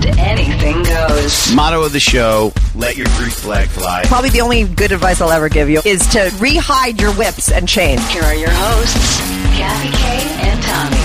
And 0.00 0.18
anything 0.18 0.82
goes. 0.82 1.54
Motto 1.54 1.82
of 1.82 1.92
the 1.92 2.00
show: 2.00 2.52
Let 2.74 2.96
your 2.96 3.06
Greek 3.16 3.32
flag 3.32 3.68
fly. 3.68 4.02
Probably 4.06 4.30
the 4.30 4.40
only 4.40 4.64
good 4.64 4.92
advice 4.92 5.20
I'll 5.20 5.30
ever 5.30 5.50
give 5.50 5.68
you 5.68 5.82
is 5.84 6.06
to 6.08 6.30
rehide 6.38 6.98
your 6.98 7.12
whips 7.12 7.52
and 7.52 7.68
chains. 7.68 8.06
Here 8.08 8.22
are 8.22 8.34
your 8.34 8.50
hosts, 8.50 9.18
Kathy 9.58 9.90
Kay 9.90 10.48
and 10.48 10.62
Tommy. 10.62 10.96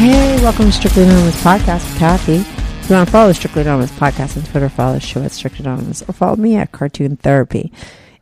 Hey, 0.00 0.42
welcome 0.42 0.66
to 0.66 0.72
Strictly 0.72 1.02
Anonymous 1.02 1.42
Podcast 1.42 1.88
with 1.90 1.98
Kathy. 1.98 2.36
If 2.36 2.90
you 2.90 2.96
want 2.96 3.08
to 3.08 3.12
follow 3.12 3.32
Strictly 3.32 3.62
Anonymous 3.62 3.90
Podcast 3.92 4.36
on 4.36 4.44
Twitter, 4.44 4.68
follow 4.68 4.94
the 4.94 5.00
show 5.00 5.22
at 5.22 5.32
Strictly 5.32 5.64
Anonymous, 5.64 6.02
or 6.02 6.12
follow 6.12 6.36
me 6.36 6.54
at 6.54 6.70
Cartoon 6.70 7.16
Therapy. 7.16 7.72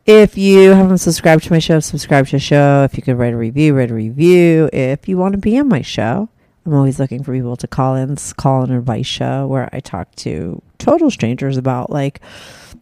If 0.07 0.39
you 0.39 0.71
haven't 0.71 0.99
subscribed 0.99 1.45
to 1.45 1.53
my 1.53 1.59
show, 1.59 1.79
subscribe 1.79 2.27
to 2.29 2.33
the 2.33 2.41
show. 2.41 2.85
If 2.85 2.97
you 2.97 3.03
could 3.03 3.19
write 3.19 3.35
a 3.35 3.37
review, 3.37 3.75
write 3.75 3.91
a 3.91 3.95
review. 3.95 4.71
If 4.73 5.09
you 5.09 5.19
want 5.19 5.33
to 5.33 5.39
be 5.39 5.59
on 5.59 5.69
my 5.69 5.83
show, 5.83 6.31
I'm 6.67 6.75
always 6.75 6.99
looking 6.99 7.23
for 7.23 7.33
people 7.33 7.57
to 7.57 7.67
call 7.67 7.97
in, 7.97 8.17
call 8.37 8.63
an 8.63 8.73
advice 8.73 9.07
show 9.07 9.47
where 9.47 9.69
I 9.73 9.81
talk 9.81 10.15
to 10.17 10.63
total 10.79 11.11
strangers 11.11 11.57
about 11.57 11.91
like 11.91 12.21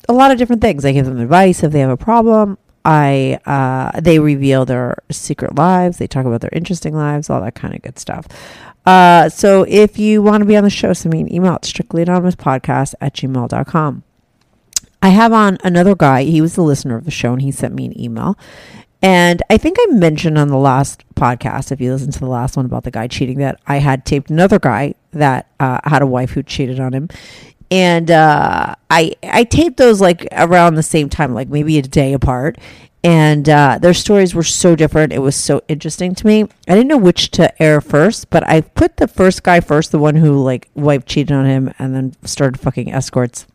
a 0.08 0.12
lot 0.12 0.30
of 0.30 0.38
different 0.38 0.62
things. 0.62 0.84
I 0.84 0.92
give 0.92 1.06
them 1.06 1.20
advice 1.20 1.62
if 1.62 1.72
they 1.72 1.80
have 1.80 1.90
a 1.90 1.96
problem. 1.96 2.58
I 2.84 3.38
uh, 3.44 4.00
they 4.00 4.18
reveal 4.18 4.64
their 4.64 4.98
secret 5.10 5.56
lives. 5.56 5.98
They 5.98 6.06
talk 6.06 6.26
about 6.26 6.40
their 6.40 6.50
interesting 6.52 6.94
lives, 6.94 7.28
all 7.28 7.40
that 7.42 7.54
kind 7.54 7.74
of 7.74 7.82
good 7.82 7.98
stuff. 7.98 8.26
Uh, 8.86 9.28
so 9.28 9.64
if 9.68 9.98
you 9.98 10.22
want 10.22 10.40
to 10.40 10.46
be 10.46 10.56
on 10.56 10.64
the 10.64 10.70
show, 10.70 10.92
send 10.92 11.12
me 11.12 11.20
an 11.20 11.32
email 11.32 11.52
at 11.52 11.62
strictlyanonymouspodcast 11.62 12.94
at 13.00 13.14
gmail.com. 13.14 14.02
I 15.00 15.10
have 15.10 15.32
on 15.32 15.58
another 15.62 15.94
guy. 15.94 16.24
He 16.24 16.40
was 16.40 16.54
the 16.54 16.62
listener 16.62 16.96
of 16.96 17.04
the 17.04 17.10
show 17.10 17.32
and 17.32 17.42
he 17.42 17.52
sent 17.52 17.74
me 17.74 17.86
an 17.86 18.00
email. 18.00 18.36
And 19.00 19.42
I 19.48 19.58
think 19.58 19.76
I 19.80 19.86
mentioned 19.92 20.38
on 20.38 20.48
the 20.48 20.56
last 20.56 21.04
podcast, 21.14 21.70
if 21.70 21.80
you 21.80 21.92
listen 21.92 22.10
to 22.10 22.18
the 22.18 22.26
last 22.26 22.56
one 22.56 22.66
about 22.66 22.82
the 22.82 22.90
guy 22.90 23.06
cheating, 23.06 23.38
that 23.38 23.60
I 23.66 23.76
had 23.76 24.04
taped 24.04 24.30
another 24.30 24.58
guy 24.58 24.94
that 25.12 25.46
uh, 25.60 25.78
had 25.84 26.02
a 26.02 26.06
wife 26.06 26.30
who 26.30 26.42
cheated 26.42 26.80
on 26.80 26.92
him. 26.92 27.08
And 27.70 28.10
uh, 28.10 28.74
I 28.90 29.14
I 29.22 29.44
taped 29.44 29.76
those 29.76 30.00
like 30.00 30.26
around 30.32 30.74
the 30.74 30.82
same 30.82 31.08
time, 31.08 31.34
like 31.34 31.48
maybe 31.48 31.78
a 31.78 31.82
day 31.82 32.12
apart. 32.12 32.58
And 33.04 33.48
uh, 33.48 33.78
their 33.80 33.94
stories 33.94 34.34
were 34.34 34.42
so 34.42 34.74
different. 34.74 35.12
It 35.12 35.20
was 35.20 35.36
so 35.36 35.62
interesting 35.68 36.16
to 36.16 36.26
me. 36.26 36.42
I 36.66 36.74
didn't 36.74 36.88
know 36.88 36.98
which 36.98 37.30
to 37.32 37.62
air 37.62 37.80
first, 37.80 38.28
but 38.30 38.44
I 38.48 38.62
put 38.62 38.96
the 38.96 39.06
first 39.06 39.44
guy 39.44 39.60
first, 39.60 39.92
the 39.92 40.00
one 40.00 40.16
who 40.16 40.42
like 40.42 40.68
wife 40.74 41.06
cheated 41.06 41.30
on 41.30 41.46
him 41.46 41.72
and 41.78 41.94
then 41.94 42.14
started 42.24 42.58
fucking 42.58 42.92
escorts 42.92 43.46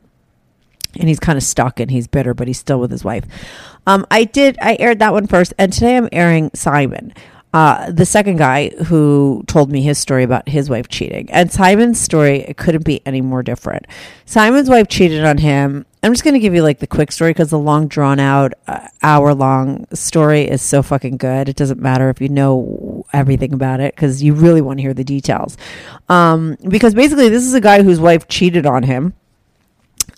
and 0.99 1.09
he's 1.09 1.19
kind 1.19 1.37
of 1.37 1.43
stuck 1.43 1.79
and 1.79 1.89
he's 1.91 2.07
bitter, 2.07 2.33
but 2.33 2.47
he's 2.47 2.59
still 2.59 2.79
with 2.79 2.91
his 2.91 3.03
wife. 3.03 3.25
Um, 3.85 4.05
I 4.11 4.23
did, 4.23 4.57
I 4.61 4.77
aired 4.79 4.99
that 4.99 5.13
one 5.13 5.27
first, 5.27 5.53
and 5.57 5.71
today 5.73 5.97
I'm 5.97 6.09
airing 6.11 6.51
Simon, 6.53 7.13
uh, 7.53 7.91
the 7.91 8.05
second 8.05 8.37
guy 8.37 8.69
who 8.85 9.43
told 9.47 9.71
me 9.71 9.81
his 9.81 9.99
story 9.99 10.23
about 10.23 10.49
his 10.49 10.69
wife 10.69 10.87
cheating. 10.87 11.29
And 11.31 11.51
Simon's 11.51 11.99
story, 11.99 12.39
it 12.39 12.57
couldn't 12.57 12.83
be 12.83 13.05
any 13.05 13.21
more 13.21 13.43
different. 13.43 13.85
Simon's 14.25 14.69
wife 14.69 14.87
cheated 14.87 15.23
on 15.23 15.37
him. 15.37 15.85
I'm 16.01 16.11
just 16.11 16.23
going 16.23 16.33
to 16.33 16.39
give 16.39 16.53
you 16.53 16.63
like 16.63 16.79
the 16.79 16.87
quick 16.87 17.11
story 17.11 17.29
because 17.29 17.51
the 17.51 17.59
long, 17.59 17.87
drawn 17.87 18.19
out, 18.19 18.53
uh, 18.67 18.87
hour 19.03 19.33
long 19.33 19.85
story 19.93 20.41
is 20.41 20.61
so 20.61 20.81
fucking 20.81 21.17
good. 21.17 21.47
It 21.47 21.55
doesn't 21.55 21.79
matter 21.79 22.09
if 22.09 22.19
you 22.19 22.27
know 22.27 23.05
everything 23.13 23.53
about 23.53 23.79
it 23.79 23.95
because 23.95 24.23
you 24.23 24.33
really 24.33 24.61
want 24.61 24.79
to 24.79 24.81
hear 24.81 24.93
the 24.93 25.03
details. 25.03 25.55
Um, 26.09 26.57
because 26.67 26.93
basically, 26.93 27.29
this 27.29 27.43
is 27.43 27.53
a 27.53 27.61
guy 27.61 27.83
whose 27.83 27.99
wife 27.99 28.27
cheated 28.27 28.65
on 28.65 28.83
him 28.83 29.13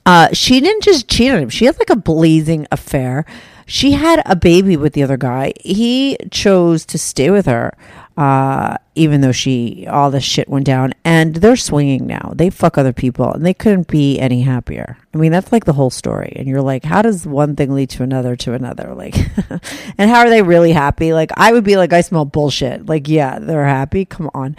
uh, 0.06 0.30
she 0.34 0.60
didn't 0.60 0.84
just 0.84 1.08
cheat 1.08 1.32
on 1.32 1.40
him. 1.40 1.50
She 1.50 1.66
had 1.66 1.78
like 1.80 1.90
a 1.90 1.96
blazing 1.96 2.68
affair. 2.72 3.26
She 3.66 3.94
had 3.94 4.22
a 4.26 4.36
baby 4.36 4.78
with 4.78 4.94
the 4.94 5.02
other 5.02 5.18
guy. 5.18 5.54
He 5.60 6.18
chose 6.30 6.86
to 6.86 7.00
stay 7.00 7.32
with 7.32 7.48
her, 7.48 7.76
uh, 8.16 8.78
even 8.94 9.22
though 9.22 9.32
she 9.32 9.88
all 9.90 10.12
this 10.12 10.24
shit 10.24 10.48
went 10.48 10.68
down. 10.68 10.94
And 11.04 11.36
they're 11.38 11.56
swinging 11.56 12.06
now. 12.06 12.34
They 12.36 12.52
fuck 12.52 12.78
other 12.78 12.94
people, 12.94 13.34
and 13.34 13.44
they 13.44 13.56
couldn't 13.56 13.88
be 13.88 14.20
any 14.20 14.42
happier. 14.42 15.00
I 15.16 15.18
mean, 15.18 15.32
that's 15.32 15.52
like 15.52 15.66
the 15.66 15.74
whole 15.74 15.90
story. 15.90 16.34
And 16.36 16.48
you're 16.48 16.62
like, 16.62 16.84
how 16.84 17.02
does 17.02 17.26
one 17.26 17.56
thing 17.56 17.74
lead 17.74 17.90
to 17.92 18.04
another 18.04 18.36
to 18.36 18.54
another? 18.54 18.94
Like, 18.94 19.16
and 19.98 20.12
how 20.12 20.20
are 20.20 20.30
they 20.30 20.44
really 20.44 20.72
happy? 20.72 21.14
Like, 21.14 21.32
I 21.36 21.52
would 21.52 21.64
be 21.64 21.78
like, 21.78 21.92
I 21.92 22.02
smell 22.02 22.26
bullshit. 22.26 22.86
Like, 22.86 23.08
yeah, 23.08 23.40
they're 23.40 23.66
happy. 23.66 24.06
Come 24.06 24.30
on. 24.36 24.56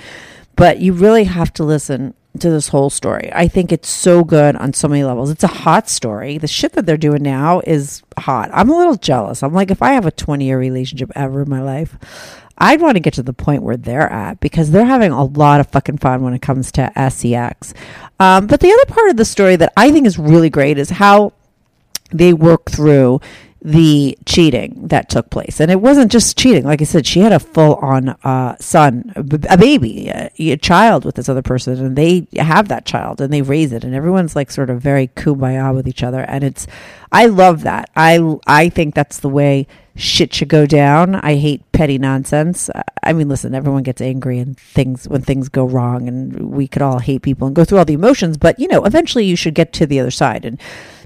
But 0.56 0.80
you 0.80 0.94
really 0.94 1.24
have 1.24 1.52
to 1.54 1.64
listen 1.64 2.14
to 2.38 2.50
this 2.50 2.68
whole 2.68 2.90
story. 2.90 3.30
I 3.32 3.48
think 3.48 3.72
it's 3.72 3.88
so 3.88 4.24
good 4.24 4.56
on 4.56 4.72
so 4.72 4.88
many 4.88 5.04
levels. 5.04 5.30
It's 5.30 5.44
a 5.44 5.48
hot 5.48 5.88
story. 5.88 6.38
The 6.38 6.46
shit 6.46 6.72
that 6.72 6.86
they're 6.86 6.96
doing 6.96 7.22
now 7.22 7.60
is 7.66 8.02
hot. 8.18 8.50
I'm 8.52 8.70
a 8.70 8.76
little 8.76 8.96
jealous. 8.96 9.42
I'm 9.42 9.52
like, 9.52 9.70
if 9.70 9.82
I 9.82 9.92
have 9.92 10.06
a 10.06 10.10
20 10.10 10.44
year 10.44 10.58
relationship 10.58 11.10
ever 11.14 11.42
in 11.42 11.50
my 11.50 11.62
life, 11.62 11.96
I'd 12.58 12.80
want 12.80 12.96
to 12.96 13.00
get 13.00 13.14
to 13.14 13.22
the 13.22 13.32
point 13.32 13.62
where 13.62 13.76
they're 13.76 14.10
at 14.10 14.40
because 14.40 14.70
they're 14.70 14.86
having 14.86 15.12
a 15.12 15.24
lot 15.24 15.60
of 15.60 15.66
fucking 15.68 15.98
fun 15.98 16.22
when 16.22 16.34
it 16.34 16.42
comes 16.42 16.72
to 16.72 16.90
sex. 17.10 17.74
Um, 18.18 18.46
but 18.46 18.60
the 18.60 18.72
other 18.72 18.92
part 18.92 19.10
of 19.10 19.16
the 19.16 19.24
story 19.24 19.56
that 19.56 19.72
I 19.76 19.92
think 19.92 20.06
is 20.06 20.18
really 20.18 20.48
great 20.48 20.78
is 20.78 20.90
how 20.90 21.32
they 22.10 22.32
work 22.32 22.70
through 22.70 23.20
the 23.66 24.16
cheating 24.26 24.86
that 24.86 25.10
took 25.10 25.28
place. 25.28 25.58
And 25.58 25.72
it 25.72 25.80
wasn't 25.80 26.12
just 26.12 26.38
cheating. 26.38 26.62
Like 26.62 26.80
I 26.80 26.84
said, 26.84 27.04
she 27.04 27.18
had 27.18 27.32
a 27.32 27.40
full 27.40 27.74
on 27.76 28.10
uh, 28.10 28.56
son, 28.60 29.12
a 29.16 29.58
baby, 29.58 30.08
a, 30.08 30.30
a, 30.38 30.56
child 30.56 31.04
with 31.04 31.16
this 31.16 31.28
other 31.28 31.42
person, 31.42 31.84
and 31.84 31.96
they 31.96 32.28
have 32.36 32.68
that 32.68 32.86
child 32.86 33.20
and 33.20 33.32
they 33.32 33.42
raise 33.42 33.72
it. 33.72 33.82
And 33.82 33.92
everyone's 33.92 34.36
like 34.36 34.52
sort 34.52 34.70
of 34.70 34.80
very 34.80 35.08
kumbaya 35.08 35.74
with 35.74 35.88
each 35.88 36.04
other. 36.04 36.20
And 36.20 36.44
it's, 36.44 36.68
I 37.10 37.26
love 37.26 37.62
that. 37.62 37.90
I, 37.96 38.36
I 38.46 38.68
think 38.68 38.94
that's 38.94 39.18
the 39.18 39.28
way 39.28 39.66
shit 39.96 40.32
should 40.32 40.48
go 40.48 40.64
down. 40.64 41.16
I 41.16 41.34
hate 41.34 41.72
petty 41.72 41.98
nonsense. 41.98 42.70
I 43.02 43.12
mean, 43.12 43.28
listen, 43.28 43.52
everyone 43.52 43.82
gets 43.82 44.00
angry 44.00 44.38
and 44.38 44.56
things 44.56 45.08
when 45.08 45.22
things 45.22 45.48
go 45.48 45.64
wrong, 45.64 46.06
and 46.06 46.52
we 46.52 46.68
could 46.68 46.82
all 46.82 47.00
hate 47.00 47.22
people 47.22 47.48
and 47.48 47.56
go 47.56 47.64
through 47.64 47.78
all 47.78 47.84
the 47.84 47.94
emotions. 47.94 48.36
But 48.36 48.60
you 48.60 48.68
know, 48.68 48.84
eventually 48.84 49.24
you 49.24 49.34
should 49.34 49.54
get 49.54 49.72
to 49.74 49.86
the 49.86 49.98
other 49.98 50.10
side 50.12 50.44
and 50.44 50.60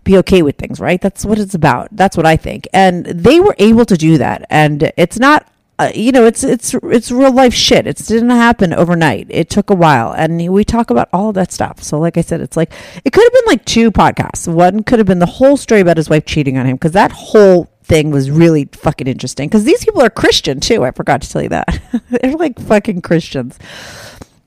be 0.05 0.17
okay 0.19 0.43
with 0.43 0.57
things, 0.57 0.81
right? 0.81 1.01
That's 1.01 1.25
what 1.25 1.39
it's 1.39 1.55
about. 1.55 1.89
That's 1.93 2.17
what 2.17 2.27
I 2.27 2.37
think. 2.37 2.69
And 2.73 3.07
they 3.07 3.41
were 3.41 3.55
able 3.59 3.85
to 3.87 3.97
do 3.97 4.19
that. 4.19 4.47
And 4.51 4.93
it's 4.97 5.19
not 5.19 5.47
uh, 5.81 5.91
you 5.95 6.13
know, 6.13 6.27
it's 6.27 6.45
it's 6.45 6.75
it's 6.75 7.11
real 7.11 7.33
life 7.33 7.55
shit. 7.55 7.87
It 7.87 7.97
didn't 7.97 8.29
happen 8.29 8.75
overnight. 8.75 9.29
It 9.31 9.49
took 9.49 9.71
a 9.71 9.75
while, 9.75 10.13
and 10.13 10.53
we 10.53 10.63
talk 10.63 10.91
about 10.91 11.09
all 11.11 11.33
that 11.33 11.51
stuff. 11.51 11.83
So, 11.83 11.99
like 11.99 12.19
I 12.19 12.21
said, 12.21 12.43
it's 12.43 12.55
like 12.55 12.71
it 13.03 13.15
could 13.15 13.25
have 13.25 13.33
been 13.33 13.47
like 13.47 13.65
two 13.65 13.91
podcasts. 13.91 14.47
One 14.53 14.83
could 14.83 14.99
have 14.99 15.07
been 15.07 15.21
the 15.21 15.25
whole 15.25 15.57
story 15.57 15.81
about 15.81 15.97
his 15.97 16.11
wife 16.11 16.27
cheating 16.27 16.59
on 16.59 16.67
him 16.67 16.77
because 16.77 16.93
that 16.93 17.13
whole 17.13 17.65
thing 17.83 18.11
was 18.11 18.31
really 18.31 18.67
fucking 18.67 19.07
interesting. 19.07 19.49
Because 19.49 19.65
these 19.65 19.83
people 19.83 20.03
are 20.03 20.11
Christian 20.11 20.61
too. 20.61 20.85
I 20.85 20.91
forgot 20.91 21.23
to 21.23 21.31
tell 21.31 21.43
you 21.43 21.49
that 21.49 21.81
they're 22.11 22.37
like 22.37 22.59
fucking 22.61 23.01
Christians. 23.01 23.59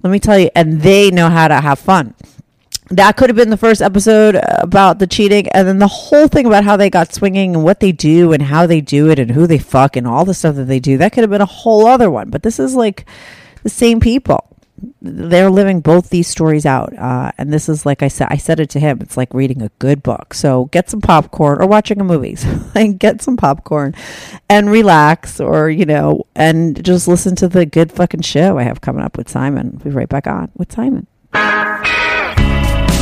Let 0.03 0.11
me 0.11 0.19
tell 0.19 0.37
you, 0.37 0.51
and 0.55 0.81
they 0.81 1.09
know 1.09 1.29
how 1.29 1.47
to 1.47 1.59
have 1.59 1.79
fun 1.79 2.13
that 2.89 3.15
could 3.15 3.29
have 3.29 3.37
been 3.37 3.49
the 3.49 3.57
first 3.57 3.81
episode 3.81 4.35
about 4.43 4.99
the 4.99 5.07
cheating 5.07 5.47
and 5.49 5.67
then 5.67 5.79
the 5.79 5.87
whole 5.87 6.27
thing 6.27 6.45
about 6.45 6.63
how 6.63 6.75
they 6.75 6.89
got 6.89 7.13
swinging 7.13 7.55
and 7.55 7.63
what 7.63 7.79
they 7.79 7.91
do 7.91 8.33
and 8.33 8.43
how 8.43 8.67
they 8.67 8.81
do 8.81 9.09
it 9.09 9.19
and 9.19 9.31
who 9.31 9.47
they 9.47 9.57
fuck 9.57 9.95
and 9.95 10.07
all 10.07 10.25
the 10.25 10.33
stuff 10.33 10.55
that 10.55 10.65
they 10.65 10.79
do 10.79 10.97
that 10.97 11.13
could 11.13 11.21
have 11.21 11.29
been 11.29 11.41
a 11.41 11.45
whole 11.45 11.87
other 11.87 12.11
one. 12.11 12.29
But 12.29 12.43
this 12.43 12.59
is 12.59 12.75
like 12.75 13.05
the 13.63 13.69
same 13.69 13.99
people. 13.99 14.49
They're 15.01 15.49
living 15.49 15.79
both 15.79 16.09
these 16.09 16.27
stories 16.27 16.65
out 16.65 16.97
uh, 16.97 17.31
and 17.37 17.53
this 17.53 17.69
is 17.69 17.85
like 17.85 18.03
i 18.03 18.09
said 18.09 18.27
i 18.31 18.35
said 18.35 18.59
it 18.59 18.69
to 18.71 18.81
him 18.81 18.99
it's 18.99 19.15
like 19.15 19.33
reading 19.33 19.61
a 19.61 19.69
good 19.79 20.03
book. 20.03 20.33
So 20.33 20.65
get 20.65 20.89
some 20.89 20.99
popcorn 20.99 21.61
or 21.61 21.67
watching 21.67 22.01
a 22.01 22.03
movie. 22.03 22.37
Like 22.75 22.97
get 22.97 23.21
some 23.21 23.37
popcorn 23.37 23.93
and 24.49 24.69
relax 24.69 25.39
or 25.39 25.69
you 25.69 25.85
know 25.85 26.25
and 26.35 26.83
just 26.83 27.07
listen 27.07 27.35
to 27.35 27.47
the 27.47 27.67
good 27.67 27.91
fucking 27.91 28.21
show 28.21 28.57
i 28.57 28.63
have 28.63 28.81
coming 28.81 29.03
up 29.03 29.15
with 29.15 29.29
simon. 29.29 29.71
We'll 29.73 29.91
be 29.93 29.97
right 29.97 30.09
back 30.09 30.27
on 30.27 30.51
with 30.55 30.71
simon 30.71 31.07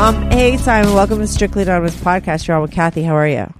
Um, 0.00 0.30
hey 0.30 0.56
Simon, 0.56 0.94
welcome 0.94 1.18
to 1.18 1.26
Strictly 1.26 1.62
Anonymous 1.64 1.96
podcast. 1.96 2.46
You're 2.46 2.56
on 2.56 2.62
with 2.62 2.70
Kathy. 2.70 3.02
How 3.02 3.16
are 3.16 3.26
you? 3.26 3.52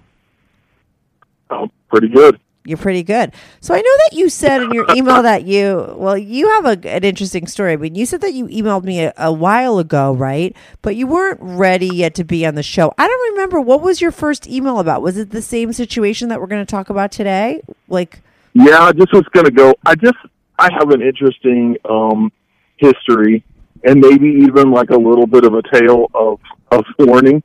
Pretty 1.91 2.09
good. 2.09 2.39
You're 2.65 2.79
pretty 2.79 3.03
good. 3.03 3.33
So 3.61 3.75
I 3.75 3.79
know 3.79 3.83
that 3.83 4.11
you 4.13 4.29
said 4.29 4.63
in 4.63 4.71
your 4.73 4.87
email 4.95 5.23
that 5.23 5.45
you, 5.47 5.95
well, 5.97 6.17
you 6.17 6.49
have 6.51 6.65
a, 6.67 6.89
an 6.89 7.03
interesting 7.03 7.47
story. 7.49 7.73
I 7.73 7.77
mean, 7.77 7.95
you 7.97 8.07
said 8.07 8.21
that 8.21 8.35
you 8.35 8.47
emailed 8.47 8.85
me 8.85 9.01
a, 9.01 9.13
a 9.17 9.33
while 9.33 9.79
ago, 9.79 10.13
right? 10.13 10.55
But 10.81 10.95
you 10.95 11.07
weren't 11.09 11.41
ready 11.41 11.89
yet 11.89 12.15
to 12.17 12.25
be 12.25 12.47
on 12.47 12.55
the 12.55 12.63
show. 12.63 12.93
I 12.99 13.09
don't 13.09 13.33
remember. 13.33 13.61
What 13.61 13.81
was 13.81 14.01
your 14.01 14.13
first 14.13 14.47
email 14.47 14.79
about? 14.79 15.03
Was 15.03 15.17
it 15.17 15.31
the 15.31 15.43
same 15.43 15.73
situation 15.73 16.29
that 16.29 16.41
we're 16.41 16.47
going 16.47 16.65
to 16.65 16.71
talk 16.71 16.89
about 16.89 17.11
today? 17.11 17.63
Like, 17.89 18.21
Yeah, 18.53 18.83
I 18.83 18.93
just 18.93 19.13
was 19.13 19.25
going 19.33 19.47
to 19.47 19.53
go. 19.53 19.75
I 19.87 19.95
just 19.97 20.19
I 20.59 20.69
have 20.73 20.91
an 20.91 21.01
interesting 21.03 21.77
um, 21.89 22.31
history, 22.77 23.43
and 23.85 24.01
maybe 24.01 24.27
even 24.29 24.71
like 24.71 24.91
a 24.91 24.97
little 24.97 25.27
bit 25.27 25.45
of 25.45 25.55
a 25.55 25.63
tale 25.73 26.07
of 26.15 26.41
of 26.71 26.85
warning. 26.99 27.43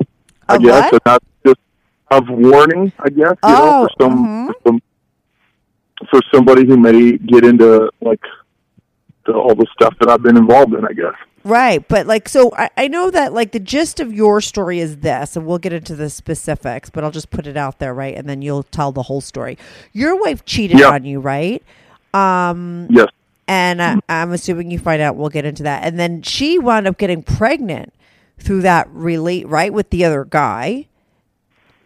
I 0.50 0.56
Of 0.56 0.62
guess, 0.64 0.84
what? 0.84 0.94
and 0.94 1.02
that's 1.06 1.26
just 1.46 1.60
of 2.12 2.24
warning. 2.30 2.92
I 3.00 3.10
guess 3.10 3.36
you 3.44 3.50
know 3.50 3.88
Oh, 3.88 3.88
for 3.98 4.04
some, 4.04 4.26
mhm. 4.26 4.48
for 4.48 4.56
some 4.68 4.82
for 6.12 6.20
somebody 6.34 6.66
who 6.66 6.78
may 6.78 7.18
get 7.18 7.46
into 7.46 7.90
like 8.02 8.20
the, 9.26 9.34
all 9.34 9.56
the 9.56 9.68
stuff 9.74 9.96
that 10.02 10.10
I've 10.10 10.22
been 10.22 10.38
involved 10.38 10.74
in. 10.74 10.84
I 10.86 10.94
guess. 10.94 11.14
Right, 11.46 11.86
but 11.90 12.08
like, 12.08 12.30
so 12.30 12.54
I, 12.58 12.70
I 12.78 12.88
know 12.88 13.10
that 13.12 13.34
like 13.34 13.52
the 13.52 13.60
gist 13.60 14.00
of 14.00 14.14
your 14.14 14.40
story 14.40 14.80
is 14.80 14.98
this, 15.00 15.36
and 15.36 15.46
we'll 15.46 15.58
get 15.58 15.74
into 15.74 15.94
the 15.94 16.10
specifics, 16.10 16.90
but 16.90 17.04
I'll 17.04 17.12
just 17.12 17.32
put 17.32 17.48
it 17.48 17.58
out 17.58 17.80
there, 17.80 17.94
right? 17.94 18.16
And 18.16 18.30
then 18.30 18.42
you'll 18.42 18.64
tell 18.64 18.94
the 18.94 19.04
whole 19.04 19.20
story. 19.20 19.58
Your 19.92 20.16
wife 20.22 20.46
cheated 20.46 20.80
Yeah. 20.80 20.92
on 20.92 21.04
you, 21.04 21.20
right? 21.20 21.62
Um, 22.14 22.88
Yes. 22.90 23.08
And 23.54 23.84
I, 23.84 23.90
mm-hmm. 23.92 24.00
I'm 24.10 24.32
assuming 24.32 24.72
you 24.72 24.80
find 24.80 25.00
out. 25.00 25.16
We'll 25.16 25.30
get 25.30 25.46
into 25.46 25.62
that, 25.64 25.84
and 25.84 26.00
then 26.00 26.24
she 26.24 26.58
wound 26.58 26.88
up 26.88 26.98
getting 26.98 27.22
pregnant 27.22 27.94
through 28.40 28.62
that 28.62 28.90
relate 28.90 29.48
right 29.48 29.72
with 29.72 29.92
the 29.92 30.04
other 30.04 30.26
guy, 30.26 30.88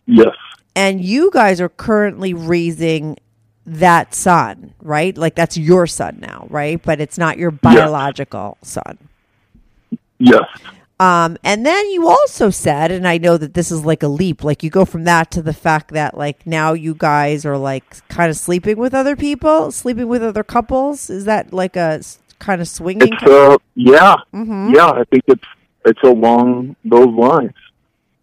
Yes. 0.05 0.33
and 0.75 1.03
you 1.03 1.29
guys 1.33 1.59
are 1.59 1.67
currently 1.67 2.33
raising 2.33 3.17
that 3.65 4.15
son, 4.15 4.73
right? 4.81 5.17
Like 5.17 5.35
that's 5.35 5.57
your 5.57 5.87
son 5.87 6.19
now, 6.21 6.47
right? 6.49 6.81
But 6.81 7.01
it's 7.01 7.17
not 7.17 7.37
your 7.37 7.51
biological 7.51 8.57
son. 8.61 8.97
Yes. 10.19 10.47
Um, 10.99 11.37
and 11.43 11.63
then 11.63 11.91
you 11.91 12.07
also 12.07 12.49
said, 12.49 12.91
and 12.91 13.07
I 13.07 13.19
know 13.19 13.37
that 13.37 13.53
this 13.53 13.71
is 13.71 13.85
like 13.85 14.01
a 14.01 14.07
leap, 14.07 14.43
like 14.43 14.63
you 14.63 14.71
go 14.71 14.83
from 14.83 15.03
that 15.03 15.29
to 15.31 15.43
the 15.43 15.53
fact 15.53 15.91
that 15.91 16.17
like 16.17 16.47
now 16.47 16.73
you 16.73 16.95
guys 16.95 17.45
are 17.45 17.57
like 17.57 18.07
kind 18.07 18.31
of 18.31 18.35
sleeping 18.37 18.77
with 18.77 18.95
other 18.95 19.15
people, 19.15 19.71
sleeping 19.71 20.07
with 20.07 20.23
other 20.23 20.43
couples. 20.43 21.09
Is 21.11 21.25
that 21.25 21.53
like 21.53 21.75
a 21.75 22.01
kind 22.39 22.61
of 22.61 22.67
swinging? 22.67 23.13
It's 23.13 23.23
uh 23.23 23.57
yeah 23.75 24.15
Mhm. 24.33 24.73
yeah. 24.73 24.87
I 24.89 25.03
think 25.11 25.23
it's 25.27 25.43
it's 25.85 26.01
along 26.03 26.75
those 26.83 27.13
lines. 27.13 27.53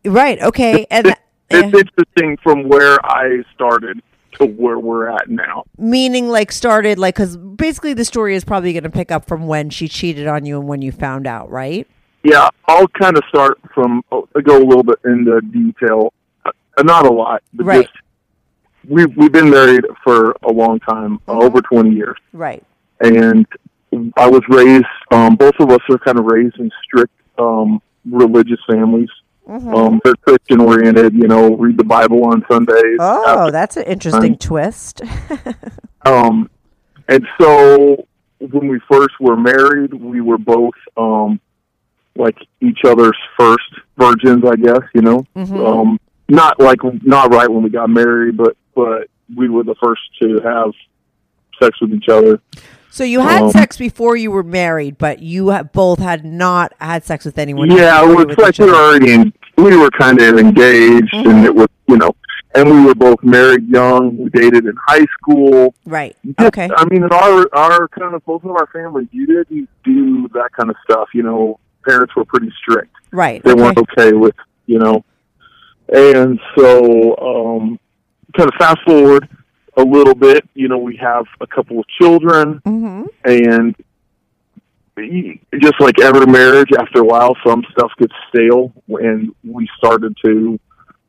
right. 0.04 0.40
Okay. 0.42 0.84
And 0.90 1.06
It- 1.06 1.18
eh, 1.50 1.60
it's 1.62 1.78
interesting 1.78 2.36
from 2.42 2.68
where 2.68 2.98
I 3.06 3.44
started 3.54 4.02
to 4.40 4.46
where 4.46 4.80
we're 4.80 5.08
at 5.08 5.30
now. 5.30 5.62
meaning 5.78 6.28
like 6.28 6.50
started 6.50 6.98
like 6.98 7.14
because 7.14 7.36
basically 7.36 7.94
the 7.94 8.04
story 8.04 8.34
is 8.34 8.44
probably 8.44 8.72
going 8.72 8.82
to 8.82 8.90
pick 8.90 9.12
up 9.12 9.26
from 9.28 9.46
when 9.46 9.70
she 9.70 9.86
cheated 9.86 10.26
on 10.26 10.44
you 10.44 10.58
and 10.58 10.66
when 10.68 10.82
you 10.82 10.90
found 10.90 11.28
out, 11.28 11.48
right? 11.52 11.86
Yeah, 12.24 12.48
I'll 12.66 12.88
kind 12.88 13.16
of 13.16 13.22
start 13.28 13.58
from 13.74 14.02
I'll 14.10 14.26
go 14.42 14.56
a 14.56 14.64
little 14.64 14.82
bit 14.82 14.98
into 15.04 15.40
detail, 15.42 16.12
uh, 16.44 16.50
not 16.82 17.06
a 17.06 17.12
lot, 17.12 17.42
but 17.52 17.66
Right. 17.66 17.82
just 17.86 17.94
we've 18.88 19.14
we've 19.16 19.30
been 19.32 19.50
married 19.50 19.84
for 20.02 20.34
a 20.42 20.50
long 20.52 20.80
time, 20.80 21.20
uh, 21.28 21.32
over 21.32 21.60
twenty 21.60 21.90
years, 21.90 22.16
Right. 22.32 22.64
and 23.00 23.46
I 24.16 24.28
was 24.28 24.40
raised. 24.48 24.86
Um, 25.10 25.36
both 25.36 25.54
of 25.60 25.70
us 25.70 25.80
are 25.90 25.98
kind 25.98 26.18
of 26.18 26.24
raised 26.24 26.58
in 26.58 26.70
strict 26.82 27.12
um, 27.38 27.80
religious 28.10 28.58
families. 28.70 29.10
Mm-hmm. 29.48 29.74
Um, 29.74 30.00
they're 30.02 30.14
Christian 30.14 30.60
oriented, 30.62 31.12
you 31.12 31.28
know, 31.28 31.54
read 31.56 31.76
the 31.76 31.84
Bible 31.84 32.24
on 32.24 32.42
Sundays. 32.50 32.96
Oh, 32.98 33.40
after 33.40 33.50
that's 33.52 33.76
an 33.76 33.84
interesting 33.84 34.38
twist. 34.38 35.02
Um, 36.06 36.50
and 37.08 37.26
so 37.40 38.06
when 38.38 38.68
we 38.68 38.78
first 38.92 39.14
were 39.20 39.38
married, 39.38 39.94
we 39.94 40.20
were 40.20 40.36
both 40.36 40.74
um, 40.98 41.40
like 42.16 42.36
each 42.60 42.78
other's 42.84 43.16
first 43.38 43.64
virgins, 43.98 44.44
I 44.44 44.56
guess. 44.56 44.80
You 44.94 45.02
know, 45.02 45.26
um, 45.36 45.98
not 46.28 46.58
like 46.60 46.78
not 47.02 47.32
right 47.32 47.48
when 47.50 47.62
we 47.62 47.70
got 47.70 47.90
married, 47.90 48.36
but 48.36 48.56
but 48.74 49.08
we 49.36 49.48
were 49.48 49.64
the 49.64 49.74
first 49.82 50.02
to 50.22 50.40
have 50.44 50.72
sex 51.60 51.80
with 51.80 51.92
each 51.92 52.08
other. 52.08 52.40
So 52.90 53.02
you 53.02 53.20
had 53.20 53.42
Um, 53.42 53.50
sex 53.50 53.76
before 53.76 54.16
you 54.16 54.30
were 54.30 54.44
married, 54.44 54.98
but 54.98 55.18
you 55.20 55.52
both 55.72 55.98
had 55.98 56.24
not 56.24 56.72
had 56.80 57.04
sex 57.04 57.24
with 57.24 57.38
anyone. 57.38 57.70
yeah, 57.70 58.02
it 58.08 58.14
was 58.14 58.36
like 58.38 58.56
we 58.58 58.66
were 58.66 58.74
already 58.76 59.12
in, 59.12 59.32
we 59.56 59.76
were 59.76 59.90
kind 59.90 60.20
of 60.20 60.38
engaged, 60.38 61.12
and 61.12 61.44
it 61.44 61.54
was 61.54 61.66
you 61.88 61.96
know, 61.96 62.12
and 62.54 62.70
we 62.70 62.84
were 62.84 62.94
both 62.94 63.22
married 63.24 63.68
young. 63.68 64.16
We 64.16 64.30
dated 64.30 64.66
in 64.66 64.74
high 64.86 65.04
school. 65.18 65.74
right. 65.86 66.16
Just- 66.24 66.40
Okay. 66.48 66.68
I 66.76 66.84
mean, 66.86 67.02
in 67.02 67.10
our 67.12 67.48
our 67.52 67.88
kind 67.88 68.14
of 68.14 68.24
both 68.24 68.44
of 68.44 68.52
our 68.52 68.68
families, 68.72 69.08
you 69.10 69.26
didn't 69.26 69.68
do 69.82 70.28
that 70.34 70.50
kind 70.56 70.70
of 70.70 70.76
stuff. 70.88 71.08
You 71.14 71.24
know, 71.24 71.58
parents 71.86 72.14
were 72.16 72.24
pretty 72.24 72.50
strict. 72.60 72.94
Right. 73.12 73.42
They 73.42 73.52
okay. 73.52 73.62
weren't 73.62 73.78
okay 73.78 74.12
with 74.12 74.34
you 74.66 74.78
know, 74.78 75.04
and 75.92 76.40
so 76.56 77.16
um, 77.18 77.78
kind 78.36 78.48
of 78.48 78.54
fast 78.58 78.78
forward 78.86 79.28
a 79.76 79.82
little 79.84 80.14
bit. 80.14 80.48
You 80.54 80.68
know, 80.68 80.78
we 80.78 80.96
have 80.96 81.26
a 81.40 81.46
couple 81.46 81.78
of 81.78 81.84
children, 82.00 82.60
Mhm. 82.66 83.06
and 83.24 83.74
just 85.60 85.80
like 85.80 86.00
every 86.00 86.26
marriage, 86.26 86.70
after 86.78 87.00
a 87.00 87.04
while, 87.04 87.36
some 87.46 87.62
stuff 87.72 87.90
gets 87.98 88.14
stale, 88.28 88.72
and 88.88 89.34
we 89.44 89.68
started 89.76 90.16
to 90.24 90.58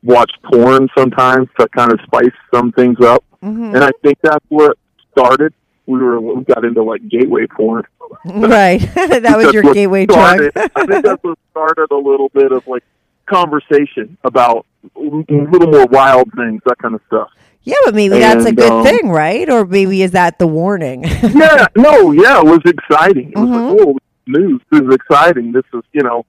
watch 0.04 0.32
porn 0.52 0.88
sometimes 0.98 1.48
to 1.60 1.68
kind 1.70 1.92
of 1.92 2.00
spice 2.06 2.32
some 2.54 2.72
things 2.74 3.00
up 3.04 3.24
Mhm. 3.44 3.74
and 3.74 3.84
I 3.84 3.90
think 4.04 4.20
that's 4.22 4.46
where 4.50 4.72
it 4.72 4.78
started. 5.12 5.52
We 5.88 6.00
were 6.00 6.20
we 6.20 6.44
got 6.44 6.66
into 6.66 6.84
like 6.84 7.08
gateway 7.08 7.46
porn. 7.48 7.84
Right. 8.26 8.80
that 8.96 9.34
was 9.38 9.54
your 9.54 9.64
gateway 9.74 10.06
drug. 10.06 10.52
I 10.56 10.86
think 10.86 11.04
that's 11.06 11.24
what 11.24 11.38
started 11.52 11.88
a 11.92 11.96
little 11.98 12.30
bit 12.30 12.52
of 12.52 12.66
like 12.68 12.84
conversation 13.28 14.18
about 14.24 14.66
a 14.96 15.00
little 15.00 15.72
more 15.72 15.86
wild 15.88 16.32
things, 16.36 16.62
that 16.66 16.78
kind 16.80 16.96
of 16.96 17.02
stuff. 17.08 17.30
yeah, 17.64 17.76
but 17.86 17.96
maybe 17.96 18.20
that's 18.20 18.46
a 18.46 18.52
good 18.52 18.72
um, 18.72 18.84
thing, 18.84 19.10
right? 19.10 19.50
Or 19.50 19.66
maybe 19.66 20.02
is 20.04 20.12
that 20.12 20.38
the 20.40 20.48
warning? 20.48 21.04
yeah, 21.24 21.66
no, 21.76 22.12
yeah, 22.12 22.40
it 22.40 22.46
was 22.46 22.62
exciting. 22.66 23.32
It 23.32 23.38
was 23.38 23.50
Mhm. 23.50 23.78
like, 23.78 23.88
oh, 23.88 23.98
news. 24.28 24.62
This 24.72 24.82
is 24.82 24.94
exciting. 24.94 25.52
This 25.52 25.64
is, 25.74 25.82
you 25.92 26.04
know, 26.04 26.26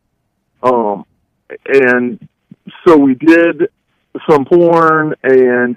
um, 0.62 1.04
and 1.66 2.26
so 2.86 2.96
we 2.96 3.14
did 3.14 3.68
some 4.28 4.44
porn, 4.46 5.14
and 5.22 5.76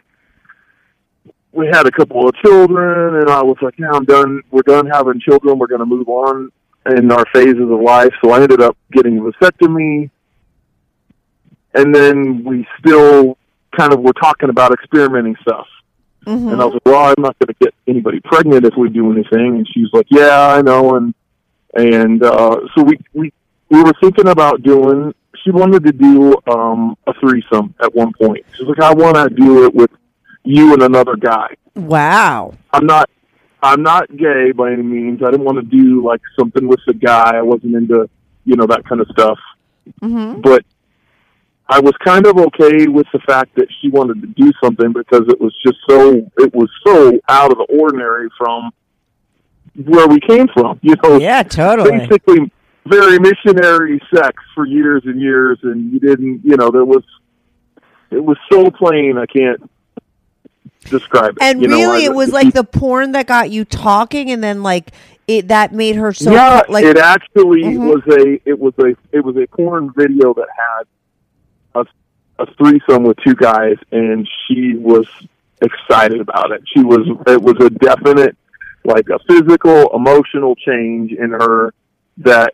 we 1.51 1.67
had 1.67 1.87
a 1.87 1.91
couple 1.91 2.27
of 2.27 2.35
children, 2.35 3.15
and 3.15 3.29
I 3.29 3.41
was 3.41 3.57
like, 3.61 3.77
yeah, 3.77 3.91
I'm 3.91 4.05
done. 4.05 4.41
We're 4.51 4.61
done 4.61 4.85
having 4.87 5.19
children. 5.19 5.57
We're 5.57 5.67
going 5.67 5.79
to 5.79 5.85
move 5.85 6.07
on 6.07 6.51
in 6.85 7.11
our 7.11 7.25
phases 7.33 7.61
of 7.61 7.81
life. 7.81 8.13
So 8.23 8.31
I 8.31 8.41
ended 8.41 8.61
up 8.61 8.77
getting 8.91 9.17
a 9.17 9.21
vasectomy, 9.21 10.09
and 11.73 11.93
then 11.93 12.43
we 12.43 12.67
still 12.79 13.37
kind 13.75 13.93
of 13.93 14.01
were 14.01 14.13
talking 14.13 14.49
about 14.49 14.71
experimenting 14.73 15.35
stuff. 15.41 15.67
Mhm. 16.25 16.51
And 16.51 16.61
I 16.61 16.65
was 16.65 16.73
like, 16.73 16.85
well, 16.85 17.05
I'm 17.05 17.21
not 17.21 17.37
going 17.39 17.47
to 17.47 17.55
get 17.59 17.73
anybody 17.87 18.19
pregnant 18.19 18.65
if 18.65 18.75
we 18.77 18.89
do 18.89 19.11
anything. 19.11 19.55
And 19.55 19.67
she's 19.73 19.87
like, 19.93 20.07
yeah, 20.09 20.53
I 20.55 20.61
know. 20.61 20.95
And, 20.95 21.13
and, 21.75 22.23
uh, 22.23 22.59
so 22.75 22.83
we, 22.83 22.97
we, 23.13 23.31
we 23.69 23.83
were 23.83 23.93
thinking 24.01 24.27
about 24.27 24.61
doing, 24.63 25.13
she 25.43 25.51
wanted 25.51 25.83
to 25.85 25.91
do, 25.93 26.35
um, 26.51 26.97
a 27.07 27.13
threesome 27.19 27.73
at 27.81 27.93
one 27.95 28.11
point. 28.13 28.45
She's 28.57 28.67
like, 28.67 28.79
I 28.79 28.93
want 28.93 29.15
to 29.15 29.29
do 29.29 29.65
it 29.65 29.73
with 29.73 29.91
you 30.49 30.73
and 30.73 30.81
another 30.81 31.15
guy. 31.15 31.55
Wow. 31.75 32.53
I'm 32.73 32.87
not, 32.87 33.07
I'm 33.61 33.83
not 33.83 34.09
gay 34.17 34.51
by 34.51 34.71
any 34.71 34.81
means. 34.81 35.21
I 35.21 35.29
didn't 35.29 35.45
want 35.45 35.57
to 35.59 35.63
do 35.77 36.03
like 36.03 36.21
something 36.37 36.67
with 36.67 36.79
the 36.87 36.95
guy. 36.95 37.37
I 37.37 37.41
wasn't 37.43 37.75
into, 37.75 38.09
you 38.45 38.55
know, 38.55 38.65
that 38.65 38.83
kind 38.85 38.99
of 38.99 39.07
stuff. 39.11 39.37
hmm 40.01 40.41
But 40.41 40.65
I 41.67 41.79
was 41.79 41.93
kind 42.03 42.25
of 42.25 42.35
okay 42.37 42.87
with 42.87 43.05
the 43.13 43.19
fact 43.27 43.53
that 43.57 43.67
she 43.79 43.89
wanted 43.89 44.21
to 44.21 44.27
do 44.43 44.51
something 44.63 44.91
because 44.91 45.25
it 45.29 45.39
was 45.39 45.53
just 45.63 45.77
so 45.87 46.15
it 46.39 46.51
was 46.55 46.69
so 46.85 47.19
out 47.29 47.51
of 47.51 47.59
the 47.59 47.67
ordinary 47.79 48.27
from 48.35 48.71
where 49.85 50.07
we 50.07 50.19
came 50.19 50.47
from. 50.47 50.79
You 50.83 50.95
know, 51.03 51.17
Yeah, 51.19 51.43
totally. 51.43 51.91
basically 51.99 52.51
very 52.87 53.19
missionary 53.19 54.01
sex 54.11 54.33
for 54.55 54.65
years 54.65 55.03
and 55.05 55.21
years, 55.21 55.59
and 55.61 55.93
you 55.93 55.99
didn't, 55.99 56.41
you 56.43 56.57
know, 56.57 56.71
there 56.71 56.85
was 56.85 57.03
it 58.09 58.23
was 58.23 58.37
so 58.51 58.71
plain 58.71 59.19
I 59.19 59.27
can't 59.27 59.69
describe 60.85 61.31
it. 61.37 61.41
And 61.43 61.61
you 61.61 61.67
know, 61.67 61.75
really, 61.77 62.03
I- 62.03 62.05
it 62.11 62.13
was 62.15 62.31
like 62.31 62.53
the 62.53 62.63
porn 62.63 63.11
that 63.13 63.27
got 63.27 63.49
you 63.51 63.65
talking, 63.65 64.31
and 64.31 64.43
then 64.43 64.63
like 64.63 64.91
it 65.27 65.47
that 65.49 65.73
made 65.73 65.95
her 65.95 66.11
so 66.13 66.31
yeah, 66.31 66.61
like 66.69 66.83
it 66.85 66.97
actually 66.97 67.63
Mhm. 67.63 67.87
was 67.87 68.01
a 68.07 68.39
it 68.49 68.57
was 68.59 68.73
a 68.79 68.95
it 69.11 69.23
was 69.23 69.35
a 69.37 69.45
porn 69.47 69.91
video 69.95 70.33
that 70.33 70.47
had 70.57 70.87
a 71.75 71.85
a 72.41 72.45
threesome 72.55 73.03
with 73.03 73.17
two 73.25 73.35
guys, 73.35 73.75
and 73.91 74.27
she 74.47 74.73
was 74.75 75.05
excited 75.61 76.21
about 76.21 76.51
it. 76.51 76.61
She 76.73 76.81
was 76.83 77.05
it 77.27 77.41
was 77.41 77.55
a 77.59 77.69
definite 77.69 78.35
like 78.85 79.09
a 79.09 79.19
physical 79.27 79.89
emotional 79.93 80.55
change 80.55 81.11
in 81.11 81.31
her 81.31 81.73
that 82.17 82.53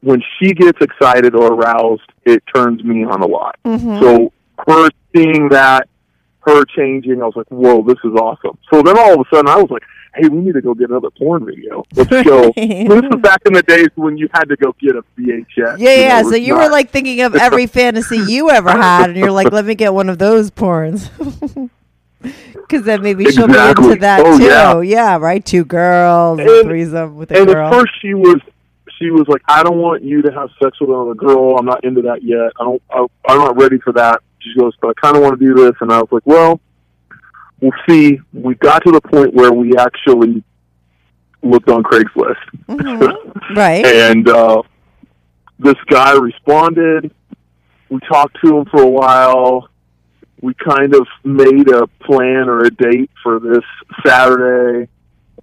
when 0.00 0.22
she 0.38 0.52
gets 0.54 0.80
excited 0.80 1.34
or 1.34 1.52
aroused, 1.52 2.10
it 2.24 2.42
turns 2.54 2.82
me 2.82 3.04
on 3.04 3.20
a 3.20 3.26
lot. 3.26 3.56
Mhm. 3.64 4.00
So 4.00 4.32
her 4.66 4.88
seeing 5.14 5.48
that 5.50 5.88
her 6.42 6.64
changing. 6.64 7.20
I 7.22 7.26
was 7.26 7.34
like, 7.36 7.48
whoa, 7.48 7.82
this 7.82 7.98
is 8.04 8.12
awesome. 8.14 8.58
So 8.72 8.82
then 8.82 8.98
all 8.98 9.14
of 9.14 9.20
a 9.20 9.24
sudden 9.34 9.48
I 9.48 9.56
was 9.56 9.70
like, 9.70 9.82
hey, 10.14 10.28
we 10.28 10.38
need 10.38 10.54
to 10.54 10.60
go 10.62 10.74
get 10.74 10.88
another 10.90 11.10
porn 11.10 11.44
video. 11.44 11.84
Let's 11.94 12.08
go. 12.10 12.52
this 12.56 12.88
was 12.88 13.20
back 13.20 13.40
in 13.46 13.52
the 13.52 13.62
days 13.62 13.88
when 13.94 14.16
you 14.16 14.28
had 14.32 14.44
to 14.48 14.56
go 14.56 14.74
get 14.80 14.96
a 14.96 15.02
VHS. 15.18 15.46
Yeah, 15.56 15.74
you 15.76 15.88
yeah. 15.90 16.22
know, 16.22 16.30
So 16.30 16.36
you 16.36 16.54
were 16.54 16.68
like 16.70 16.90
thinking 16.90 17.20
of 17.22 17.34
every 17.34 17.66
fantasy 17.66 18.18
you 18.18 18.50
ever 18.50 18.70
had, 18.82 19.10
and 19.10 19.16
you're 19.18 19.30
like, 19.30 19.52
let 19.52 19.64
me 19.64 19.74
get 19.74 19.92
one 19.94 20.08
of 20.08 20.18
those 20.18 20.50
porns. 20.50 21.10
Because 22.20 22.84
then 22.84 23.00
maybe 23.02 23.24
she'll 23.30 23.46
be 23.46 23.56
into 23.56 23.94
that 24.00 24.20
Oh, 24.24 24.38
too. 24.82 24.82
yeah. 24.88 25.16
right. 25.18 25.44
Two 25.44 25.64
girls, 25.64 26.40
And- 26.40 26.48
threesome 26.68 27.16
with 27.16 27.30
a 27.30 27.38
and 27.38 27.46
girl. 27.46 27.68
at 27.68 27.72
first 27.72 27.92
she 28.02 28.12
was 28.14 28.40
she 28.98 29.10
was 29.10 29.28
like, 29.28 29.40
I 29.46 29.62
don't 29.62 29.78
want 29.78 30.02
you 30.02 30.22
to 30.22 30.32
have 30.32 30.50
sex 30.60 30.80
with 30.80 30.90
another 30.90 31.14
girl. 31.14 31.56
I'm 31.56 31.64
not 31.64 31.84
into 31.84 32.02
that 32.02 32.24
yet. 32.24 32.50
I 32.58 32.64
don't. 32.64 32.82
I, 32.90 33.06
I'm 33.28 33.38
not 33.38 33.56
ready 33.56 33.78
for 33.78 33.92
that. 33.92 34.20
She 34.40 34.54
goes, 34.58 34.74
but 34.80 34.88
I 34.88 34.92
kind 35.00 35.16
of 35.16 35.22
want 35.22 35.38
to 35.38 35.44
do 35.44 35.54
this. 35.54 35.74
And 35.80 35.92
I 35.92 35.98
was 35.98 36.08
like, 36.10 36.22
well, 36.26 36.60
we'll 37.60 37.72
see. 37.88 38.20
We 38.32 38.54
got 38.56 38.84
to 38.84 38.92
the 38.92 39.00
point 39.00 39.34
where 39.34 39.52
we 39.52 39.76
actually 39.76 40.42
looked 41.42 41.68
on 41.68 41.82
Craigslist, 41.82 42.34
Mhm. 42.68 43.56
right. 43.56 43.84
and 43.86 44.28
uh, 44.28 44.62
this 45.58 45.76
guy 45.88 46.12
responded. 46.18 47.12
We 47.90 48.00
talked 48.08 48.36
to 48.44 48.58
him 48.58 48.64
for 48.66 48.82
a 48.82 48.88
while. 48.88 49.68
We 50.40 50.54
kind 50.54 50.94
of 50.94 51.06
made 51.24 51.68
a 51.70 51.86
plan 52.04 52.48
or 52.48 52.64
a 52.64 52.70
date 52.70 53.10
for 53.22 53.40
this 53.40 53.64
Saturday. 54.06 54.88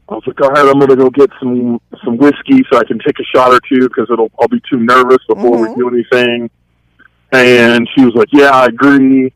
I 0.08 0.14
was 0.14 0.24
like, 0.28 0.40
all 0.42 0.50
right, 0.52 0.68
I'm 0.70 0.80
gonna 0.80 0.96
go 0.96 1.10
get 1.10 1.32
some 1.40 1.82
some 2.04 2.18
whiskey 2.18 2.64
so 2.72 2.78
I 2.78 2.84
can 2.84 3.00
take 3.00 3.20
a 3.20 3.24
shot 3.36 3.52
or 3.52 3.60
two 3.68 3.88
because 3.88 4.08
it'll 4.12 4.30
I'll 4.40 4.48
be 4.48 4.62
too 4.72 4.78
nervous 4.80 5.18
before 5.28 5.58
Mhm. 5.58 5.70
we 5.70 5.76
do 5.76 5.90
anything. 5.90 6.50
And 7.44 7.88
she 7.96 8.06
was 8.06 8.14
like, 8.16 8.30
yeah, 8.32 8.50
I 8.50 8.66
agree. 8.66 9.34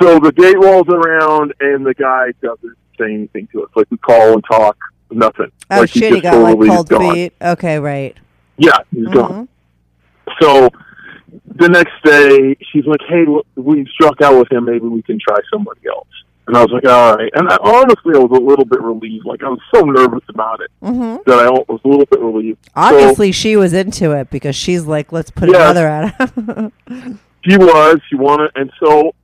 So 0.00 0.18
the 0.18 0.32
date 0.32 0.58
rolls 0.58 0.88
around 0.88 1.54
and 1.60 1.86
the 1.86 1.94
guy 1.94 2.32
doesn't 2.42 2.76
say 2.98 3.14
anything 3.14 3.48
to 3.52 3.62
us. 3.62 3.70
Like 3.74 3.90
we 3.90 3.96
call 3.98 4.32
and 4.34 4.44
talk, 4.50 4.76
nothing. 5.10 5.50
Oh 5.70 5.80
like 5.80 5.90
shit! 5.90 6.02
He 6.14 6.20
just 6.20 6.22
got 6.22 6.36
like 6.38 6.54
totally 6.54 6.68
is 6.68 6.74
cold 6.74 6.88
gone. 6.88 7.14
feet. 7.14 7.32
Okay, 7.40 7.78
right. 7.78 8.16
Yeah, 8.56 8.78
he's 8.90 9.06
gone. 9.08 9.48
Mhm. 10.26 10.40
So 10.40 10.68
the 11.46 11.68
next 11.68 11.92
day, 12.04 12.56
she's 12.72 12.86
like, 12.86 13.00
"Hey, 13.08 13.24
we 13.54 13.86
struck 13.92 14.20
out 14.20 14.36
with 14.38 14.50
him. 14.50 14.64
Maybe 14.64 14.86
we 14.86 15.02
can 15.02 15.18
try 15.18 15.36
somebody 15.52 15.80
else." 15.88 16.08
And 16.46 16.56
I 16.58 16.62
was 16.62 16.70
like, 16.72 16.84
"All 16.84 17.16
right." 17.16 17.30
And 17.34 17.48
I, 17.48 17.56
honestly, 17.62 18.14
I 18.14 18.18
was 18.18 18.30
a 18.38 18.42
little 18.42 18.66
bit 18.66 18.80
relieved. 18.82 19.24
Like 19.24 19.42
I 19.42 19.48
was 19.48 19.60
so 19.74 19.80
nervous 19.82 20.22
about 20.28 20.60
it 20.60 20.70
Mhm. 20.82 21.24
that 21.24 21.38
I 21.38 21.48
was 21.50 21.80
a 21.84 21.88
little 21.88 22.04
bit 22.06 22.20
relieved. 22.20 22.58
Obviously, 22.76 23.32
she 23.32 23.56
was 23.56 23.72
into 23.72 24.12
it 24.12 24.28
because 24.30 24.54
she's 24.54 24.84
like, 24.84 25.10
let's 25.10 25.30
put 25.30 25.48
Yeah. 25.50 25.56
another 25.70 25.86
at 25.88 26.20
him. 26.36 26.72
She 27.46 27.58
was. 27.58 28.00
She 28.08 28.16
wanted, 28.16 28.50
and 28.56 28.72
so 28.82 29.14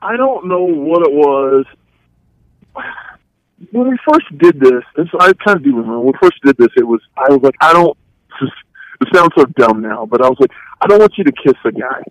I 0.00 0.16
don't 0.16 0.46
know 0.48 0.62
what 0.64 1.02
it 1.06 1.12
was. 1.12 1.66
When 3.72 3.90
we 3.90 3.98
first 4.10 4.26
did 4.38 4.60
this, 4.60 4.82
and 4.96 5.08
so 5.10 5.18
I 5.20 5.32
kind 5.44 5.56
of 5.58 5.62
do 5.62 5.70
remember 5.76 5.98
when 5.98 6.06
we 6.08 6.12
first 6.22 6.40
did 6.44 6.56
this. 6.56 6.68
It 6.76 6.86
was 6.86 7.00
I 7.16 7.30
was 7.30 7.42
like, 7.42 7.56
I 7.60 7.72
don't. 7.72 7.96
It 9.00 9.08
sounds 9.14 9.30
so 9.36 9.44
dumb 9.56 9.80
now, 9.80 10.06
but 10.06 10.22
I 10.24 10.28
was 10.28 10.38
like, 10.40 10.50
I 10.80 10.86
don't 10.88 10.98
want 11.00 11.12
you 11.18 11.24
to 11.24 11.32
kiss 11.32 11.54
a 11.64 11.70
guy. 11.72 12.02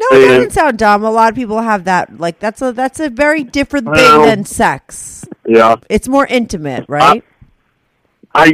No, 0.00 0.06
it 0.18 0.28
doesn't 0.28 0.52
sound 0.52 0.78
dumb. 0.78 1.04
A 1.04 1.10
lot 1.10 1.28
of 1.30 1.34
people 1.36 1.60
have 1.60 1.84
that. 1.84 2.18
Like 2.18 2.38
that's 2.38 2.62
a 2.62 2.72
that's 2.72 3.00
a 3.00 3.10
very 3.10 3.44
different 3.44 3.86
thing 3.86 3.94
Well- 3.96 4.24
than 4.26 4.44
sex. 4.44 5.26
Yeah. 5.46 5.76
It's 5.88 6.08
more 6.08 6.26
intimate, 6.26 6.86
right? 6.88 7.22
I 8.34 8.52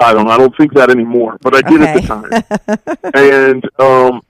I 0.00 0.12
don't. 0.12 0.28
I 0.28 0.36
don't 0.36 0.56
think 0.56 0.74
that 0.74 0.90
anymore, 0.90 1.38
but 1.42 1.54
I 1.54 1.62
did 1.62 1.80
at 1.82 1.94
the 1.94 2.06
time. 2.08 3.12
and 3.14 3.64
um, 3.78 4.20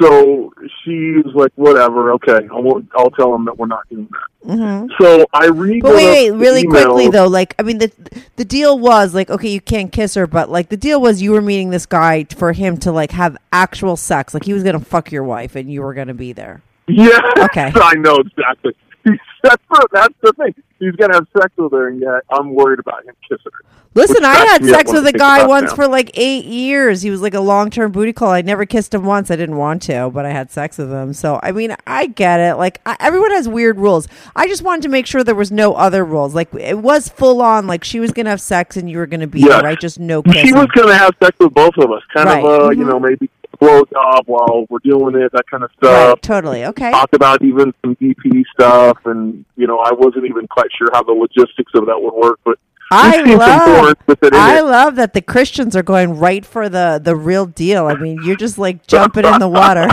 so 0.00 0.52
she 0.82 1.12
was 1.24 1.34
like, 1.34 1.52
"Whatever, 1.56 2.12
okay, 2.12 2.46
I 2.50 2.60
won't. 2.60 2.88
I'll 2.96 3.10
tell 3.10 3.34
him 3.34 3.44
that 3.44 3.58
we're 3.58 3.66
not 3.66 3.88
doing 3.88 4.08
that." 4.10 4.50
hmm 4.54 4.86
So 5.00 5.26
I 5.32 5.46
read. 5.46 5.82
But 5.82 5.94
wait, 5.96 6.30
wait, 6.30 6.38
really 6.38 6.64
quickly 6.64 7.08
though, 7.08 7.26
like 7.26 7.54
I 7.58 7.62
mean, 7.62 7.78
the 7.78 7.90
the 8.36 8.44
deal 8.44 8.78
was 8.78 9.14
like, 9.14 9.28
okay, 9.30 9.48
you 9.48 9.60
can't 9.60 9.92
kiss 9.92 10.14
her, 10.14 10.26
but 10.26 10.48
like 10.50 10.68
the 10.70 10.76
deal 10.76 11.00
was 11.00 11.20
you 11.20 11.32
were 11.32 11.42
meeting 11.42 11.70
this 11.70 11.86
guy 11.86 12.24
for 12.24 12.52
him 12.52 12.78
to 12.78 12.92
like 12.92 13.10
have 13.12 13.36
actual 13.52 13.96
sex, 13.96 14.34
like 14.34 14.44
he 14.44 14.52
was 14.52 14.62
gonna 14.62 14.80
fuck 14.80 15.12
your 15.12 15.24
wife 15.24 15.56
and 15.56 15.70
you 15.70 15.82
were 15.82 15.94
gonna 15.94 16.14
be 16.14 16.32
there. 16.32 16.62
Yeah. 16.88 17.20
Okay. 17.38 17.72
I 17.74 17.94
know 17.94 18.16
exactly. 18.16 18.74
He's, 19.10 19.18
that's 19.42 19.62
the, 19.70 19.88
that's 19.92 20.14
the 20.22 20.32
thing. 20.34 20.54
He's 20.78 20.92
gonna 20.96 21.14
have 21.14 21.26
sex 21.32 21.52
with 21.56 21.72
her, 21.72 21.88
and 21.88 22.00
yet 22.00 22.22
I'm 22.30 22.54
worried 22.54 22.78
about 22.80 23.04
him 23.06 23.14
kissing 23.22 23.50
her. 23.52 23.64
Listen, 23.94 24.26
I 24.26 24.34
had 24.34 24.62
sex 24.62 24.92
with 24.92 25.06
a 25.06 25.12
guy 25.12 25.46
once 25.46 25.70
now. 25.70 25.76
for 25.76 25.88
like 25.88 26.10
eight 26.18 26.44
years. 26.44 27.00
He 27.00 27.08
was 27.10 27.22
like 27.22 27.32
a 27.32 27.40
long 27.40 27.70
term 27.70 27.92
booty 27.92 28.12
call. 28.12 28.28
I 28.30 28.42
never 28.42 28.66
kissed 28.66 28.92
him 28.92 29.04
once. 29.06 29.30
I 29.30 29.36
didn't 29.36 29.56
want 29.56 29.80
to, 29.84 30.10
but 30.10 30.26
I 30.26 30.32
had 30.32 30.50
sex 30.50 30.76
with 30.76 30.90
him. 30.90 31.14
So 31.14 31.40
I 31.42 31.52
mean, 31.52 31.74
I 31.86 32.04
get 32.08 32.38
it. 32.40 32.56
Like 32.56 32.82
I, 32.84 32.94
everyone 33.00 33.30
has 33.30 33.48
weird 33.48 33.78
rules. 33.78 34.06
I 34.34 34.48
just 34.48 34.60
wanted 34.62 34.82
to 34.82 34.90
make 34.90 35.06
sure 35.06 35.24
there 35.24 35.34
was 35.34 35.50
no 35.50 35.72
other 35.76 36.04
rules. 36.04 36.34
Like 36.34 36.52
it 36.54 36.76
was 36.78 37.08
full 37.08 37.40
on. 37.40 37.66
Like 37.66 37.84
she 37.84 37.98
was 37.98 38.12
gonna 38.12 38.28
have 38.28 38.40
sex 38.42 38.76
and 38.76 38.90
you 38.90 38.98
were 38.98 39.06
gonna 39.06 39.26
be 39.26 39.40
Yes. 39.40 39.48
there, 39.48 39.62
right? 39.62 39.80
Just 39.80 39.98
no 39.98 40.22
kissing. 40.22 40.44
She 40.48 40.52
was 40.52 40.66
gonna 40.74 40.94
have 40.94 41.14
sex 41.22 41.34
with 41.40 41.54
both 41.54 41.78
of 41.78 41.90
us, 41.90 42.02
kind 42.14 42.28
Right. 42.28 42.44
of, 42.44 42.62
uh, 42.64 42.70
you 42.72 42.84
Mhm. 42.84 42.88
know, 42.90 43.00
maybe 43.00 43.30
blow 43.56 43.82
job 43.84 44.24
while 44.26 44.66
we're 44.68 44.78
doing 44.84 45.14
it, 45.16 45.32
that 45.32 45.44
kind 45.50 45.62
of 45.62 45.70
stuff. 45.76 46.08
right. 46.14 46.22
Totally. 46.22 46.64
Okay. 46.66 46.90
talked 46.90 47.14
about 47.14 47.42
even 47.42 47.72
some 47.82 47.96
DP 47.96 48.44
stuff, 48.52 48.98
and 49.04 49.44
you 49.56 49.66
know, 49.66 49.78
I 49.78 49.92
wasn't 49.92 50.26
even 50.26 50.46
quite 50.48 50.68
sure 50.76 50.88
how 50.92 51.02
the 51.02 51.12
logistics 51.12 51.72
of 51.74 51.86
that 51.86 52.00
would 52.00 52.14
work, 52.14 52.40
but 52.44 52.58
I 52.90 53.16
we've 53.18 53.26
seen 53.26 53.38
some 53.38 53.38
love. 53.38 53.96
I 54.32 54.58
it. 54.58 54.62
love 54.62 54.96
that 54.96 55.12
the 55.12 55.22
Christians 55.22 55.74
are 55.74 55.82
going 55.82 56.18
right 56.18 56.46
for 56.46 56.68
the 56.68 57.00
the 57.02 57.16
real 57.16 57.46
deal. 57.46 57.86
I 57.86 57.94
mean, 57.94 58.20
you're 58.22 58.36
just 58.36 58.58
like 58.58 58.86
jumping 58.86 59.24
in 59.24 59.40
the 59.40 59.48
water. 59.48 59.88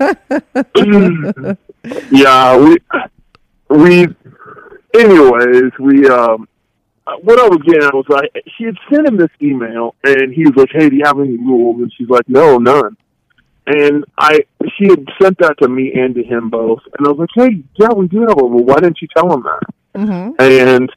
yeah, 2.10 2.56
we 2.56 2.78
we. 3.68 4.08
Anyways, 4.94 5.72
we 5.78 6.08
um, 6.08 6.48
what 7.22 7.38
I 7.38 7.48
was 7.48 7.60
getting 7.66 7.84
at 7.84 7.94
was 7.94 8.06
like 8.08 8.30
she 8.56 8.64
had 8.64 8.76
sent 8.90 9.06
him 9.06 9.16
this 9.16 9.30
email, 9.42 9.94
and 10.04 10.32
he 10.32 10.44
was 10.44 10.54
like, 10.56 10.70
"Hey, 10.72 10.88
do 10.88 10.96
you 10.96 11.04
have 11.04 11.18
any 11.18 11.36
rules?" 11.36 11.82
And 11.82 11.92
she's 11.96 12.08
like, 12.08 12.28
"No, 12.28 12.58
none." 12.58 12.96
And 13.70 14.04
I, 14.16 14.40
she 14.76 14.88
had 14.88 15.04
sent 15.20 15.38
that 15.40 15.56
to 15.60 15.68
me 15.68 15.92
and 15.94 16.14
to 16.14 16.22
him 16.22 16.48
both, 16.48 16.80
and 16.96 17.06
I 17.06 17.10
was 17.10 17.18
like, 17.18 17.28
"Hey, 17.50 17.62
yeah, 17.74 17.92
we 17.92 18.08
do 18.08 18.20
have 18.20 18.38
a 18.38 18.42
rule. 18.42 18.64
Why 18.64 18.76
didn't 18.76 18.98
you 19.02 19.08
tell 19.16 19.30
him 19.32 19.42
that?" 19.42 19.60
hmm 19.94 20.30
and 20.38 20.90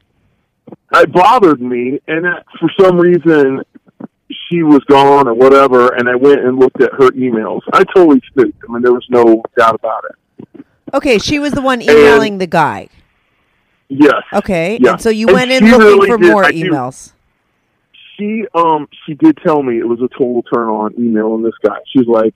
it 0.94 1.12
bothered 1.12 1.60
me. 1.60 2.00
And 2.08 2.24
for 2.60 2.70
some 2.80 2.96
reason, 2.98 3.62
she 4.48 4.62
was 4.62 4.80
gone 4.84 5.28
or 5.28 5.34
whatever. 5.34 5.88
And 5.94 6.08
I 6.08 6.14
went 6.14 6.40
and 6.40 6.58
looked 6.58 6.80
at 6.80 6.92
her 6.92 7.10
emails. 7.10 7.60
I 7.74 7.84
totally 7.94 8.22
snooped. 8.32 8.58
I 8.66 8.72
mean, 8.72 8.82
there 8.82 8.92
was 8.92 9.06
no 9.10 9.42
doubt 9.58 9.74
about 9.74 10.04
it. 10.10 10.64
Okay, 10.94 11.18
she 11.18 11.38
was 11.38 11.52
the 11.52 11.60
one 11.62 11.82
emailing 11.82 12.38
the 12.38 12.46
guy. 12.46 12.88
Yes, 13.88 14.22
Okay, 14.32 14.78
Yeah. 14.80 14.92
and 14.92 15.00
so 15.00 15.10
you 15.10 15.26
And 15.28 15.34
went 15.36 15.50
in 15.50 15.64
looking 15.64 15.78
really 15.86 16.08
for 16.08 16.16
did- 16.16 16.30
more 16.30 16.44
I 16.46 16.52
do- 16.52 16.70
emails. 16.70 17.12
she 18.16 18.46
um 18.54 18.88
she 19.04 19.14
did 19.14 19.36
tell 19.44 19.62
me 19.62 19.78
it 19.78 19.86
was 19.88 20.00
a 20.00 20.08
total 20.08 20.42
turn 20.44 20.68
on 20.68 20.94
emailing 20.98 21.42
this 21.42 21.54
guy. 21.62 21.76
She's 21.92 22.06
like, 22.06 22.34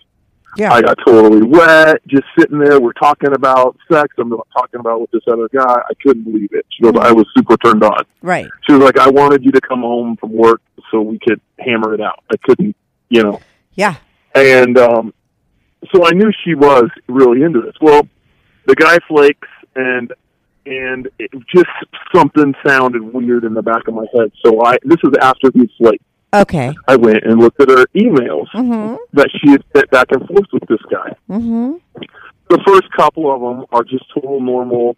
Yeah. 0.56 0.72
I 0.72 0.80
got 0.82 0.96
totally 1.06 1.42
wet, 1.42 2.00
just 2.06 2.24
sitting 2.38 2.58
there. 2.58 2.80
We're 2.80 2.92
talking 2.92 3.34
about 3.34 3.76
sex. 3.90 4.14
I'm 4.18 4.30
talking 4.56 4.80
about 4.80 5.00
with 5.00 5.10
this 5.10 5.22
other 5.30 5.48
guy. 5.52 5.62
I 5.64 5.92
couldn't 6.02 6.24
believe 6.24 6.48
it. 6.52 6.66
She 6.70 6.82
goes, 6.82 6.94
I 7.00 7.12
was 7.12 7.26
super 7.36 7.56
turned 7.58 7.82
on. 7.84 8.04
right. 8.22 8.48
She 8.66 8.72
was 8.72 8.82
like, 8.82 8.98
I 8.98 9.08
wanted 9.08 9.44
you 9.44 9.52
to 9.52 9.60
come 9.60 9.80
home 9.80 10.16
from 10.16 10.32
work 10.32 10.60
so 10.90 11.00
we 11.00 11.18
could 11.18 11.40
hammer 11.58 11.94
it 11.94 12.00
out. 12.00 12.22
I 12.32 12.36
couldn't, 12.44 12.76
you 13.08 13.22
know. 13.22 13.40
Yeah. 13.74 13.96
And 14.34 14.78
um, 14.78 15.14
so 15.92 16.06
I 16.06 16.10
knew 16.10 16.30
she 16.44 16.54
was 16.54 16.88
really 17.08 17.42
into 17.42 17.60
this. 17.60 17.74
Well, 17.80 18.08
the 18.66 18.74
guy 18.74 18.98
flakes, 19.08 19.48
and 19.74 20.12
and 20.64 21.08
it 21.18 21.30
just 21.54 21.66
something 22.14 22.54
sounded 22.66 23.02
weird 23.02 23.44
in 23.44 23.54
the 23.54 23.62
back 23.62 23.86
of 23.88 23.94
my 23.94 24.06
head. 24.14 24.32
So 24.44 24.62
I 24.64 24.78
this 24.82 24.98
is 25.04 25.12
after 25.20 25.50
he 25.54 25.70
flaked. 25.78 26.04
Okay. 26.42 26.74
I 26.88 26.96
went 26.96 27.24
and 27.24 27.40
looked 27.40 27.60
at 27.60 27.68
her 27.68 27.86
emails 27.94 28.46
Mm-hmm. 28.54 28.96
that 29.14 29.28
she 29.40 29.50
had 29.50 29.64
sent 29.74 29.90
back 29.90 30.06
and 30.10 30.26
forth 30.26 30.46
with 30.52 30.66
this 30.68 30.80
guy. 30.90 31.14
Mm-hmm. 31.30 31.74
The 32.48 32.62
first 32.66 32.90
couple 32.96 33.32
of 33.34 33.40
them 33.40 33.66
are 33.72 33.82
just 33.84 34.04
total 34.14 34.40
normal, 34.40 34.96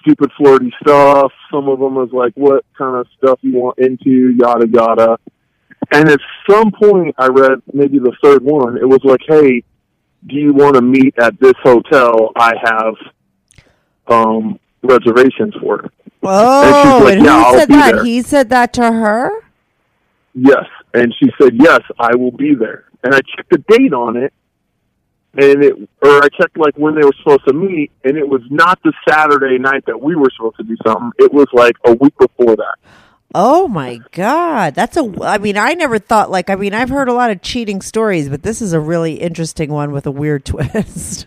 stupid 0.00 0.30
flirty 0.36 0.72
stuff. 0.82 1.32
Some 1.52 1.68
of 1.68 1.78
them 1.78 1.96
is 1.98 2.12
like, 2.12 2.32
what 2.34 2.64
kind 2.76 2.96
of 2.96 3.06
stuff 3.18 3.38
you 3.42 3.52
want 3.54 3.78
into, 3.78 4.34
yada 4.38 4.66
yada. 4.68 5.18
And 5.92 6.08
at 6.08 6.20
some 6.48 6.72
point, 6.72 7.14
I 7.18 7.26
read 7.26 7.60
maybe 7.72 7.98
the 7.98 8.12
third 8.22 8.42
one. 8.42 8.76
It 8.76 8.88
was 8.88 9.00
like, 9.04 9.20
hey, 9.28 9.62
do 10.26 10.36
you 10.36 10.52
want 10.52 10.74
to 10.76 10.82
meet 10.82 11.14
at 11.20 11.38
this 11.40 11.54
hotel? 11.62 12.30
I 12.36 12.52
have 12.62 12.94
um 14.08 14.58
reservations 14.82 15.54
for. 15.60 15.90
Oh, 16.24 17.02
like, 17.04 17.16
and 17.16 17.24
"Yeah, 17.24 17.38
who 17.38 17.44
I'll 17.44 17.58
said 17.58 17.68
that? 17.70 17.92
there." 17.96 18.04
He 18.04 18.22
said 18.22 18.48
that 18.50 18.72
to 18.74 18.92
her. 18.92 19.30
Yes. 20.34 20.64
And 20.94 21.14
she 21.18 21.30
said, 21.40 21.52
yes, 21.54 21.80
I 21.98 22.14
will 22.16 22.30
be 22.30 22.54
there. 22.54 22.84
And 23.04 23.14
I 23.14 23.18
checked 23.18 23.50
the 23.50 23.58
date 23.68 23.92
on 23.92 24.16
it, 24.16 24.32
and 25.34 25.64
it, 25.64 25.74
or 26.02 26.22
I 26.22 26.28
checked 26.28 26.56
like 26.56 26.76
when 26.76 26.94
they 26.94 27.04
were 27.04 27.14
supposed 27.18 27.46
to 27.48 27.52
meet, 27.52 27.90
and 28.04 28.16
it 28.16 28.28
was 28.28 28.42
not 28.50 28.78
the 28.84 28.92
Saturday 29.08 29.58
night 29.58 29.84
that 29.86 30.00
we 30.00 30.14
were 30.14 30.30
supposed 30.36 30.56
to 30.58 30.62
do 30.62 30.76
something. 30.86 31.10
It 31.18 31.32
was 31.32 31.46
like 31.52 31.74
a 31.86 31.94
week 31.94 32.16
before 32.18 32.56
that. 32.56 32.76
Oh 33.34 33.66
my 33.66 33.98
God, 34.12 34.74
that's 34.74 34.96
a. 34.96 35.10
I 35.22 35.38
mean, 35.38 35.56
I 35.56 35.72
never 35.72 35.98
thought 35.98 36.30
like. 36.30 36.50
I 36.50 36.54
mean, 36.54 36.74
I've 36.74 36.90
heard 36.90 37.08
a 37.08 37.14
lot 37.14 37.30
of 37.30 37.40
cheating 37.40 37.80
stories, 37.80 38.28
but 38.28 38.42
this 38.42 38.60
is 38.60 38.74
a 38.74 38.80
really 38.80 39.14
interesting 39.14 39.72
one 39.72 39.90
with 39.92 40.06
a 40.06 40.10
weird 40.10 40.44
twist. 40.44 41.26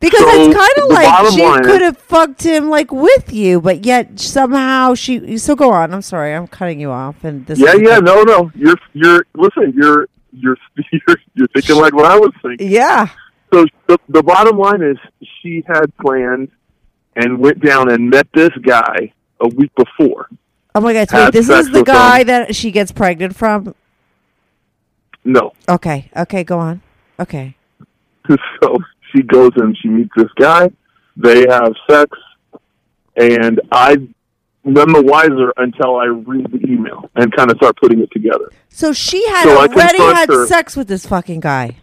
Because 0.00 0.20
So, 0.20 0.28
it's 0.30 0.54
kind 0.54 0.78
of 0.78 0.90
like 0.90 1.32
she 1.32 1.68
could 1.68 1.82
have 1.82 1.98
fucked 1.98 2.44
him 2.44 2.70
like 2.70 2.92
with 2.92 3.32
you, 3.32 3.60
but 3.60 3.84
yet 3.84 4.20
somehow 4.20 4.94
she. 4.94 5.38
So 5.38 5.56
go 5.56 5.72
on. 5.72 5.92
I'm 5.92 6.02
sorry, 6.02 6.34
I'm 6.34 6.46
cutting 6.46 6.78
you 6.78 6.90
off. 6.90 7.24
And 7.24 7.44
this. 7.46 7.58
Yeah, 7.58 7.74
yeah, 7.74 7.98
no, 7.98 8.22
no. 8.22 8.52
You're, 8.54 8.76
you're. 8.92 9.26
Listen, 9.34 9.72
you're, 9.74 10.08
you're, 10.32 10.56
you're, 10.92 11.16
you're 11.34 11.48
thinking 11.48 11.76
like 11.76 11.94
what 11.94 12.06
I 12.06 12.16
was 12.16 12.32
thinking. 12.42 12.70
Yeah. 12.70 13.08
So 13.52 13.66
the, 13.86 13.98
the 14.08 14.22
bottom 14.22 14.56
line 14.58 14.82
is, 14.82 14.98
she 15.42 15.64
had 15.66 15.86
planned 15.96 16.50
and 17.16 17.38
went 17.38 17.60
down 17.64 17.90
and 17.90 18.08
met 18.08 18.28
this 18.34 18.50
guy 18.62 19.12
a 19.40 19.48
week 19.48 19.72
before. 19.74 20.28
Oh 20.74 20.80
my 20.80 20.92
god! 20.92 21.08
So 21.08 21.24
wait, 21.24 21.32
this 21.32 21.48
is 21.48 21.70
the 21.70 21.82
guy 21.82 22.20
him. 22.20 22.26
that 22.28 22.54
she 22.54 22.70
gets 22.70 22.92
pregnant 22.92 23.34
from. 23.34 23.74
No, 25.24 25.52
Okay. 25.68 26.08
Okay. 26.16 26.44
Go 26.44 26.58
on. 26.60 26.82
Okay. 27.18 27.56
so 28.62 28.78
she 29.14 29.22
goes 29.22 29.50
and 29.56 29.76
she 29.80 29.88
meets 29.88 30.10
this 30.16 30.30
guy. 30.38 30.70
They 31.16 31.46
have 31.48 31.72
sex, 31.90 32.16
and 33.16 33.60
I 33.72 33.96
none 34.64 34.92
the 34.92 35.02
wiser 35.02 35.52
until 35.56 35.96
I 35.96 36.06
read 36.06 36.50
the 36.52 36.60
email 36.70 37.10
and 37.16 37.34
kind 37.34 37.50
of 37.50 37.56
start 37.56 37.76
putting 37.80 38.00
it 38.00 38.10
together. 38.12 38.50
So 38.68 38.92
she 38.92 39.26
had 39.28 39.44
So 39.44 39.58
already 39.58 39.98
had 39.98 40.28
her. 40.28 40.46
sex 40.46 40.76
with 40.76 40.88
this 40.88 41.06
fucking 41.06 41.40
guy. 41.40 41.76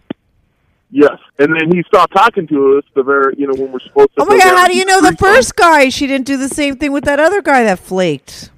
Yes, 0.90 1.18
and 1.38 1.52
then 1.52 1.70
he 1.74 1.82
stopped 1.82 2.14
talking 2.14 2.46
to 2.46 2.78
us. 2.78 2.84
The 2.94 3.02
very, 3.02 3.34
you 3.36 3.46
know, 3.48 3.54
when 3.60 3.72
we're 3.72 3.80
supposed 3.80 4.10
to. 4.16 4.22
Oh 4.22 4.24
my 4.24 4.38
god! 4.38 4.56
How 4.56 4.68
do 4.68 4.76
you 4.76 4.84
know 4.84 5.00
the 5.02 5.16
first 5.16 5.56
guy? 5.56 5.88
She 5.88 6.06
didn't 6.06 6.26
do 6.26 6.36
the 6.36 6.48
same 6.48 6.76
thing 6.76 6.92
with 6.92 7.04
that 7.04 7.18
other 7.18 7.42
guy 7.42 7.64
that 7.64 7.80
flaked. 7.80 8.50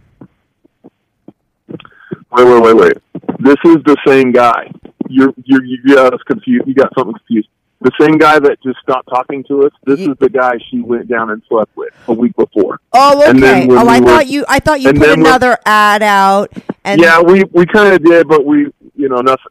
Wait, 2.30 2.44
wait, 2.44 2.62
wait, 2.62 2.76
wait. 2.76 2.92
This 3.40 3.56
is 3.64 3.76
the 3.84 3.96
same 4.06 4.32
guy. 4.32 4.70
You're, 5.08 5.32
you're, 5.44 5.64
you 5.64 5.94
got 5.94 6.12
us 6.12 6.20
confused. 6.26 6.68
You 6.68 6.74
got 6.74 6.92
something 6.96 7.14
confused. 7.14 7.48
The 7.80 7.92
same 8.00 8.18
guy 8.18 8.40
that 8.40 8.60
just 8.62 8.78
stopped 8.80 9.08
talking 9.08 9.44
to 9.44 9.64
us. 9.66 9.72
This 9.84 10.00
Ye- 10.00 10.10
is 10.10 10.16
the 10.18 10.28
guy 10.28 10.54
she 10.68 10.80
went 10.80 11.06
down 11.08 11.30
and 11.30 11.40
slept 11.48 11.70
with 11.76 11.94
a 12.08 12.12
week 12.12 12.34
before. 12.36 12.80
Oh, 12.92 13.18
okay. 13.30 13.68
Oh, 13.70 13.76
I 13.86 13.98
we 13.98 14.00
were- 14.04 14.06
thought 14.10 14.26
you. 14.26 14.44
I 14.48 14.58
thought 14.58 14.80
you 14.80 14.92
put 14.92 15.10
another 15.10 15.56
ad 15.64 16.02
out. 16.02 16.50
And 16.84 17.00
yeah, 17.00 17.20
we 17.20 17.44
we 17.52 17.66
kind 17.66 17.94
of 17.94 18.02
did, 18.04 18.26
but 18.28 18.44
we, 18.44 18.72
you 18.96 19.08
know, 19.08 19.20
nothing. 19.20 19.44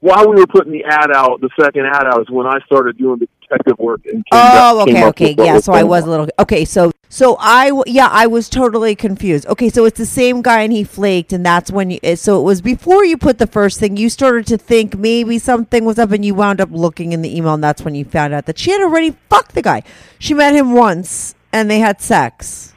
While 0.00 0.28
we 0.28 0.36
were 0.36 0.46
putting 0.46 0.72
the 0.72 0.84
ad 0.84 1.10
out, 1.10 1.40
the 1.40 1.48
second 1.58 1.86
ad 1.86 2.06
out 2.06 2.20
is 2.20 2.28
when 2.30 2.46
I 2.46 2.58
started 2.66 2.98
doing 2.98 3.18
the 3.18 3.28
detective 3.48 3.78
work. 3.78 4.00
And 4.06 4.24
Oh, 4.32 4.82
came 4.86 4.96
okay, 4.96 5.02
up 5.02 5.08
okay, 5.10 5.34
yeah. 5.38 5.58
So 5.58 5.72
I 5.72 5.82
was 5.82 6.04
a 6.04 6.10
little 6.10 6.28
okay. 6.38 6.64
So, 6.64 6.92
so 7.08 7.36
I 7.38 7.72
yeah, 7.86 8.08
I 8.10 8.26
was 8.26 8.48
totally 8.48 8.94
confused. 8.94 9.46
Okay, 9.46 9.68
so 9.68 9.84
it's 9.84 9.98
the 9.98 10.06
same 10.06 10.42
guy, 10.42 10.62
and 10.62 10.72
he 10.72 10.84
flaked, 10.84 11.32
and 11.32 11.44
that's 11.44 11.70
when 11.70 11.90
you. 11.90 12.16
So 12.16 12.40
it 12.40 12.44
was 12.44 12.60
before 12.60 13.04
you 13.04 13.16
put 13.16 13.38
the 13.38 13.46
first 13.46 13.80
thing. 13.80 13.96
You 13.96 14.08
started 14.08 14.46
to 14.48 14.58
think 14.58 14.96
maybe 14.96 15.38
something 15.38 15.84
was 15.84 15.98
up, 15.98 16.10
and 16.12 16.24
you 16.24 16.34
wound 16.34 16.60
up 16.60 16.70
looking 16.72 17.12
in 17.12 17.22
the 17.22 17.36
email, 17.36 17.54
and 17.54 17.64
that's 17.64 17.82
when 17.82 17.94
you 17.94 18.04
found 18.04 18.34
out 18.34 18.46
that 18.46 18.58
she 18.58 18.70
had 18.70 18.80
already 18.80 19.16
fucked 19.30 19.54
the 19.54 19.62
guy. 19.62 19.82
She 20.18 20.34
met 20.34 20.54
him 20.54 20.72
once, 20.72 21.34
and 21.52 21.70
they 21.70 21.78
had 21.78 22.00
sex. 22.00 22.74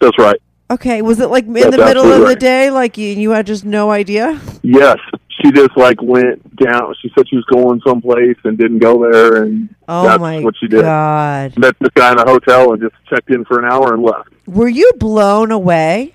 That's 0.00 0.18
right. 0.18 0.40
Okay, 0.70 1.02
was 1.02 1.20
it 1.20 1.26
like 1.28 1.44
in 1.44 1.52
That's 1.52 1.70
the 1.70 1.84
middle 1.84 2.04
of 2.04 2.10
absolutely 2.10 2.34
the 2.34 2.40
day, 2.40 2.70
like 2.70 2.96
you, 2.96 3.08
you 3.08 3.30
had 3.30 3.46
just 3.46 3.64
no 3.64 3.90
idea? 3.90 4.40
Yes, 4.62 4.98
she 5.44 5.52
just 5.52 5.76
like 5.76 6.00
went 6.00 6.56
down. 6.56 6.94
She 7.02 7.10
said 7.14 7.28
she 7.28 7.36
was 7.36 7.44
going 7.46 7.80
someplace 7.86 8.36
and 8.44 8.56
didn't 8.56 8.78
go 8.78 9.10
there, 9.10 9.42
and 9.42 9.74
Oh 9.88 10.04
that's 10.04 10.20
my 10.20 10.40
what 10.40 10.54
she 10.58 10.66
did. 10.68 10.82
god! 10.82 11.58
Met 11.58 11.76
this 11.80 11.90
guy 11.94 12.12
in 12.12 12.18
a 12.18 12.24
hotel 12.28 12.72
and 12.72 12.80
just 12.80 12.94
checked 13.10 13.30
in 13.30 13.44
for 13.44 13.58
an 13.58 13.70
hour 13.70 13.92
and 13.94 14.02
left. 14.02 14.28
Were 14.46 14.68
you 14.68 14.90
blown 14.98 15.50
away? 15.50 16.14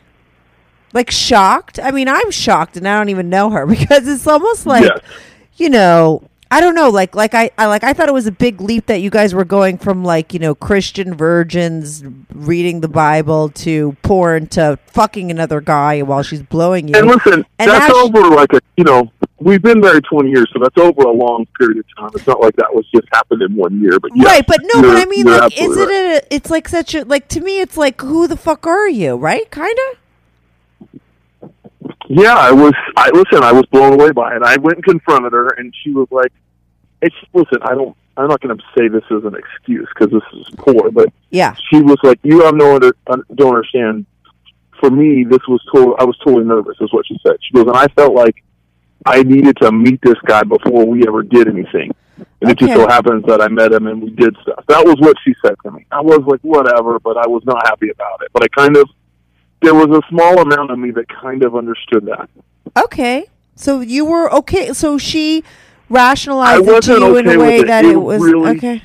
Like 0.93 1.11
shocked? 1.11 1.79
I 1.79 1.91
mean, 1.91 2.07
I'm 2.07 2.31
shocked 2.31 2.75
and 2.77 2.87
I 2.87 2.97
don't 2.97 3.09
even 3.09 3.29
know 3.29 3.51
her 3.51 3.65
because 3.67 4.07
it's 4.07 4.25
almost 4.25 4.65
like 4.65 4.83
Yes. 4.85 4.99
you 5.57 5.69
know, 5.69 6.23
I 6.51 6.61
don't 6.61 6.73
know, 6.73 6.89
like 6.89 7.13
like 7.13 7.35
I, 7.35 7.51
I 7.59 7.67
like 7.67 7.83
I 7.83 7.93
thought 7.93 8.09
it 8.09 8.13
was 8.13 8.25
a 8.25 8.31
big 8.31 8.59
leap 8.59 8.87
that 8.87 9.01
you 9.01 9.11
guys 9.11 9.35
were 9.35 9.45
going 9.45 9.77
from 9.77 10.03
like, 10.03 10.33
you 10.33 10.39
know, 10.39 10.55
Christian 10.55 11.13
virgins 11.13 12.03
reading 12.33 12.81
the 12.81 12.87
Bible 12.87 13.49
to 13.49 13.95
porn 14.01 14.47
to 14.47 14.79
fucking 14.87 15.29
another 15.29 15.61
guy 15.61 16.01
while 16.01 16.23
she's 16.23 16.41
blowing 16.41 16.87
you. 16.87 16.95
And 16.97 17.05
listen, 17.07 17.45
And 17.59 17.69
that's 17.69 17.93
over 17.93 18.21
like 18.29 18.51
a 18.53 18.61
you 18.77 18.83
know 18.83 19.11
we've 19.39 19.61
been 19.61 19.79
married 19.79 20.03
twenty 20.09 20.29
years, 20.29 20.49
so 20.53 20.59
that's 20.61 20.77
over 20.77 21.01
a 21.03 21.11
long 21.11 21.45
period 21.57 21.77
of 21.79 21.85
time. 21.97 22.11
It's 22.15 22.27
not 22.27 22.41
like 22.41 22.55
that 22.57 22.73
was 22.73 22.85
just 22.93 23.07
happened 23.11 23.41
in 23.41 23.55
one 23.55 23.81
year, 23.81 23.99
but 23.99 24.11
yes, 24.15 24.25
right, 24.25 24.47
but 24.47 24.59
no, 24.73 24.81
but 24.81 24.97
I 24.97 25.05
mean 25.05 25.25
like 25.25 25.59
is 25.59 25.77
it 25.77 25.87
right. 25.87 26.23
a, 26.23 26.33
it's 26.35 26.49
like 26.49 26.67
such 26.67 26.95
a 26.95 27.03
like 27.05 27.27
to 27.29 27.41
me 27.41 27.59
it's 27.61 27.77
like 27.77 28.01
who 28.01 28.27
the 28.27 28.37
fuck 28.37 28.67
are 28.67 28.87
you, 28.89 29.15
right? 29.15 29.49
Kind 29.51 29.77
of? 29.91 29.97
Yeah, 32.07 32.33
I 32.35 32.51
was. 32.51 32.73
I 32.97 33.09
listen. 33.11 33.43
I 33.43 33.51
was 33.51 33.65
blown 33.67 33.93
away 33.93 34.11
by 34.11 34.35
it. 34.35 34.41
I 34.43 34.57
went 34.57 34.77
and 34.77 34.83
confronted 34.83 35.31
her, 35.31 35.49
and 35.49 35.73
she 35.83 35.91
was 35.91 36.07
like, 36.09 36.31
"It's 37.03 37.15
listen. 37.33 37.59
I 37.61 37.75
don't. 37.75 37.95
I'm 38.17 38.27
not 38.27 38.41
going 38.41 38.57
to 38.57 38.63
say 38.77 38.87
this 38.87 39.03
as 39.11 39.23
an 39.23 39.35
excuse 39.35 39.87
because 39.93 40.11
this 40.11 40.41
is 40.41 40.53
poor, 40.57 40.91
but 40.91 41.13
Yeah. 41.29 41.55
she 41.69 41.81
was 41.81 41.97
like, 42.03 42.19
"You 42.23 42.43
have 42.43 42.55
no 42.55 42.75
under, 42.75 42.91
don't 43.35 43.55
understand. 43.55 44.05
For 44.79 44.89
me, 44.89 45.23
this 45.23 45.39
was 45.47 45.61
total. 45.73 45.95
I 45.99 46.03
was 46.03 46.17
totally 46.25 46.45
nervous." 46.45 46.77
Is 46.81 46.91
what 46.91 47.05
she 47.05 47.17
said. 47.25 47.37
She 47.41 47.53
goes, 47.53 47.67
and 47.67 47.77
I 47.77 47.87
felt 47.89 48.13
like 48.13 48.43
I 49.05 49.23
needed 49.23 49.57
to 49.61 49.71
meet 49.71 50.01
this 50.01 50.17
guy 50.25 50.43
before 50.43 50.85
we 50.85 51.07
ever 51.07 51.23
did 51.23 51.47
anything. 51.47 51.91
And 52.41 52.51
it 52.51 52.57
just 52.57 52.73
so 52.73 52.87
happens 52.87 53.25
that 53.27 53.41
I 53.41 53.47
met 53.47 53.71
him 53.71 53.87
and 53.87 54.01
we 54.01 54.09
did 54.09 54.35
stuff. 54.41 54.63
That 54.67 54.85
was 54.85 54.95
what 54.99 55.15
she 55.23 55.33
said 55.43 55.55
to 55.63 55.71
me. 55.71 55.85
I 55.91 56.01
was 56.01 56.19
like, 56.25 56.41
whatever, 56.41 56.99
but 56.99 57.17
I 57.17 57.27
was 57.27 57.43
not 57.45 57.65
happy 57.67 57.89
about 57.89 58.21
it. 58.21 58.29
But 58.33 58.43
I 58.43 58.47
kind 58.47 58.75
of, 58.77 58.89
there 59.61 59.73
was 59.73 59.87
a 59.87 60.01
small 60.09 60.39
amount 60.39 60.71
of 60.71 60.79
me 60.79 60.91
that 60.91 61.07
kind 61.07 61.43
of 61.43 61.55
understood 61.55 62.05
that. 62.05 62.29
Okay. 62.77 63.25
So 63.55 63.81
you 63.81 64.05
were 64.05 64.33
okay. 64.33 64.73
So 64.73 64.97
she 64.97 65.43
rationalized 65.89 66.67
it 66.67 66.83
to 66.83 66.93
you 66.93 67.17
in 67.17 67.27
a 67.29 67.37
way 67.37 67.59
it. 67.59 67.67
that 67.67 67.83
It 67.83 67.91
it 67.91 67.95
was 67.97 68.21
really- 68.21 68.57
okay. 68.57 68.83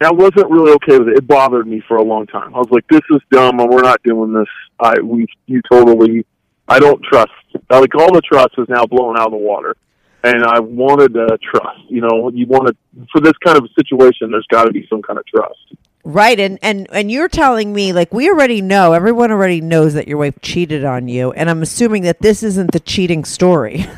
I 0.00 0.10
wasn't 0.10 0.50
really 0.50 0.72
okay 0.72 0.98
with 0.98 1.08
it. 1.10 1.18
It 1.18 1.26
bothered 1.28 1.64
me 1.66 1.80
for 1.86 1.96
a 1.96 2.02
long 2.02 2.26
time. 2.26 2.52
I 2.56 2.58
was 2.58 2.66
like, 2.72 2.84
"This 2.88 3.02
is 3.10 3.20
dumb, 3.30 3.60
and 3.60 3.70
we're 3.70 3.82
not 3.82 4.02
doing 4.02 4.32
this." 4.32 4.48
I 4.80 4.98
we 5.00 5.26
you 5.46 5.62
totally. 5.70 6.26
I 6.72 6.78
don't 6.78 7.02
trust. 7.04 7.32
Like 7.70 7.94
all 7.94 8.12
the 8.12 8.22
trust 8.22 8.54
is 8.58 8.68
now 8.68 8.86
blown 8.86 9.18
out 9.18 9.26
of 9.26 9.32
the 9.32 9.38
water, 9.38 9.76
and 10.24 10.42
I 10.42 10.60
wanted 10.60 11.14
to 11.14 11.38
trust. 11.42 11.80
You 11.88 12.00
know, 12.00 12.30
you 12.32 12.46
want 12.46 12.68
to 12.68 13.06
for 13.12 13.20
this 13.20 13.34
kind 13.44 13.58
of 13.58 13.68
situation. 13.78 14.30
There's 14.30 14.46
got 14.48 14.64
to 14.64 14.72
be 14.72 14.86
some 14.88 15.02
kind 15.02 15.18
of 15.18 15.26
trust. 15.26 15.74
Right. 16.04 16.40
And, 16.40 16.58
and 16.62 16.88
and 16.90 17.12
you're 17.12 17.28
telling 17.28 17.72
me 17.72 17.92
like 17.92 18.12
we 18.12 18.28
already 18.28 18.60
know, 18.60 18.92
everyone 18.92 19.30
already 19.30 19.60
knows 19.60 19.94
that 19.94 20.08
your 20.08 20.18
wife 20.18 20.40
cheated 20.40 20.84
on 20.84 21.08
you, 21.08 21.32
and 21.32 21.50
I'm 21.50 21.62
assuming 21.62 22.02
that 22.04 22.20
this 22.20 22.42
isn't 22.42 22.72
the 22.72 22.80
cheating 22.80 23.24
story. 23.24 23.86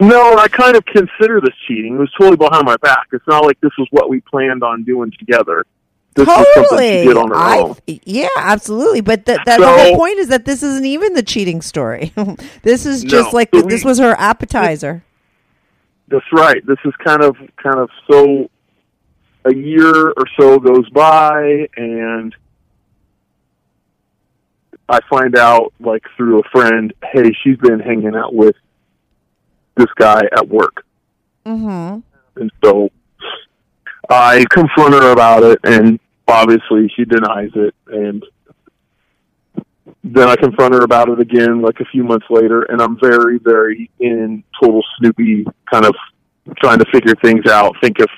No, 0.00 0.36
I 0.36 0.48
kind 0.48 0.76
of 0.76 0.84
consider 0.86 1.40
this 1.40 1.54
cheating. 1.68 1.94
It 1.94 1.98
was 1.98 2.10
totally 2.18 2.36
behind 2.36 2.66
my 2.66 2.76
back. 2.78 3.06
It's 3.12 3.26
not 3.28 3.44
like 3.44 3.60
this 3.60 3.70
was 3.78 3.86
what 3.92 4.10
we 4.10 4.20
planned 4.20 4.64
on 4.64 4.82
doing 4.82 5.12
together. 5.18 5.64
This 6.14 6.26
totally. 6.28 7.02
she 7.02 7.08
did 7.08 7.16
on 7.16 7.28
her 7.30 7.34
I, 7.36 7.58
own. 7.60 7.76
yeah, 7.86 8.28
absolutely. 8.36 9.00
But 9.00 9.24
the 9.26 9.40
So- 9.46 9.66
whole 9.66 9.96
point 9.96 10.18
is 10.18 10.28
that 10.28 10.44
this 10.44 10.62
isn't 10.62 10.86
even 10.86 11.14
the 11.14 11.22
cheating 11.24 11.60
story. 11.60 12.12
this 12.62 12.86
is 12.86 13.02
just 13.02 13.32
No. 13.32 13.36
like 13.36 13.48
So 13.52 13.62
this 13.62 13.82
we- 13.84 13.88
was 13.88 13.98
her 13.98 14.14
appetizer. 14.18 15.02
That's 16.08 16.24
right. 16.32 16.64
This 16.66 16.78
is 16.84 16.92
kind 17.04 17.22
of 17.22 17.36
kind 17.60 17.78
of 17.80 17.90
so 18.10 18.48
a 19.46 19.54
year 19.54 20.10
or 20.10 20.24
so 20.38 20.58
goes 20.60 20.88
by 20.90 21.68
and 21.76 22.34
I 24.88 25.00
find 25.08 25.36
out 25.36 25.72
like 25.80 26.02
through 26.16 26.40
a 26.40 26.42
friend, 26.50 26.92
hey, 27.12 27.32
she's 27.42 27.56
been 27.58 27.80
hanging 27.80 28.14
out 28.14 28.34
with 28.34 28.54
this 29.76 29.88
guy 29.96 30.20
at 30.36 30.46
work. 30.48 30.84
Mm-hmm. 31.46 32.00
And 32.40 32.52
so 32.62 32.90
I 34.10 34.44
confront 34.50 34.94
her 34.94 35.10
about 35.10 35.42
it 35.42 35.58
and 35.64 35.98
obviously 36.28 36.90
she 36.96 37.04
denies 37.04 37.50
it 37.54 37.74
and 37.88 38.24
then 40.02 40.28
I 40.28 40.36
confront 40.36 40.74
her 40.74 40.82
about 40.82 41.08
it 41.08 41.20
again 41.20 41.60
like 41.62 41.80
a 41.80 41.84
few 41.86 42.04
months 42.04 42.26
later 42.30 42.62
and 42.64 42.80
I'm 42.80 42.98
very, 42.98 43.38
very 43.38 43.90
in 44.00 44.42
total 44.60 44.82
Snoopy 44.98 45.46
kind 45.72 45.84
of 45.84 45.94
trying 46.62 46.78
to 46.78 46.84
figure 46.92 47.14
things 47.22 47.46
out, 47.50 47.74
think 47.82 47.98
if 48.00 48.10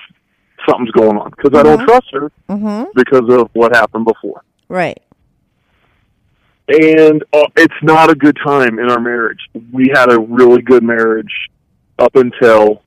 something's 0.67 0.91
going 0.91 1.17
on. 1.17 1.31
Because 1.31 1.57
I 1.57 1.63
don't 1.63 1.79
Mhm. 1.79 1.85
trust 1.85 2.07
her 2.13 2.31
Mm-hmm. 2.49 2.83
because 2.95 3.29
of 3.29 3.49
what 3.53 3.73
happened 3.75 4.05
before. 4.05 4.41
Right. 4.69 5.01
And 6.69 7.23
uh, 7.31 7.45
it's 7.55 7.73
not 7.81 8.09
a 8.09 8.15
good 8.15 8.37
time 8.45 8.77
in 8.79 8.89
our 8.89 8.99
marriage. 8.99 9.39
We 9.71 9.89
had 9.93 10.11
a 10.11 10.19
really 10.19 10.61
good 10.61 10.83
marriage 10.83 11.49
up 11.99 12.15
until 12.17 12.83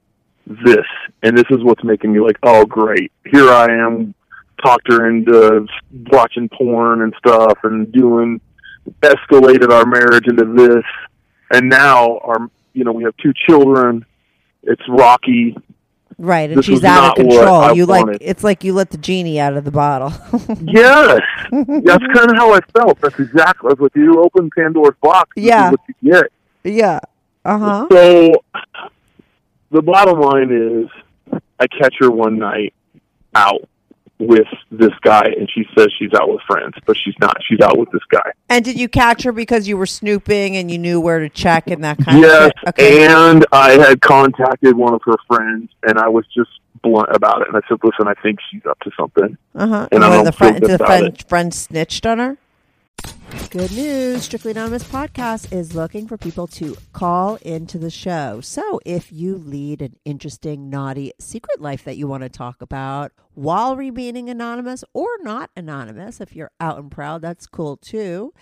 this. 0.47 0.85
And 1.23 1.37
this 1.37 1.47
is 1.51 1.63
what's 1.63 1.83
making 1.83 2.13
me 2.13 2.21
like, 2.21 2.37
oh, 2.43 2.67
great. 2.67 3.11
Here 3.31 3.49
I 3.49 3.67
am, 3.73 4.15
talked 4.63 4.91
her 4.93 5.09
into 5.09 5.67
watching 6.11 6.49
porn 6.49 7.03
and 7.03 7.15
stuff 7.19 7.59
and 7.65 7.91
doing, 7.93 8.41
escalated 9.03 9.71
our 9.71 9.87
marriage 9.87 10.27
into 10.27 10.45
this. 10.45 10.85
And 11.53 11.69
now 11.69 12.19
our, 12.19 12.51
you 12.73 12.85
know, 12.85 12.93
we 12.93 13.05
have 13.05 13.17
two 13.17 13.33
children. 13.49 14.05
It's 14.63 14.83
rocky. 14.89 15.57
Right. 16.19 16.51
And 16.51 16.59
This 16.59 16.67
she's 16.67 16.85
out 16.85 17.11
of 17.11 17.15
control. 17.17 17.75
You 17.75 17.87
like 17.87 18.19
it's 18.21 18.45
like 18.45 18.63
you 18.63 18.75
let 18.75 18.91
the 18.91 18.99
genie 18.99 19.41
out 19.41 19.57
of 19.57 19.65
the 19.65 19.71
bottle. 19.71 20.13
Yes, 20.63 21.21
that's 21.51 22.05
kind 22.15 22.31
of 22.31 22.37
how 22.37 22.53
I 22.53 22.61
felt. 22.77 23.01
That's 23.01 23.19
exactly. 23.19 23.71
Was 23.71 23.81
like, 23.81 23.97
you 23.97 24.23
open 24.23 24.51
Pandora's 24.57 24.95
box. 25.01 25.31
Yeah. 25.37 25.71
what 25.71 25.81
you 25.89 26.13
get. 26.13 26.27
yeah. 26.63 27.01
Uh-huh. 27.45 27.87
So 27.91 28.33
the 29.71 29.83
bottom 29.83 30.21
line 30.21 30.51
is, 30.53 31.41
I 31.59 31.67
catch 31.67 31.95
her 32.01 32.11
one 32.11 32.39
night 32.39 32.75
out 33.35 33.69
with 34.21 34.47
this 34.71 34.93
guy, 35.03 35.25
and 35.37 35.51
she 35.53 35.65
says 35.77 35.89
she's 35.99 36.13
out 36.15 36.29
with 36.31 36.43
friends, 36.47 36.75
but 36.87 36.97
she's 36.97 37.15
not. 37.21 37.37
She's 37.49 37.61
out 37.61 37.79
with 37.79 37.91
this 37.91 38.03
guy. 38.11 38.31
And 38.49 38.65
did 38.65 38.79
you 38.79 38.89
catch 38.89 39.23
her 39.23 39.33
because 39.33 39.67
you 39.67 39.77
were 39.77 39.87
snooping 39.87 40.57
and 40.57 40.71
you 40.71 40.79
knew 40.79 41.01
where 41.01 41.19
to 41.19 41.29
check 41.29 41.69
and 41.69 41.83
that 41.83 41.99
kind 41.99 42.21
Yes, 42.21 42.51
of 42.51 42.53
shit? 42.59 42.69
Okay. 42.69 43.07
and 43.07 43.47
I 43.51 43.73
had 43.73 44.01
contacted 44.03 44.77
one 44.77 44.95
of 44.95 45.01
her 45.07 45.17
friends, 45.27 45.71
and 45.83 45.99
I 45.99 46.09
was 46.09 46.27
just 46.27 46.51
blunt 46.83 47.09
about 47.13 47.43
it. 47.43 47.49
And 47.49 47.57
I 47.57 47.61
said, 47.69 47.79
"Listen, 47.83 48.07
I 48.07 48.15
think 48.23 48.39
she's 48.51 48.65
up 48.67 48.79
to 48.81 48.91
something." 48.99 49.37
Uh-huh. 49.55 49.89
And 49.91 50.05
I 50.05 50.09
one 50.09 50.19
don't 50.19 50.25
the 50.27 50.33
friend, 50.33 50.63
the 50.63 50.79
friend, 50.79 51.25
friend 51.29 51.55
snitched 51.55 52.07
on 52.07 52.19
her. 52.19 52.37
Good 53.51 53.73
news. 53.73 54.23
Strictly 54.23 54.53
Anonymous 54.53 54.85
podcast 54.85 55.53
is 55.53 55.75
looking 55.75 56.07
for 56.07 56.17
people 56.17 56.47
to 56.49 56.77
call 56.93 57.35
into 57.37 57.79
the 57.79 57.91
show. 57.91 58.41
So 58.41 58.81
if 58.87 59.11
you 59.11 59.35
lead 59.37 59.83
an 59.83 59.97
interesting, 60.05 60.71
naughty 60.71 61.13
secret 61.19 61.61
life 61.61 61.83
that 61.85 61.97
you 61.97 62.07
want 62.07 62.23
to 62.23 62.29
talk 62.29 62.63
about 62.63 63.11
while 63.35 63.75
remaining 63.75 64.29
anonymous 64.29 64.85
or 64.95 65.09
not 65.23 65.51
anonymous, 65.57 66.21
if 66.21 66.37
you're 66.37 66.53
out 66.61 66.79
and 66.79 66.93
proud, 66.93 67.23
that's 67.23 67.49
cool 67.49 67.77
too. 67.77 68.33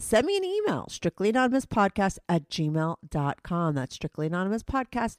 Send 0.00 0.26
me 0.26 0.36
an 0.36 0.44
email, 0.44 0.86
strictly 0.88 1.28
anonymous 1.28 1.66
podcast 1.66 2.18
at 2.28 2.48
gmail.com. 2.48 3.74
That's 3.74 3.94
strictly 3.94 4.26
anonymous 4.26 4.62
podcast 4.62 5.18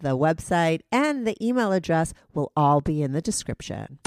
the 0.00 0.16
website, 0.16 0.80
and 0.92 1.26
the 1.26 1.36
email 1.44 1.72
address 1.72 2.14
will 2.34 2.52
all 2.56 2.80
be 2.80 3.02
in 3.02 3.12
the 3.12 3.20
description. 3.22 3.98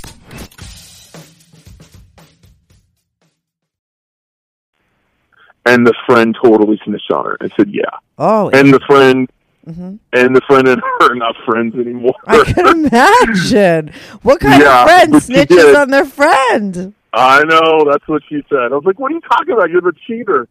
And 5.65 5.85
the 5.85 5.93
friend 6.07 6.35
totally 6.43 6.79
snitched 6.83 7.11
on 7.11 7.25
her 7.25 7.37
and 7.39 7.51
said, 7.55 7.69
"Yeah." 7.71 7.83
Oh, 8.17 8.49
And 8.49 8.73
the 8.73 8.79
friend, 8.87 9.29
Mhm. 9.67 9.99
and 10.13 10.35
the 10.35 10.41
friend 10.47 10.67
and 10.67 10.81
her 10.99 11.11
are 11.11 11.15
not 11.15 11.35
friends 11.45 11.75
anymore. 11.75 12.15
I 12.25 12.43
can 12.43 12.67
imagine. 12.87 13.93
What 14.23 14.39
kind 14.39 14.61
Yeah, 14.61 14.81
of 14.83 14.87
friend 14.89 15.13
snitches 15.13 15.79
on 15.79 15.89
their 15.91 16.05
friend? 16.05 16.93
I 17.13 17.43
know 17.43 17.85
that's 17.91 18.07
what 18.07 18.23
she 18.27 18.41
said. 18.49 18.71
I 18.71 18.75
was 18.75 18.83
like, 18.85 18.99
"What 18.99 19.11
are 19.11 19.15
you 19.15 19.21
talking 19.21 19.53
about? 19.53 19.69
You're 19.69 19.81
the 19.81 19.93
cheater." 20.07 20.47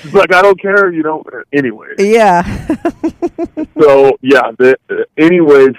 Like, 0.12 0.32
"I 0.34 0.42
don't 0.42 0.60
care. 0.60 0.90
You 0.92 1.02
don't." 1.02 1.26
Anyway, 1.52 1.88
Yeah. 1.98 2.42
so 3.80 4.18
yeah. 4.20 4.50
The, 4.58 4.76
anyways, 5.18 5.74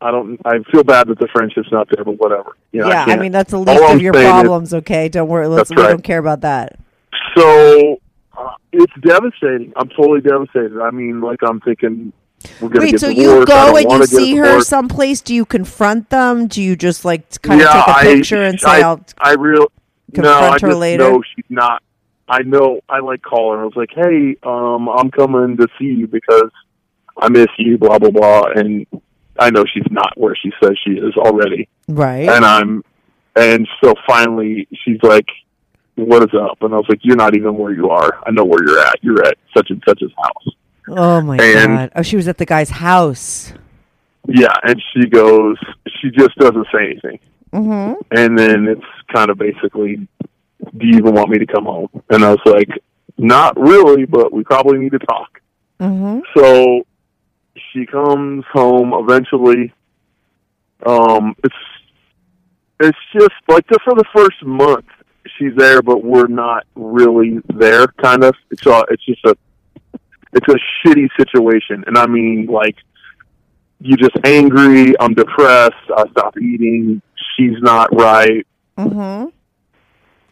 I 0.00 0.10
don't. 0.10 0.40
I 0.44 0.58
feel 0.70 0.84
bad 0.84 1.08
that 1.08 1.18
the 1.18 1.28
friendship's 1.32 1.70
not 1.72 1.88
there, 1.94 2.04
but 2.04 2.18
whatever. 2.18 2.56
You 2.72 2.80
know, 2.82 2.88
yeah, 2.88 3.02
I, 3.02 3.04
can't- 3.06 3.20
mean 3.20 3.32
that's 3.32 3.50
the 3.50 3.58
all 3.58 3.64
least 3.64 3.82
I'm 3.82 3.96
of 3.96 4.02
your 4.02 4.14
saying 4.14 4.26
is- 4.26 4.32
problems. 4.32 4.74
okay, 4.74 5.08
don't 5.08 5.28
worry. 5.28 5.46
Let's, 5.48 5.68
That's 5.68 5.78
we 5.78 5.82
right. 5.84 5.90
don't 5.90 6.02
care 6.04 6.18
about 6.18 6.40
that. 6.42 6.78
So 7.36 8.00
uh, 8.36 8.50
it's 8.72 8.92
devastating. 9.02 9.72
I'm 9.76 9.88
totally 9.90 10.20
devastated. 10.20 10.80
I 10.80 10.90
mean, 10.90 11.20
like 11.20 11.38
I'm 11.42 11.60
thinking 11.60 12.12
Wait, 12.62 12.98
so 12.98 13.08
you 13.08 13.44
go 13.44 13.76
and 13.76 13.90
you 13.90 14.04
see 14.06 14.34
her 14.36 14.62
someplace? 14.62 15.20
Do 15.20 15.34
you 15.34 15.44
confront 15.44 16.08
them? 16.08 16.46
Do 16.46 16.62
you 16.62 16.74
just 16.74 17.04
like 17.04 17.40
kind 17.42 17.60
of 17.60 17.68
take 17.68 17.86
a 17.88 18.00
picture 18.00 18.42
and 18.42 18.58
say, 18.58 18.68
I, 18.68 18.80
"I'll"? 18.80 19.04
I 19.18 19.34
real 19.34 19.60
no, 19.62 19.68
confront 20.14 20.42
I 20.44 20.52
her 20.52 20.58
just 20.58 20.78
later? 20.78 21.10
know 21.10 21.22
she's 21.36 21.44
not. 21.50 21.82
I 22.30 22.42
know. 22.42 22.80
I 22.88 23.00
like 23.00 23.22
calling. 23.22 23.58
her. 23.58 23.64
I 23.64 23.66
was 23.66 23.76
like, 23.76 23.90
hey, 23.92 24.36
um, 24.44 24.88
I'm 24.88 25.10
coming 25.10 25.56
to 25.56 25.66
see 25.78 25.86
you 25.86 26.06
because 26.06 26.50
I 27.16 27.28
miss 27.28 27.48
you. 27.58 27.76
Blah 27.76 27.98
blah 27.98 28.10
blah. 28.10 28.44
And 28.54 28.86
I 29.38 29.50
know 29.50 29.64
she's 29.72 29.90
not 29.90 30.16
where 30.16 30.36
she 30.40 30.52
says 30.62 30.78
she 30.86 30.92
is 30.92 31.14
already. 31.16 31.68
Right. 31.88 32.28
And 32.28 32.44
I'm, 32.44 32.84
and 33.34 33.66
so 33.82 33.94
finally 34.06 34.68
she's 34.84 35.02
like, 35.02 35.26
what 35.96 36.22
is 36.22 36.34
up? 36.40 36.62
And 36.62 36.72
I 36.72 36.76
was 36.76 36.86
like, 36.88 37.00
you're 37.02 37.16
not 37.16 37.36
even 37.36 37.56
where 37.56 37.72
you 37.72 37.90
are. 37.90 38.22
I 38.24 38.30
know 38.30 38.44
where 38.44 38.62
you're 38.64 38.80
at. 38.80 38.94
You're 39.02 39.26
at 39.26 39.36
such 39.56 39.70
and 39.70 39.82
such's 39.86 40.12
house. 40.16 40.54
oh 40.88 41.20
my 41.20 41.36
and- 41.36 41.76
god! 41.76 41.92
Oh, 41.96 42.02
she 42.02 42.16
was 42.16 42.28
at 42.28 42.38
the 42.38 42.46
guy's 42.46 42.70
house. 42.70 43.52
Yeah, 44.28 44.52
and 44.62 44.80
she 44.92 45.08
goes, 45.08 45.56
she 46.00 46.10
just 46.10 46.36
doesn't 46.36 46.66
say 46.72 46.84
anything. 46.90 47.18
Mm-hmm. 47.52 47.94
And 48.16 48.38
then 48.38 48.68
it's 48.68 48.84
kind 49.12 49.30
of 49.30 49.38
basically, 49.38 50.06
do 50.76 50.86
you 50.86 50.98
even 50.98 51.14
want 51.14 51.30
me 51.30 51.38
to 51.38 51.46
come 51.46 51.64
home? 51.64 51.88
And 52.10 52.24
I 52.24 52.30
was 52.30 52.40
like, 52.44 52.68
not 53.18 53.58
really, 53.58 54.04
but 54.04 54.32
we 54.32 54.44
probably 54.44 54.78
need 54.78 54.92
to 54.92 54.98
talk. 54.98 55.40
Mm-hmm. 55.78 56.20
So 56.36 56.86
she 57.72 57.86
comes 57.86 58.44
home 58.52 58.92
eventually. 58.94 59.72
Um, 60.86 61.34
it's 61.44 61.54
it's 62.80 62.98
just 63.12 63.34
like 63.48 63.66
the, 63.68 63.78
for 63.84 63.94
the 63.94 64.04
first 64.14 64.42
month 64.42 64.86
she's 65.38 65.54
there, 65.56 65.82
but 65.82 66.02
we're 66.02 66.26
not 66.26 66.64
really 66.74 67.40
there. 67.54 67.86
Kind 67.86 68.24
of. 68.24 68.34
It's 68.50 68.64
a, 68.66 68.84
it's 68.90 69.04
just 69.04 69.24
a 69.24 69.36
it's 70.32 70.48
a 70.48 70.86
shitty 70.86 71.08
situation, 71.18 71.84
and 71.86 71.98
I 71.98 72.06
mean 72.06 72.46
like 72.46 72.76
you're 73.80 73.98
just 73.98 74.16
angry. 74.24 74.94
I'm 75.00 75.14
depressed. 75.14 75.74
I 75.96 76.04
stop 76.10 76.36
eating. 76.38 77.02
She's 77.36 77.60
not 77.60 77.94
right, 77.94 78.46
Mm-hmm. 78.80 79.28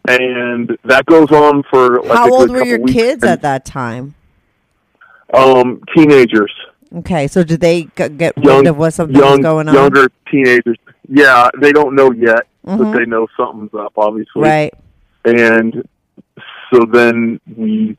And 0.09 0.75
that 0.85 1.05
goes 1.05 1.31
on 1.31 1.63
for 1.69 2.01
like 2.01 2.17
How 2.17 2.31
old 2.31 2.49
were 2.49 2.65
your 2.65 2.79
weeks. 2.79 2.93
kids 2.93 3.23
And, 3.23 3.31
at 3.31 3.41
that 3.43 3.63
time? 3.65 4.15
Um, 5.33 5.81
teenagers. 5.95 6.51
Okay, 6.97 7.27
so 7.27 7.43
did 7.43 7.61
they 7.61 7.83
get 7.95 8.17
young, 8.17 8.33
wind 8.37 8.67
of 8.67 8.77
what 8.77 8.91
something 8.95 9.15
young, 9.15 9.37
was 9.37 9.39
going 9.41 9.67
on? 9.69 9.75
younger 9.75 10.07
teenagers. 10.31 10.77
Yeah, 11.07 11.49
they 11.61 11.71
don't 11.71 11.95
know 11.95 12.11
yet, 12.11 12.47
Mhm. 12.65 12.77
but 12.79 12.97
they 12.97 13.05
know 13.05 13.27
something's 13.37 13.73
up, 13.75 13.93
obviously. 13.95 14.41
Right. 14.41 14.73
And 15.25 15.87
so 16.73 16.85
then 16.91 17.39
we 17.55 17.95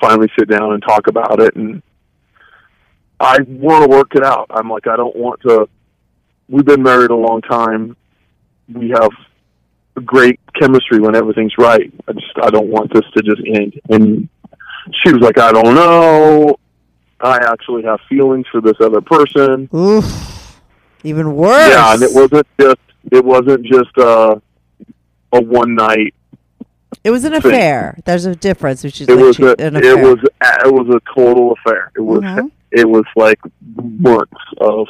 finally 0.00 0.30
sit 0.38 0.48
down 0.48 0.72
and 0.72 0.82
talk 0.82 1.06
about 1.06 1.40
it, 1.42 1.54
and 1.54 1.82
I 3.20 3.38
want 3.46 3.84
to 3.84 3.94
work 3.94 4.14
it 4.14 4.24
out. 4.24 4.46
I'm 4.50 4.70
like, 4.70 4.86
I 4.86 4.96
don't 4.96 5.14
want 5.16 5.40
to. 5.42 5.68
We've 6.48 6.64
been 6.64 6.82
married 6.82 7.10
a 7.10 7.14
long 7.16 7.42
time. 7.42 7.94
We 8.72 8.88
have 8.90 9.10
great 10.00 10.40
chemistry 10.60 10.98
when 11.00 11.14
everything's 11.14 11.56
right. 11.58 11.92
I 12.08 12.12
just, 12.12 12.26
I 12.42 12.50
don't 12.50 12.68
want 12.68 12.92
this 12.92 13.04
to 13.16 13.22
just 13.22 13.42
end. 13.46 13.80
And 13.90 14.28
she 15.02 15.12
was 15.12 15.22
like, 15.22 15.38
I 15.38 15.52
don't 15.52 15.74
know. 15.74 16.56
I 17.20 17.36
actually 17.50 17.84
have 17.84 18.00
feelings 18.08 18.46
for 18.50 18.60
this 18.60 18.76
other 18.80 19.00
person. 19.00 19.68
Oof. 19.74 20.60
Even 21.04 21.34
worse. 21.34 21.70
Yeah, 21.70 21.94
and 21.94 22.02
it 22.02 22.10
wasn't 22.12 22.46
just 22.60 22.78
it 23.12 23.24
wasn't 23.24 23.64
just 23.66 23.96
uh, 23.98 24.36
a 25.32 25.42
one 25.42 25.74
night. 25.74 26.14
It 27.02 27.10
was 27.10 27.24
an 27.24 27.32
thing. 27.32 27.52
affair. 27.52 27.98
There's 28.04 28.24
a 28.24 28.34
difference. 28.34 28.82
Which 28.82 29.00
is 29.02 29.08
It 29.08 29.14
like 29.16 29.24
was 29.24 29.36
che- 29.36 29.44
a 29.44 29.52
it 29.58 30.02
was 30.02 30.18
it 30.22 30.72
was 30.72 30.88
a 30.96 31.00
total 31.14 31.52
affair. 31.52 31.92
It 31.96 32.00
was 32.00 32.20
Mhm. 32.22 32.50
it 32.72 32.88
was 32.88 33.04
like 33.16 33.38
months 33.76 34.32
of. 34.58 34.86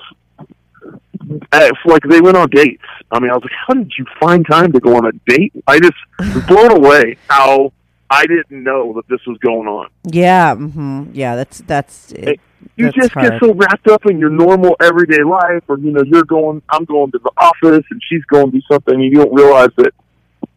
Like 1.84 2.02
they 2.08 2.20
went 2.20 2.36
on 2.36 2.48
dates. 2.50 2.82
I 3.10 3.20
mean, 3.20 3.30
I 3.30 3.34
was 3.34 3.42
like, 3.42 3.52
"How 3.66 3.74
did 3.74 3.92
you 3.98 4.04
find 4.20 4.46
time 4.46 4.72
to 4.72 4.80
go 4.80 4.96
on 4.96 5.06
a 5.06 5.12
date?" 5.26 5.52
I 5.66 5.78
just 5.78 5.94
was 6.18 6.44
blown 6.48 6.72
away 6.72 7.16
how 7.28 7.72
I 8.10 8.26
didn't 8.26 8.62
know 8.62 8.92
that 8.94 9.08
this 9.08 9.20
was 9.26 9.38
going 9.38 9.68
on. 9.68 9.88
Yeah. 10.04 10.54
hmm 10.54 11.04
Yeah. 11.12 11.36
That's 11.36 11.58
that's. 11.58 12.12
It, 12.12 12.40
you 12.76 12.86
that's 12.86 12.96
just 12.96 13.12
hard. 13.12 13.32
get 13.32 13.40
so 13.40 13.54
wrapped 13.54 13.88
up 13.88 14.06
in 14.06 14.18
your 14.18 14.30
normal 14.30 14.76
everyday 14.80 15.22
life 15.22 15.62
or 15.68 15.78
you 15.78 15.90
know 15.90 16.02
you're 16.02 16.24
going 16.24 16.62
i'm 16.70 16.84
going 16.84 17.10
to 17.12 17.18
the 17.18 17.30
office 17.36 17.84
and 17.90 18.00
she's 18.08 18.24
going 18.24 18.46
to 18.46 18.52
do 18.52 18.62
something 18.70 18.94
and 18.94 19.04
you 19.04 19.14
don't 19.14 19.32
realize 19.34 19.68
that 19.76 19.92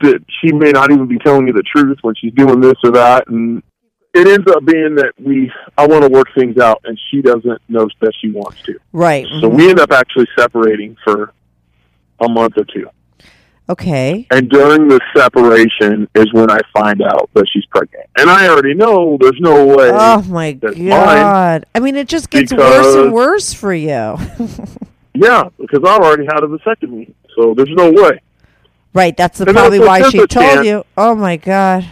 that 0.01 0.23
she 0.41 0.51
may 0.51 0.71
not 0.71 0.91
even 0.91 1.08
be 1.08 1.17
telling 1.19 1.47
you 1.47 1.53
the 1.53 1.63
truth 1.63 1.97
when 2.01 2.15
she's 2.15 2.34
doing 2.34 2.60
this 2.60 2.75
or 2.84 2.91
that 2.91 3.27
and 3.27 3.62
it 4.17 4.27
ends 4.27 4.47
up 4.51 4.63
being 4.65 4.95
that 4.95 5.13
we 5.19 5.51
i 5.77 5.86
want 5.86 6.03
to 6.03 6.10
work 6.10 6.27
things 6.36 6.58
out 6.58 6.82
and 6.86 6.99
she 7.10 7.21
doesn't 7.21 7.62
know 7.69 7.88
that 7.99 8.12
she 8.19 8.32
wants 8.32 8.62
to 8.63 8.77
right. 8.91 9.25
so 9.41 9.49
mhm. 9.49 9.58
we 9.58 9.69
end 9.69 9.80
up 9.80 9.91
actually 9.91 10.27
separating 10.38 10.95
for 11.03 11.34
a 12.19 12.30
month 12.30 12.58
or 12.58 12.65
two 12.65 12.89
Okay. 13.69 14.25
and 14.32 14.49
during 14.49 14.88
the 14.88 14.99
separation 15.15 16.08
is 16.15 16.32
when 16.34 16.49
i 16.49 16.60
find 16.73 17.01
out 17.01 17.30
that 17.34 17.45
she's 17.51 17.65
pregnant 17.65 18.06
and 18.17 18.30
i 18.30 18.47
already 18.47 18.73
know 18.73 19.17
there's 19.19 19.39
no 19.39 19.65
way 19.65 19.89
Oh 19.91 20.21
my 20.23 20.53
god! 20.53 21.65
I 21.75 21.80
mean, 21.80 21.95
it 21.97 22.08
just 22.08 22.30
gets 22.30 22.53
worse 22.53 22.95
and 22.95 23.12
worse 23.13 23.53
for 23.53 23.73
you. 23.73 23.89
yeah 25.13 25.49
because 25.60 25.84
i've 25.86 26.01
already 26.01 26.25
had 26.25 26.43
a 26.43 26.47
vasectomy 26.47 27.13
so 27.36 27.53
there's 27.56 27.69
no 27.71 27.91
way 27.91 28.21
right. 28.93 29.15
That's 29.15 29.38
the, 29.38 29.45
probably 29.45 29.80
why 29.80 30.10
she 30.10 30.17
told 30.17 30.30
chance- 30.30 30.65
you. 30.65 30.84
Oh 30.97 31.15
my 31.15 31.38
god. 31.38 31.88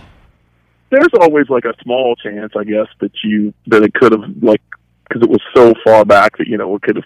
There's 0.89 1.13
always 1.19 1.49
like 1.49 1.65
a 1.65 1.73
small 1.83 2.15
chance, 2.15 2.53
I 2.55 2.63
guess, 2.63 2.87
that 2.99 3.11
you 3.23 3.53
that 3.67 3.83
it 3.83 3.93
could 3.93 4.11
have 4.11 4.23
like 4.41 4.61
because 5.07 5.21
it 5.23 5.29
was 5.29 5.41
so 5.55 5.73
far 5.83 6.05
back 6.05 6.37
that 6.37 6.47
you 6.47 6.57
know 6.57 6.75
it 6.75 6.81
could 6.81 6.97
have 6.97 7.05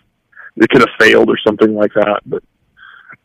it 0.57 0.69
could 0.69 0.81
have 0.81 0.89
failed 0.99 1.29
or 1.29 1.37
something 1.45 1.73
like 1.73 1.93
that, 1.93 2.21
but 2.25 2.43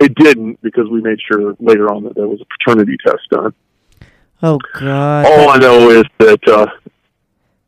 it 0.00 0.14
didn't 0.14 0.60
because 0.62 0.88
we 0.90 1.00
made 1.00 1.18
sure 1.20 1.56
later 1.58 1.92
on 1.92 2.04
that 2.04 2.14
there 2.14 2.28
was 2.28 2.40
a 2.40 2.46
paternity 2.58 2.96
test 3.04 3.28
done. 3.30 3.54
Oh 4.42 4.58
God. 4.74 5.26
All 5.26 5.50
I 5.50 5.58
know 5.58 5.90
is 5.90 6.04
that 6.18 6.48
uh, 6.48 6.66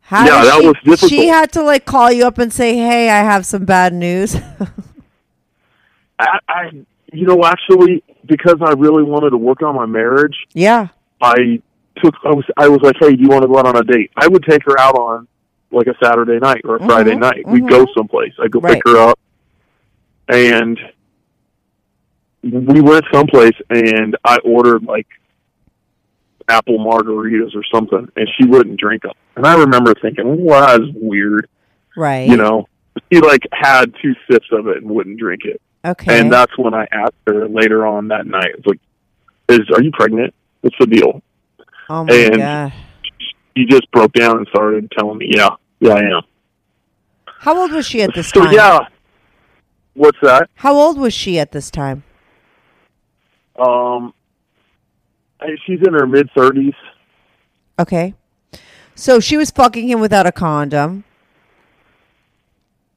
How 0.00 0.24
yeah, 0.24 0.44
that 0.44 0.60
she, 0.60 0.66
was 0.66 0.76
difficult. 0.84 1.10
She 1.10 1.28
had 1.28 1.52
to 1.52 1.62
like 1.62 1.84
call 1.84 2.12
you 2.12 2.26
up 2.26 2.38
and 2.38 2.52
say, 2.52 2.76
"Hey, 2.76 3.08
I 3.08 3.18
have 3.18 3.46
some 3.46 3.64
bad 3.64 3.94
news." 3.94 4.36
I, 6.18 6.38
I, 6.48 6.70
you 7.12 7.26
know, 7.26 7.44
actually, 7.44 8.02
because 8.24 8.56
I 8.62 8.72
really 8.72 9.02
wanted 9.02 9.30
to 9.30 9.36
work 9.36 9.62
on 9.62 9.74
my 9.74 9.86
marriage, 9.86 10.36
yeah. 10.52 10.88
I 11.20 11.62
took. 12.02 12.14
I 12.24 12.30
was. 12.30 12.44
I 12.56 12.68
was 12.68 12.80
like, 12.82 12.96
"Hey, 13.00 13.14
do 13.16 13.22
you 13.22 13.28
want 13.28 13.42
to 13.42 13.48
go 13.48 13.58
out 13.58 13.66
on 13.66 13.76
a 13.76 13.82
date?" 13.84 14.10
I 14.16 14.28
would 14.28 14.44
take 14.44 14.62
her 14.64 14.78
out 14.78 14.94
on 14.96 15.26
like 15.70 15.86
a 15.86 15.94
Saturday 16.02 16.38
night 16.38 16.62
or 16.64 16.76
a 16.76 16.84
Friday 16.86 17.12
Mhm, 17.14 17.20
night. 17.20 17.46
We'd 17.46 17.68
go 17.68 17.86
someplace. 17.96 18.32
I'd 18.40 18.50
go 18.50 18.60
Right. 18.60 18.74
pick 18.74 18.82
her 18.92 18.96
up, 18.98 19.18
and 20.28 20.78
we 22.42 22.80
went 22.80 23.04
someplace, 23.12 23.54
and 23.70 24.16
I 24.24 24.38
ordered 24.44 24.84
like 24.84 25.06
apple 26.48 26.78
margaritas 26.78 27.54
or 27.56 27.62
something, 27.74 28.08
and 28.16 28.28
she 28.38 28.46
wouldn't 28.46 28.78
drink 28.78 29.02
them. 29.02 29.12
And 29.34 29.46
I 29.46 29.56
remember 29.58 29.94
thinking, 30.00 30.44
"Well, 30.44 30.78
that's 30.78 30.90
weird." 30.94 31.48
Right. 31.96 32.28
You 32.28 32.36
know, 32.36 32.68
she 33.12 33.20
like 33.20 33.42
had 33.52 33.92
two 34.00 34.14
sips 34.30 34.46
of 34.52 34.68
it 34.68 34.78
and 34.78 34.88
wouldn't 34.90 35.18
drink 35.18 35.42
it. 35.44 35.60
Okay. 35.84 36.20
And 36.20 36.32
that's 36.32 36.56
when 36.58 36.74
I 36.74 36.86
asked 36.92 37.14
her 37.26 37.48
later 37.48 37.86
on 37.86 38.08
that 38.08 38.26
night, 38.26 38.54
it's 38.58 38.66
like, 38.66 38.80
"Is 39.48 39.60
are 39.74 39.82
you 39.82 39.90
pregnant? 39.92 40.32
What's 40.60 40.76
the 40.78 40.86
deal?" 40.86 41.22
Oh 41.88 42.04
my 42.04 42.14
and- 42.14 42.36
God. 42.36 42.72
She 43.56 43.64
just 43.64 43.90
broke 43.90 44.12
down 44.12 44.36
and 44.36 44.46
started 44.48 44.90
telling 44.98 45.16
me, 45.16 45.30
"Yeah, 45.34 45.48
yeah, 45.80 45.94
I 45.94 46.00
am." 46.00 46.22
How 47.38 47.58
old 47.58 47.72
was 47.72 47.86
she 47.86 48.02
at 48.02 48.14
this 48.14 48.28
So 48.28 48.44
time? 48.44 48.52
yeah, 48.52 48.80
what's 49.94 50.18
that? 50.20 50.50
How 50.56 50.74
old 50.74 50.98
was 50.98 51.14
she 51.14 51.38
at 51.38 51.52
this 51.52 51.70
time? 51.70 52.02
Um, 53.58 54.12
she's 55.66 55.80
in 55.86 55.94
her 55.94 56.06
mid 56.06 56.28
thirties. 56.36 56.74
Okay. 57.78 58.12
So 58.94 59.20
she 59.20 59.38
was 59.38 59.50
fucking 59.50 59.88
him 59.88 60.00
without 60.00 60.26
a 60.26 60.32
condom. 60.32 61.04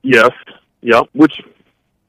Yes, 0.01 0.31
yeah, 0.81 1.01
which 1.13 1.33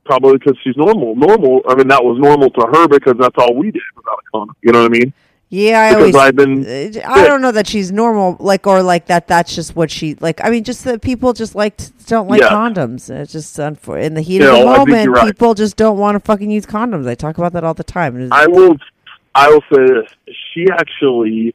probably 0.05 0.39
because 0.39 0.57
she's 0.65 0.77
normal. 0.77 1.15
Normal. 1.15 1.61
I 1.69 1.75
mean, 1.77 1.89
that 1.89 2.03
was 2.03 2.19
normal 2.21 2.51
to 2.51 2.67
her 2.73 2.89
because 2.89 3.15
that's 3.19 3.35
all 3.39 3.55
we 3.55 3.71
did 3.71 3.83
without 3.97 4.19
a 4.19 4.31
condom. 4.33 4.57
You 4.63 4.73
know 4.73 4.83
what 4.83 4.93
I 4.93 4.99
mean? 4.99 5.13
Yeah, 5.53 5.81
I 5.81 5.89
Because 5.91 6.15
always. 6.15 6.17
I've 6.17 6.37
been 6.37 6.65
Uh, 6.65 7.01
I 7.11 7.27
don't 7.27 7.43
know 7.43 7.51
that 7.51 7.67
she's 7.67 7.91
normal, 7.91 8.37
like 8.39 8.69
or 8.69 8.83
like 8.85 9.07
that. 9.07 9.27
That's 9.27 9.53
just 9.55 9.75
what 9.75 9.91
she 9.91 10.15
like. 10.21 10.41
I 10.45 10.49
mean, 10.51 10.63
just 10.63 10.85
that 10.85 11.01
people 11.03 11.33
just 11.33 11.57
like 11.57 11.77
don't 12.07 12.29
like 12.29 12.41
Yeah. 12.41 12.51
condoms. 12.51 13.11
It's 13.11 13.33
just 13.33 13.57
unfor- 13.57 14.01
in 14.01 14.15
the 14.15 14.21
heat 14.21 14.43
You 14.43 14.49
of 14.49 14.55
the 14.59 14.65
know, 14.65 14.77
moment, 14.77 15.11
right. 15.11 15.27
people 15.27 15.55
just 15.55 15.77
don't 15.77 15.99
want 15.99 16.15
to 16.15 16.21
fucking 16.21 16.51
use 16.53 16.67
condoms. 16.67 17.09
I 17.09 17.17
talk 17.17 17.37
about 17.39 17.53
that 17.55 17.65
all 17.65 17.75
the 17.75 17.83
time. 17.83 18.29
I 18.31 18.47
will. 18.47 18.77
I 19.35 19.49
will 19.49 19.63
say 19.73 19.85
this: 19.87 20.11
she 20.55 20.67
actually 20.71 21.53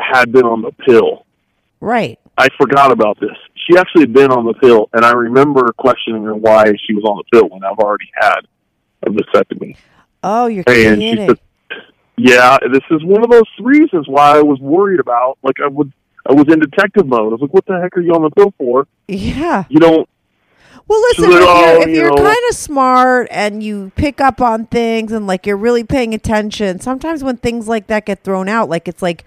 had 0.00 0.32
been 0.32 0.44
on 0.44 0.62
the 0.62 0.72
pill. 0.72 1.24
right. 1.80 2.18
I 2.40 2.48
forgot 2.56 2.92
about 2.92 3.18
this. 3.20 3.36
She 3.54 3.76
actually 3.76 4.02
had 4.02 4.12
been 4.12 4.30
on 4.30 4.44
the 4.46 4.54
pill, 4.54 4.88
and 4.92 5.04
I 5.04 5.10
remember 5.12 5.72
questioning 5.76 6.22
her 6.22 6.36
why 6.36 6.66
she 6.86 6.94
was 6.94 7.02
on 7.04 7.16
the 7.18 7.24
pill 7.32 7.48
when 7.48 7.64
I've 7.64 7.78
already 7.78 8.08
had 8.14 8.40
a 9.04 9.10
vasectomy. 9.10 9.76
Oh, 10.22 10.46
you're 10.46 10.62
And 10.68 11.02
she 11.02 11.10
kidding. 11.10 11.28
said, 11.28 11.38
"Yeah, 12.18 12.58
this 12.72 12.82
is 12.90 13.02
one 13.04 13.22
of 13.24 13.30
those 13.30 13.44
reasons 13.60 14.06
why 14.08 14.38
I 14.38 14.42
was 14.42 14.58
worried 14.60 15.00
about. 15.00 15.38
Like 15.42 15.56
I 15.62 15.68
would, 15.68 15.92
I 16.28 16.32
was 16.32 16.44
in 16.52 16.60
detective 16.60 17.06
mode. 17.06 17.20
I 17.32 17.36
was 17.36 17.40
like, 17.40 17.54
what 17.54 17.66
the 17.66 17.80
heck 17.80 17.96
are 17.96 18.00
you 18.00 18.12
on 18.14 18.22
the 18.22 18.30
pill 18.30 18.52
for? 18.58 18.86
yeah. 19.08 19.64
You 19.68 19.80
don't. 19.80 20.08
Well, 20.86 21.00
listen, 21.02 21.24
if 21.24 21.30
you're, 21.32 21.82
if 21.82 21.88
you 21.96 22.02
know- 22.04 22.16
kind 22.16 22.44
of 22.48 22.56
smart 22.56 23.28
and 23.30 23.62
you 23.62 23.92
pick 23.96 24.22
up 24.22 24.40
on 24.40 24.66
things 24.66 25.12
and 25.12 25.26
like 25.26 25.46
you're 25.46 25.56
really 25.58 25.84
paying 25.84 26.14
attention, 26.14 26.80
sometimes 26.80 27.22
when 27.22 27.36
things 27.36 27.68
like 27.68 27.88
that 27.88 28.06
get 28.06 28.24
thrown 28.24 28.48
out, 28.48 28.70
like 28.70 28.88
it's 28.88 29.02
like 29.02 29.24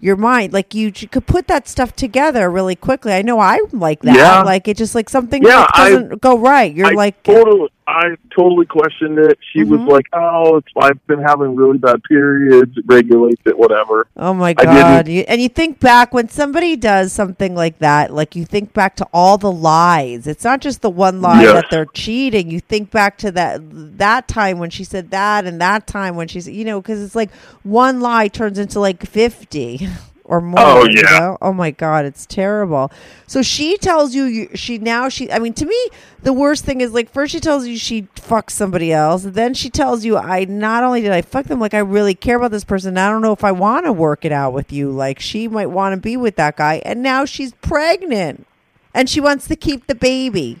your 0.00 0.16
mind, 0.16 0.52
like 0.52 0.74
you, 0.74 0.90
you 0.96 1.06
could 1.06 1.26
put 1.26 1.46
that 1.46 1.68
stuff 1.68 1.94
together 1.94 2.50
really 2.50 2.74
quickly. 2.74 3.12
I 3.12 3.22
know 3.22 3.38
I'm 3.38 3.60
like 3.72 4.00
that. 4.02 4.16
Yeah. 4.16 4.42
Like 4.42 4.66
it 4.66 4.76
just 4.76 4.96
like 4.96 5.08
something 5.08 5.44
Yeah, 5.44 5.60
like, 5.60 5.74
doesn't 5.74 6.20
go 6.20 6.36
right. 6.36 6.74
You're 6.74 6.88
I 6.88 6.92
like, 6.94 7.22
totally, 7.22 7.68
I 7.86 8.16
totally 8.34 8.64
questioned 8.64 9.18
it. 9.18 9.38
She 9.52 9.62
was 9.62 9.78
Mhm. 9.80 9.88
like, 9.88 10.06
"Oh, 10.14 10.56
it's, 10.56 10.68
I've 10.80 11.06
been 11.06 11.20
having 11.20 11.54
really 11.54 11.76
bad 11.76 12.02
periods. 12.04 12.76
It 12.78 12.84
regulates 12.86 13.42
it, 13.44 13.58
whatever." 13.58 14.06
Oh 14.16 14.32
my 14.32 14.54
god! 14.54 15.06
You, 15.06 15.20
and 15.28 15.40
you 15.42 15.50
think 15.50 15.80
back 15.80 16.14
when 16.14 16.28
somebody 16.30 16.76
does 16.76 17.12
something 17.12 17.54
like 17.54 17.78
that, 17.80 18.12
like 18.12 18.34
you 18.34 18.46
think 18.46 18.72
back 18.72 18.96
to 18.96 19.06
all 19.12 19.36
the 19.36 19.52
lies. 19.52 20.26
It's 20.26 20.44
not 20.44 20.60
just 20.62 20.80
the 20.80 20.88
one 20.88 21.20
lie 21.20 21.42
Yes. 21.42 21.52
that 21.52 21.66
they're 21.70 21.84
cheating. 21.84 22.50
You 22.50 22.60
think 22.60 22.90
back 22.90 23.18
to 23.18 23.30
that 23.32 23.60
that 23.98 24.28
time 24.28 24.58
when 24.58 24.70
she 24.70 24.84
said 24.84 25.10
that, 25.10 25.44
and 25.44 25.60
that 25.60 25.86
time 25.86 26.16
when 26.16 26.26
she's, 26.28 26.48
you 26.48 26.64
know, 26.64 26.80
because 26.80 27.02
it's 27.02 27.14
like 27.14 27.30
one 27.64 28.00
lie 28.00 28.28
turns 28.28 28.58
into 28.58 28.80
like 28.80 29.04
fifty 29.06 29.88
or 30.24 30.40
more. 30.40 30.58
Oh, 30.58 30.84
you 30.84 31.02
yeah. 31.02 31.18
know? 31.18 31.38
Oh 31.42 31.52
my 31.52 31.70
god, 31.70 32.04
it's 32.04 32.26
terrible. 32.26 32.90
So 33.26 33.42
she 33.42 33.76
tells 33.76 34.14
you, 34.14 34.24
you 34.24 34.48
she 34.54 34.78
now 34.78 35.08
she. 35.08 35.30
I 35.30 35.38
mean, 35.38 35.52
to 35.54 35.66
me, 35.66 35.88
the 36.22 36.32
worst 36.32 36.64
thing 36.64 36.80
is 36.80 36.92
like 36.92 37.10
first 37.10 37.32
she 37.32 37.40
tells 37.40 37.66
you 37.66 37.76
she 37.76 38.02
fucks 38.16 38.50
somebody 38.50 38.92
else, 38.92 39.22
then 39.22 39.54
she 39.54 39.70
tells 39.70 40.04
you 40.04 40.16
I 40.16 40.44
not 40.46 40.82
only 40.82 41.02
did 41.02 41.12
I 41.12 41.22
fuck 41.22 41.46
them, 41.46 41.60
like 41.60 41.74
I 41.74 41.78
really 41.78 42.14
care 42.14 42.36
about 42.36 42.50
this 42.50 42.64
person. 42.64 42.96
I 42.96 43.10
don't 43.10 43.22
know 43.22 43.32
if 43.32 43.44
I 43.44 43.52
want 43.52 43.86
to 43.86 43.92
work 43.92 44.24
it 44.24 44.32
out 44.32 44.52
with 44.52 44.72
you. 44.72 44.90
Like 44.90 45.20
she 45.20 45.46
might 45.46 45.66
want 45.66 45.94
to 45.94 46.00
be 46.00 46.16
with 46.16 46.36
that 46.36 46.56
guy, 46.56 46.80
and 46.84 47.02
now 47.02 47.24
she's 47.24 47.52
pregnant, 47.54 48.46
and 48.94 49.08
she 49.08 49.20
wants 49.20 49.46
to 49.48 49.56
keep 49.56 49.86
the 49.86 49.94
baby. 49.94 50.58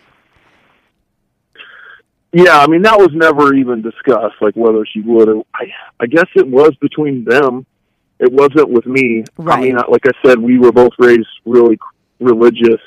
Yeah, 2.32 2.58
I 2.58 2.66
mean 2.66 2.82
that 2.82 2.98
was 2.98 3.10
never 3.12 3.54
even 3.54 3.80
discussed, 3.80 4.36
like 4.40 4.56
whether 4.56 4.84
she 4.84 5.00
would. 5.00 5.28
Or, 5.28 5.44
I, 5.54 5.66
I 6.00 6.06
guess 6.06 6.26
it 6.34 6.46
was 6.46 6.74
between 6.80 7.24
them. 7.24 7.64
It 8.18 8.32
wasn't 8.32 8.70
with 8.70 8.86
me. 8.86 9.24
I 9.46 9.60
mean, 9.60 9.76
like 9.88 10.06
I 10.06 10.12
said, 10.24 10.38
we 10.38 10.58
were 10.58 10.72
both 10.72 10.92
raised 10.98 11.26
really 11.44 11.78
religious. 12.20 12.80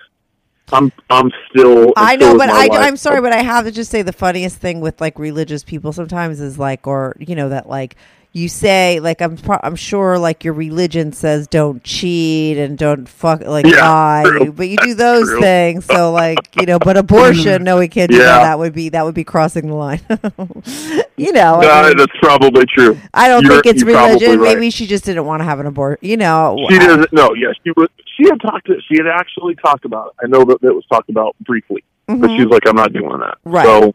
I'm, 0.72 0.92
I'm 1.10 1.32
still. 1.50 1.94
I 1.96 2.16
know, 2.18 2.38
but 2.38 2.50
I, 2.50 2.68
wife. 2.68 2.80
I'm 2.80 2.98
sorry, 2.98 3.22
but 3.22 3.32
I 3.32 3.42
have 3.42 3.66
to 3.66 3.72
just 3.72 3.90
say 3.90 4.02
the 4.02 4.14
funniest 4.14 4.58
thing 4.58 4.82
with 4.82 5.00
like 5.00 5.18
religious 5.18 5.64
people 5.64 5.94
sometimes 5.94 6.42
is 6.42 6.60
like, 6.60 6.88
or 6.88 7.16
you 7.20 7.36
know, 7.36 7.50
that 7.50 7.70
like 7.70 7.96
you 8.38 8.48
say 8.48 9.00
like 9.00 9.22
I'm 9.22 9.36
pro- 9.38 9.60
I'm 9.64 9.76
sure 9.76 10.20
like 10.20 10.44
your 10.44 10.54
religion 10.54 11.12
says 11.12 11.48
don't 11.48 11.84
cheat 11.84 12.58
and 12.58 12.78
don't 12.78 13.10
fuck 13.10 13.42
like 13.42 13.66
Yeah, 13.66 13.90
lie, 13.90 14.24
true. 14.26 14.52
but 14.52 14.70
you 14.70 14.78
do 14.78 14.94
those 14.94 15.30
things. 15.40 15.86
So 15.86 16.12
like 16.24 16.38
you 16.60 16.66
know, 16.68 16.78
but 16.78 16.98
abortion, 16.98 17.64
no, 17.64 17.78
we 17.80 17.88
can't 17.88 18.12
do 18.12 18.18
that. 18.18 18.24
Yeah. 18.24 18.44
That 18.44 18.60
would 18.60 18.74
be 18.74 18.90
that 18.90 19.04
would 19.06 19.16
be 19.16 19.24
crossing 19.24 19.68
the 19.68 19.74
line. 19.74 20.02
you 21.18 21.32
know, 21.34 21.56
I, 21.62 21.86
Uh, 21.86 21.88
mean, 21.88 21.98
that's 21.98 22.12
probably 22.22 22.66
true. 22.68 22.98
I 23.14 23.28
don't 23.28 23.44
You're- 23.44 23.56
think 23.62 23.66
it's 23.76 23.84
religion. 23.84 24.40
right. 24.40 24.56
Maybe 24.56 24.70
she 24.70 24.86
just 24.86 25.06
didn't 25.06 25.26
want 25.26 25.40
to 25.42 25.46
have 25.46 25.60
an 25.60 25.66
abortion. 25.66 26.08
You 26.08 26.18
know, 26.18 26.58
She 26.70 26.76
I- 26.76 26.80
doesn't. 26.86 27.14
No, 27.14 27.34
yeah, 27.34 27.52
she 27.64 27.72
was. 27.72 27.88
She 28.18 28.24
had 28.30 28.40
talked. 28.42 28.68
To, 28.68 28.76
she 28.88 28.98
had 28.98 29.08
actually 29.08 29.56
talked 29.56 29.86
about 29.86 30.08
it. 30.08 30.26
I 30.26 30.28
know 30.28 30.44
that 30.46 30.58
it 30.64 30.74
was 30.74 30.86
talked 30.92 31.10
about 31.10 31.36
briefly, 31.42 31.84
but 32.08 32.30
she 32.30 32.44
was 32.46 32.48
like, 32.52 32.68
"I'm 32.68 32.76
not 32.76 32.92
doing 32.94 33.20
that." 33.20 33.38
Mm-hmm. 33.46 33.52
Right. 33.52 33.66
So 33.66 33.94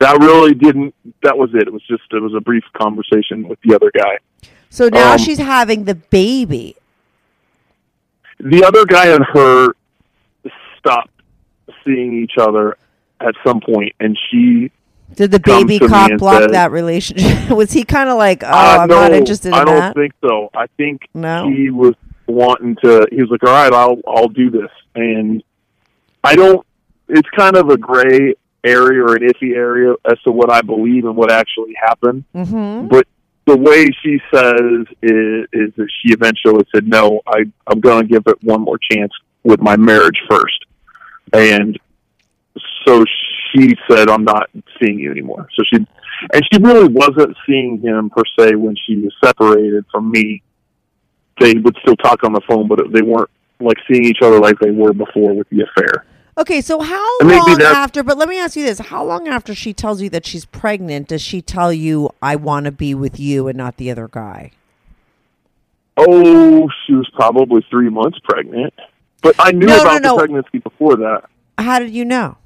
that 0.00 0.18
really 0.20 0.54
didn't. 0.54 0.94
That 1.22 1.36
was 1.38 1.50
it. 1.54 1.62
It 1.68 1.72
was 1.72 1.82
just. 1.86 2.02
It 2.10 2.20
was 2.22 2.34
a 2.34 2.40
brief 2.40 2.64
conversation 2.80 3.48
with 3.48 3.58
the 3.62 3.74
other 3.74 3.90
guy. 3.96 4.18
So 4.70 4.88
now 4.88 5.12
Um, 5.12 5.18
she's 5.18 5.38
having 5.38 5.84
the 5.84 5.94
baby. 5.94 6.76
the 8.40 8.64
other 8.64 8.84
guy 8.84 9.08
and 9.08 9.24
her 9.32 9.72
stopped 10.78 11.10
seeing 11.84 12.22
each 12.22 12.34
other 12.40 12.76
at 13.20 13.34
some 13.46 13.60
point, 13.60 13.94
and 14.00 14.18
she. 14.30 14.70
Did 15.14 15.30
the 15.30 15.38
baby 15.40 15.78
cop 15.78 16.10
block 16.18 16.42
says- 16.42 16.52
that 16.52 16.72
relationship? 16.72 17.50
was 17.50 17.72
he 17.72 17.84
kind 17.84 18.08
of 18.08 18.16
like, 18.18 18.42
oh, 18.42 18.48
uh, 18.48 18.78
I'm 18.80 18.88
no, 18.88 19.00
not 19.02 19.12
interested 19.12 19.48
in 19.48 19.52
that? 19.52 19.60
I 19.60 19.64
don't 19.64 19.76
that? 19.80 19.94
think 19.94 20.12
so. 20.26 20.50
I 20.54 20.66
think 20.76 21.02
No? 21.14 21.48
he 21.48 21.70
was 21.70 21.94
wanting 22.26 22.76
to. 22.82 23.06
He 23.12 23.16
was 23.22 23.30
like, 23.30 23.44
"All 23.44 23.52
right, 23.52 23.72
I'll 23.72 23.98
I'll 24.08 24.28
do 24.28 24.50
this," 24.50 24.70
and 24.94 25.42
I 26.24 26.34
don't. 26.34 26.66
It's 27.08 27.28
kind 27.36 27.54
of 27.56 27.68
a 27.68 27.76
gray 27.76 28.34
area 28.64 29.02
or 29.02 29.14
an 29.14 29.22
iffy 29.22 29.54
area 29.54 29.94
as 30.10 30.20
to 30.22 30.32
what 30.32 30.50
I 30.50 30.62
believe 30.62 31.04
and 31.04 31.16
what 31.16 31.30
actually 31.30 31.74
happened. 31.80 32.24
mm-hmm. 32.34 32.88
But 32.88 33.06
the 33.46 33.56
way 33.56 33.86
she 34.02 34.20
says 34.32 34.86
is, 35.02 35.46
is 35.52 35.74
that 35.76 35.88
she 36.00 36.12
eventually 36.12 36.64
said, 36.74 36.88
"No, 36.88 37.20
I 37.26 37.44
I'm 37.66 37.80
going 37.80 38.02
to 38.02 38.08
give 38.08 38.22
it 38.26 38.42
one 38.42 38.62
more 38.62 38.78
chance 38.90 39.12
with 39.42 39.60
my 39.60 39.76
marriage 39.76 40.18
first. 40.30 40.64
and 41.32 41.78
so 42.86 43.04
she 43.52 43.76
said, 43.88 44.08
"I'm 44.08 44.24
not 44.24 44.50
seeing 44.80 44.98
you 44.98 45.10
anymore." 45.10 45.48
So 45.54 45.62
she 45.70 45.86
and 46.32 46.42
she 46.50 46.58
really 46.60 46.88
wasn't 46.88 47.36
seeing 47.46 47.80
him 47.80 48.10
per 48.10 48.22
se 48.38 48.54
when 48.54 48.76
she 48.86 48.96
was 48.96 49.12
separated 49.22 49.84
from 49.92 50.10
me. 50.10 50.42
They 51.40 51.54
would 51.54 51.76
still 51.82 51.96
talk 51.96 52.22
on 52.24 52.32
the 52.32 52.40
phone, 52.48 52.68
but 52.68 52.92
they 52.92 53.02
weren't 53.02 53.30
like 53.60 53.78
seeing 53.90 54.04
each 54.04 54.22
other 54.22 54.38
like 54.38 54.58
they 54.58 54.70
were 54.70 54.92
before 54.92 55.34
with 55.34 55.48
the 55.50 55.62
affair. 55.62 56.06
Okay, 56.36 56.60
so 56.60 56.80
how 56.80 57.18
And 57.20 57.28
long 57.30 57.62
after? 57.62 58.02
But 58.02 58.18
let 58.18 58.28
me 58.28 58.38
ask 58.38 58.56
you 58.56 58.64
this: 58.64 58.78
How 58.80 59.04
long 59.04 59.28
after 59.28 59.54
she 59.54 59.72
tells 59.72 60.02
you 60.02 60.10
that 60.10 60.26
she's 60.26 60.44
pregnant 60.44 61.08
does 61.08 61.22
she 61.22 61.40
tell 61.40 61.72
you, 61.72 62.10
"I 62.20 62.34
want 62.36 62.64
to 62.66 62.72
be 62.72 62.94
with 62.94 63.20
you 63.20 63.46
and 63.46 63.56
not 63.56 63.76
the 63.76 63.90
other 63.90 64.08
guy"? 64.08 64.50
Oh, 65.96 66.68
she 66.86 66.94
was 66.94 67.08
probably 67.14 67.64
three 67.70 67.88
months 67.88 68.18
pregnant, 68.24 68.74
but 69.22 69.36
I 69.38 69.52
knew 69.52 69.66
No, 69.66 69.76
no, 69.76 69.82
about 69.82 70.02
no. 70.02 70.12
the 70.14 70.18
pregnancy 70.18 70.58
before 70.58 70.96
that. 70.96 71.24
How 71.58 71.78
did 71.78 71.90
you 71.90 72.04
know? 72.04 72.36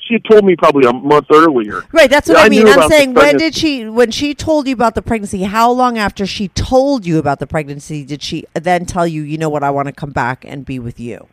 she 0.00 0.14
had 0.14 0.24
told 0.24 0.42
me 0.42 0.56
probably 0.56 0.88
a 0.88 0.92
month 0.92 1.26
earlier. 1.30 1.84
Right, 1.92 2.08
that's 2.08 2.28
what 2.30 2.36
Yeah, 2.38 2.42
I 2.44 2.46
I 2.46 2.48
mean. 2.48 2.64
knew 2.64 2.72
I'm 2.72 2.88
saying 2.88 3.12
when 3.12 3.36
did 3.36 3.54
she 3.54 3.86
when 3.90 4.10
she 4.10 4.34
told 4.34 4.66
you 4.66 4.72
about 4.72 4.94
the 4.94 5.02
pregnancy, 5.02 5.42
how 5.42 5.70
long 5.70 5.98
after 5.98 6.24
she 6.24 6.48
told 6.48 7.04
you 7.04 7.18
about 7.18 7.40
the 7.40 7.46
pregnancy 7.46 8.04
did 8.06 8.22
she 8.22 8.46
then 8.54 8.86
tell 8.86 9.06
you, 9.06 9.20
you 9.20 9.36
know 9.36 9.50
what, 9.50 9.62
I 9.62 9.68
want 9.70 9.84
to 9.86 9.92
come 9.92 10.10
back 10.12 10.46
and 10.48 10.64
be 10.64 10.78
with 10.78 10.98
you? 10.98 11.26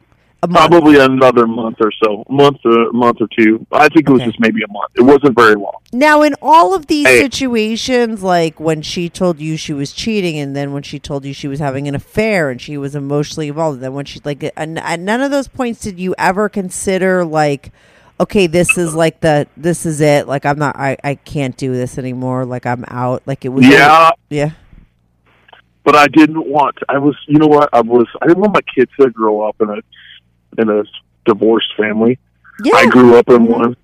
Probably 0.53 0.99
another 0.99 1.47
month 1.47 1.77
or 1.79 1.91
so, 2.03 2.23
month 2.29 2.57
or 2.65 2.91
month 2.91 3.17
or 3.21 3.27
two. 3.37 3.65
I 3.71 3.87
think 3.89 4.07
it 4.07 4.11
was 4.11 4.21
Okay. 4.21 4.29
just 4.31 4.39
maybe 4.39 4.61
a 4.63 4.71
month. 4.71 4.91
It 4.95 5.01
wasn't 5.01 5.35
very 5.35 5.55
long. 5.55 5.75
Now, 5.93 6.21
in 6.21 6.35
all 6.41 6.73
of 6.73 6.87
these 6.87 7.07
Hey. 7.07 7.21
situations, 7.21 8.21
like 8.23 8.59
when 8.59 8.81
she 8.81 9.09
told 9.09 9.39
you 9.39 9.57
she 9.57 9.73
was 9.73 9.91
cheating, 9.93 10.37
and 10.37 10.55
then 10.55 10.73
when 10.73 10.83
she 10.83 10.99
told 10.99 11.25
you 11.25 11.33
she 11.33 11.47
was 11.47 11.59
having 11.59 11.87
an 11.87 11.95
affair 11.95 12.49
and 12.49 12.59
she 12.61 12.77
was 12.77 12.95
emotionally 12.95 13.47
involved, 13.47 13.75
and 13.75 13.83
then 13.83 13.93
when 13.93 14.05
she 14.05 14.19
like, 14.25 14.43
and, 14.57 14.79
and 14.79 15.05
none 15.05 15.21
of 15.21 15.31
those 15.31 15.47
points 15.47 15.81
did 15.81 15.99
you 15.99 16.13
ever 16.17 16.49
consider 16.49 17.23
like, 17.25 17.71
okay, 18.19 18.47
this 18.47 18.77
is 18.77 18.93
like 18.95 19.19
the 19.21 19.47
this 19.57 19.85
is 19.85 20.01
it. 20.01 20.27
Like 20.27 20.45
I'm 20.45 20.57
not, 20.59 20.75
I 20.77 20.97
I 21.03 21.15
can't 21.15 21.55
do 21.57 21.73
this 21.73 21.97
anymore. 21.97 22.45
Like 22.45 22.65
I'm 22.65 22.85
out. 22.87 23.23
Like 23.25 23.45
it 23.45 23.49
was. 23.49 23.65
Yeah, 23.67 24.11
yeah. 24.29 24.51
but 25.83 25.95
I 25.95 26.07
didn't 26.07 26.47
want. 26.49 26.77
I 26.89 26.97
was, 26.97 27.15
you 27.27 27.37
know 27.39 27.47
what? 27.47 27.69
I 27.73 27.81
was. 27.81 28.07
I 28.21 28.27
didn't 28.27 28.39
want 28.41 28.53
my 28.53 28.61
kids 28.75 28.91
to 28.99 29.09
grow 29.09 29.41
up 29.47 29.55
in 29.61 29.69
a 29.69 29.77
in 30.59 30.69
a 30.69 30.83
divorced 31.25 31.73
family. 31.77 32.19
Yeah. 32.63 32.75
I 32.75 32.85
grew 32.87 33.15
up 33.15 33.29
in 33.29 33.45
one, 33.45 33.75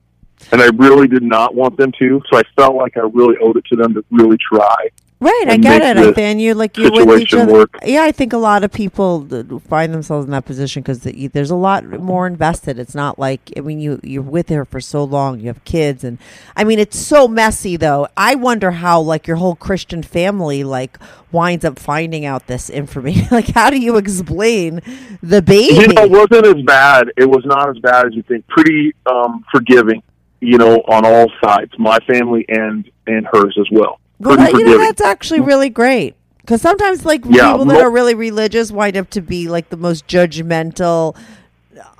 and 0.51 0.61
I 0.61 0.67
really 0.75 1.07
did 1.07 1.23
not 1.23 1.55
want 1.55 1.77
them 1.77 1.91
to. 1.99 2.21
So 2.31 2.39
I 2.39 2.43
felt 2.55 2.75
like 2.75 2.97
I 2.97 3.01
really 3.01 3.35
owed 3.41 3.57
it 3.57 3.65
to 3.65 3.75
them 3.75 3.93
to 3.93 4.03
really 4.11 4.37
try. 4.37 4.89
Right, 5.21 5.45
I 5.49 5.57
get 5.57 5.83
it. 5.83 5.97
I 5.97 6.11
think 6.13 6.39
you 6.39 6.55
like 6.55 6.75
you're 6.77 7.05
with 7.05 7.21
each 7.21 7.35
other. 7.35 7.53
work. 7.53 7.77
Yeah, 7.85 8.01
I 8.01 8.11
think 8.11 8.33
a 8.33 8.39
lot 8.39 8.63
of 8.63 8.71
people 8.71 9.59
find 9.69 9.93
themselves 9.93 10.25
in 10.25 10.31
that 10.31 10.45
position 10.45 10.81
because 10.81 11.01
the, 11.01 11.27
there's 11.27 11.51
a 11.51 11.55
lot 11.55 11.85
more 11.85 12.25
invested. 12.25 12.79
It's 12.79 12.95
not 12.95 13.19
like 13.19 13.53
I 13.55 13.59
mean 13.59 13.79
you 13.79 13.99
you're 14.01 14.23
with 14.23 14.49
her 14.49 14.65
for 14.65 14.81
so 14.81 15.03
long. 15.03 15.39
You 15.39 15.45
have 15.49 15.63
kids, 15.63 16.03
and 16.03 16.17
I 16.55 16.63
mean 16.63 16.79
it's 16.79 16.97
so 16.97 17.27
messy. 17.27 17.77
Though 17.77 18.07
I 18.17 18.33
wonder 18.33 18.71
how 18.71 18.99
like 18.99 19.27
your 19.27 19.37
whole 19.37 19.53
Christian 19.53 20.01
family 20.01 20.63
like 20.63 20.97
winds 21.31 21.65
up 21.65 21.77
finding 21.77 22.25
out 22.25 22.47
this 22.47 22.71
information. 22.71 23.27
like 23.31 23.49
how 23.49 23.69
do 23.69 23.77
you 23.77 23.97
explain 23.97 24.81
the 25.21 25.43
baby? 25.43 25.75
You 25.75 25.87
know, 25.89 26.01
it 26.01 26.09
wasn't 26.09 26.47
as 26.47 26.63
bad. 26.63 27.11
It 27.15 27.29
was 27.29 27.45
not 27.45 27.69
as 27.69 27.77
bad 27.77 28.07
as 28.07 28.15
you 28.15 28.23
think. 28.23 28.47
Pretty 28.47 28.95
um, 29.05 29.45
forgiving, 29.51 30.01
you 30.41 30.57
know, 30.57 30.77
on 30.87 31.05
all 31.05 31.31
sides, 31.43 31.71
my 31.77 31.97
family 31.99 32.45
and 32.49 32.89
and 33.07 33.25
hers 33.31 33.55
as 33.59 33.67
well. 33.71 33.99
Well, 34.19 34.35
that, 34.37 34.51
you 34.53 34.65
know, 34.65 34.77
that's 34.77 35.01
actually 35.01 35.39
really 35.39 35.69
great. 35.69 36.15
Because 36.41 36.61
sometimes, 36.61 37.05
like 37.05 37.21
Yeah, 37.25 37.51
people 37.51 37.65
that 37.65 37.81
are 37.81 37.89
really 37.91 38.15
religious 38.15 38.71
wind 38.71 38.97
up 38.97 39.09
to 39.11 39.21
be 39.21 39.47
like 39.47 39.69
the 39.69 39.77
most 39.77 40.07
judgmental, 40.07 41.15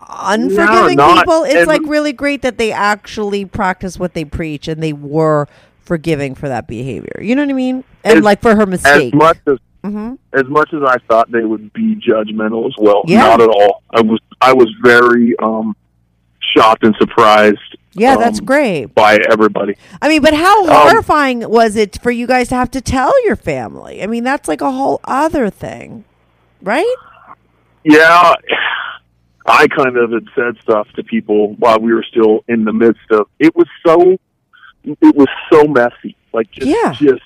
unforgiving 0.09 0.97
not- 0.97 1.17
people. 1.19 1.43
It's 1.43 1.67
like 1.67 1.81
really 1.85 2.13
great 2.13 2.41
that 2.41 2.57
they 2.57 2.71
actually 2.71 3.45
practice 3.45 3.97
what 3.99 4.13
they 4.13 4.25
preach 4.25 4.67
and 4.67 4.81
they 4.81 4.93
were 4.93 5.47
forgiving 5.85 6.35
for 6.35 6.47
that 6.49 6.67
behavior. 6.67 7.19
You 7.21 7.35
know 7.35 7.43
what 7.43 7.49
I 7.49 7.53
mean? 7.53 7.83
And 8.03 8.19
As- 8.19 8.23
like 8.23 8.41
for 8.41 8.55
her 8.55 8.65
mistake. 8.65 9.13
as 9.13 9.17
much 9.17 9.37
as 9.47 9.57
Mhm. 9.83 10.17
as 10.33 10.45
much 10.45 10.71
as 10.73 10.81
I 10.83 10.97
thought 11.09 11.31
they 11.31 11.43
would 11.43 11.73
be 11.73 11.95
judgmental 11.95 12.67
as 12.67 12.73
well, 12.77 13.03
Yeah. 13.07 13.19
not 13.21 13.41
at 13.41 13.49
all. 13.49 13.81
I 13.91 14.01
was 14.01 14.19
I 14.39 14.53
was 14.53 14.67
very 14.83 15.35
um, 15.39 15.75
shocked 16.55 16.83
and 16.83 16.95
surprised. 16.99 17.57
Yeah, 17.93 18.15
that's 18.17 18.39
um, 18.39 18.45
great. 18.45 18.93
by 18.95 19.19
everybody. 19.29 19.75
I 20.01 20.07
mean, 20.09 20.21
but 20.21 20.33
how 20.33 20.63
Um, 20.63 20.69
horrifying 20.89 21.49
was 21.49 21.75
it 21.75 21.99
for 22.01 22.11
you 22.11 22.27
guys 22.27 22.47
to 22.49 22.55
have 22.55 22.71
to 22.71 22.81
tell 22.81 23.11
your 23.25 23.35
family? 23.35 24.01
I 24.03 24.07
mean, 24.07 24.23
that's 24.23 24.47
like 24.47 24.61
a 24.61 24.71
whole 24.71 24.99
other 25.05 25.49
thing, 25.49 26.05
right? 26.61 26.95
Yeah, 27.83 28.33
I 29.47 29.67
kind 29.67 29.97
of 29.97 30.11
had 30.11 30.25
said 30.35 30.61
stuff 30.61 30.87
to 30.95 31.03
people 31.03 31.53
while 31.55 31.79
we 31.79 31.93
were 31.93 32.05
still 32.09 32.43
in 32.47 32.63
the 32.63 32.73
midst 32.73 33.01
of. 33.11 33.27
It 33.39 33.55
was 33.55 33.67
so, 33.85 34.17
it 34.83 35.15
was 35.15 35.27
so 35.51 35.63
messy. 35.65 36.15
Like 36.33 36.51
just, 36.51 36.67
Yeah. 36.67 36.93
just. 36.93 37.21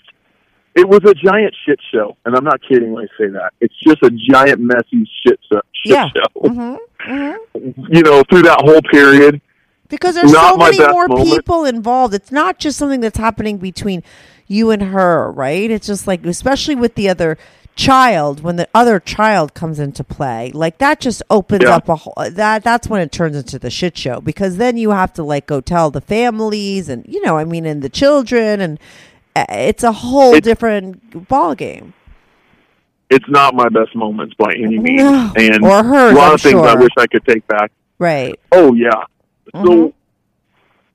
It 0.75 0.89
was 0.89 0.99
a 1.05 1.13
giant 1.13 1.55
shit 1.65 1.79
show, 1.93 2.17
and 2.25 2.35
I'm 2.35 2.43
not 2.43 2.59
kidding 2.67 2.91
when 2.91 3.05
I 3.05 3.07
say 3.17 3.29
that. 3.29 3.53
It's 3.61 3.73
just 3.87 4.03
a 4.03 4.09
giant 4.29 4.59
messy 4.59 5.09
shit 5.25 5.39
show. 5.49 5.61
Shit 5.85 5.93
Yeah. 5.93 6.09
show. 6.09 6.49
hmm 6.49 6.75
hmm 6.99 7.71
You 7.89 8.01
know, 8.01 8.23
through 8.29 8.41
that 8.43 8.59
whole 8.61 8.81
period. 8.91 9.39
Because 9.89 10.15
there's 10.15 10.31
Not 10.31 10.51
so 10.53 10.57
many 10.57 10.79
more 10.91 11.07
moment. 11.07 11.29
people 11.29 11.65
involved. 11.65 12.13
It's 12.13 12.31
not 12.31 12.59
just 12.59 12.77
something 12.77 12.99
that's 13.01 13.17
happening 13.17 13.57
between 13.57 14.03
you 14.47 14.71
and 14.71 14.81
her, 14.81 15.31
right? 15.31 15.69
It's 15.69 15.87
just 15.87 16.07
like, 16.07 16.25
especially 16.25 16.75
with 16.75 16.95
the 16.95 17.09
other 17.09 17.37
child, 17.75 18.41
when 18.41 18.55
the 18.55 18.67
other 18.73 18.99
child 18.99 19.53
comes 19.53 19.79
into 19.79 20.03
play, 20.03 20.51
like 20.53 20.77
that 20.77 20.99
just 20.99 21.21
opens 21.29 21.63
Yeah. 21.63 21.75
up 21.75 21.89
a 21.89 21.95
whole, 21.97 22.13
that 22.31 22.63
that's 22.63 22.87
when 22.87 23.01
it 23.01 23.11
turns 23.11 23.35
into 23.35 23.59
the 23.59 23.69
shit 23.69 23.97
show 23.97 24.21
because 24.21 24.57
then 24.57 24.77
you 24.77 24.91
have 24.91 25.11
to 25.13 25.23
like 25.23 25.45
go 25.45 25.59
tell 25.61 25.91
the 25.91 25.99
families 26.01 26.87
and 26.89 27.05
you 27.07 27.21
know, 27.25 27.37
I 27.37 27.43
mean, 27.43 27.65
and 27.65 27.81
the 27.81 27.89
children 27.89 28.61
and 28.61 28.79
uh, 29.35 29.45
it's 29.49 29.83
a 29.83 29.91
whole 29.91 30.39
different 30.39 31.27
ball 31.27 31.53
game. 31.55 31.93
It's 33.09 33.27
not 33.29 33.53
my 33.53 33.69
best 33.69 33.95
moments 33.95 34.33
by 34.35 34.51
any 34.53 34.79
means, 34.79 35.01
No. 35.03 35.31
and 35.35 35.63
Or 35.63 35.83
hers, 35.83 36.13
a 36.13 36.15
lot 36.15 36.27
I'm 36.29 36.33
of 36.35 36.41
things 36.41 36.59
I 36.61 36.75
wish 36.75 36.91
I 36.97 37.07
could 37.07 37.25
take 37.25 37.45
back. 37.47 37.71
Right. 37.99 38.39
Oh 38.51 38.73
yeah. 38.73 39.03
So 39.53 39.93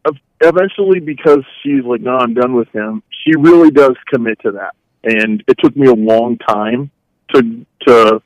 ev- 0.07 0.15
eventually, 0.41 1.01
because 1.01 1.45
she's 1.63 1.85
like, 1.85 2.01
"No, 2.01 2.17
I'm 2.17 2.35
done 2.35 2.55
with 2.55 2.69
him," 2.71 3.03
she 3.25 3.37
really 3.37 3.71
does 3.71 3.95
commit 4.13 4.39
to 4.41 4.53
that, 4.53 4.75
and 5.05 5.43
it 5.47 5.57
took 5.63 5.77
me 5.77 5.87
a 5.89 5.95
long 5.95 6.37
time 6.39 6.91
to 7.35 7.65
to 7.87 8.23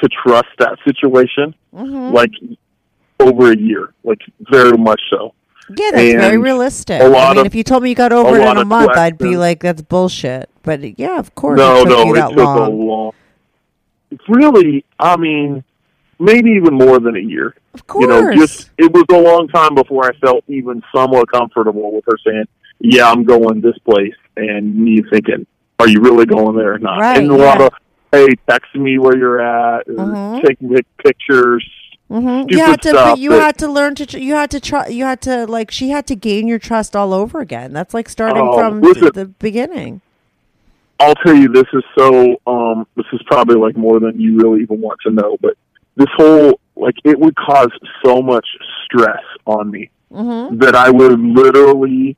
to 0.00 0.08
trust 0.24 0.48
that 0.58 0.78
situation. 0.84 1.54
hmm 1.74 2.10
Like 2.12 2.30
over 3.20 3.50
a 3.52 3.56
year, 3.58 3.92
like 4.04 4.20
very 4.50 4.76
much 4.78 5.00
so. 5.10 5.34
Yeah, 5.76 5.90
that's 5.92 6.14
very 6.14 6.38
realistic. 6.38 7.00
a 7.00 7.04
I 7.04 7.08
lot 7.08 7.30
mean, 7.36 7.40
of- 7.40 7.46
if 7.46 7.54
you 7.54 7.62
told 7.64 7.82
me 7.82 7.90
you 7.90 7.94
got 7.96 8.12
over 8.12 8.36
it 8.38 8.42
in 8.48 8.56
a 8.56 8.64
month, 8.64 8.96
I'd 8.96 9.18
be 9.18 9.36
like, 9.36 9.60
"That's 9.60 9.82
bullshit." 9.82 10.48
But 10.62 10.98
yeah, 10.98 11.18
of 11.18 11.34
course, 11.34 11.58
no, 11.58 11.82
it 11.82 11.88
took 11.88 11.88
no, 11.88 12.14
it 12.14 12.28
took 12.28 12.36
long. 12.36 12.58
a 12.58 12.70
long. 12.70 13.12
It's 14.10 14.24
really, 14.28 14.84
I 14.98 15.16
mean, 15.18 15.62
maybe 16.18 16.52
even 16.52 16.74
more 16.74 16.98
than 17.00 17.16
a 17.16 17.20
year. 17.20 17.54
Of 17.78 17.86
course, 17.86 18.02
You 18.02 18.08
know, 18.08 18.34
just 18.34 18.70
it 18.76 18.92
was 18.92 19.04
a 19.10 19.20
long 19.20 19.48
time 19.48 19.74
before 19.74 20.04
I 20.06 20.12
felt 20.18 20.42
even 20.48 20.82
somewhat 20.94 21.30
comfortable 21.30 21.92
with 21.92 22.04
her 22.06 22.18
saying, 22.26 22.44
"Yeah, 22.80 23.08
I'm 23.10 23.24
going 23.24 23.60
this 23.60 23.78
place," 23.78 24.14
and 24.36 24.74
me 24.74 25.02
thinking, 25.10 25.46
"Are 25.78 25.88
you 25.88 26.00
really 26.00 26.26
going 26.26 26.56
there 26.56 26.74
or 26.74 26.78
not?" 26.78 27.00
Right, 27.00 27.18
and 27.18 27.30
a 27.30 27.36
lot 27.36 27.60
of, 27.60 27.72
"Hey, 28.12 28.26
text 28.48 28.74
me 28.74 28.98
where 28.98 29.16
you're 29.16 29.40
at," 29.40 29.88
or 29.88 29.94
Mhm. 29.94 30.42
take 30.44 30.58
pic- 30.60 30.96
pictures. 31.04 31.64
hmm 32.10 32.40
stupid 32.44 32.50
you 32.52 32.58
had 32.58 32.80
to, 32.82 33.14
you 33.18 33.30
that- 33.30 33.42
had 33.42 33.58
to 33.58 33.68
learn 33.70 33.94
to, 33.94 34.18
you 34.18 34.32
had 34.34 34.50
to 34.50 34.58
try, 34.58 34.86
you 34.88 35.04
had 35.04 35.20
to 35.20 35.46
like, 35.46 35.70
she 35.70 35.90
had 35.90 36.06
to 36.06 36.16
gain 36.16 36.48
your 36.48 36.58
trust 36.58 36.96
all 36.96 37.12
over 37.12 37.40
again. 37.40 37.72
That's 37.74 37.92
like 37.92 38.08
starting 38.08 38.42
Oh, 38.48 38.58
from 38.58 38.80
listen. 38.80 39.10
the 39.12 39.26
beginning. 39.26 40.00
I'll 41.00 41.14
tell 41.16 41.34
you, 41.34 41.48
this 41.48 41.66
is 41.72 41.84
so. 41.96 42.36
Um, 42.46 42.86
this 42.96 43.06
is 43.12 43.20
probably 43.26 43.56
like 43.56 43.76
more 43.76 44.00
than 44.00 44.18
you 44.18 44.36
really 44.38 44.62
even 44.62 44.80
want 44.80 44.98
to 45.06 45.10
know, 45.12 45.36
but 45.40 45.54
this 45.96 46.08
whole 46.16 46.58
like 46.78 46.94
it 47.04 47.18
would 47.18 47.34
cause 47.36 47.70
so 48.04 48.22
much 48.22 48.46
stress 48.84 49.22
on 49.46 49.70
me 49.70 49.90
hmm 50.12 50.56
that 50.58 50.74
I 50.74 50.90
would 50.90 51.18
literally 51.20 52.16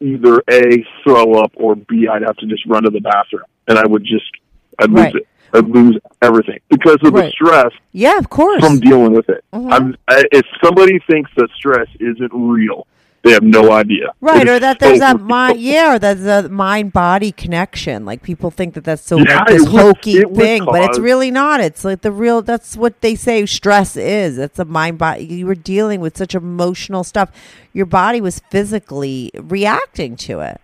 either 0.00 0.42
a 0.50 0.84
throw 1.04 1.34
up 1.34 1.52
or 1.54 1.74
b 1.76 2.08
I'd 2.08 2.22
have 2.22 2.36
to 2.38 2.46
just 2.46 2.64
run 2.66 2.82
to 2.84 2.90
the 2.90 3.00
bathroom 3.00 3.44
and 3.68 3.78
I 3.78 3.86
would 3.86 4.04
just 4.04 4.30
I'd 4.78 4.90
lose 4.90 5.04
Right. 5.04 5.14
it. 5.16 5.28
I'd 5.54 5.68
lose 5.68 5.98
everything 6.22 6.60
because 6.70 6.96
of 7.04 7.12
the 7.12 7.28
stress 7.30 7.72
Yeah, 7.92 8.16
of 8.18 8.30
course. 8.30 8.64
from 8.64 8.80
dealing 8.80 9.12
with 9.12 9.28
it. 9.28 9.44
Mhm. 9.52 9.70
I'm, 9.70 9.96
I, 10.08 10.24
if 10.32 10.46
somebody 10.64 10.98
thinks 11.10 11.30
that 11.36 11.50
stress 11.54 11.88
isn't 12.00 12.30
real, 12.32 12.86
they 13.24 13.30
have 13.32 13.42
no 13.44 13.70
idea. 13.72 14.12
Right, 14.20 14.48
or 14.48 14.58
that 14.58 14.80
there's 14.80 14.98
so 14.98 15.04
that 15.04 15.20
mind, 15.20 15.60
yeah, 15.60 15.94
or 15.94 15.98
that 16.00 16.14
the 16.14 16.48
mind 16.48 16.92
body 16.92 17.30
connection. 17.30 18.04
Like 18.04 18.22
people 18.22 18.50
think 18.50 18.74
that 18.74 18.84
that's 18.84 19.02
so 19.02 19.18
Yeah, 19.18 19.38
like 19.38 19.46
this 19.48 19.62
it 19.66 19.70
would- 19.72 19.80
hokey 19.80 20.12
it 20.18 20.34
thing, 20.34 20.64
but 20.64 20.82
it's 20.90 20.98
really 20.98 21.30
not. 21.30 21.60
It's 21.60 21.84
like 21.84 22.00
the 22.02 22.10
real. 22.12 22.42
That's 22.42 22.76
what 22.76 23.00
they 23.00 23.14
say 23.14 23.46
stress 23.46 23.96
is. 23.96 24.38
It's 24.38 24.58
a 24.58 24.64
mind 24.64 24.98
body. 24.98 25.24
You 25.24 25.46
were 25.46 25.54
dealing 25.54 26.00
with 26.00 26.16
such 26.16 26.34
emotional 26.34 27.04
stuff. 27.04 27.30
Your 27.72 27.86
body 27.86 28.20
was 28.20 28.40
physically 28.50 29.30
reacting 29.34 30.16
to 30.16 30.40
it. 30.40 30.60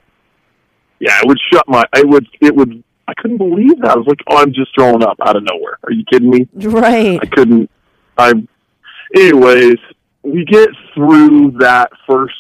Yeah, 1.01 1.17
it 1.23 1.29
would 1.29 1.39
shut 1.53 1.65
my. 1.69 1.85
I 1.95 2.03
would. 2.05 2.27
It 2.41 2.57
would. 2.57 2.83
I 3.07 3.15
couldn't 3.17 3.39
believe 3.39 3.81
that. 3.83 3.93
I 3.93 3.97
was 3.97 4.07
like, 4.09 4.19
"Oh, 4.29 4.37
I'm 4.39 4.53
just 4.53 4.75
throwing 4.75 5.03
up 5.05 5.17
out 5.25 5.37
of 5.37 5.45
nowhere." 5.45 5.79
Are 5.85 5.93
you 5.93 6.03
kidding 6.13 6.29
me? 6.31 6.49
Right. 6.55 7.21
I 7.23 7.27
couldn't. 7.27 7.71
I. 8.19 8.33
Anyways, 9.17 9.77
we 10.23 10.45
get 10.45 10.69
through 10.95 11.53
that 11.61 11.91
first 12.07 12.35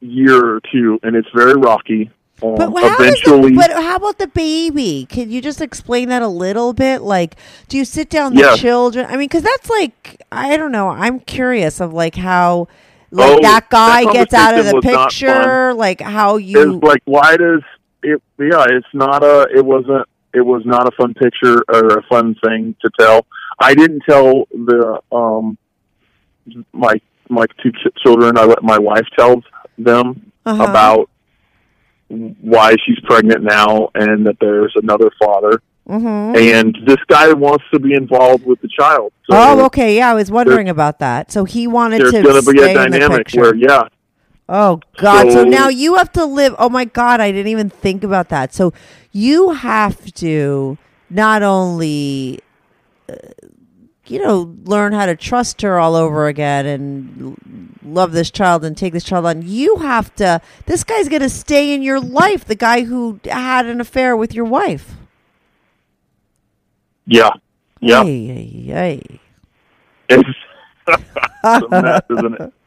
year 0.00 0.44
or 0.56 0.60
two, 0.72 0.98
and 1.02 1.16
it's 1.16 1.28
very 1.34 1.54
rocky. 1.54 2.10
Um, 2.42 2.54
But 2.56 2.70
how 2.78 2.94
eventually, 2.94 3.50
the, 3.50 3.56
but 3.56 3.70
how 3.72 3.96
about 3.96 4.18
the 4.18 4.26
baby? 4.26 5.06
Can 5.08 5.30
you 5.30 5.40
just 5.40 5.60
explain 5.62 6.10
that 6.10 6.20
a 6.20 6.28
little 6.28 6.74
bit? 6.74 7.00
Like, 7.00 7.36
do 7.68 7.78
you 7.78 7.84
sit 7.84 8.10
down 8.10 8.34
the 8.34 8.40
Yeah. 8.42 8.56
children? 8.56 9.06
I 9.06 9.12
mean, 9.12 9.20
because 9.20 9.42
that's 9.42 9.70
like 9.70 10.22
I 10.30 10.56
don't 10.58 10.72
know. 10.72 10.88
I'm 10.88 11.20
curious 11.20 11.80
of 11.80 11.94
like 11.94 12.14
how 12.14 12.68
like 13.10 13.38
Oh, 13.38 13.40
that 13.40 13.70
guy 13.70 14.04
that 14.04 14.12
gets 14.12 14.34
out 14.34 14.58
of 14.58 14.66
the 14.66 14.72
conversation 14.72 14.92
was 14.92 14.94
not 14.94 15.10
picture. 15.10 15.74
Like 15.74 16.00
how 16.02 16.36
it's 16.36 16.46
you 16.46 16.78
like, 16.80 17.02
why 17.06 17.36
does 17.38 17.62
it? 18.02 18.22
Yeah, 18.38 18.66
it's 18.68 18.86
not 18.92 19.22
a. 19.24 19.48
It 19.54 19.64
wasn't. 19.64 20.06
It 20.34 20.44
was 20.44 20.62
not 20.66 20.86
a 20.86 20.90
fun 20.94 21.14
picture 21.14 21.62
or 21.68 21.98
a 21.98 22.02
fun 22.02 22.34
thing 22.44 22.76
to 22.82 22.90
tell. 23.00 23.24
I 23.58 23.74
didn't 23.74 24.02
tell 24.06 24.46
the 24.52 25.00
um 25.10 25.56
my 26.74 27.00
my 27.28 27.46
two 27.62 27.72
ch- 27.72 28.02
children, 28.02 28.36
I 28.36 28.44
let 28.44 28.62
my 28.62 28.78
wife 28.78 29.06
tell 29.18 29.42
them 29.78 30.32
Uh-huh. 30.44 30.62
about 30.64 31.10
why 32.08 32.76
she's 32.84 33.00
pregnant 33.04 33.42
now 33.42 33.90
and 33.94 34.26
that 34.26 34.36
there's 34.40 34.72
another 34.76 35.10
father. 35.18 35.60
Mm-hmm. 35.88 36.36
And 36.36 36.76
this 36.86 36.98
guy 37.08 37.32
wants 37.32 37.64
to 37.72 37.78
be 37.78 37.94
involved 37.94 38.44
with 38.44 38.60
the 38.60 38.68
child. 38.68 39.12
So 39.30 39.36
oh, 39.36 39.64
okay. 39.66 39.96
Yeah, 39.96 40.10
I 40.10 40.14
was 40.14 40.30
wondering 40.30 40.68
about 40.68 40.98
that. 41.00 41.30
So 41.30 41.44
he 41.44 41.66
wanted 41.66 42.00
There's 42.00 42.12
to 42.12 42.22
going 42.22 42.42
to 42.42 42.52
be 42.52 42.60
a 42.62 42.74
dynamic 42.74 43.30
where, 43.32 43.54
yeah, 43.54 43.82
Oh 44.48 44.80
God! 44.98 45.24
So, 45.32 45.42
So- 45.42 45.44
now 45.44 45.68
you 45.68 45.96
have 45.96 46.12
to 46.12 46.24
live. 46.24 46.54
Oh 46.58 46.68
my 46.68 46.84
God! 46.84 47.20
I 47.20 47.32
didn't 47.32 47.50
even 47.50 47.68
think 47.68 48.04
about 48.04 48.28
that. 48.28 48.54
So 48.54 48.72
you 49.10 49.50
have 49.50 50.12
to 50.14 50.78
not 51.10 51.42
only, 51.42 52.38
uh, 53.08 53.14
you 54.10 54.18
know, 54.22 54.54
learn 54.64 54.92
how 54.92 55.06
to 55.06 55.16
trust 55.16 55.62
her 55.62 55.78
all 55.78 55.94
over 55.94 56.26
again 56.26 56.66
and 56.66 57.76
love 57.84 58.12
this 58.12 58.30
child 58.30 58.64
and 58.64 58.76
take 58.76 58.92
this 58.92 59.04
child 59.04 59.26
on. 59.26 59.42
You 59.42 59.76
have 59.76 60.14
to. 60.16 60.40
This 60.66 60.84
guy's 60.84 61.08
going 61.08 61.22
to 61.22 61.28
stay 61.30 61.74
in 61.74 61.82
your 61.82 62.00
life. 62.00 62.44
The 62.44 62.54
guy 62.54 62.82
who 62.84 63.20
had 63.24 63.66
an 63.66 63.80
affair 63.80 64.16
with 64.16 64.34
your 64.34 64.44
wife. 64.44 64.94
yeah, 67.06 67.30
yeah. 67.80 68.02
Ay, 68.02 68.72
ay. 68.74 69.18
It's, 70.08 70.28
it's 70.88 71.02
a 71.72 71.82
mess, 71.82 72.00
isn't 72.10 72.40
it? 72.40 72.52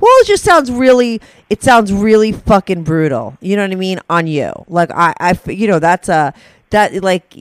Well, 0.00 0.10
it 0.20 0.26
just 0.26 0.42
sounds 0.42 0.70
really. 0.70 1.20
It 1.48 1.62
sounds 1.62 1.92
really 1.92 2.32
fucking 2.32 2.82
brutal. 2.82 3.38
You 3.40 3.54
know 3.54 3.62
what 3.62 3.70
I 3.70 3.76
mean 3.76 4.00
on 4.10 4.26
you. 4.26 4.52
Like 4.66 4.90
I, 4.90 5.14
I, 5.20 5.38
you 5.50 5.68
know, 5.68 5.78
that's 5.78 6.08
a 6.08 6.34
that 6.74 7.04
like 7.04 7.32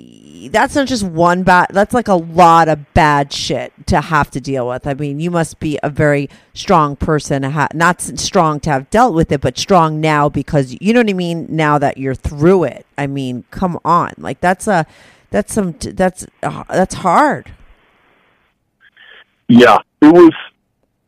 that's 0.51 0.75
not 0.75 0.87
just 0.87 1.03
one 1.03 1.41
bad. 1.41 1.67
That's 1.71 1.91
like 1.91 2.07
a 2.07 2.13
lot 2.13 2.69
of 2.69 2.93
bad 2.93 3.33
shit 3.33 3.73
to 3.87 3.99
have 3.99 4.29
to 4.31 4.39
deal 4.39 4.67
with. 4.67 4.85
I 4.85 4.93
mean, 4.93 5.19
you 5.19 5.31
must 5.31 5.59
be 5.59 5.79
a 5.81 5.89
very 5.89 6.29
strong 6.53 6.95
person. 6.95 7.41
Ha- 7.41 7.69
not 7.73 7.99
strong 7.99 8.59
to 8.59 8.69
have 8.69 8.91
dealt 8.91 9.15
with 9.15 9.31
it, 9.31 9.41
but 9.41 9.57
strong 9.57 9.99
now 9.99 10.29
because 10.29 10.77
you 10.79 10.93
know 10.93 10.99
what 10.99 11.09
I 11.09 11.13
mean. 11.13 11.47
Now 11.49 11.79
that 11.79 11.97
you're 11.97 12.13
through 12.13 12.65
it, 12.65 12.85
I 12.95 13.07
mean, 13.07 13.43
come 13.49 13.79
on, 13.83 14.13
like 14.19 14.39
that's 14.39 14.67
a 14.67 14.85
that's 15.31 15.51
some 15.51 15.75
that's 15.79 16.27
uh, 16.43 16.63
that's 16.69 16.93
hard. 16.93 17.51
Yeah, 19.49 19.79
it 20.01 20.13
was. 20.13 20.31